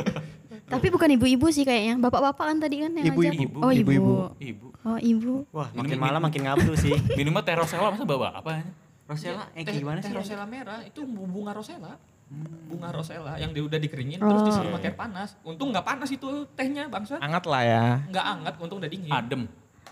Tapi 0.72 0.86
bukan 0.88 1.08
ibu-ibu 1.12 1.46
sih 1.50 1.60
kayaknya. 1.62 2.00
Bapak-bapak 2.00 2.44
kan 2.46 2.56
tadi 2.58 2.80
kan 2.80 2.90
yang 2.94 3.12
Ibu-ibu. 3.12 3.36
ngajak. 3.52 3.60
Oh, 3.60 3.70
ibu. 3.70 3.90
Ibu-ibu. 3.92 4.14
Ibu. 4.40 4.66
Oh, 4.82 4.98
ibu. 4.98 5.34
Wah 5.50 5.68
Minum- 5.68 5.80
makin 5.84 5.98
malam 5.98 6.20
makin 6.22 6.42
ngablu 6.42 6.72
sih. 6.80 6.96
Minumnya 7.12 7.42
teh 7.42 7.52
rosella 7.52 7.90
masa 7.90 8.02
bawa 8.02 8.32
apa? 8.34 8.64
Rosella, 9.04 9.44
eh 9.52 9.60
teh, 9.60 9.76
gimana 9.76 10.00
teh 10.00 10.08
sih? 10.08 10.16
rosella 10.16 10.44
merah 10.44 10.80
itu 10.80 11.04
bunga 11.04 11.52
rosella 11.52 12.00
bunga 12.64 12.88
rosella 12.88 13.36
yang 13.36 13.52
dia 13.52 13.60
udah 13.60 13.76
dikeringin 13.76 14.16
Oh. 14.16 14.32
terus 14.32 14.48
disiram 14.48 14.72
pakai 14.72 14.96
panas 14.96 15.36
untung 15.44 15.68
nggak 15.70 15.84
panas 15.84 16.08
itu 16.08 16.24
tehnya 16.56 16.88
bangsa 16.88 17.20
Anget 17.20 17.44
lah 17.44 17.62
ya. 17.62 17.84
nggak 18.02 18.24
anget 18.26 18.54
untung 18.58 18.80
udah 18.80 18.88
dingin 18.88 19.12
Adem. 19.12 19.44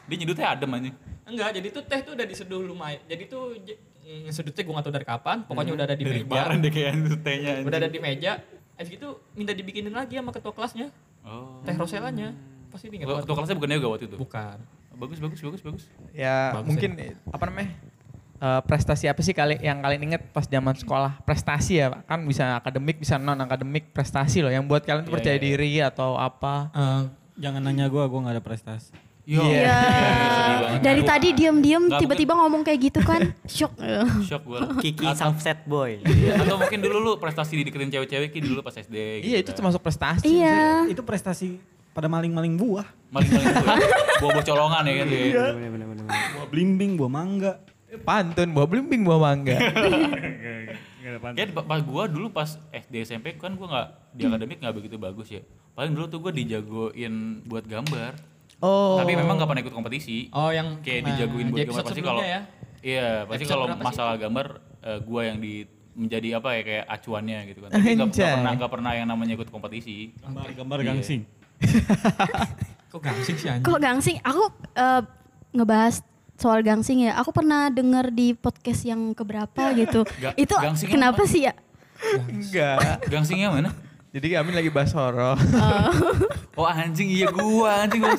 Dia 0.04 0.16
nyedutnya 0.16 0.46
adem 0.48 0.70
anjing. 0.70 0.96
Enggak, 1.22 1.48
jadi 1.54 1.68
tuh 1.68 1.82
teh 1.82 2.00
tuh 2.02 2.12
udah 2.12 2.26
diseduh 2.26 2.60
lumayan. 2.60 3.00
Jadi 3.04 3.22
tuh 3.24 3.54
mm, 3.54 4.28
sedutnya 4.28 4.62
gue 4.62 4.72
gak 4.72 4.84
tau 4.84 4.92
dari 4.92 5.06
kapan, 5.06 5.36
pokoknya 5.42 5.72
udah 5.72 5.84
ada 5.86 5.94
di 5.94 6.02
Dari 6.02 6.14
meja. 6.18 6.26
lebaran 6.26 6.56
deh 6.58 6.70
itu 6.70 7.16
tehnya. 7.18 7.52
Udah 7.62 7.78
ada 7.78 7.88
di 7.88 7.98
meja. 7.98 8.32
Habis 8.72 8.88
gitu 8.90 9.08
minta 9.32 9.52
dibikinin 9.52 9.92
lagi 9.92 10.16
sama 10.16 10.30
ketua 10.30 10.50
kelasnya, 10.50 10.88
Oh. 11.22 11.62
teh 11.62 11.72
rosellanya. 11.72 12.34
Pasti 12.68 12.88
inget 12.88 13.04
Oh, 13.04 13.14
banget. 13.14 13.22
Ketua 13.24 13.36
kelasnya 13.36 13.56
bukan 13.56 13.70
yoga 13.70 13.88
waktu 13.90 14.04
itu? 14.06 14.16
Bukan. 14.16 14.56
Bagus, 14.92 15.18
bagus, 15.18 15.40
bagus, 15.40 15.60
bagus. 15.62 15.84
Ya 16.10 16.52
Bagus 16.52 16.68
mungkin 16.68 16.90
apa 17.26 17.44
namanya? 17.46 17.70
eh, 18.38 18.60
prestasi 18.62 19.06
apa 19.06 19.20
sih 19.20 19.30
kali 19.30 19.54
yang 19.56 19.78
kalian 19.78 20.02
inget 20.04 20.22
pas 20.28 20.44
zaman 20.44 20.74
sekolah? 20.74 21.22
Prestasi 21.22 21.78
ya, 21.78 22.02
kan 22.02 22.20
bisa 22.22 22.58
akademik, 22.58 22.98
bisa 22.98 23.14
non 23.14 23.38
akademik, 23.38 23.88
prestasi 23.88 24.42
loh 24.42 24.50
yang 24.50 24.66
buat 24.66 24.82
kalian 24.82 25.04
tuh 25.04 25.10
Iya, 25.10 25.16
percaya 25.16 25.36
iya. 25.36 25.44
diri 25.44 25.72
atau 25.78 26.16
apa? 26.16 26.68
Eh, 26.72 27.02
jangan 27.38 27.62
nanya 27.62 27.86
gue, 27.86 28.02
gue 28.02 28.18
gak 28.20 28.34
ada 28.34 28.42
prestasi. 28.42 28.90
Iya. 29.22 29.78
sedih 30.34 30.56
banget. 30.58 30.80
Dari 30.82 31.02
tadi 31.06 31.28
diam-diam 31.30 31.82
Nggak, 31.86 32.00
tiba-tiba 32.02 32.32
ngomong 32.34 32.62
kayak 32.66 32.80
gitu 32.90 33.00
kan. 33.06 33.20
Shock. 33.58 33.78
Shock 34.26 34.42
gue. 34.42 34.60
Kiki 34.82 35.06
sang 35.14 35.38
set 35.38 35.62
boy. 35.62 36.02
Atau 36.34 36.58
mungkin 36.58 36.78
dulu 36.82 36.98
lu 36.98 37.12
prestasi 37.22 37.54
dideketin 37.54 37.90
cewek-cewek 37.90 38.34
dulu 38.42 38.66
pas 38.66 38.74
SD. 38.74 39.22
Iya 39.22 39.38
gitu 39.38 39.46
itu 39.46 39.50
kan. 39.50 39.56
termasuk 39.62 39.80
prestasi. 39.82 40.26
Iya. 40.26 40.90
Itu 40.90 41.06
prestasi 41.06 41.62
pada 41.92 42.10
maling-maling 42.10 42.58
buah. 42.58 42.86
Maling-maling 43.14 43.46
itu. 43.46 43.66
Bawa-bawa 44.22 44.42
colongan 44.42 44.82
ya 44.86 44.92
gitu 45.04 45.14
ya. 45.14 45.46
Bener 45.54 45.70
bener 45.70 45.86
bener. 45.86 46.04
Buah 46.08 46.46
blimbing, 46.50 46.90
buah 46.98 47.10
mangga. 47.12 47.52
Pantun, 48.02 48.48
buah 48.56 48.66
blimbing, 48.66 49.04
buah 49.04 49.20
mangga. 49.20 49.56
Kayak 51.36 51.52
pa- 51.52 51.66
pas 51.66 51.80
gua 51.84 52.08
dulu 52.08 52.32
pas 52.32 52.56
SD 52.72 53.04
SMP 53.04 53.36
kan 53.36 53.52
gua 53.54 53.68
nggak 53.68 53.88
di 54.16 54.22
akademik 54.24 54.58
nggak 54.58 54.74
begitu 54.74 54.96
bagus 54.96 55.28
ya. 55.28 55.42
Paling 55.76 55.92
dulu 55.92 56.06
tuh 56.08 56.18
gua 56.18 56.32
dijagoin 56.32 57.44
buat 57.44 57.68
gambar. 57.68 58.31
Oh. 58.62 58.94
Tapi 58.94 59.18
memang 59.18 59.34
nggak 59.34 59.48
pernah 59.50 59.62
ikut 59.66 59.74
kompetisi. 59.74 60.30
Oh, 60.30 60.48
yang 60.48 60.78
Kayak 60.80 61.00
nah, 61.02 61.08
dijagoin 61.12 61.46
buat 61.50 61.66
gambar 61.66 61.82
pasti 61.82 62.00
kalau 62.00 62.22
ya. 62.22 62.40
Iya, 62.78 63.26
pasti 63.26 63.44
kalau 63.46 63.66
sih 63.66 63.82
masalah 63.82 64.14
gambar 64.14 64.46
eh, 64.82 64.98
gua 65.02 65.22
yang 65.26 65.38
di 65.42 65.66
menjadi 65.92 66.40
apa 66.40 66.48
ya 66.56 66.62
kayak 66.62 66.84
acuannya 66.88 67.38
gitu 67.50 67.58
kan. 67.62 67.68
Tapi 67.68 67.84
nggak 67.84 67.94
nggak 67.98 68.08
Anjay. 68.14 68.32
pernah 68.32 68.52
nggak 68.56 68.72
pernah 68.72 68.92
yang 68.96 69.08
namanya 69.10 69.32
ikut 69.34 69.50
kompetisi. 69.50 70.14
Gambar-gambar 70.18 70.78
Iya. 70.78 70.86
gangsing. 70.94 71.20
Kok 72.92 73.00
gangsing 73.00 73.36
sih 73.36 73.48
anjing? 73.48 73.64
Kok 73.66 73.78
gangsing? 73.78 74.16
Aku 74.22 74.42
eh, 74.72 75.02
ngebahas 75.52 75.94
soal 76.38 76.60
gangsing 76.62 77.06
ya. 77.06 77.18
Aku 77.18 77.30
pernah 77.30 77.66
denger 77.68 78.10
di 78.10 78.32
podcast 78.32 78.82
yang 78.82 79.12
keberapa 79.12 79.74
gitu. 79.74 80.06
Ga- 80.18 80.34
Itu 80.34 80.54
kenapa 80.86 81.22
apa? 81.22 81.30
sih 81.30 81.46
ya? 81.46 81.54
Enggak. 82.26 83.06
Gangsingnya 83.06 83.48
mana? 83.50 83.70
Jadi 84.12 84.26
kami 84.30 84.50
lagi 84.52 84.68
bahas 84.68 84.92
horor. 84.92 85.36
Oh 86.52 86.68
anjing 86.68 87.08
iya 87.08 87.32
gua 87.32 87.80
anjing 87.80 88.04
gua. 88.04 88.12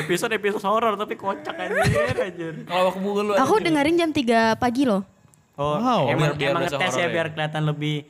Episode 0.00 0.32
episode 0.32 0.64
horor 0.64 0.96
tapi 0.96 1.12
kocak 1.12 1.52
anjir 1.52 2.16
anjir. 2.16 2.54
Kalau 2.64 2.88
aku 2.88 2.98
lu 3.20 3.36
Aku 3.36 3.60
anjing. 3.60 3.68
dengerin 3.68 3.94
jam 4.00 4.10
3 4.10 4.56
pagi 4.56 4.88
loh. 4.88 5.04
Oh, 5.54 5.76
Wow. 5.76 6.08
emang 6.08 6.32
Biar- 6.32 6.36
biar 6.36 6.50
emang 6.50 6.62
ngetes 6.66 6.94
ya 6.94 7.00
ya. 7.02 7.08
biar 7.12 7.26
kelihatan 7.30 7.62
lebih 7.64 8.08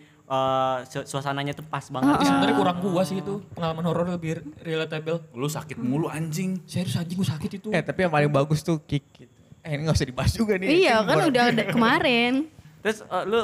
su- 0.84 1.02
suasananya 1.04 1.50
tuh 1.52 1.62
pas 1.64 1.82
banget. 1.84 2.14
Tapi 2.14 2.24
sebenarnya 2.24 2.56
kurang 2.56 2.78
gua 2.80 3.02
sih 3.02 3.18
itu. 3.18 3.42
Pengalaman 3.52 3.84
horor 3.84 4.06
lebih 4.08 4.30
relatable. 4.56 5.18
Lu 5.32 5.46
sakit 5.46 5.76
mulu 5.76 6.06
anjing. 6.06 6.62
Serius 6.62 6.94
anjing 6.94 7.18
gua 7.18 7.26
sakit 7.28 7.50
itu. 7.56 7.68
eh 7.70 7.82
tapi 7.82 8.06
yang 8.06 8.14
paling 8.14 8.30
bagus 8.30 8.62
tuh 8.62 8.78
kick. 8.80 9.02
Eh 9.60 9.74
ini 9.74 9.82
gak 9.82 9.98
usah 9.98 10.06
dibahas 10.06 10.30
juga 10.30 10.54
nih. 10.54 10.86
Iya 10.86 11.02
kan 11.02 11.26
udah 11.26 11.44
kemarin. 11.66 12.46
Terus 12.86 13.02
eh, 13.02 13.24
lu 13.26 13.38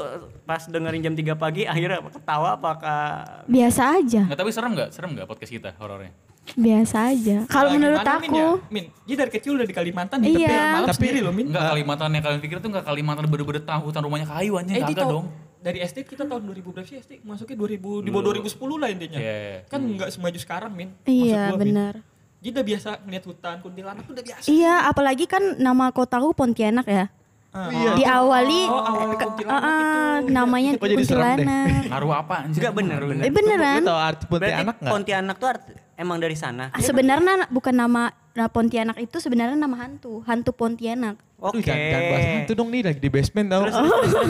pas 0.44 0.62
dengerin 0.62 1.02
jam 1.02 1.14
3 1.16 1.34
pagi 1.34 1.66
akhirnya 1.66 1.98
ketawa 2.06 2.54
apakah 2.54 3.00
Biasa 3.44 3.98
aja. 3.98 4.22
Nggak 4.22 4.38
tapi 4.38 4.50
serem 4.50 4.70
nggak? 4.72 4.88
Serem 4.94 5.10
nggak 5.12 5.26
podcast 5.26 5.50
kita 5.50 5.74
horornya? 5.76 6.14
Biasa 6.54 6.96
aja. 7.08 7.36
Kalau 7.44 7.70
Nah, 7.70 7.74
menurut 7.76 7.98
gimana, 7.98 8.18
Min, 8.18 8.30
aku, 8.30 8.36
ya? 8.36 8.50
Min, 8.68 8.84
dia 9.02 9.16
dari 9.16 9.30
kecil 9.30 9.52
udah 9.52 9.62
di 9.62 9.70
Kalimantan 9.72 10.18
di 10.18 10.30
Iya. 10.32 10.46
tepi 10.48 10.58
malam 10.68 10.86
Tapi- 10.86 10.96
sendiri 10.96 11.18
loh 11.20 11.32
Min. 11.32 11.46
Enggak 11.48 11.64
Kalimantan 11.68 12.08
yang 12.08 12.24
kalian 12.24 12.40
pikir 12.40 12.56
tuh 12.58 12.68
enggak 12.68 12.84
Kalimantan 12.84 13.24
bener-bener 13.26 13.62
tahu 13.62 13.80
hutan 13.84 14.02
rumahnya 14.02 14.26
kayu 14.28 14.52
anjing 14.56 14.74
Eh, 14.74 14.82
kagak 14.84 15.06
dong. 15.08 15.26
dari 15.58 15.78
SD 15.80 15.98
kita 16.04 16.22
tahun 16.22 16.42
2000 16.42 16.70
berapa 16.70 16.82
sih 16.84 16.98
SD? 16.98 17.12
Masuknya 17.22 17.54
2000 17.56 17.98
di 17.98 18.10
bawah 18.10 18.24
2010 18.28 18.74
lah 18.76 18.88
intinya. 18.88 19.18
Iya, 19.18 19.34
iya. 19.34 19.58
Kan 19.66 19.80
nggak 19.84 20.10
semaju 20.10 20.38
sekarang, 20.38 20.70
Min. 20.72 20.90
Maksud 20.92 21.06
Iya 21.08 21.42
gua, 21.44 21.50
Min. 21.52 21.62
benar. 21.64 21.94
Jadi 22.38 22.48
udah 22.50 22.64
biasa 22.64 22.88
ngeliat 23.00 23.24
hutan, 23.24 23.56
kuntilanak 23.58 24.04
udah 24.04 24.24
biasa. 24.24 24.46
Iya, 24.46 24.74
apalagi 24.86 25.24
kan 25.26 25.42
nama 25.56 25.90
kotaku 25.90 26.30
Pontianak 26.32 26.86
ya. 26.86 27.06
Ah. 27.52 27.68
Diawali 27.92 28.64
Oh, 28.64 28.80
awal 28.80 29.12
ke- 29.12 29.28
kuntilanak 29.28 29.60
ah, 29.62 30.16
itu. 30.18 30.32
namanya 30.32 30.70
Kok 30.72 30.88
jadi 30.88 31.04
serem 31.04 31.20
deh? 31.20 31.44
kuntilanak. 31.44 31.84
Ngaruh 31.86 32.12
apa 32.14 32.34
anjir? 32.40 32.58
Enggak 32.58 32.74
bener, 32.74 33.00
bener. 33.04 33.22
Eh, 33.22 33.28
beneran? 33.30 33.76
Lu 33.76 33.86
tau 33.86 34.00
arti 34.00 34.24
Berarti 34.24 34.32
Pontianak 34.48 34.76
nggak? 34.78 34.88
Pontianak 34.90 35.36
tuh 35.36 35.48
arti, 35.50 35.72
emang 35.94 36.16
dari 36.16 36.32
sana. 36.32 36.64
Ah, 36.66 36.80
Sebenarnya 36.80 37.32
bukan 37.46 37.74
nama 37.74 38.02
nah, 38.32 38.48
Pontianak 38.48 38.96
itu 38.96 39.16
sebenarnya 39.18 39.52
nama 39.54 39.76
hantu, 39.78 40.24
hantu 40.24 40.50
Pontianak. 40.50 41.20
Oke. 41.36 41.58
Aduh, 41.58 41.62
jangan, 41.62 41.84
jangan 41.84 42.04
bahas 42.08 42.26
itu 42.40 42.52
dong 42.54 42.68
nih 42.70 42.80
lagi 42.82 43.00
di 43.00 43.10
basement 43.10 43.48
tau. 43.50 43.62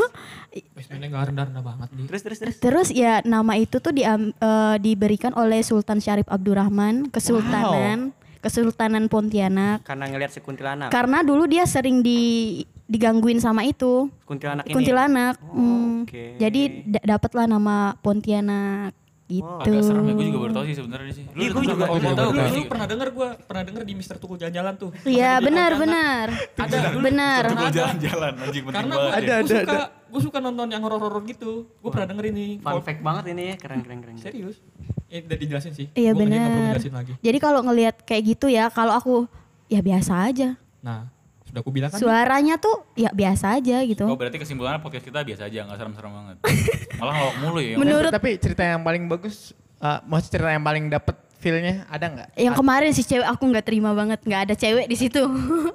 Basementnya 0.75 1.09
nggak 1.09 1.25
rendah-rendah 1.29 1.63
banget 1.63 1.89
di. 1.93 2.03
Terus 2.05 2.23
terus 2.23 2.39
terus. 2.41 2.57
Terus 2.59 2.89
ya 2.91 3.23
nama 3.23 3.55
itu 3.55 3.79
tuh 3.79 3.93
diam- 3.93 4.33
eh, 4.33 4.77
diberikan 4.79 5.31
oleh 5.33 5.63
Sultan 5.63 5.97
Syarif 5.97 6.27
Abdurrahman 6.27 7.07
Kesultanan 7.07 8.11
Kesultanan 8.41 9.07
Pontianak. 9.07 9.87
Karena 9.87 10.09
ngelihat 10.09 10.33
si 10.33 10.41
kuntilanak. 10.41 10.91
Karena 10.91 11.23
dulu 11.23 11.47
dia 11.47 11.63
sering 11.63 12.03
di 12.03 12.59
digangguin 12.93 13.41
sama 13.41 13.65
itu 13.65 14.13
kuntilanak 14.23 14.65
ini. 14.65 14.75
kuntilanak. 14.75 15.35
Hmm, 15.41 16.05
oke. 16.05 16.25
Jadi 16.37 16.63
da- 16.85 17.17
dapatlah 17.17 17.49
nama 17.49 17.97
Pontianak 17.97 18.93
gitu. 19.25 19.49
Agak 19.65 19.81
serem 19.81 20.05
ya, 20.05 20.13
gue 20.13 20.27
juga 20.29 20.41
baru 20.45 20.53
tahu 20.53 20.65
sih 20.69 20.77
sebenarnya 20.77 21.13
sih. 21.15 21.25
Iya, 21.33 21.49
gua 21.51 21.63
juga- 21.65 21.89
Oh, 21.89 21.97
juga 21.97 22.15
tahu 22.15 22.29
Lu, 22.29 22.37
gak 22.37 22.49
lu 22.53 22.61
pernah 22.69 22.87
denger 22.87 23.09
gue 23.11 23.29
pernah 23.43 23.63
denger 23.65 23.83
di 23.83 23.95
Mister 23.97 24.17
Tukul 24.17 24.37
Jalan-Jalan 24.37 24.75
tuh. 24.77 24.91
Iya 25.03 25.31
Ada 25.33 25.45
benar 25.49 25.71
benar. 25.75 26.27
Ada. 26.55 26.79
Benar. 27.01 27.43
Tukul 27.49 27.71
jalan-jalan 27.73 28.33
anjing 28.37 28.63
penting 28.63 28.77
Karena 28.77 28.93
gue 28.93 29.09
banget. 29.09 29.23
ya. 29.25 29.37
suka 29.65 29.81
gue 30.13 30.21
suka 30.21 30.39
nonton 30.39 30.67
yang 30.69 30.83
horor-horor 30.85 31.23
gitu. 31.25 31.65
Gue 31.65 31.89
pernah 31.89 32.05
denger 32.05 32.25
ini. 32.29 32.61
Fun 32.61 32.85
fact 32.85 33.01
banget 33.01 33.25
ini 33.33 33.43
ya, 33.43 33.55
keren 33.57 33.81
keren 33.81 33.99
keren. 34.05 34.17
Serius? 34.21 34.61
Eh, 35.09 35.21
udah 35.23 35.39
dijelasin 35.39 35.73
sih. 35.73 35.87
Iya 35.93 36.13
benar. 36.13 36.77
Jadi 37.17 37.39
kalau 37.41 37.65
ngelihat 37.65 38.05
kayak 38.05 38.37
gitu 38.37 38.53
ya, 38.53 38.69
kalau 38.69 38.93
aku 38.93 39.25
ya 39.67 39.81
biasa 39.81 40.29
aja. 40.29 40.61
Nah, 40.85 41.09
sudah 41.53 41.61
aku 41.61 41.71
bilang 41.71 41.89
kan. 41.89 42.01
Suaranya 42.01 42.57
tuh 42.57 42.89
ya 42.95 43.13
biasa 43.13 43.55
aja 43.55 43.77
Oh 43.79 43.87
gitu. 43.87 44.05
berarti 44.09 44.41
kesimpulannya 44.41 44.81
podcast 44.81 45.05
kita 45.05 45.21
biasa 45.21 45.43
aja, 45.47 45.59
gak 45.63 45.77
serem-serem 45.77 46.11
banget. 46.11 46.37
Malah 46.97 47.13
ngelawak 47.13 47.37
mulu 47.39 47.61
ya. 47.61 47.77
Menurut 47.77 48.09
Tapi 48.09 48.31
cerita 48.37 48.65
yang 48.65 48.81
paling 48.81 49.05
bagus, 49.05 49.53
uh, 49.79 50.01
maksud 50.03 50.33
cerita 50.33 50.49
yang 50.49 50.63
paling 50.63 50.89
dapet 50.89 51.13
feel-nya 51.37 51.83
ada 51.91 52.07
nggak? 52.07 52.29
yang 52.39 52.55
kemarin 52.55 52.95
si 52.95 53.03
cewek 53.03 53.27
aku 53.27 53.43
nggak 53.45 53.67
terima 53.67 53.91
banget, 53.93 54.23
nggak 54.23 54.43
ada 54.47 54.55
cewek 54.55 54.87
di 54.87 54.95
situ. 54.95 55.27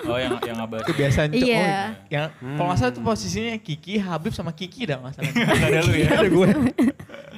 Oh 0.01 0.15
yang 0.15 0.39
yang 0.41 0.57
abad. 0.57 0.79
Kebiasaan 0.81 1.27
cowok. 1.29 1.43
Iya. 1.43 1.75
Yang 2.07 2.25
kalau 2.39 2.65
nggak 2.65 2.79
salah 2.79 2.93
tuh 2.95 3.03
posisinya 3.03 3.53
Kiki, 3.59 3.99
Habib 3.99 4.31
sama 4.31 4.49
Kiki 4.49 4.87
dah 4.87 4.97
masalah. 4.97 5.27
Gak 5.27 5.67
ada 5.67 5.79
lu 5.83 5.93
ya. 5.93 6.09
ada 6.15 6.25
gue. 6.25 6.49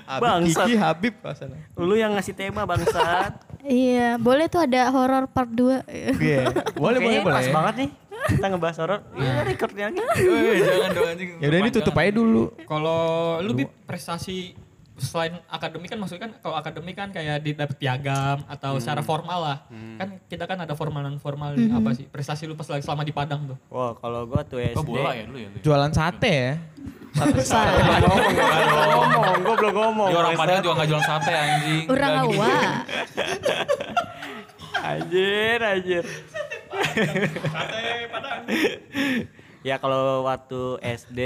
Habib, 0.06 0.22
Bangsat. 0.22 0.66
Kiki, 0.66 0.74
Habib 0.78 1.14
masalah. 1.20 1.58
Lu 1.74 1.94
yang 1.94 2.12
ngasih 2.14 2.34
tema 2.34 2.62
bangsat. 2.64 3.34
iya, 3.62 4.16
boleh 4.16 4.46
tuh 4.46 4.62
ada 4.62 4.90
horor 4.90 5.26
part 5.26 5.50
2. 5.50 5.90
Iya. 5.90 6.54
Boleh, 6.78 6.98
boleh, 6.98 6.98
Kayaknya 7.02 7.22
boleh. 7.22 7.34
pas 7.34 7.48
banget 7.50 7.74
nih. 7.76 7.90
Kita 8.28 8.46
ngebahas 8.46 8.78
horor. 8.78 9.00
Iya, 9.14 9.34
recordnya 9.44 9.86
lagi. 9.88 10.02
Eh, 10.20 10.60
jangan 10.60 10.90
dong 10.92 11.08
anjing. 11.08 11.30
Ya 11.38 11.48
udah 11.48 11.60
ini 11.60 11.70
tutup 11.72 11.96
aja 11.96 12.12
dulu. 12.12 12.44
Kalau 12.64 13.00
lu 13.40 13.52
bi 13.54 13.64
prestasi 13.66 14.54
selain 15.00 15.40
akademik 15.48 15.88
kan 15.88 15.96
maksudnya 15.96 16.28
kan 16.28 16.36
kalau 16.38 16.56
akademik 16.56 16.92
kan 16.92 17.08
kayak 17.08 17.40
di 17.40 17.56
dapet 17.56 17.80
piagam 17.80 18.44
atau 18.46 18.76
Hmm. 18.76 18.82
secara 18.84 19.00
formal 19.00 19.40
lah. 19.40 19.58
Kan 19.96 20.20
kita 20.28 20.44
kan 20.44 20.60
ada 20.60 20.76
formal 20.76 21.00
non 21.02 21.16
formal 21.18 21.56
apa 21.56 21.90
sih? 21.94 22.04
Prestasi 22.04 22.44
lu 22.44 22.54
pas 22.54 22.68
lagi 22.68 22.84
selama 22.84 23.02
di 23.02 23.12
Padang 23.12 23.48
tuh. 23.48 23.58
Wah, 23.70 23.96
kalau 23.96 24.28
gua 24.28 24.44
tuh 24.44 24.60
SD. 24.60 24.76
Oh 24.76 24.84
bola 24.84 25.16
ya 25.16 25.24
dulu 25.24 25.40
ya. 25.40 25.48
lu 25.48 25.56
ya? 25.56 25.64
Jualan 25.64 25.92
sate 25.92 26.28
ya. 26.30 26.54
ngomong, 27.90 29.36
gua 29.42 29.56
belum 29.56 29.74
ngomong. 29.74 30.08
Dia 30.10 30.20
orang 30.20 30.36
Padang 30.36 30.60
juga 30.60 30.74
gak 30.78 30.88
jualan 30.88 31.06
sate 31.06 31.32
anjing. 31.32 31.84
Orang 31.88 32.10
Nggak 32.10 32.26
gitu. 32.28 32.40
awak. 32.44 32.84
Anjir. 36.80 37.30
ya 39.68 39.76
kalau 39.78 40.24
waktu 40.24 40.80
SD 40.82 41.20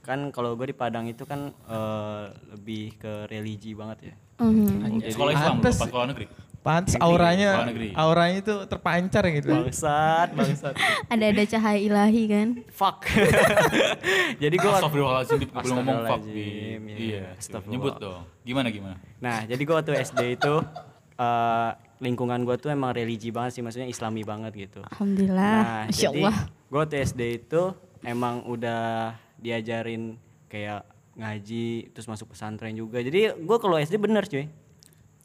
kan 0.00 0.32
kalau 0.32 0.56
gue 0.56 0.72
di 0.72 0.76
Padang 0.76 1.06
itu 1.06 1.22
kan 1.28 1.52
eh, 1.52 2.24
lebih 2.56 2.96
ke 2.98 3.28
religi 3.28 3.76
banget 3.76 4.12
ya. 4.12 4.14
Mhm. 4.40 5.04
Sekolah 5.12 5.32
Islam, 5.36 5.56
Pantes. 5.60 5.76
pas 5.76 5.88
sekolah 5.88 6.06
negeri. 6.08 6.26
Pantes 6.60 6.92
auranya, 7.00 7.64
negeri. 7.64 7.96
auranya 7.96 8.36
itu 8.44 8.54
terpancar 8.68 9.24
gitu. 9.32 9.48
Bangsat, 9.48 10.28
bangsat. 10.36 10.76
Ada-ada 11.08 11.42
cahaya 11.48 11.80
ilahi 11.80 12.22
kan. 12.28 12.48
Fuck. 12.68 13.08
Jadi 14.44 14.54
gue 14.60 14.68
Astagfirullahaladzim. 14.68 15.40
Belum 15.48 15.76
ngomong 15.80 15.98
fuck. 16.04 16.20
Iya. 16.28 16.76
Iya, 17.00 17.24
nyebut 17.64 17.96
dong. 17.96 18.28
Gimana, 18.44 18.68
gimana? 18.68 18.96
Nah, 19.20 19.44
jadi 19.48 19.60
gue 19.60 19.72
waktu 19.72 19.92
SD 20.04 20.36
itu 20.36 20.54
eh, 21.16 21.70
lingkungan 22.00 22.42
gue 22.42 22.56
tuh 22.56 22.72
emang 22.72 22.90
religi 22.90 23.28
banget 23.28 23.60
sih, 23.60 23.62
maksudnya 23.62 23.86
Islami 23.86 24.24
banget 24.24 24.52
gitu. 24.56 24.80
Alhamdulillah. 24.88 25.86
Masya 25.86 26.08
jadi 26.08 26.20
Allah. 26.24 26.36
gue 26.48 26.82
SD 26.98 27.20
itu 27.38 27.62
emang 28.00 28.42
udah 28.44 29.14
diajarin 29.36 30.16
kayak 30.48 30.82
ngaji, 31.14 31.92
terus 31.92 32.08
masuk 32.08 32.32
pesantren 32.32 32.72
juga. 32.72 32.98
Jadi 32.98 33.36
gue 33.36 33.56
kalau 33.60 33.76
SD 33.76 34.00
bener 34.00 34.24
cuy. 34.24 34.48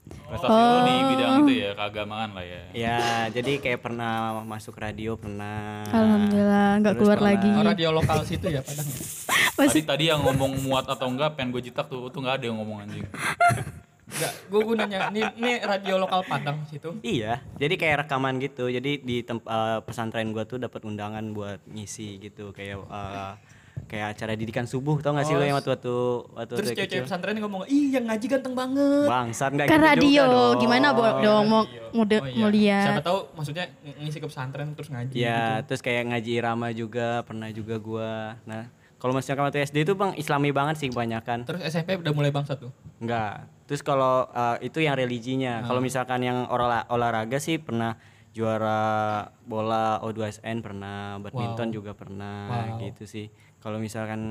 Prestasi 0.05 0.53
lu 0.53 0.80
di 0.86 0.95
bidang 1.09 1.34
itu 1.41 1.53
ya, 1.65 1.69
keagamaan 1.73 2.30
lah 2.38 2.45
ya. 2.45 2.61
Ya, 2.78 2.97
jadi 3.34 3.57
kayak 3.57 3.82
pernah 3.82 4.38
masuk 4.45 4.78
radio 4.78 5.17
pernah. 5.17 5.82
Alhamdulillah 5.89 6.69
nggak 6.78 6.93
Terus 6.93 7.01
keluar 7.01 7.17
pernah- 7.17 7.34
lagi. 7.34 7.49
Oh, 7.49 7.65
radio 7.65 7.89
lokal 7.89 8.17
situ 8.21 8.47
ya 8.53 8.61
Padang 8.61 8.86
ya. 8.86 9.01
Tadi 9.65 9.82
tadi 9.82 10.03
yang 10.11 10.21
ngomong 10.21 10.61
muat 10.61 10.86
atau 10.86 11.07
enggak 11.07 11.39
pengen 11.39 11.55
gue 11.55 11.63
jitak 11.63 11.88
tuh, 11.88 12.11
tuh 12.13 12.19
enggak 12.21 12.38
ada 12.38 12.45
yang 12.51 12.59
ngomong 12.59 12.86
anjing. 12.86 13.07
Enggak, 14.05 14.33
gue 14.45 14.61
gue 14.61 14.75
nanya, 14.75 14.99
ini, 15.09 15.21
ini 15.35 15.51
radio 15.59 15.97
lokal 15.97 16.21
Padang 16.23 16.61
situ. 16.63 16.93
Iya, 17.01 17.41
jadi 17.55 17.73
kayak 17.73 17.95
rekaman 18.01 18.37
gitu. 18.37 18.67
Jadi 18.67 19.01
di 19.01 19.21
tem- 19.21 19.41
eh, 19.41 19.79
pesantren 19.81 20.29
gua 20.29 20.43
tuh 20.43 20.57
dapat 20.57 20.81
undangan 20.83 21.25
buat 21.31 21.57
ngisi 21.65 22.19
gitu 22.19 22.49
kayak 22.51 22.79
eh, 22.79 23.33
kayak 23.83 24.07
acara 24.11 24.33
didikan 24.33 24.63
subuh 24.63 24.97
tau 24.97 25.11
gak 25.11 25.25
sih 25.25 25.33
Oh, 25.33 25.37
lo 25.37 25.43
yang 25.43 25.53
waktu 25.53 25.67
waktu 25.69 25.93
waktu 26.31 26.53
Terus 26.53 26.67
cewek-cewek 26.69 26.87
kecil? 26.87 27.03
pesantren 27.03 27.35
ngomong, 27.35 27.65
ih 27.67 27.91
yang 27.91 28.05
ngaji 28.05 28.25
ganteng 28.27 28.53
banget. 28.53 29.05
Bangsat 29.05 29.51
enggak 29.51 29.67
Kan 29.67 29.77
gitu 29.77 29.89
radio, 29.91 30.23
dong. 30.23 30.53
gimana 30.59 30.87
bo 30.91 31.03
dong 31.19 31.43
mau 31.43 31.61
mau, 31.91 32.03
de- 32.03 32.17
Oh 32.17 32.25
iya. 32.25 32.37
mau 32.37 32.49
lihat. 32.49 32.85
Siapa 32.87 33.01
tahu 33.03 33.19
maksudnya 33.33 33.65
ng- 33.81 33.97
ngisi 34.01 34.17
ke 34.17 34.27
pesantren 34.27 34.67
terus 34.71 34.87
ngaji. 34.87 35.13
Ya, 35.13 35.25
gitu. 35.59 35.65
terus 35.67 35.81
kayak 35.81 36.03
ngaji 36.07 36.31
irama 36.31 36.67
juga 36.71 37.07
pernah 37.21 37.49
juga 37.49 37.75
gua. 37.77 38.13
Nah, 38.43 38.69
kalau 38.95 39.13
misalkan 39.13 39.43
waktu 39.43 39.61
SD 39.61 39.83
itu 39.83 39.93
Bang 39.93 40.15
Islami 40.15 40.49
banget 40.49 40.75
sih 40.77 40.87
kebanyakan. 40.87 41.43
Terus 41.43 41.61
SMP 41.63 41.95
udah 41.95 42.11
mulai 42.11 42.29
bangsat 42.29 42.57
tuh. 42.57 42.71
Enggak. 42.97 43.45
Terus 43.65 43.81
kalau 43.81 44.25
eh, 44.27 44.63
itu 44.63 44.79
yang 44.79 44.93
religinya. 44.93 45.59
Ah. 45.59 45.67
Kalau 45.67 45.79
misalkan 45.79 46.21
yang 46.21 46.45
olah- 46.45 46.85
olahraga 46.87 47.37
sih 47.37 47.57
pernah 47.57 47.97
juara 48.31 48.81
bola 49.41 49.97
O2SN 50.01 50.59
pernah, 50.59 51.17
badminton 51.17 51.69
Wow. 51.69 51.73
juga 51.73 51.91
pernah 51.91 52.37
Wow. 52.71 52.83
gitu 52.83 53.03
sih. 53.05 53.27
Kalau 53.57 53.77
misalkan 53.77 54.21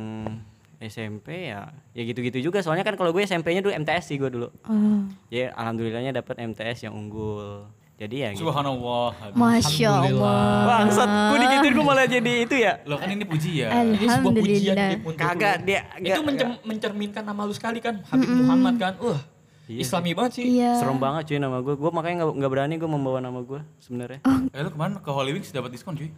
SMP 0.77 1.49
ya 1.49 1.73
ya 1.91 2.03
gitu-gitu 2.03 2.39
juga 2.43 2.61
soalnya 2.61 2.85
kan 2.85 2.93
kalau 2.95 3.09
gue 3.11 3.23
SMP-nya 3.23 3.61
dulu 3.61 3.73
MTS 3.75 4.05
sih 4.07 4.17
gue 4.17 4.29
dulu. 4.29 4.49
Oh, 4.63 5.09
Ya 5.29 5.49
alhamdulillahnya 5.53 6.13
dapat 6.13 6.37
MTS 6.37 6.85
yang 6.85 6.93
unggul. 6.93 7.65
Jadi 7.95 8.17
ya 8.17 8.29
gitu. 8.31 8.43
Subhanallah. 8.43 9.15
Masya 9.33 9.91
Allah. 10.03 10.43
Bangsat, 10.67 11.09
gue 11.31 11.39
digituin 11.41 11.73
gue 11.73 11.87
malah 11.87 12.07
jadi 12.07 12.33
itu 12.43 12.57
ya. 12.57 12.83
Lo 12.83 12.99
kan 12.99 13.07
ini 13.07 13.23
puji 13.23 13.63
ya. 13.63 13.71
Ini 13.73 14.03
sebuah 14.11 14.33
pujian 14.35 14.75
Alhamdulillah. 14.75 15.07
Untuk 15.07 15.21
Kagak 15.21 15.55
lu. 15.55 15.65
dia 15.65 15.81
Itu 15.95 15.95
enggak- 15.95 16.25
mencem- 16.27 16.61
mencerminkan 16.65 17.23
nama 17.23 17.41
lu 17.43 17.53
sekali 17.53 17.79
kan, 17.79 18.03
Habib 18.05 18.27
Muhammad 18.27 18.75
kan. 18.77 18.95
Wah, 18.99 19.23
Iya 19.65 19.81
Islami 19.81 20.13
banget 20.13 20.33
sih. 20.35 20.45
Iya. 20.53 20.77
Serem 20.77 20.99
banget 20.99 21.25
cuy 21.25 21.39
nama 21.39 21.57
gue. 21.59 21.73
Gue 21.73 21.89
makanya 21.89 22.15
nggak 22.21 22.31
nggak 22.37 22.51
berani 22.53 22.75
gue 22.77 22.85
membawa 22.87 23.17
nama 23.19 23.41
gue 23.41 23.61
sebenarnya. 23.79 24.21
Eh 24.51 24.61
lo 24.61 24.69
kemarin 24.69 24.99
ke 24.99 25.09
Holy 25.09 25.31
Wings 25.33 25.49
dapat 25.49 25.73
diskon 25.73 25.95
cuy. 25.95 26.13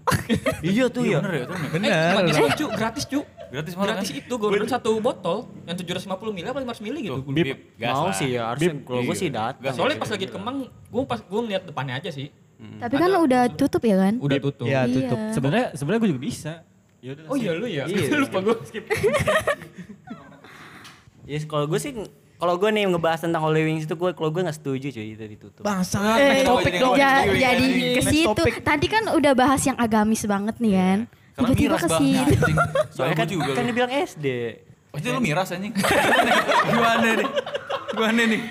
iya 0.65 0.85
tuh 0.89 1.01
Iya 1.01 1.13
ya. 1.13 1.19
bener 1.21 1.33
ya, 1.33 1.45
tuh 1.45 1.55
Eh, 1.55 1.71
Bener. 1.71 2.11
cuma 2.11 2.23
diskon 2.25 2.51
cu, 2.53 2.67
gratis 2.73 3.05
cu. 3.05 3.21
Gratis 3.49 3.73
malah 3.75 3.95
Gratis 3.95 4.09
kan? 4.09 4.19
itu 4.19 4.33
gue 4.33 4.49
udah 4.49 4.71
satu 4.71 4.91
botol 4.99 5.39
yang 5.63 5.75
750 5.75 6.07
mili 6.31 6.47
apa 6.47 6.59
500 6.61 6.81
mili 6.81 6.99
gitu. 7.03 7.17
Tuh. 7.17 7.33
Bib, 7.33 7.47
gas 7.75 7.93
Mau 7.93 8.05
lah. 8.05 8.15
sih 8.15 8.29
ya 8.31 8.43
harusnya 8.47 8.73
kalau 8.81 9.01
gue 9.01 9.09
Iya. 9.09 9.19
sih 9.19 9.29
datang. 9.29 9.63
Gas. 9.63 9.75
Soalnya 9.75 9.97
pas 9.97 10.11
lagi 10.11 10.27
Kemang, 10.27 10.57
gue 10.67 11.03
pas 11.05 11.21
gue 11.21 11.41
ngeliat 11.41 11.63
depannya 11.65 11.95
aja 11.97 12.11
sih. 12.11 12.29
Tapi 12.57 12.95
kan 12.95 13.11
udah 13.13 13.43
tutup 13.51 13.83
ya 13.83 13.97
kan? 13.99 14.15
Udah 14.17 14.39
tutup. 14.39 14.65
Ya 14.65 14.83
Iya. 14.83 14.95
tutup. 14.97 15.19
Sebenarnya 15.31 15.67
sebenarnya 15.73 16.01
gue 16.01 16.11
juga 16.11 16.23
bisa. 16.23 16.53
Ya 16.99 17.11
udah. 17.13 17.25
Oh 17.27 17.37
iya 17.37 17.51
lu 17.53 17.67
ya. 17.67 17.85
Iya. 17.85 18.09
Lupa 18.23 18.39
gue 18.41 18.55
skip. 18.65 18.85
Ya 21.27 21.43
kalau 21.43 21.67
gue 21.67 21.75
sih 21.77 21.91
kalau 22.37 22.55
gue 22.55 22.69
nih 22.69 22.87
ngebahas 22.87 23.19
tentang 23.19 23.41
Holy 23.41 23.65
Wings 23.65 23.83
itu 23.83 23.93
gue 23.93 24.11
kalau 24.13 24.29
gue 24.29 24.39
nggak 24.39 24.55
setuju 24.55 24.87
cuy 24.91 25.09
itu 25.11 25.25
ditutup. 25.27 25.63
Bangsat, 25.65 26.15
Eh, 26.15 26.29
next 26.37 26.47
topic 26.47 26.65
jadi- 26.69 26.79
dong. 26.79 26.95
ja- 26.95 27.03
Iya, 27.19 27.23
iya, 27.27 27.41
jadi 27.51 27.65
iya. 27.67 27.91
ke 27.93 28.03
situ. 28.05 28.43
Tadi 28.63 28.87
kan 28.87 29.03
udah 29.11 29.33
bahas 29.33 29.59
yang 29.61 29.75
agamis 29.77 30.23
banget 30.23 30.55
nih 30.57 30.73
kan. 30.73 30.99
Karena 31.37 31.53
Tiba-tiba 31.53 31.77
miras 31.77 31.83
situ. 31.85 31.97
anjing. 32.33 32.57
Soalnya 32.89 33.15
kan, 33.15 33.27
juga 33.29 33.51
kan 33.53 33.65
dibilang 33.69 33.93
SD. 33.93 34.27
Oh 34.89 34.97
itu 34.97 35.09
lu 35.13 35.21
miras 35.21 35.49
anjing. 35.53 35.73
Gimana 36.73 37.09
nih? 37.13 37.29
Gimana 37.93 38.23
nih? 38.25 38.43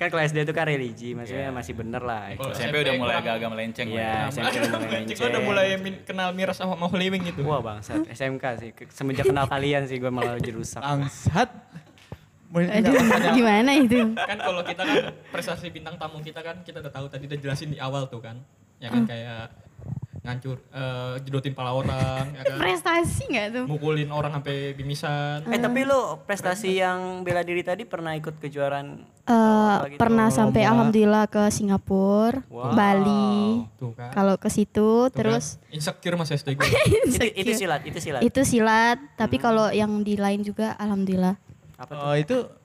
kan 0.00 0.08
kalau 0.08 0.22
SD 0.24 0.38
itu 0.42 0.54
kan 0.56 0.64
religi, 0.64 1.12
maksudnya 1.12 1.52
masih 1.52 1.76
bener 1.76 2.00
lah. 2.00 2.32
Kalau 2.32 2.50
SMP 2.50 2.72
SMP 2.72 2.76
udah 2.80 2.92
mulai 2.96 3.04
kurang. 3.12 3.22
agak-agak 3.22 3.48
melenceng. 3.52 3.86
Iya, 3.86 4.00
lah. 4.00 4.32
SMP 4.32 4.56
udah 4.56 4.80
mulai 4.80 5.00
lo 5.04 5.26
udah 5.28 5.42
mulai 5.44 5.66
min- 5.76 6.02
kenal 6.02 6.28
miras 6.32 6.56
sama 6.56 6.72
mau 6.72 6.88
living 6.88 7.20
gitu. 7.22 7.44
Wah 7.44 7.60
bangsat, 7.60 8.08
SMK 8.08 8.44
sih. 8.56 8.70
Semenjak 8.88 9.28
kenal 9.28 9.44
kalian 9.52 9.84
sih 9.84 10.00
gue 10.00 10.08
malah 10.08 10.40
jadi 10.40 10.56
rusak. 10.56 10.80
Bangsat. 10.80 11.52
Aduh, 12.50 12.92
gimana 13.38 13.70
itu? 13.76 14.10
kan 14.16 14.34
kalau 14.34 14.64
kita 14.64 14.82
kan 14.82 14.96
prestasi 15.30 15.70
bintang 15.70 15.94
tamu 15.94 16.18
kita 16.18 16.40
kan 16.40 16.64
kita 16.64 16.80
udah 16.80 16.90
tahu 16.90 17.06
tadi 17.06 17.30
udah 17.30 17.38
jelasin 17.38 17.70
di 17.70 17.78
awal 17.78 18.10
tuh 18.10 18.18
kan 18.18 18.42
ya 18.82 18.90
kan 18.90 19.06
kayak 19.06 19.54
ngancur 20.20 20.60
eh, 20.68 21.14
jedotin 21.20 21.52
pala 21.52 21.72
orang 21.72 22.28
ya 22.30 22.44
kan 22.44 22.56
Prestasi 22.56 23.24
nggak 23.26 23.46
tuh? 23.50 23.64
mukulin 23.64 24.08
orang 24.08 24.32
sampai 24.32 24.72
bimisan 24.72 25.40
Eh 25.44 25.56
tapi 25.56 25.80
lu 25.82 25.96
prestasi 26.22 26.76
yang 26.76 27.24
bela 27.24 27.40
diri 27.40 27.60
tadi 27.60 27.82
pernah 27.82 28.12
ikut 28.12 28.36
kejuaraan 28.36 29.00
Eh, 29.22 29.32
apa 29.72 29.86
gitu? 29.88 29.96
pernah 29.96 30.28
sampai 30.28 30.62
alhamdulillah 30.62 31.24
ke 31.24 31.48
Singapura, 31.48 32.42
Wow. 32.48 32.74
Bali. 32.74 33.64
kan 33.94 34.10
Kalau 34.10 34.34
ke 34.36 34.48
situ 34.48 34.68
Tuh 34.74 35.06
kan. 35.06 35.14
terus 35.14 35.56
insecure 35.68 36.14
mas 36.14 36.28
SD 36.28 36.52
gue 36.52 36.66
itu, 37.06 37.24
itu 37.38 37.52
silat, 37.56 37.80
itu 37.82 37.98
silat. 37.98 38.20
itu 38.20 38.40
silat, 38.42 38.98
tapi 39.14 39.38
kalau 39.38 39.70
yang 39.70 40.02
di 40.02 40.14
lain 40.14 40.42
juga 40.42 40.76
alhamdulillah. 40.76 41.38
Apa 41.78 41.90
tuh? 41.90 42.02
Oh 42.02 42.14
itu 42.14 42.36
uh, 42.36 42.44
bi- 42.44 42.59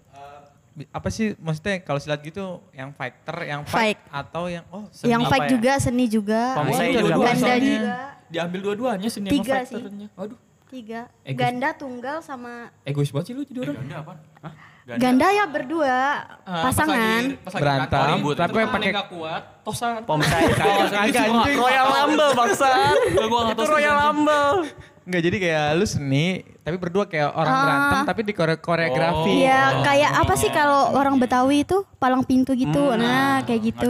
apa 0.91 1.07
sih 1.07 1.31
maksudnya 1.37 1.79
kalau 1.79 1.97
silat 1.97 2.19
gitu 2.19 2.43
yang 2.69 2.91
fighter, 2.91 3.37
yang 3.41 3.63
fight, 3.63 3.95
Fight. 3.95 3.99
atau 4.09 4.43
yang 4.45 4.67
oh 4.69 4.83
yang 5.01 5.21
Apa 5.21 5.31
fight 5.31 5.43
ya? 5.43 5.51
juga, 5.51 5.71
seni 5.77 6.05
juga, 6.05 6.41
Pomsei 6.53 6.89
itu 6.89 6.99
juga. 7.01 7.13
ada 7.13 7.31
ganda 7.31 7.53
juga. 7.57 7.95
diambil 8.27 8.59
dua-duanya 8.61 9.07
seni 9.07 9.27
Tiga 9.29 9.55
sama 9.55 9.63
sih. 9.63 9.75
fighternya 9.77 10.07
waduh 10.13 10.39
Tiga. 10.65 11.01
Egois. 11.21 11.37
Ganda 11.37 11.69
tunggal 11.71 12.17
sama 12.19 12.67
egois 12.83 13.07
banget 13.07 13.25
sih 13.25 13.33
lu 13.33 13.43
jadi 13.43 13.59
orang 13.63 13.75
Ganda 13.79 13.95
apa? 13.97 14.13
Hah? 14.41 14.53
ganda 14.85 15.27
ya 15.27 15.45
berdua, 15.47 15.97
Ah, 16.43 16.61
pasangan. 16.61 17.23
pas 17.39 17.49
lagi- 17.49 17.63
Berantem, 17.63 18.05
ribut. 18.11 18.35
tapi 18.35 18.53
yang 18.55 18.69
pakai 18.69 18.91
gak 18.91 19.07
kuat 19.09 19.43
tosan 19.63 20.03
Pomsai. 20.03 20.45
kagak 20.51 20.93
anjing. 20.93 21.57
Royal 21.57 21.85
Rumble 21.89 22.31
bangsat. 22.35 22.97
Gua 23.09 23.25
gua 23.25 23.39
nggak 23.41 23.55
itu 23.55 23.63
tahu 23.63 23.73
Royal 23.73 23.95
Rumble. 24.03 24.57
Enggak 25.05 25.21
jadi 25.21 25.37
kayak 25.39 25.65
lu 25.71 25.85
seni 25.85 26.25
tapi 26.59 26.75
berdua 26.75 27.05
kayak 27.05 27.29
orang 27.31 27.45
Ah. 27.47 27.61
berantem 27.61 27.97
tapi 28.05 28.21
di 28.21 28.33
kore 28.33 28.57
koreografi. 28.57 29.33
Iya, 29.39 29.61
kayak 29.79 30.11
apa 30.17 30.33
sih 30.33 30.49
kalau 30.49 30.89
orang 30.91 31.15
Betawi 31.15 31.61
itu 31.61 31.85
palang 31.95 32.21
pintu 32.21 32.51
gitu. 32.53 32.89
Nah, 32.95 33.45
kayak 33.45 33.61
gitu. 33.63 33.85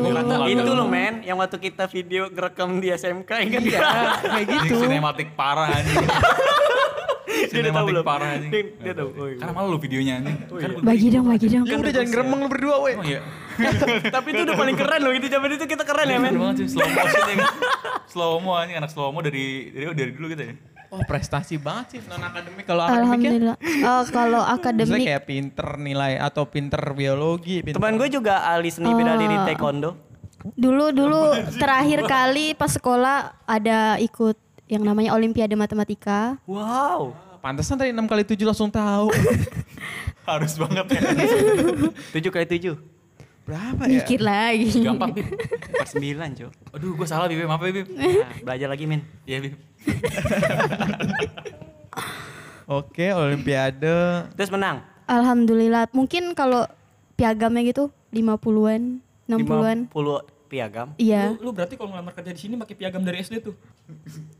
Itu 0.45 0.71
loh 0.73 0.83
men, 0.85 1.23
yang 1.23 1.39
waktu 1.39 1.55
kita 1.57 1.87
video 1.87 2.27
ngerekam 2.27 2.77
di 2.77 2.91
SMK 2.91 3.31
ingat 3.41 3.61
Iya, 3.63 3.79
gak? 3.79 3.83
kayak 4.27 4.43
Ini 4.45 4.57
gitu. 4.61 4.75
sinematik 4.77 5.27
parah 5.33 5.71
anjing. 5.71 6.03
Dia 7.25 7.61
udah 7.61 7.73
tahu 7.73 7.87
sinematik 7.87 7.93
belum? 7.93 8.03
parah 8.05 8.27
anjing. 8.29 8.51
Dia, 8.51 8.63
dia 8.81 8.93
tahu. 8.93 9.09
Oh, 9.13 9.25
iya. 9.25 9.37
Karena 9.37 9.53
malu 9.53 9.67
lu 9.69 9.79
videonya 9.79 10.13
anjing. 10.17 10.37
Kan 10.37 10.69
gua- 10.69 10.83
Bagi 10.83 11.07
dong, 11.09 11.25
bagi 11.25 11.47
dong. 11.47 11.63
Ya 11.63 11.75
udah 11.77 11.91
jangan 11.93 12.09
geremeng 12.11 12.39
lu 12.41 12.49
berdua 12.49 12.75
weh. 12.81 12.93
Oh 12.93 13.05
iya. 13.05 13.19
Tapi 14.15 14.27
itu 14.29 14.41
udah 14.43 14.55
paling 14.57 14.75
keren 14.75 14.99
loh, 14.99 15.13
itu 15.13 15.27
zaman 15.29 15.47
itu 15.49 15.63
kita 15.63 15.83
keren 15.85 16.05
ya 16.05 16.17
men. 16.17 16.27
Keren 16.29 16.39
banget 16.41 16.55
sih 16.59 16.67
slow 16.69 16.87
motion 16.89 17.23
ya 17.23 17.35
kan. 17.37 17.47
Slow 18.05 18.31
mo 18.37 18.51
anjing 18.53 18.75
anak 18.75 18.91
slow 18.91 19.09
mo 19.09 19.19
dari 19.19 19.45
dari 19.71 19.85
dari 19.95 20.11
dulu 20.11 20.27
gitu 20.29 20.43
ya. 20.43 20.55
Oh 20.93 21.01
prestasi 21.03 21.55
banget 21.57 21.97
sih 21.97 21.99
non 22.05 22.21
akademik 22.21 22.65
kalau 22.65 22.83
akademik 22.85 22.97
ya. 22.97 23.05
Alhamdulillah. 23.05 23.57
Oh, 23.85 24.03
kalau 24.11 24.41
Maksudnya 24.43 24.61
akademik 24.61 24.99
kayak 25.05 25.23
pinter 25.25 25.69
nilai 25.77 26.11
atau 26.19 26.43
pinter 26.45 26.81
biologi. 26.93 27.61
Pinter. 27.65 27.77
Teman 27.81 27.97
gue 27.97 28.09
juga 28.09 28.45
ahli 28.45 28.69
seni 28.69 28.91
bela 28.93 29.17
diri 29.17 29.35
taekwondo. 29.45 29.91
dulu 30.53 30.93
dulu 30.93 31.33
terakhir 31.57 32.05
kali 32.13 32.53
pas 32.53 32.69
sekolah 32.69 33.33
ada 33.49 33.97
ikut 33.97 34.37
yang 34.69 34.85
namanya 34.85 35.13
Olimpiade 35.13 35.53
Matematika. 35.57 36.37
Wow. 36.45 37.13
Pantesan 37.41 37.77
tadi 37.77 37.93
6 37.93 38.09
kali 38.09 38.23
7 38.25 38.41
langsung 38.41 38.73
tahu. 38.73 39.13
Harus 40.29 40.57
banget 40.57 40.85
ya. 40.97 41.01
Tujuh 42.17 42.31
kali 42.33 42.49
tujuh. 42.49 42.73
Berapa 43.45 43.85
ya? 43.85 44.01
Mikir 44.01 44.19
lagi. 44.25 44.81
Gampang 44.81 45.13
Bib. 45.13 45.29
Per 45.69 45.85
sembilan 45.85 46.33
cok. 46.33 46.51
Aduh 46.73 46.97
gua 46.97 47.05
salah 47.05 47.29
Bib, 47.29 47.45
maaf 47.45 47.61
ya 47.61 47.73
Bib. 47.77 47.87
Nah, 47.93 48.33
belajar 48.41 48.67
lagi 48.73 48.89
min. 48.89 49.05
Iya 49.29 49.37
Bib. 49.45 49.53
Oke, 52.65 53.13
olimpiade. 53.13 54.25
Terus 54.33 54.49
menang. 54.49 54.81
Alhamdulillah. 55.05 55.85
Mungkin 55.93 56.33
kalau 56.33 56.65
piagamnya 57.13 57.61
gitu 57.61 57.93
50-an, 58.09 58.99
60-an. 59.29 59.77
50 59.93 60.35
piagam. 60.45 60.87
Iya. 60.97 61.35
lu, 61.35 61.49
lu 61.49 61.51
berarti 61.51 61.75
kalau 61.75 61.93
ngelamar 61.93 62.13
kerja 62.13 62.31
di 62.31 62.41
sini 62.41 62.53
pakai 62.55 62.75
piagam 62.77 63.01
dari 63.01 63.17
SD 63.19 63.41
tuh 63.41 63.55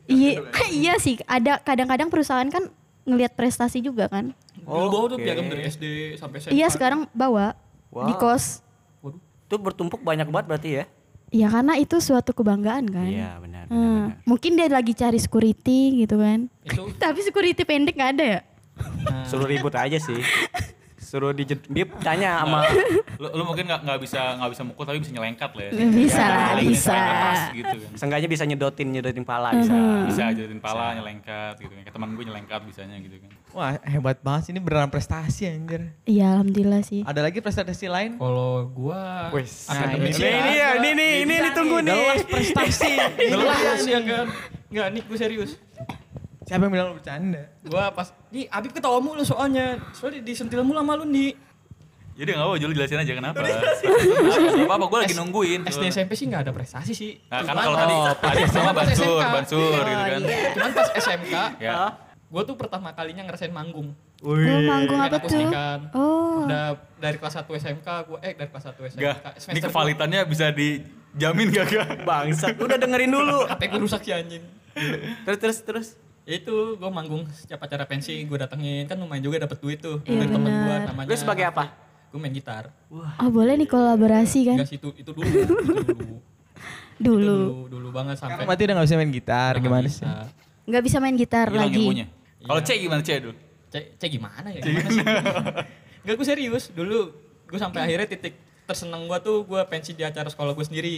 Iya, 0.05 0.41
iya 0.71 0.93
sih. 0.97 1.17
Ada 1.25 1.61
kadang-kadang 1.61 2.09
perusahaan 2.09 2.45
kan 2.47 2.69
ngelihat 3.05 3.37
prestasi 3.37 3.81
juga 3.81 4.09
kan. 4.09 4.33
Dulu 4.57 4.85
bawa 4.89 5.05
tuh 5.07 5.17
oke. 5.21 5.25
piagam 5.25 5.45
dari 5.45 5.61
SD 5.65 5.83
sampai 6.17 6.37
SMA. 6.41 6.53
Iya, 6.53 6.67
sekarang 6.69 7.05
bawa 7.11 7.53
di 7.91 8.13
Wow. 8.13 8.21
kos. 8.21 8.65
Waduh. 9.01 9.21
Itu 9.45 9.55
bertumpuk 9.61 10.01
banyak 10.01 10.25
banget 10.25 10.45
berarti 10.49 10.69
ya? 10.81 10.85
Ya 11.35 11.51
karena 11.51 11.75
itu 11.75 11.99
suatu 11.99 12.31
kebanggaan 12.31 12.87
kan. 12.87 13.03
Iya 13.03 13.35
benar. 13.43 13.63
benar, 13.67 13.75
Hmm, 13.75 13.83
benar. 14.07 14.23
mungkin 14.23 14.51
dia 14.55 14.71
lagi 14.71 14.95
cari 14.95 15.19
security 15.19 15.99
gitu 15.99 16.15
kan. 16.15 16.47
Itu 16.63 16.87
Tapi 17.03 17.19
security 17.19 17.67
pendek 17.67 17.99
gak 17.99 18.15
ada 18.15 18.25
ya? 18.39 18.41
Suruh 19.27 19.43
ribut 19.43 19.75
aja 19.75 19.99
sih. 19.99 20.23
Suruh 20.95 21.31
di 21.31 21.43
dia 21.45 21.85
tanya 21.99 22.41
sama 22.41 22.65
Lu, 23.21 23.31
lu 23.31 23.43
mungkin 23.45 23.63
nggak 23.63 23.87
nggak 23.87 23.99
bisa 24.03 24.35
nggak 24.35 24.51
bisa 24.51 24.63
mukul 24.67 24.83
tapi 24.83 24.99
bisa 24.99 25.11
nyelengkat 25.11 25.51
lah 25.55 25.63
ya. 25.63 25.71
Bisa 25.87 26.23
lah, 26.23 26.47
bisa. 26.59 26.91
pas 26.95 27.41
gitu 27.51 27.75
kan. 27.77 27.91
Sengaja 27.95 28.25
bisa 28.27 28.43
nyedotin 28.43 28.87
nyedotin 28.91 29.23
pala 29.23 29.55
bisa. 29.55 29.75
Bisa 30.07 30.23
jodohin 30.31 30.59
pala 30.59 30.95
nyelengkat 30.95 31.55
gitu 31.59 31.71
kan. 31.71 31.83
Teman 31.87 32.09
gue 32.15 32.25
nyelengkat 32.25 32.59
bisanya 32.63 32.95
gitu 32.99 33.15
kan. 33.19 33.31
Wah 33.55 33.79
hebat 33.87 34.19
banget 34.19 34.41
sih 34.43 34.51
ini 34.51 34.59
beneran 34.59 34.91
prestasi 34.91 35.47
anjir. 35.47 35.95
Iya, 36.03 36.35
alhamdulillah 36.35 36.83
sih. 36.83 37.07
Ada 37.07 37.23
lagi 37.23 37.39
prestasi 37.39 37.87
lain? 37.87 38.19
kalau 38.19 38.67
gua 38.67 39.31
Nah, 39.31 39.95
Ini 39.95 40.11
ini 40.11 40.51
ya, 40.59 40.69
ini 40.75 40.89
nih, 40.91 41.11
ini 41.23 41.35
ditunggu 41.39 41.79
nih. 41.79 41.95
Jelas 41.95 42.23
prestasi. 42.27 42.91
jelas 43.31 43.79
ya 43.87 43.99
kan 44.03 44.27
Enggak, 44.67 44.87
nih 44.91 45.01
gue 45.07 45.17
serius. 45.17 45.51
Siapa 46.43 46.67
yang 46.67 46.73
bilang 46.75 46.87
lu 46.91 46.99
bercanda? 46.99 47.47
Gua 47.63 47.95
pas, 47.95 48.11
nih 48.27 48.43
Abib 48.51 48.75
ketawa 48.75 48.99
mulu 48.99 49.23
soalnya. 49.23 49.79
Soalnya 49.95 50.19
disentil 50.19 50.59
mulu 50.59 50.83
sama 50.83 50.99
lu 50.99 51.07
nih. 51.07 51.31
Jadi 52.19 52.29
nggak 52.35 52.47
apa, 52.51 52.55
Jul 52.59 52.71
jelasin 52.75 52.99
aja 52.99 53.13
kenapa. 53.15 53.39
Gak 53.39 54.67
apa-apa, 54.67 54.85
gue 54.87 54.99
lagi 55.03 55.15
nungguin. 55.15 55.63
SD 55.63 55.83
SMP 55.95 56.11
sih 56.19 56.27
nggak 56.27 56.47
ada 56.47 56.51
prestasi 56.51 56.91
sih. 56.91 57.23
Nah, 57.31 57.39
karena 57.43 57.61
kalau 57.63 57.77
tadi 57.79 57.95
tadi 58.19 58.41
sama 58.51 58.71
pas 58.71 58.87
bansur, 58.87 59.19
bansur 59.19 59.79
gitu 59.79 60.03
kan. 60.11 60.21
Cuman 60.59 60.71
pas 60.75 60.87
SMK, 60.91 61.35
Ya. 61.63 62.03
Gue 62.35 62.43
tuh 62.43 62.59
pertama 62.59 62.91
kalinya 62.91 63.23
ngerasain 63.23 63.47
manggung. 63.47 63.95
Oh, 64.19 64.35
manggung 64.67 64.99
apa 64.99 65.23
tuh? 65.23 65.31
Oh. 65.95 66.43
Udah 66.43 66.75
dari 66.99 67.15
kelas 67.15 67.39
1 67.39 67.47
SMK, 67.47 67.87
gue 68.11 68.17
eh 68.19 68.35
dari 68.35 68.49
kelas 68.51 68.75
1 68.75 68.91
SMK. 68.91 68.99
Gak, 68.99 69.15
ini 69.47 69.59
kevalitannya 69.63 70.19
bisa 70.27 70.51
dijamin 70.51 71.47
gak 71.47 71.65
gak? 71.71 71.87
Bangsat, 72.07 72.59
udah 72.59 72.75
dengerin 72.75 73.07
dulu. 73.07 73.39
HP 73.49 73.71
gue 73.71 73.79
rusak 73.79 74.03
sih 74.03 74.11
anjing. 74.11 74.43
Terus 75.23 75.39
terus 75.39 75.57
terus. 75.63 75.87
Ya 76.27 76.35
itu 76.35 76.51
gue 76.75 76.91
manggung 76.91 77.23
setiap 77.31 77.63
acara 77.63 77.87
pensi 77.87 78.19
gue 78.19 78.35
datengin 78.35 78.83
kan 78.83 78.97
lumayan 78.97 79.21
juga 79.21 79.45
dapet 79.45 79.61
duit 79.61 79.77
tuh 79.77 80.01
Iya, 80.03 80.25
dari 80.25 80.29
temen 80.33 80.51
gue 80.51 80.75
namanya. 80.91 81.07
Lu 81.07 81.15
sebagai 81.15 81.45
apa? 81.47 81.71
Gue 82.11 82.19
main 82.19 82.35
gitar. 82.35 82.67
Oh, 82.91 83.29
boleh 83.31 83.55
nih 83.55 83.69
kolaborasi 83.69 84.39
kan? 84.43 84.59
Enggak 84.59 84.67
sih 84.67 84.75
itu 84.75 84.91
itu 84.91 85.11
dulu, 85.13 85.23
itu 85.23 85.55
dulu. 85.87 86.17
Itu 86.95 87.11
Dulu. 87.11 87.27
dulu, 87.27 87.59
dulu 87.69 87.87
banget 87.91 88.15
sampai. 88.15 88.39
Sekarang 88.39 88.47
berarti 88.47 88.63
udah 88.63 88.73
gak 88.73 88.87
bisa 88.87 88.95
main 88.95 89.11
gitar, 89.11 89.53
gimana 89.59 89.83
sih? 89.83 89.99
bisa. 89.99 90.11
Nggak 90.65 90.83
bisa 90.87 90.97
main 90.97 91.15
gitar 91.15 91.47
Hilang 91.51 91.67
lagi. 91.67 91.77
ilmunya. 91.77 92.05
Kalau 92.45 92.59
Iya. 92.59 92.67
C 92.67 92.79
gimana 92.79 93.01
C 93.01 93.09
dulu? 93.17 93.33
Cek, 93.67 93.83
cek 93.97 94.09
gimana 94.11 94.47
ya? 94.47 94.61
Gimana 94.61 94.89
sih? 94.89 95.05
Enggak 96.05 96.15
gue 96.15 96.27
serius. 96.27 96.63
Dulu 96.69 96.99
gue 97.45 97.59
sampai 97.59 97.79
akhirnya 97.83 98.07
titik 98.07 98.33
tersenang 98.63 99.05
gue 99.05 99.17
tuh 99.19 99.43
gue 99.43 99.61
pensi 99.65 99.91
di 99.91 100.01
acara 100.01 100.25
sekolah 100.25 100.53
gue 100.53 100.65
sendiri 100.65 100.93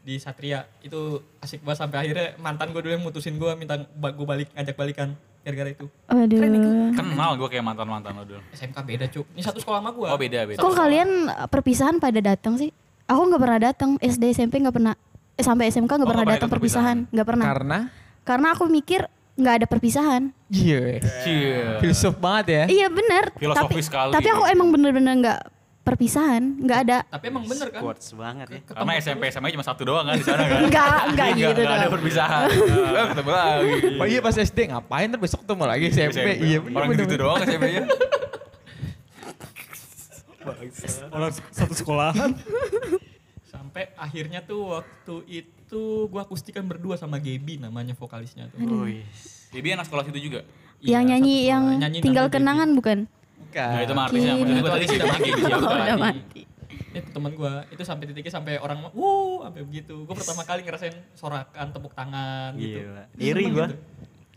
di 0.00 0.20
Satria 0.20 0.68
itu 0.80 1.16
asik 1.38 1.64
banget 1.64 1.80
sampai 1.80 1.98
akhirnya 1.98 2.36
mantan 2.36 2.68
gue 2.68 2.80
dulu 2.80 2.92
yang 2.92 3.00
mutusin 3.00 3.34
gue 3.34 3.48
minta 3.54 3.80
gue 3.80 4.26
balik 4.26 4.52
ngajak 4.52 4.76
balikan 4.76 5.08
gara-gara 5.40 5.70
itu 5.70 5.88
Waduh. 6.06 6.92
Kenal 6.92 7.30
gue 7.34 7.48
kayak 7.48 7.64
mantan-mantan 7.64 8.12
lo 8.12 8.24
dulu. 8.26 8.40
SMK 8.50 8.76
beda 8.80 9.06
cuk 9.08 9.24
ini 9.30 9.40
satu 9.40 9.56
sekolah 9.56 9.80
sama 9.80 9.90
gue 9.92 10.04
Oh 10.06 10.18
beda 10.18 10.44
beda. 10.44 10.60
Kok 10.60 10.72
kalian 10.74 11.08
uh, 11.26 11.48
perpisahan 11.48 11.96
pada 11.96 12.20
datang 12.20 12.56
sih? 12.56 12.68
Aku 13.04 13.20
nggak 13.22 13.40
pernah 13.40 13.58
datang. 13.62 13.90
SD 13.96 14.32
SMP 14.32 14.60
nggak 14.60 14.72
pernah. 14.72 14.92
Eh, 15.34 15.40
sampai 15.40 15.68
SMK 15.68 15.88
nggak 15.88 16.04
Oh, 16.04 16.12
pernah 16.12 16.26
datang 16.26 16.48
perpisahan. 16.48 16.96
Nggak 17.08 17.26
pernah. 17.26 17.44
Karena 17.46 17.78
Karena 18.24 18.46
aku 18.52 18.64
mikir 18.66 19.08
nggak 19.34 19.54
ada 19.56 19.66
perpisahan. 19.66 20.22
iya, 20.46 21.02
Cie. 21.20 21.78
filsuf 21.78 22.14
banget 22.16 22.46
ya. 22.46 22.64
Iya 22.66 22.86
bener. 22.88 23.34
Filosofi 23.34 23.66
tapi 23.66 23.82
sekali. 23.82 24.10
tapi 24.12 24.28
aku 24.28 24.44
emang 24.46 24.70
bener-bener 24.70 25.12
nggak 25.16 25.40
perpisahan. 25.82 26.42
Nggak 26.56 26.78
ada. 26.82 26.98
tapi 27.04 27.24
emang 27.28 27.44
bener 27.44 27.66
kan 27.68 27.80
Quotes 27.82 28.14
banget 28.14 28.46
ya. 28.48 28.60
Karena 28.64 28.92
SMP 28.96 29.22
SMA 29.28 29.50
cuma 29.50 29.60
satu 29.60 29.82
doang 29.82 30.06
kan 30.06 30.14
di 30.14 30.22
sana 30.22 30.42
kan. 30.44 30.60
Nggak 30.64 30.96
nggak 31.12 31.28
Nggak- 31.28 31.50
gitu 31.50 31.60
nggak 31.60 31.76
ada 31.76 31.90
perpisahan. 31.90 32.46
Eh, 32.48 33.06
ketemu 33.10 33.30
lagi. 33.30 33.72
Oh 33.98 34.06
iya 34.06 34.20
pas 34.20 34.34
SD 34.34 34.58
ngapain 34.66 35.06
ntar 35.06 35.18
besok 35.18 35.42
ketemu 35.42 35.64
lagi 35.66 35.84
SMP. 35.90 36.28
Iya 36.38 36.58
bener 36.60 36.76
Orang 36.78 36.88
bener. 36.88 37.02
gitu 37.02 37.14
doang 37.16 37.38
SMP-nya. 37.40 37.82
Orang 41.10 41.32
satu 41.50 41.74
sekolahan. 41.74 42.30
Sampai 43.74 43.90
akhirnya 43.98 44.38
tuh 44.38 44.70
waktu 44.70 45.14
itu 45.26 45.82
gue 46.06 46.20
akustikan 46.22 46.62
berdua 46.62 46.94
sama 46.94 47.18
Gaby 47.18 47.58
namanya 47.58 47.90
vokalisnya 47.90 48.46
tuh 48.54 48.86
Wih. 48.86 49.02
Bibi 49.50 49.74
anak 49.74 49.90
sekolah 49.90 50.06
situ 50.06 50.30
juga. 50.30 50.46
Iya, 50.78 51.02
yang 51.02 51.10
nyanyi 51.10 51.34
satu 51.36 51.50
yang. 51.50 51.64
Nyanyi 51.82 51.98
tinggal 51.98 52.26
namanya 52.26 52.30
Gaby. 52.30 52.34
kenangan 52.38 52.68
bukan? 52.70 52.98
Bukan. 53.34 53.66
Nah 53.66 53.80
itu 53.82 53.92
mah 53.92 54.02
artisnya. 54.06 54.32
Maksud 54.36 54.54
gue 54.54 54.70
tadi 54.70 54.86
pakai 54.94 55.20
gitu 55.26 55.42
Oh, 55.50 55.74
udah 55.74 55.98
mati. 55.98 56.42
itu 56.94 57.08
teman 57.10 57.32
gua 57.34 57.66
itu 57.66 57.82
sampai 57.82 58.04
titiknya 58.06 58.30
sampai 58.32 58.54
orang 58.56 58.78
wuh 58.94 59.42
sampai 59.42 59.66
begitu 59.66 60.06
gua 60.06 60.14
pertama 60.14 60.42
kali 60.44 60.62
ngerasain 60.62 60.94
sorakan 61.12 61.74
tepuk 61.74 61.90
tangan 61.90 62.54
gitu 62.54 62.78
Gila. 62.78 63.04
Iri 63.18 63.44
gua. 63.50 63.66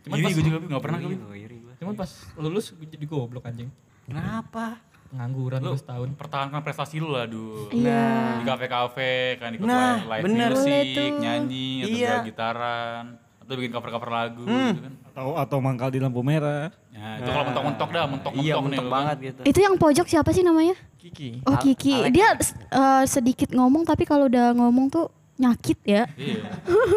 cuman 0.01 0.15
Iri 0.17 0.25
pas 0.25 0.31
gue 0.33 0.43
juga 0.43 0.57
nggak 0.65 0.81
pernah 0.81 0.97
gue. 0.99 1.13
Gua. 1.13 1.73
cuman 1.77 1.93
pas 1.93 2.09
lulus 2.35 2.73
gua 2.73 2.88
jadi 2.88 3.05
goblok 3.05 3.45
anjing 3.45 3.69
Kenapa? 4.09 4.81
Pengangguran 5.07 5.59
Lu 5.59 5.73
setahun 5.73 6.09
pertahankan 6.13 6.61
prestasi 6.61 6.97
lu 6.97 7.09
lah, 7.09 7.23
aduh. 7.23 7.67
Iya. 7.69 8.05
Di 8.37 8.43
kafe-kafe 8.43 9.11
kan 9.37 9.49
ikut 9.51 9.63
Nah, 9.63 10.03
live 10.05 10.23
bener. 10.23 10.51
Music, 10.53 10.85
tuh. 10.93 11.09
nyanyi, 11.17 11.69
atau 11.81 11.95
Iya. 11.95 12.13
gitaran, 12.23 13.03
atau 13.37 13.53
bikin 13.53 13.71
cover-cover 13.71 14.09
lagu 14.09 14.43
Hmm. 14.43 14.69
gitu 14.69 14.81
kan. 14.83 14.93
Atau 15.07 15.27
atau 15.35 15.57
mangkal 15.57 15.89
di 15.89 15.99
lampu 15.99 16.21
merah. 16.21 16.69
Ya, 16.89 17.21
itu 17.21 17.29
kalau 17.29 17.45
mentok-mentok 17.45 17.89
dah, 17.89 18.05
mentok-mentok 18.05 18.43
Iya, 18.43 18.53
nih. 18.53 18.63
mentok 18.63 18.77
lu 18.77 18.83
kan. 18.83 18.95
banget 18.97 19.17
gitu. 19.23 19.41
Itu 19.45 19.59
yang 19.59 19.75
pojok 19.75 20.07
siapa 20.07 20.29
sih 20.31 20.41
namanya? 20.41 20.75
Kiki. 20.97 21.29
Oh 21.43 21.55
Kiki. 21.55 22.09
Dia 22.09 22.35
eh, 22.35 23.03
sedikit 23.05 23.49
ngomong 23.49 23.83
tapi 23.83 24.03
kalau 24.03 24.27
udah 24.27 24.51
ngomong 24.51 24.89
tuh 24.89 25.07
nyakit 25.38 25.77
ya. 25.83 26.03
Iya. 26.11 26.41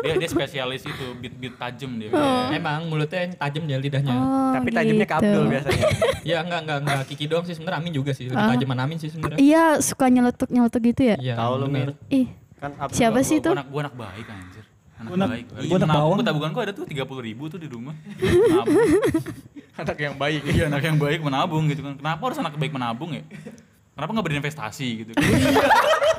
Dia 0.01 0.15
dia 0.17 0.29
spesialis 0.29 0.83
itu 0.83 1.05
beat-beat 1.15 1.55
tajam 1.55 1.93
dia. 1.95 2.09
emang 2.51 2.85
mulutnya 2.87 3.21
yang 3.23 3.33
tajam 3.35 3.65
ya 3.65 3.77
lidahnya 3.77 4.11
Oh, 4.11 4.51
Tapi 4.51 4.69
tajamnya 4.71 5.05
ke 5.05 5.13
gitu. 5.13 5.29
Abdul 5.29 5.45
biasanya. 5.47 5.85
ya 6.31 6.37
enggak 6.41 6.61
enggak 6.63 6.79
enggak 6.81 6.99
Kiki 7.07 7.25
doang 7.27 7.43
sih 7.43 7.53
sebenarnya 7.53 7.79
Amin 7.79 7.93
juga 7.93 8.11
sih 8.11 8.27
lebih 8.27 8.41
Ah. 8.41 8.51
tajaman 8.51 8.79
Amin 8.81 8.97
sih 8.97 9.09
sebenarnya 9.09 9.39
Iya 9.39 9.65
suka 9.79 10.07
nyeletuk 10.07 10.49
nyeletuk 10.49 10.83
gitu 10.85 11.03
ya. 11.05 11.17
iya 11.17 11.35
Tahu 11.35 11.53
lu. 11.59 11.67
Mir. 11.69 11.93
Ih 12.09 12.27
Kan 12.57 12.73
Abdul 12.75 12.93
siapa 12.95 13.15
gua- 13.15 13.25
sih 13.25 13.37
Gua 13.37 13.45
tuh? 13.45 13.53
anak, 13.55 13.67
gua 13.67 13.81
anak 13.83 13.95
baik 13.95 14.27
anjir. 14.27 14.65
Anak 14.95 15.05
Gua 15.07 15.17
anak- 15.17 15.31
baik. 15.31 15.45
gua 15.47 15.61
Iya, 15.61 15.77
anak 15.79 15.89
bawang. 15.95 16.19
tabungan 16.23 16.51
gua 16.51 16.63
ada 16.63 16.73
tuh 16.73 16.85
30 16.85 16.97
ribu 17.23 17.45
tuh 17.47 17.57
di 17.57 17.67
rumah. 17.67 17.95
Anak 19.73 19.97
yang 19.97 20.15
baik. 20.15 20.43
Iya 20.47 20.67
anak 20.67 20.83
yang 20.83 20.99
baik 20.99 21.21
menabung 21.21 21.65
gitu 21.67 21.81
kan. 21.81 21.97
Kenapa 21.97 22.21
harus 22.23 22.39
anak 22.39 22.53
baik 22.55 22.69
menabung 22.71 23.11
ya? 23.11 23.25
Kenapa 24.01 24.17
nggak 24.17 24.27
berinvestasi 24.33 24.87
gitu? 25.05 25.11
kan? 25.13 25.29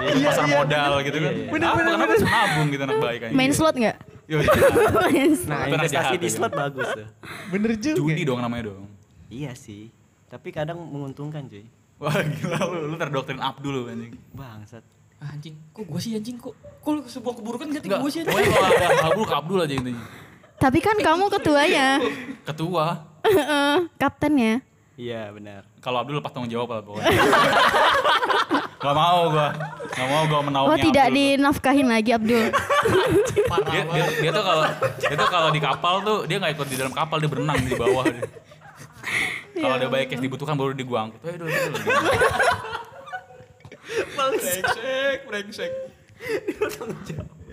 Iya, 0.06 0.30
pasar 0.30 0.46
modal 0.46 0.92
gitu 1.02 1.18
kan. 1.18 1.34
Kenapa, 1.50 1.78
kenapa 1.82 2.12
harus 2.14 2.22
menabung 2.30 2.68
gitu 2.70 2.82
anak 2.86 2.98
baik 3.02 3.20
aja? 3.26 3.34
Main 3.34 3.52
slot 3.58 3.74
nggak? 3.74 3.98
Iya, 4.30 4.38
iya. 5.18 5.26
Nah, 5.50 5.66
investasi 5.66 6.16
di 6.22 6.30
slot 6.30 6.54
bagus 6.54 6.86
tuh. 6.94 7.10
Bener 7.50 7.74
juga. 7.82 7.98
Judi 7.98 8.22
dong 8.22 8.38
namanya 8.38 8.70
dong. 8.70 8.86
Iya 9.34 9.58
sih. 9.58 9.90
Tapi 10.30 10.54
kadang 10.54 10.78
menguntungkan 10.78 11.50
cuy. 11.50 11.66
Wah 11.98 12.14
gila 12.22 12.60
lu, 12.70 12.78
lu 12.94 12.96
terdoktrin 13.02 13.42
Abdul 13.42 13.74
lu 13.74 13.82
anjing. 13.90 14.14
Bangsat. 14.30 14.86
Ah, 15.18 15.34
anjing 15.34 15.58
kok 15.74 15.82
gua 15.90 15.98
sih 15.98 16.14
anjing 16.14 16.38
kok 16.38 16.54
kok 16.54 16.92
lu 16.94 17.02
sebuah 17.10 17.34
keburukan 17.34 17.66
ganti 17.66 17.90
gua 17.90 18.10
sih 18.14 18.22
anjing 18.22 18.30
pokoknya 18.30 18.50
kalau 18.54 18.70
ada 18.70 19.06
Abdul 19.10 19.26
ke 19.26 19.36
Abdul 19.42 19.60
aja 19.66 19.74
intinya. 19.74 20.06
Tapi 20.62 20.78
kan 20.86 20.98
kamu 21.02 21.26
ketuanya, 21.34 21.98
Ketua, 22.46 23.10
kaptennya. 24.02 24.62
Iya 24.94 25.34
benar. 25.34 25.71
Kalau 25.82 25.98
Abdul 26.00 26.22
lepas 26.22 26.30
tanggung 26.30 26.48
jawab 26.48 26.70
lah 26.72 26.82
pokoknya. 26.86 27.10
Gak 28.82 28.98
mau 28.98 29.30
gua, 29.30 29.54
gak 29.94 30.08
mau 30.10 30.24
gua 30.26 30.42
menaungi 30.42 30.70
Oh 30.74 30.78
tidak 30.80 31.06
Abdul. 31.06 31.18
dinafkahin 31.38 31.86
lagi 31.86 32.10
Abdul. 32.18 32.46
Dia, 33.62 33.84
dia, 33.86 34.06
dia 34.18 34.32
tuh 34.34 34.42
kalau 34.42 34.66
dia 34.98 35.14
tuh 35.14 35.30
kalau 35.30 35.50
di 35.54 35.62
kapal 35.62 35.96
tuh 36.02 36.26
dia 36.26 36.42
nggak 36.42 36.58
ikut 36.58 36.66
di 36.66 36.78
dalam 36.82 36.90
kapal 36.90 37.22
dia 37.22 37.30
berenang 37.30 37.62
di 37.62 37.78
bawah. 37.78 38.02
Kalau 39.62 39.76
ada 39.78 39.86
baik 39.86 40.10
cash 40.10 40.18
dibutuhkan 40.20 40.58
baru 40.58 40.74
di 40.74 40.82
gua 40.82 41.06
angkut. 41.06 41.22
Eh, 41.22 41.38
dulu, 41.38 41.46
dulu. 41.46 41.78
brengsek 44.18 45.20
brengsek 45.28 45.72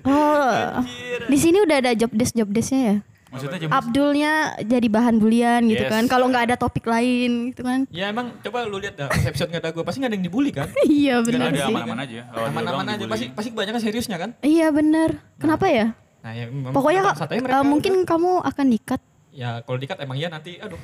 Oh, 0.08 0.80
di 1.28 1.36
sini 1.36 1.60
udah 1.60 1.84
ada 1.84 1.92
job 1.92 2.08
desk 2.14 2.32
job 2.32 2.48
desknya 2.48 2.80
ya. 2.80 2.96
Maksudnya 3.28 3.58
coba 3.60 3.72
Abdulnya 3.76 4.32
jadi 4.58 4.88
bahan 4.88 5.16
bulian 5.16 5.60
gitu 5.64 5.84
Yes. 5.84 5.90
kan. 5.90 6.04
Kalau 6.04 6.26
nggak 6.26 6.48
ada 6.48 6.56
topik 6.56 6.84
lain 6.84 7.50
gitu 7.50 7.60
kan. 7.60 7.84
ya 7.90 8.08
emang 8.08 8.32
coba 8.40 8.64
lu 8.64 8.76
lihat 8.76 8.96
dah 8.96 9.08
episode 9.22 9.48
nggak 9.48 9.60
ada 9.60 9.70
gua 9.70 9.84
pasti 9.84 9.98
nggak 9.98 10.08
ada 10.08 10.16
yang 10.16 10.24
dibully 10.24 10.50
kan 10.50 10.68
iya 10.88 11.14
Gak 11.18 11.28
benar 11.28 11.46
ada 11.46 11.58
sih. 11.58 11.68
aman-aman 11.68 11.98
aja. 12.00 12.20
Kalau 12.24 12.40
dia 12.40 12.50
aman-aman 12.50 12.84
aja 12.84 12.94
dibully. 12.94 13.10
pasti 13.10 13.24
pasti 13.30 13.48
kebanyakan 13.52 13.80
seriusnya 13.80 14.16
kan 14.16 14.30
Iya 14.40 14.66
benar. 14.70 15.10
Kenapa 15.36 15.66
ya? 15.66 15.86
nah 16.18 16.32
ya 16.32 16.44
memang 16.46 16.72
Pokoknya 16.72 17.00
bangsat 17.04 17.28
aja 17.28 17.36
eh, 17.36 17.42
mereka 17.42 17.62
mungkin 17.62 17.94
kamu 18.02 18.30
akan 18.42 18.66
dikat. 18.68 19.00
ya 19.30 19.62
kalau 19.62 19.76
dikat 19.76 19.98
emang 19.98 20.16
iya 20.16 20.28
nanti 20.28 20.56
aduh 20.56 20.80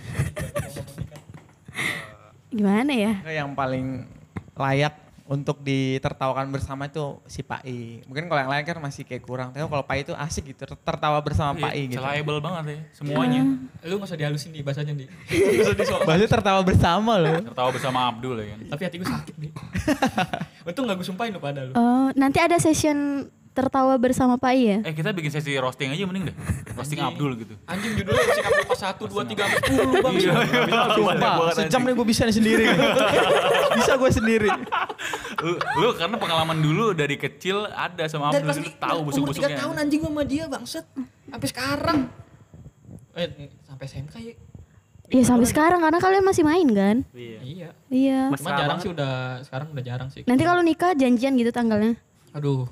Gimana 2.50 2.92
ya? 2.92 3.12
Nggak, 3.18 3.34
yang 3.34 3.50
paling 3.52 3.86
layak 4.54 4.94
untuk 5.24 5.56
ditertawakan 5.58 6.48
bersama 6.48 6.84
itu 6.84 7.00
si 7.24 7.40
Pak 7.40 7.64
I. 7.64 8.04
Mungkin 8.04 8.26
kalau 8.26 8.40
yang 8.40 8.50
lain 8.50 8.60
kan 8.62 8.76
masih 8.76 9.02
kayak 9.02 9.20
kurang. 9.20 9.48
Tapi 9.50 9.64
kalau 9.64 9.80
Pak 9.80 9.94
I 9.94 10.00
itu 10.02 10.12
asik 10.12 10.44
gitu, 10.46 10.62
ter- 10.62 10.76
tertawa 10.76 11.16
bersama 11.18 11.56
Pak 11.58 11.72
I 11.72 11.76
Iya, 11.78 11.84
gitu. 11.88 11.98
Reliable 11.98 12.40
banget 12.40 12.64
ya 12.66 12.78
semuanya. 12.92 13.42
lu 13.80 13.94
nggak 13.94 14.04
usah 14.06 14.18
dihalusin 14.18 14.50
di 14.50 14.60
bahasanya 14.60 14.92
di 14.92 15.08
Bahasanya 16.04 16.28
tertawa 16.30 16.60
bersama 16.60 17.16
loh. 17.16 17.40
Tertawa 17.42 17.68
bersama 17.70 17.98
Abdul 18.06 18.36
ya 18.36 18.46
kan. 18.46 18.58
tapi 18.68 18.82
hati 18.84 18.96
gue 18.96 19.08
sakit 19.08 19.34
nih 19.38 19.50
untung 20.66 20.84
nggak 20.84 20.96
gue 20.96 21.06
sumpahin 21.06 21.30
lu 21.30 21.40
pada 21.40 21.60
lu 21.62 21.72
Oh, 21.72 22.12
nanti 22.14 22.38
ada 22.38 22.56
session 22.56 23.24
tertawa 23.54 23.94
bersama 23.94 24.34
Pak 24.34 24.50
I 24.50 24.60
ya? 24.60 24.78
Eh 24.82 24.92
kita 24.92 25.10
bikin 25.10 25.30
sesi 25.30 25.54
roasting 25.54 25.88
aja 25.88 26.02
mending 26.02 26.28
deh. 26.28 26.36
Roasting 26.74 26.98
Abdul 26.98 27.38
gitu. 27.38 27.54
anjing 27.64 27.94
judulnya 27.94 28.18
mesti 28.20 28.42
kamu 28.42 28.60
pas 28.66 28.78
satu 28.80 29.02
dua 29.06 29.22
tiga 29.22 29.46
sampai 29.46 29.58
sepuluh 29.62 29.92
bang 29.96 30.14
Iya. 30.16 30.32
Sumpah, 30.90 31.34
sejam 31.54 31.80
nih 31.80 31.94
gue 31.94 32.06
bisa 32.06 32.22
nih 32.24 32.34
sendiri. 32.34 32.64
bisa 33.78 33.92
gue 33.94 34.10
sendiri. 34.10 34.50
lu, 35.40 35.52
lu 35.54 35.88
karena 35.92 36.16
pengalaman 36.16 36.58
dulu 36.58 36.92
dari 36.92 37.14
kecil 37.14 37.64
ada 37.68 38.04
sama 38.04 38.28
dari 38.28 38.42
Abdul 38.42 38.48
pas 38.48 38.58
lu 38.58 38.70
tahu 38.76 38.98
busuk-busuknya. 39.06 39.56
tahun 39.56 39.74
anjing 39.78 40.02
sama 40.02 40.22
dia 40.22 40.44
bangset 40.44 40.84
sampai 41.26 41.48
sekarang 41.48 41.98
eh 43.12 43.28
sampai 43.62 43.84
SMK 43.84 44.14
ya 44.20 44.34
Iya 45.04 45.20
sampai 45.22 45.44
sekarang 45.44 45.78
karena 45.78 46.00
kalian 46.00 46.24
masih 46.24 46.42
main 46.42 46.64
kan? 46.66 46.96
Iya. 47.12 47.38
iya 47.44 47.68
Iya. 47.86 48.20
cuma 48.32 48.56
jarang 48.56 48.78
sih 48.80 48.88
udah 48.88 49.12
sekarang 49.44 49.68
udah 49.70 49.84
jarang 49.84 50.08
sih 50.08 50.24
Nanti 50.24 50.42
kalau 50.42 50.58
nikah 50.58 50.96
janjian 50.96 51.36
gitu 51.36 51.52
tanggalnya. 51.52 51.94
Aduh 52.34 52.66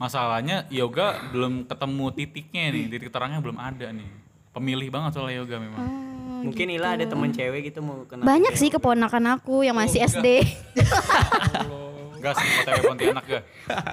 Masalahnya 0.00 0.64
yoga 0.72 1.20
belum 1.28 1.68
ketemu 1.68 2.06
titiknya 2.16 2.72
nih, 2.72 2.84
titik 2.88 3.12
terangnya 3.12 3.44
belum 3.44 3.60
ada 3.60 3.92
nih. 3.92 4.08
Pemilih 4.48 4.88
banget 4.88 5.12
soal 5.12 5.28
yoga 5.28 5.60
memang. 5.60 5.84
Mungkin 6.40 6.72
Ila 6.72 6.96
ada 6.96 7.04
temen 7.04 7.28
cewek 7.28 7.68
gitu 7.68 7.84
mau 7.84 8.08
kenal. 8.08 8.24
Banyak 8.24 8.56
sih 8.56 8.72
keponakan 8.72 9.36
aku 9.36 9.60
yang 9.60 9.76
masih 9.76 10.00
SD. 10.08 10.40
Enggak 12.16 12.32
sih, 12.36 12.48
OTW 12.64 12.80
Pontianak 12.84 13.24
gak? 13.28 13.42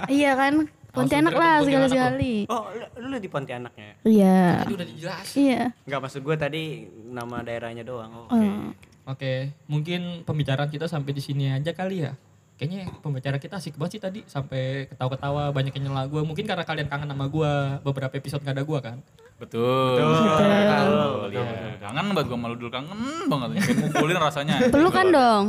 iya 0.08 0.32
kan? 0.32 0.64
Pontianak 0.96 1.36
lah 1.36 1.60
lu. 1.60 1.68
sekali-sekali. 1.68 2.48
Oh, 2.48 2.72
lu, 2.72 3.12
lu 3.12 3.16
di 3.20 3.28
Pontianaknya? 3.28 4.00
Iya. 4.04 4.64
tadi 4.64 4.72
udah 4.80 4.88
dijelasin 4.88 5.36
Iya. 5.44 5.62
Enggak 5.84 6.00
maksud 6.08 6.20
gue 6.24 6.36
tadi 6.40 6.62
nama 7.04 7.44
daerahnya 7.44 7.84
doang. 7.84 8.10
Oh, 8.16 8.32
Oke. 8.32 8.48
Oh. 8.48 8.68
oke 9.08 9.32
mungkin 9.68 10.24
pembicaraan 10.24 10.68
kita 10.68 10.84
sampai 10.88 11.12
di 11.12 11.20
sini 11.20 11.48
aja 11.48 11.72
kali 11.72 12.04
ya 12.04 12.12
kayaknya 12.58 12.90
pembicaraan 12.98 13.38
kita 13.38 13.56
asik 13.56 13.78
banget 13.78 13.92
sih 13.94 14.02
tadi 14.02 14.20
sampai 14.26 14.90
ketawa-ketawa 14.90 15.48
banyak 15.48 15.70
yang 15.72 15.84
nyela 15.88 16.04
gue 16.04 16.20
mungkin 16.20 16.42
karena 16.42 16.62
kalian 16.62 16.86
kangen 16.86 17.06
sama 17.06 17.26
gue 17.26 17.50
beberapa 17.80 18.12
episode 18.12 18.42
gak 18.42 18.52
ada 18.52 18.62
gue 18.62 18.78
kan 18.80 18.98
Betul. 19.38 20.02
Betul. 20.02 21.30
Iya. 21.30 21.78
Kangen 21.78 22.10
banget 22.10 22.26
gue 22.26 22.34
malu 22.36 22.58
dulu 22.58 22.74
kangen 22.74 22.98
banget. 23.30 23.62
Pengen 23.62 23.86
mukulin 23.86 24.18
rasanya. 24.18 24.54
Pelukan 24.74 25.06
dong. 25.08 25.44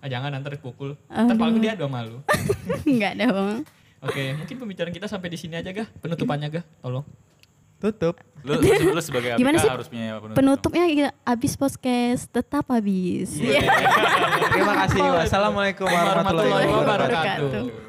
ah, 0.00 0.08
jangan 0.08 0.32
nanti 0.32 0.54
dipukul 0.54 0.96
ntar 1.08 1.34
paling 1.34 1.58
dia 1.58 1.74
dua 1.74 1.88
malu 1.90 2.20
Enggak 2.84 3.12
dong. 3.26 3.64
oke 3.98 4.22
mungkin 4.38 4.56
pembicaraan 4.56 4.94
kita 4.94 5.04
sampai 5.04 5.28
di 5.28 5.36
sini 5.36 5.56
aja 5.56 5.72
gah 5.72 5.88
penutupannya 5.98 6.48
gah 6.48 6.64
tolong 6.78 7.02
Tutup. 7.86 8.16
Lu, 8.46 8.52
lu, 8.62 8.94
lu 8.96 9.02
sebagai 9.02 9.34
Gimana 9.38 9.58
ABK 9.58 9.64
sih 9.66 9.70
harus 9.70 9.86
punya 9.90 10.06
penutup. 10.22 10.36
Penutupnya 10.38 10.84
kita 10.86 11.10
habis 11.26 11.52
podcast 11.58 12.22
tetap 12.30 12.64
habis. 12.70 13.38
Iya. 13.38 13.66
Terima 14.54 14.74
kasih. 14.86 15.02
Wassalamualaikum 15.02 15.86
warahmatullahi 15.86 16.70
wabarakatuh 16.70 17.85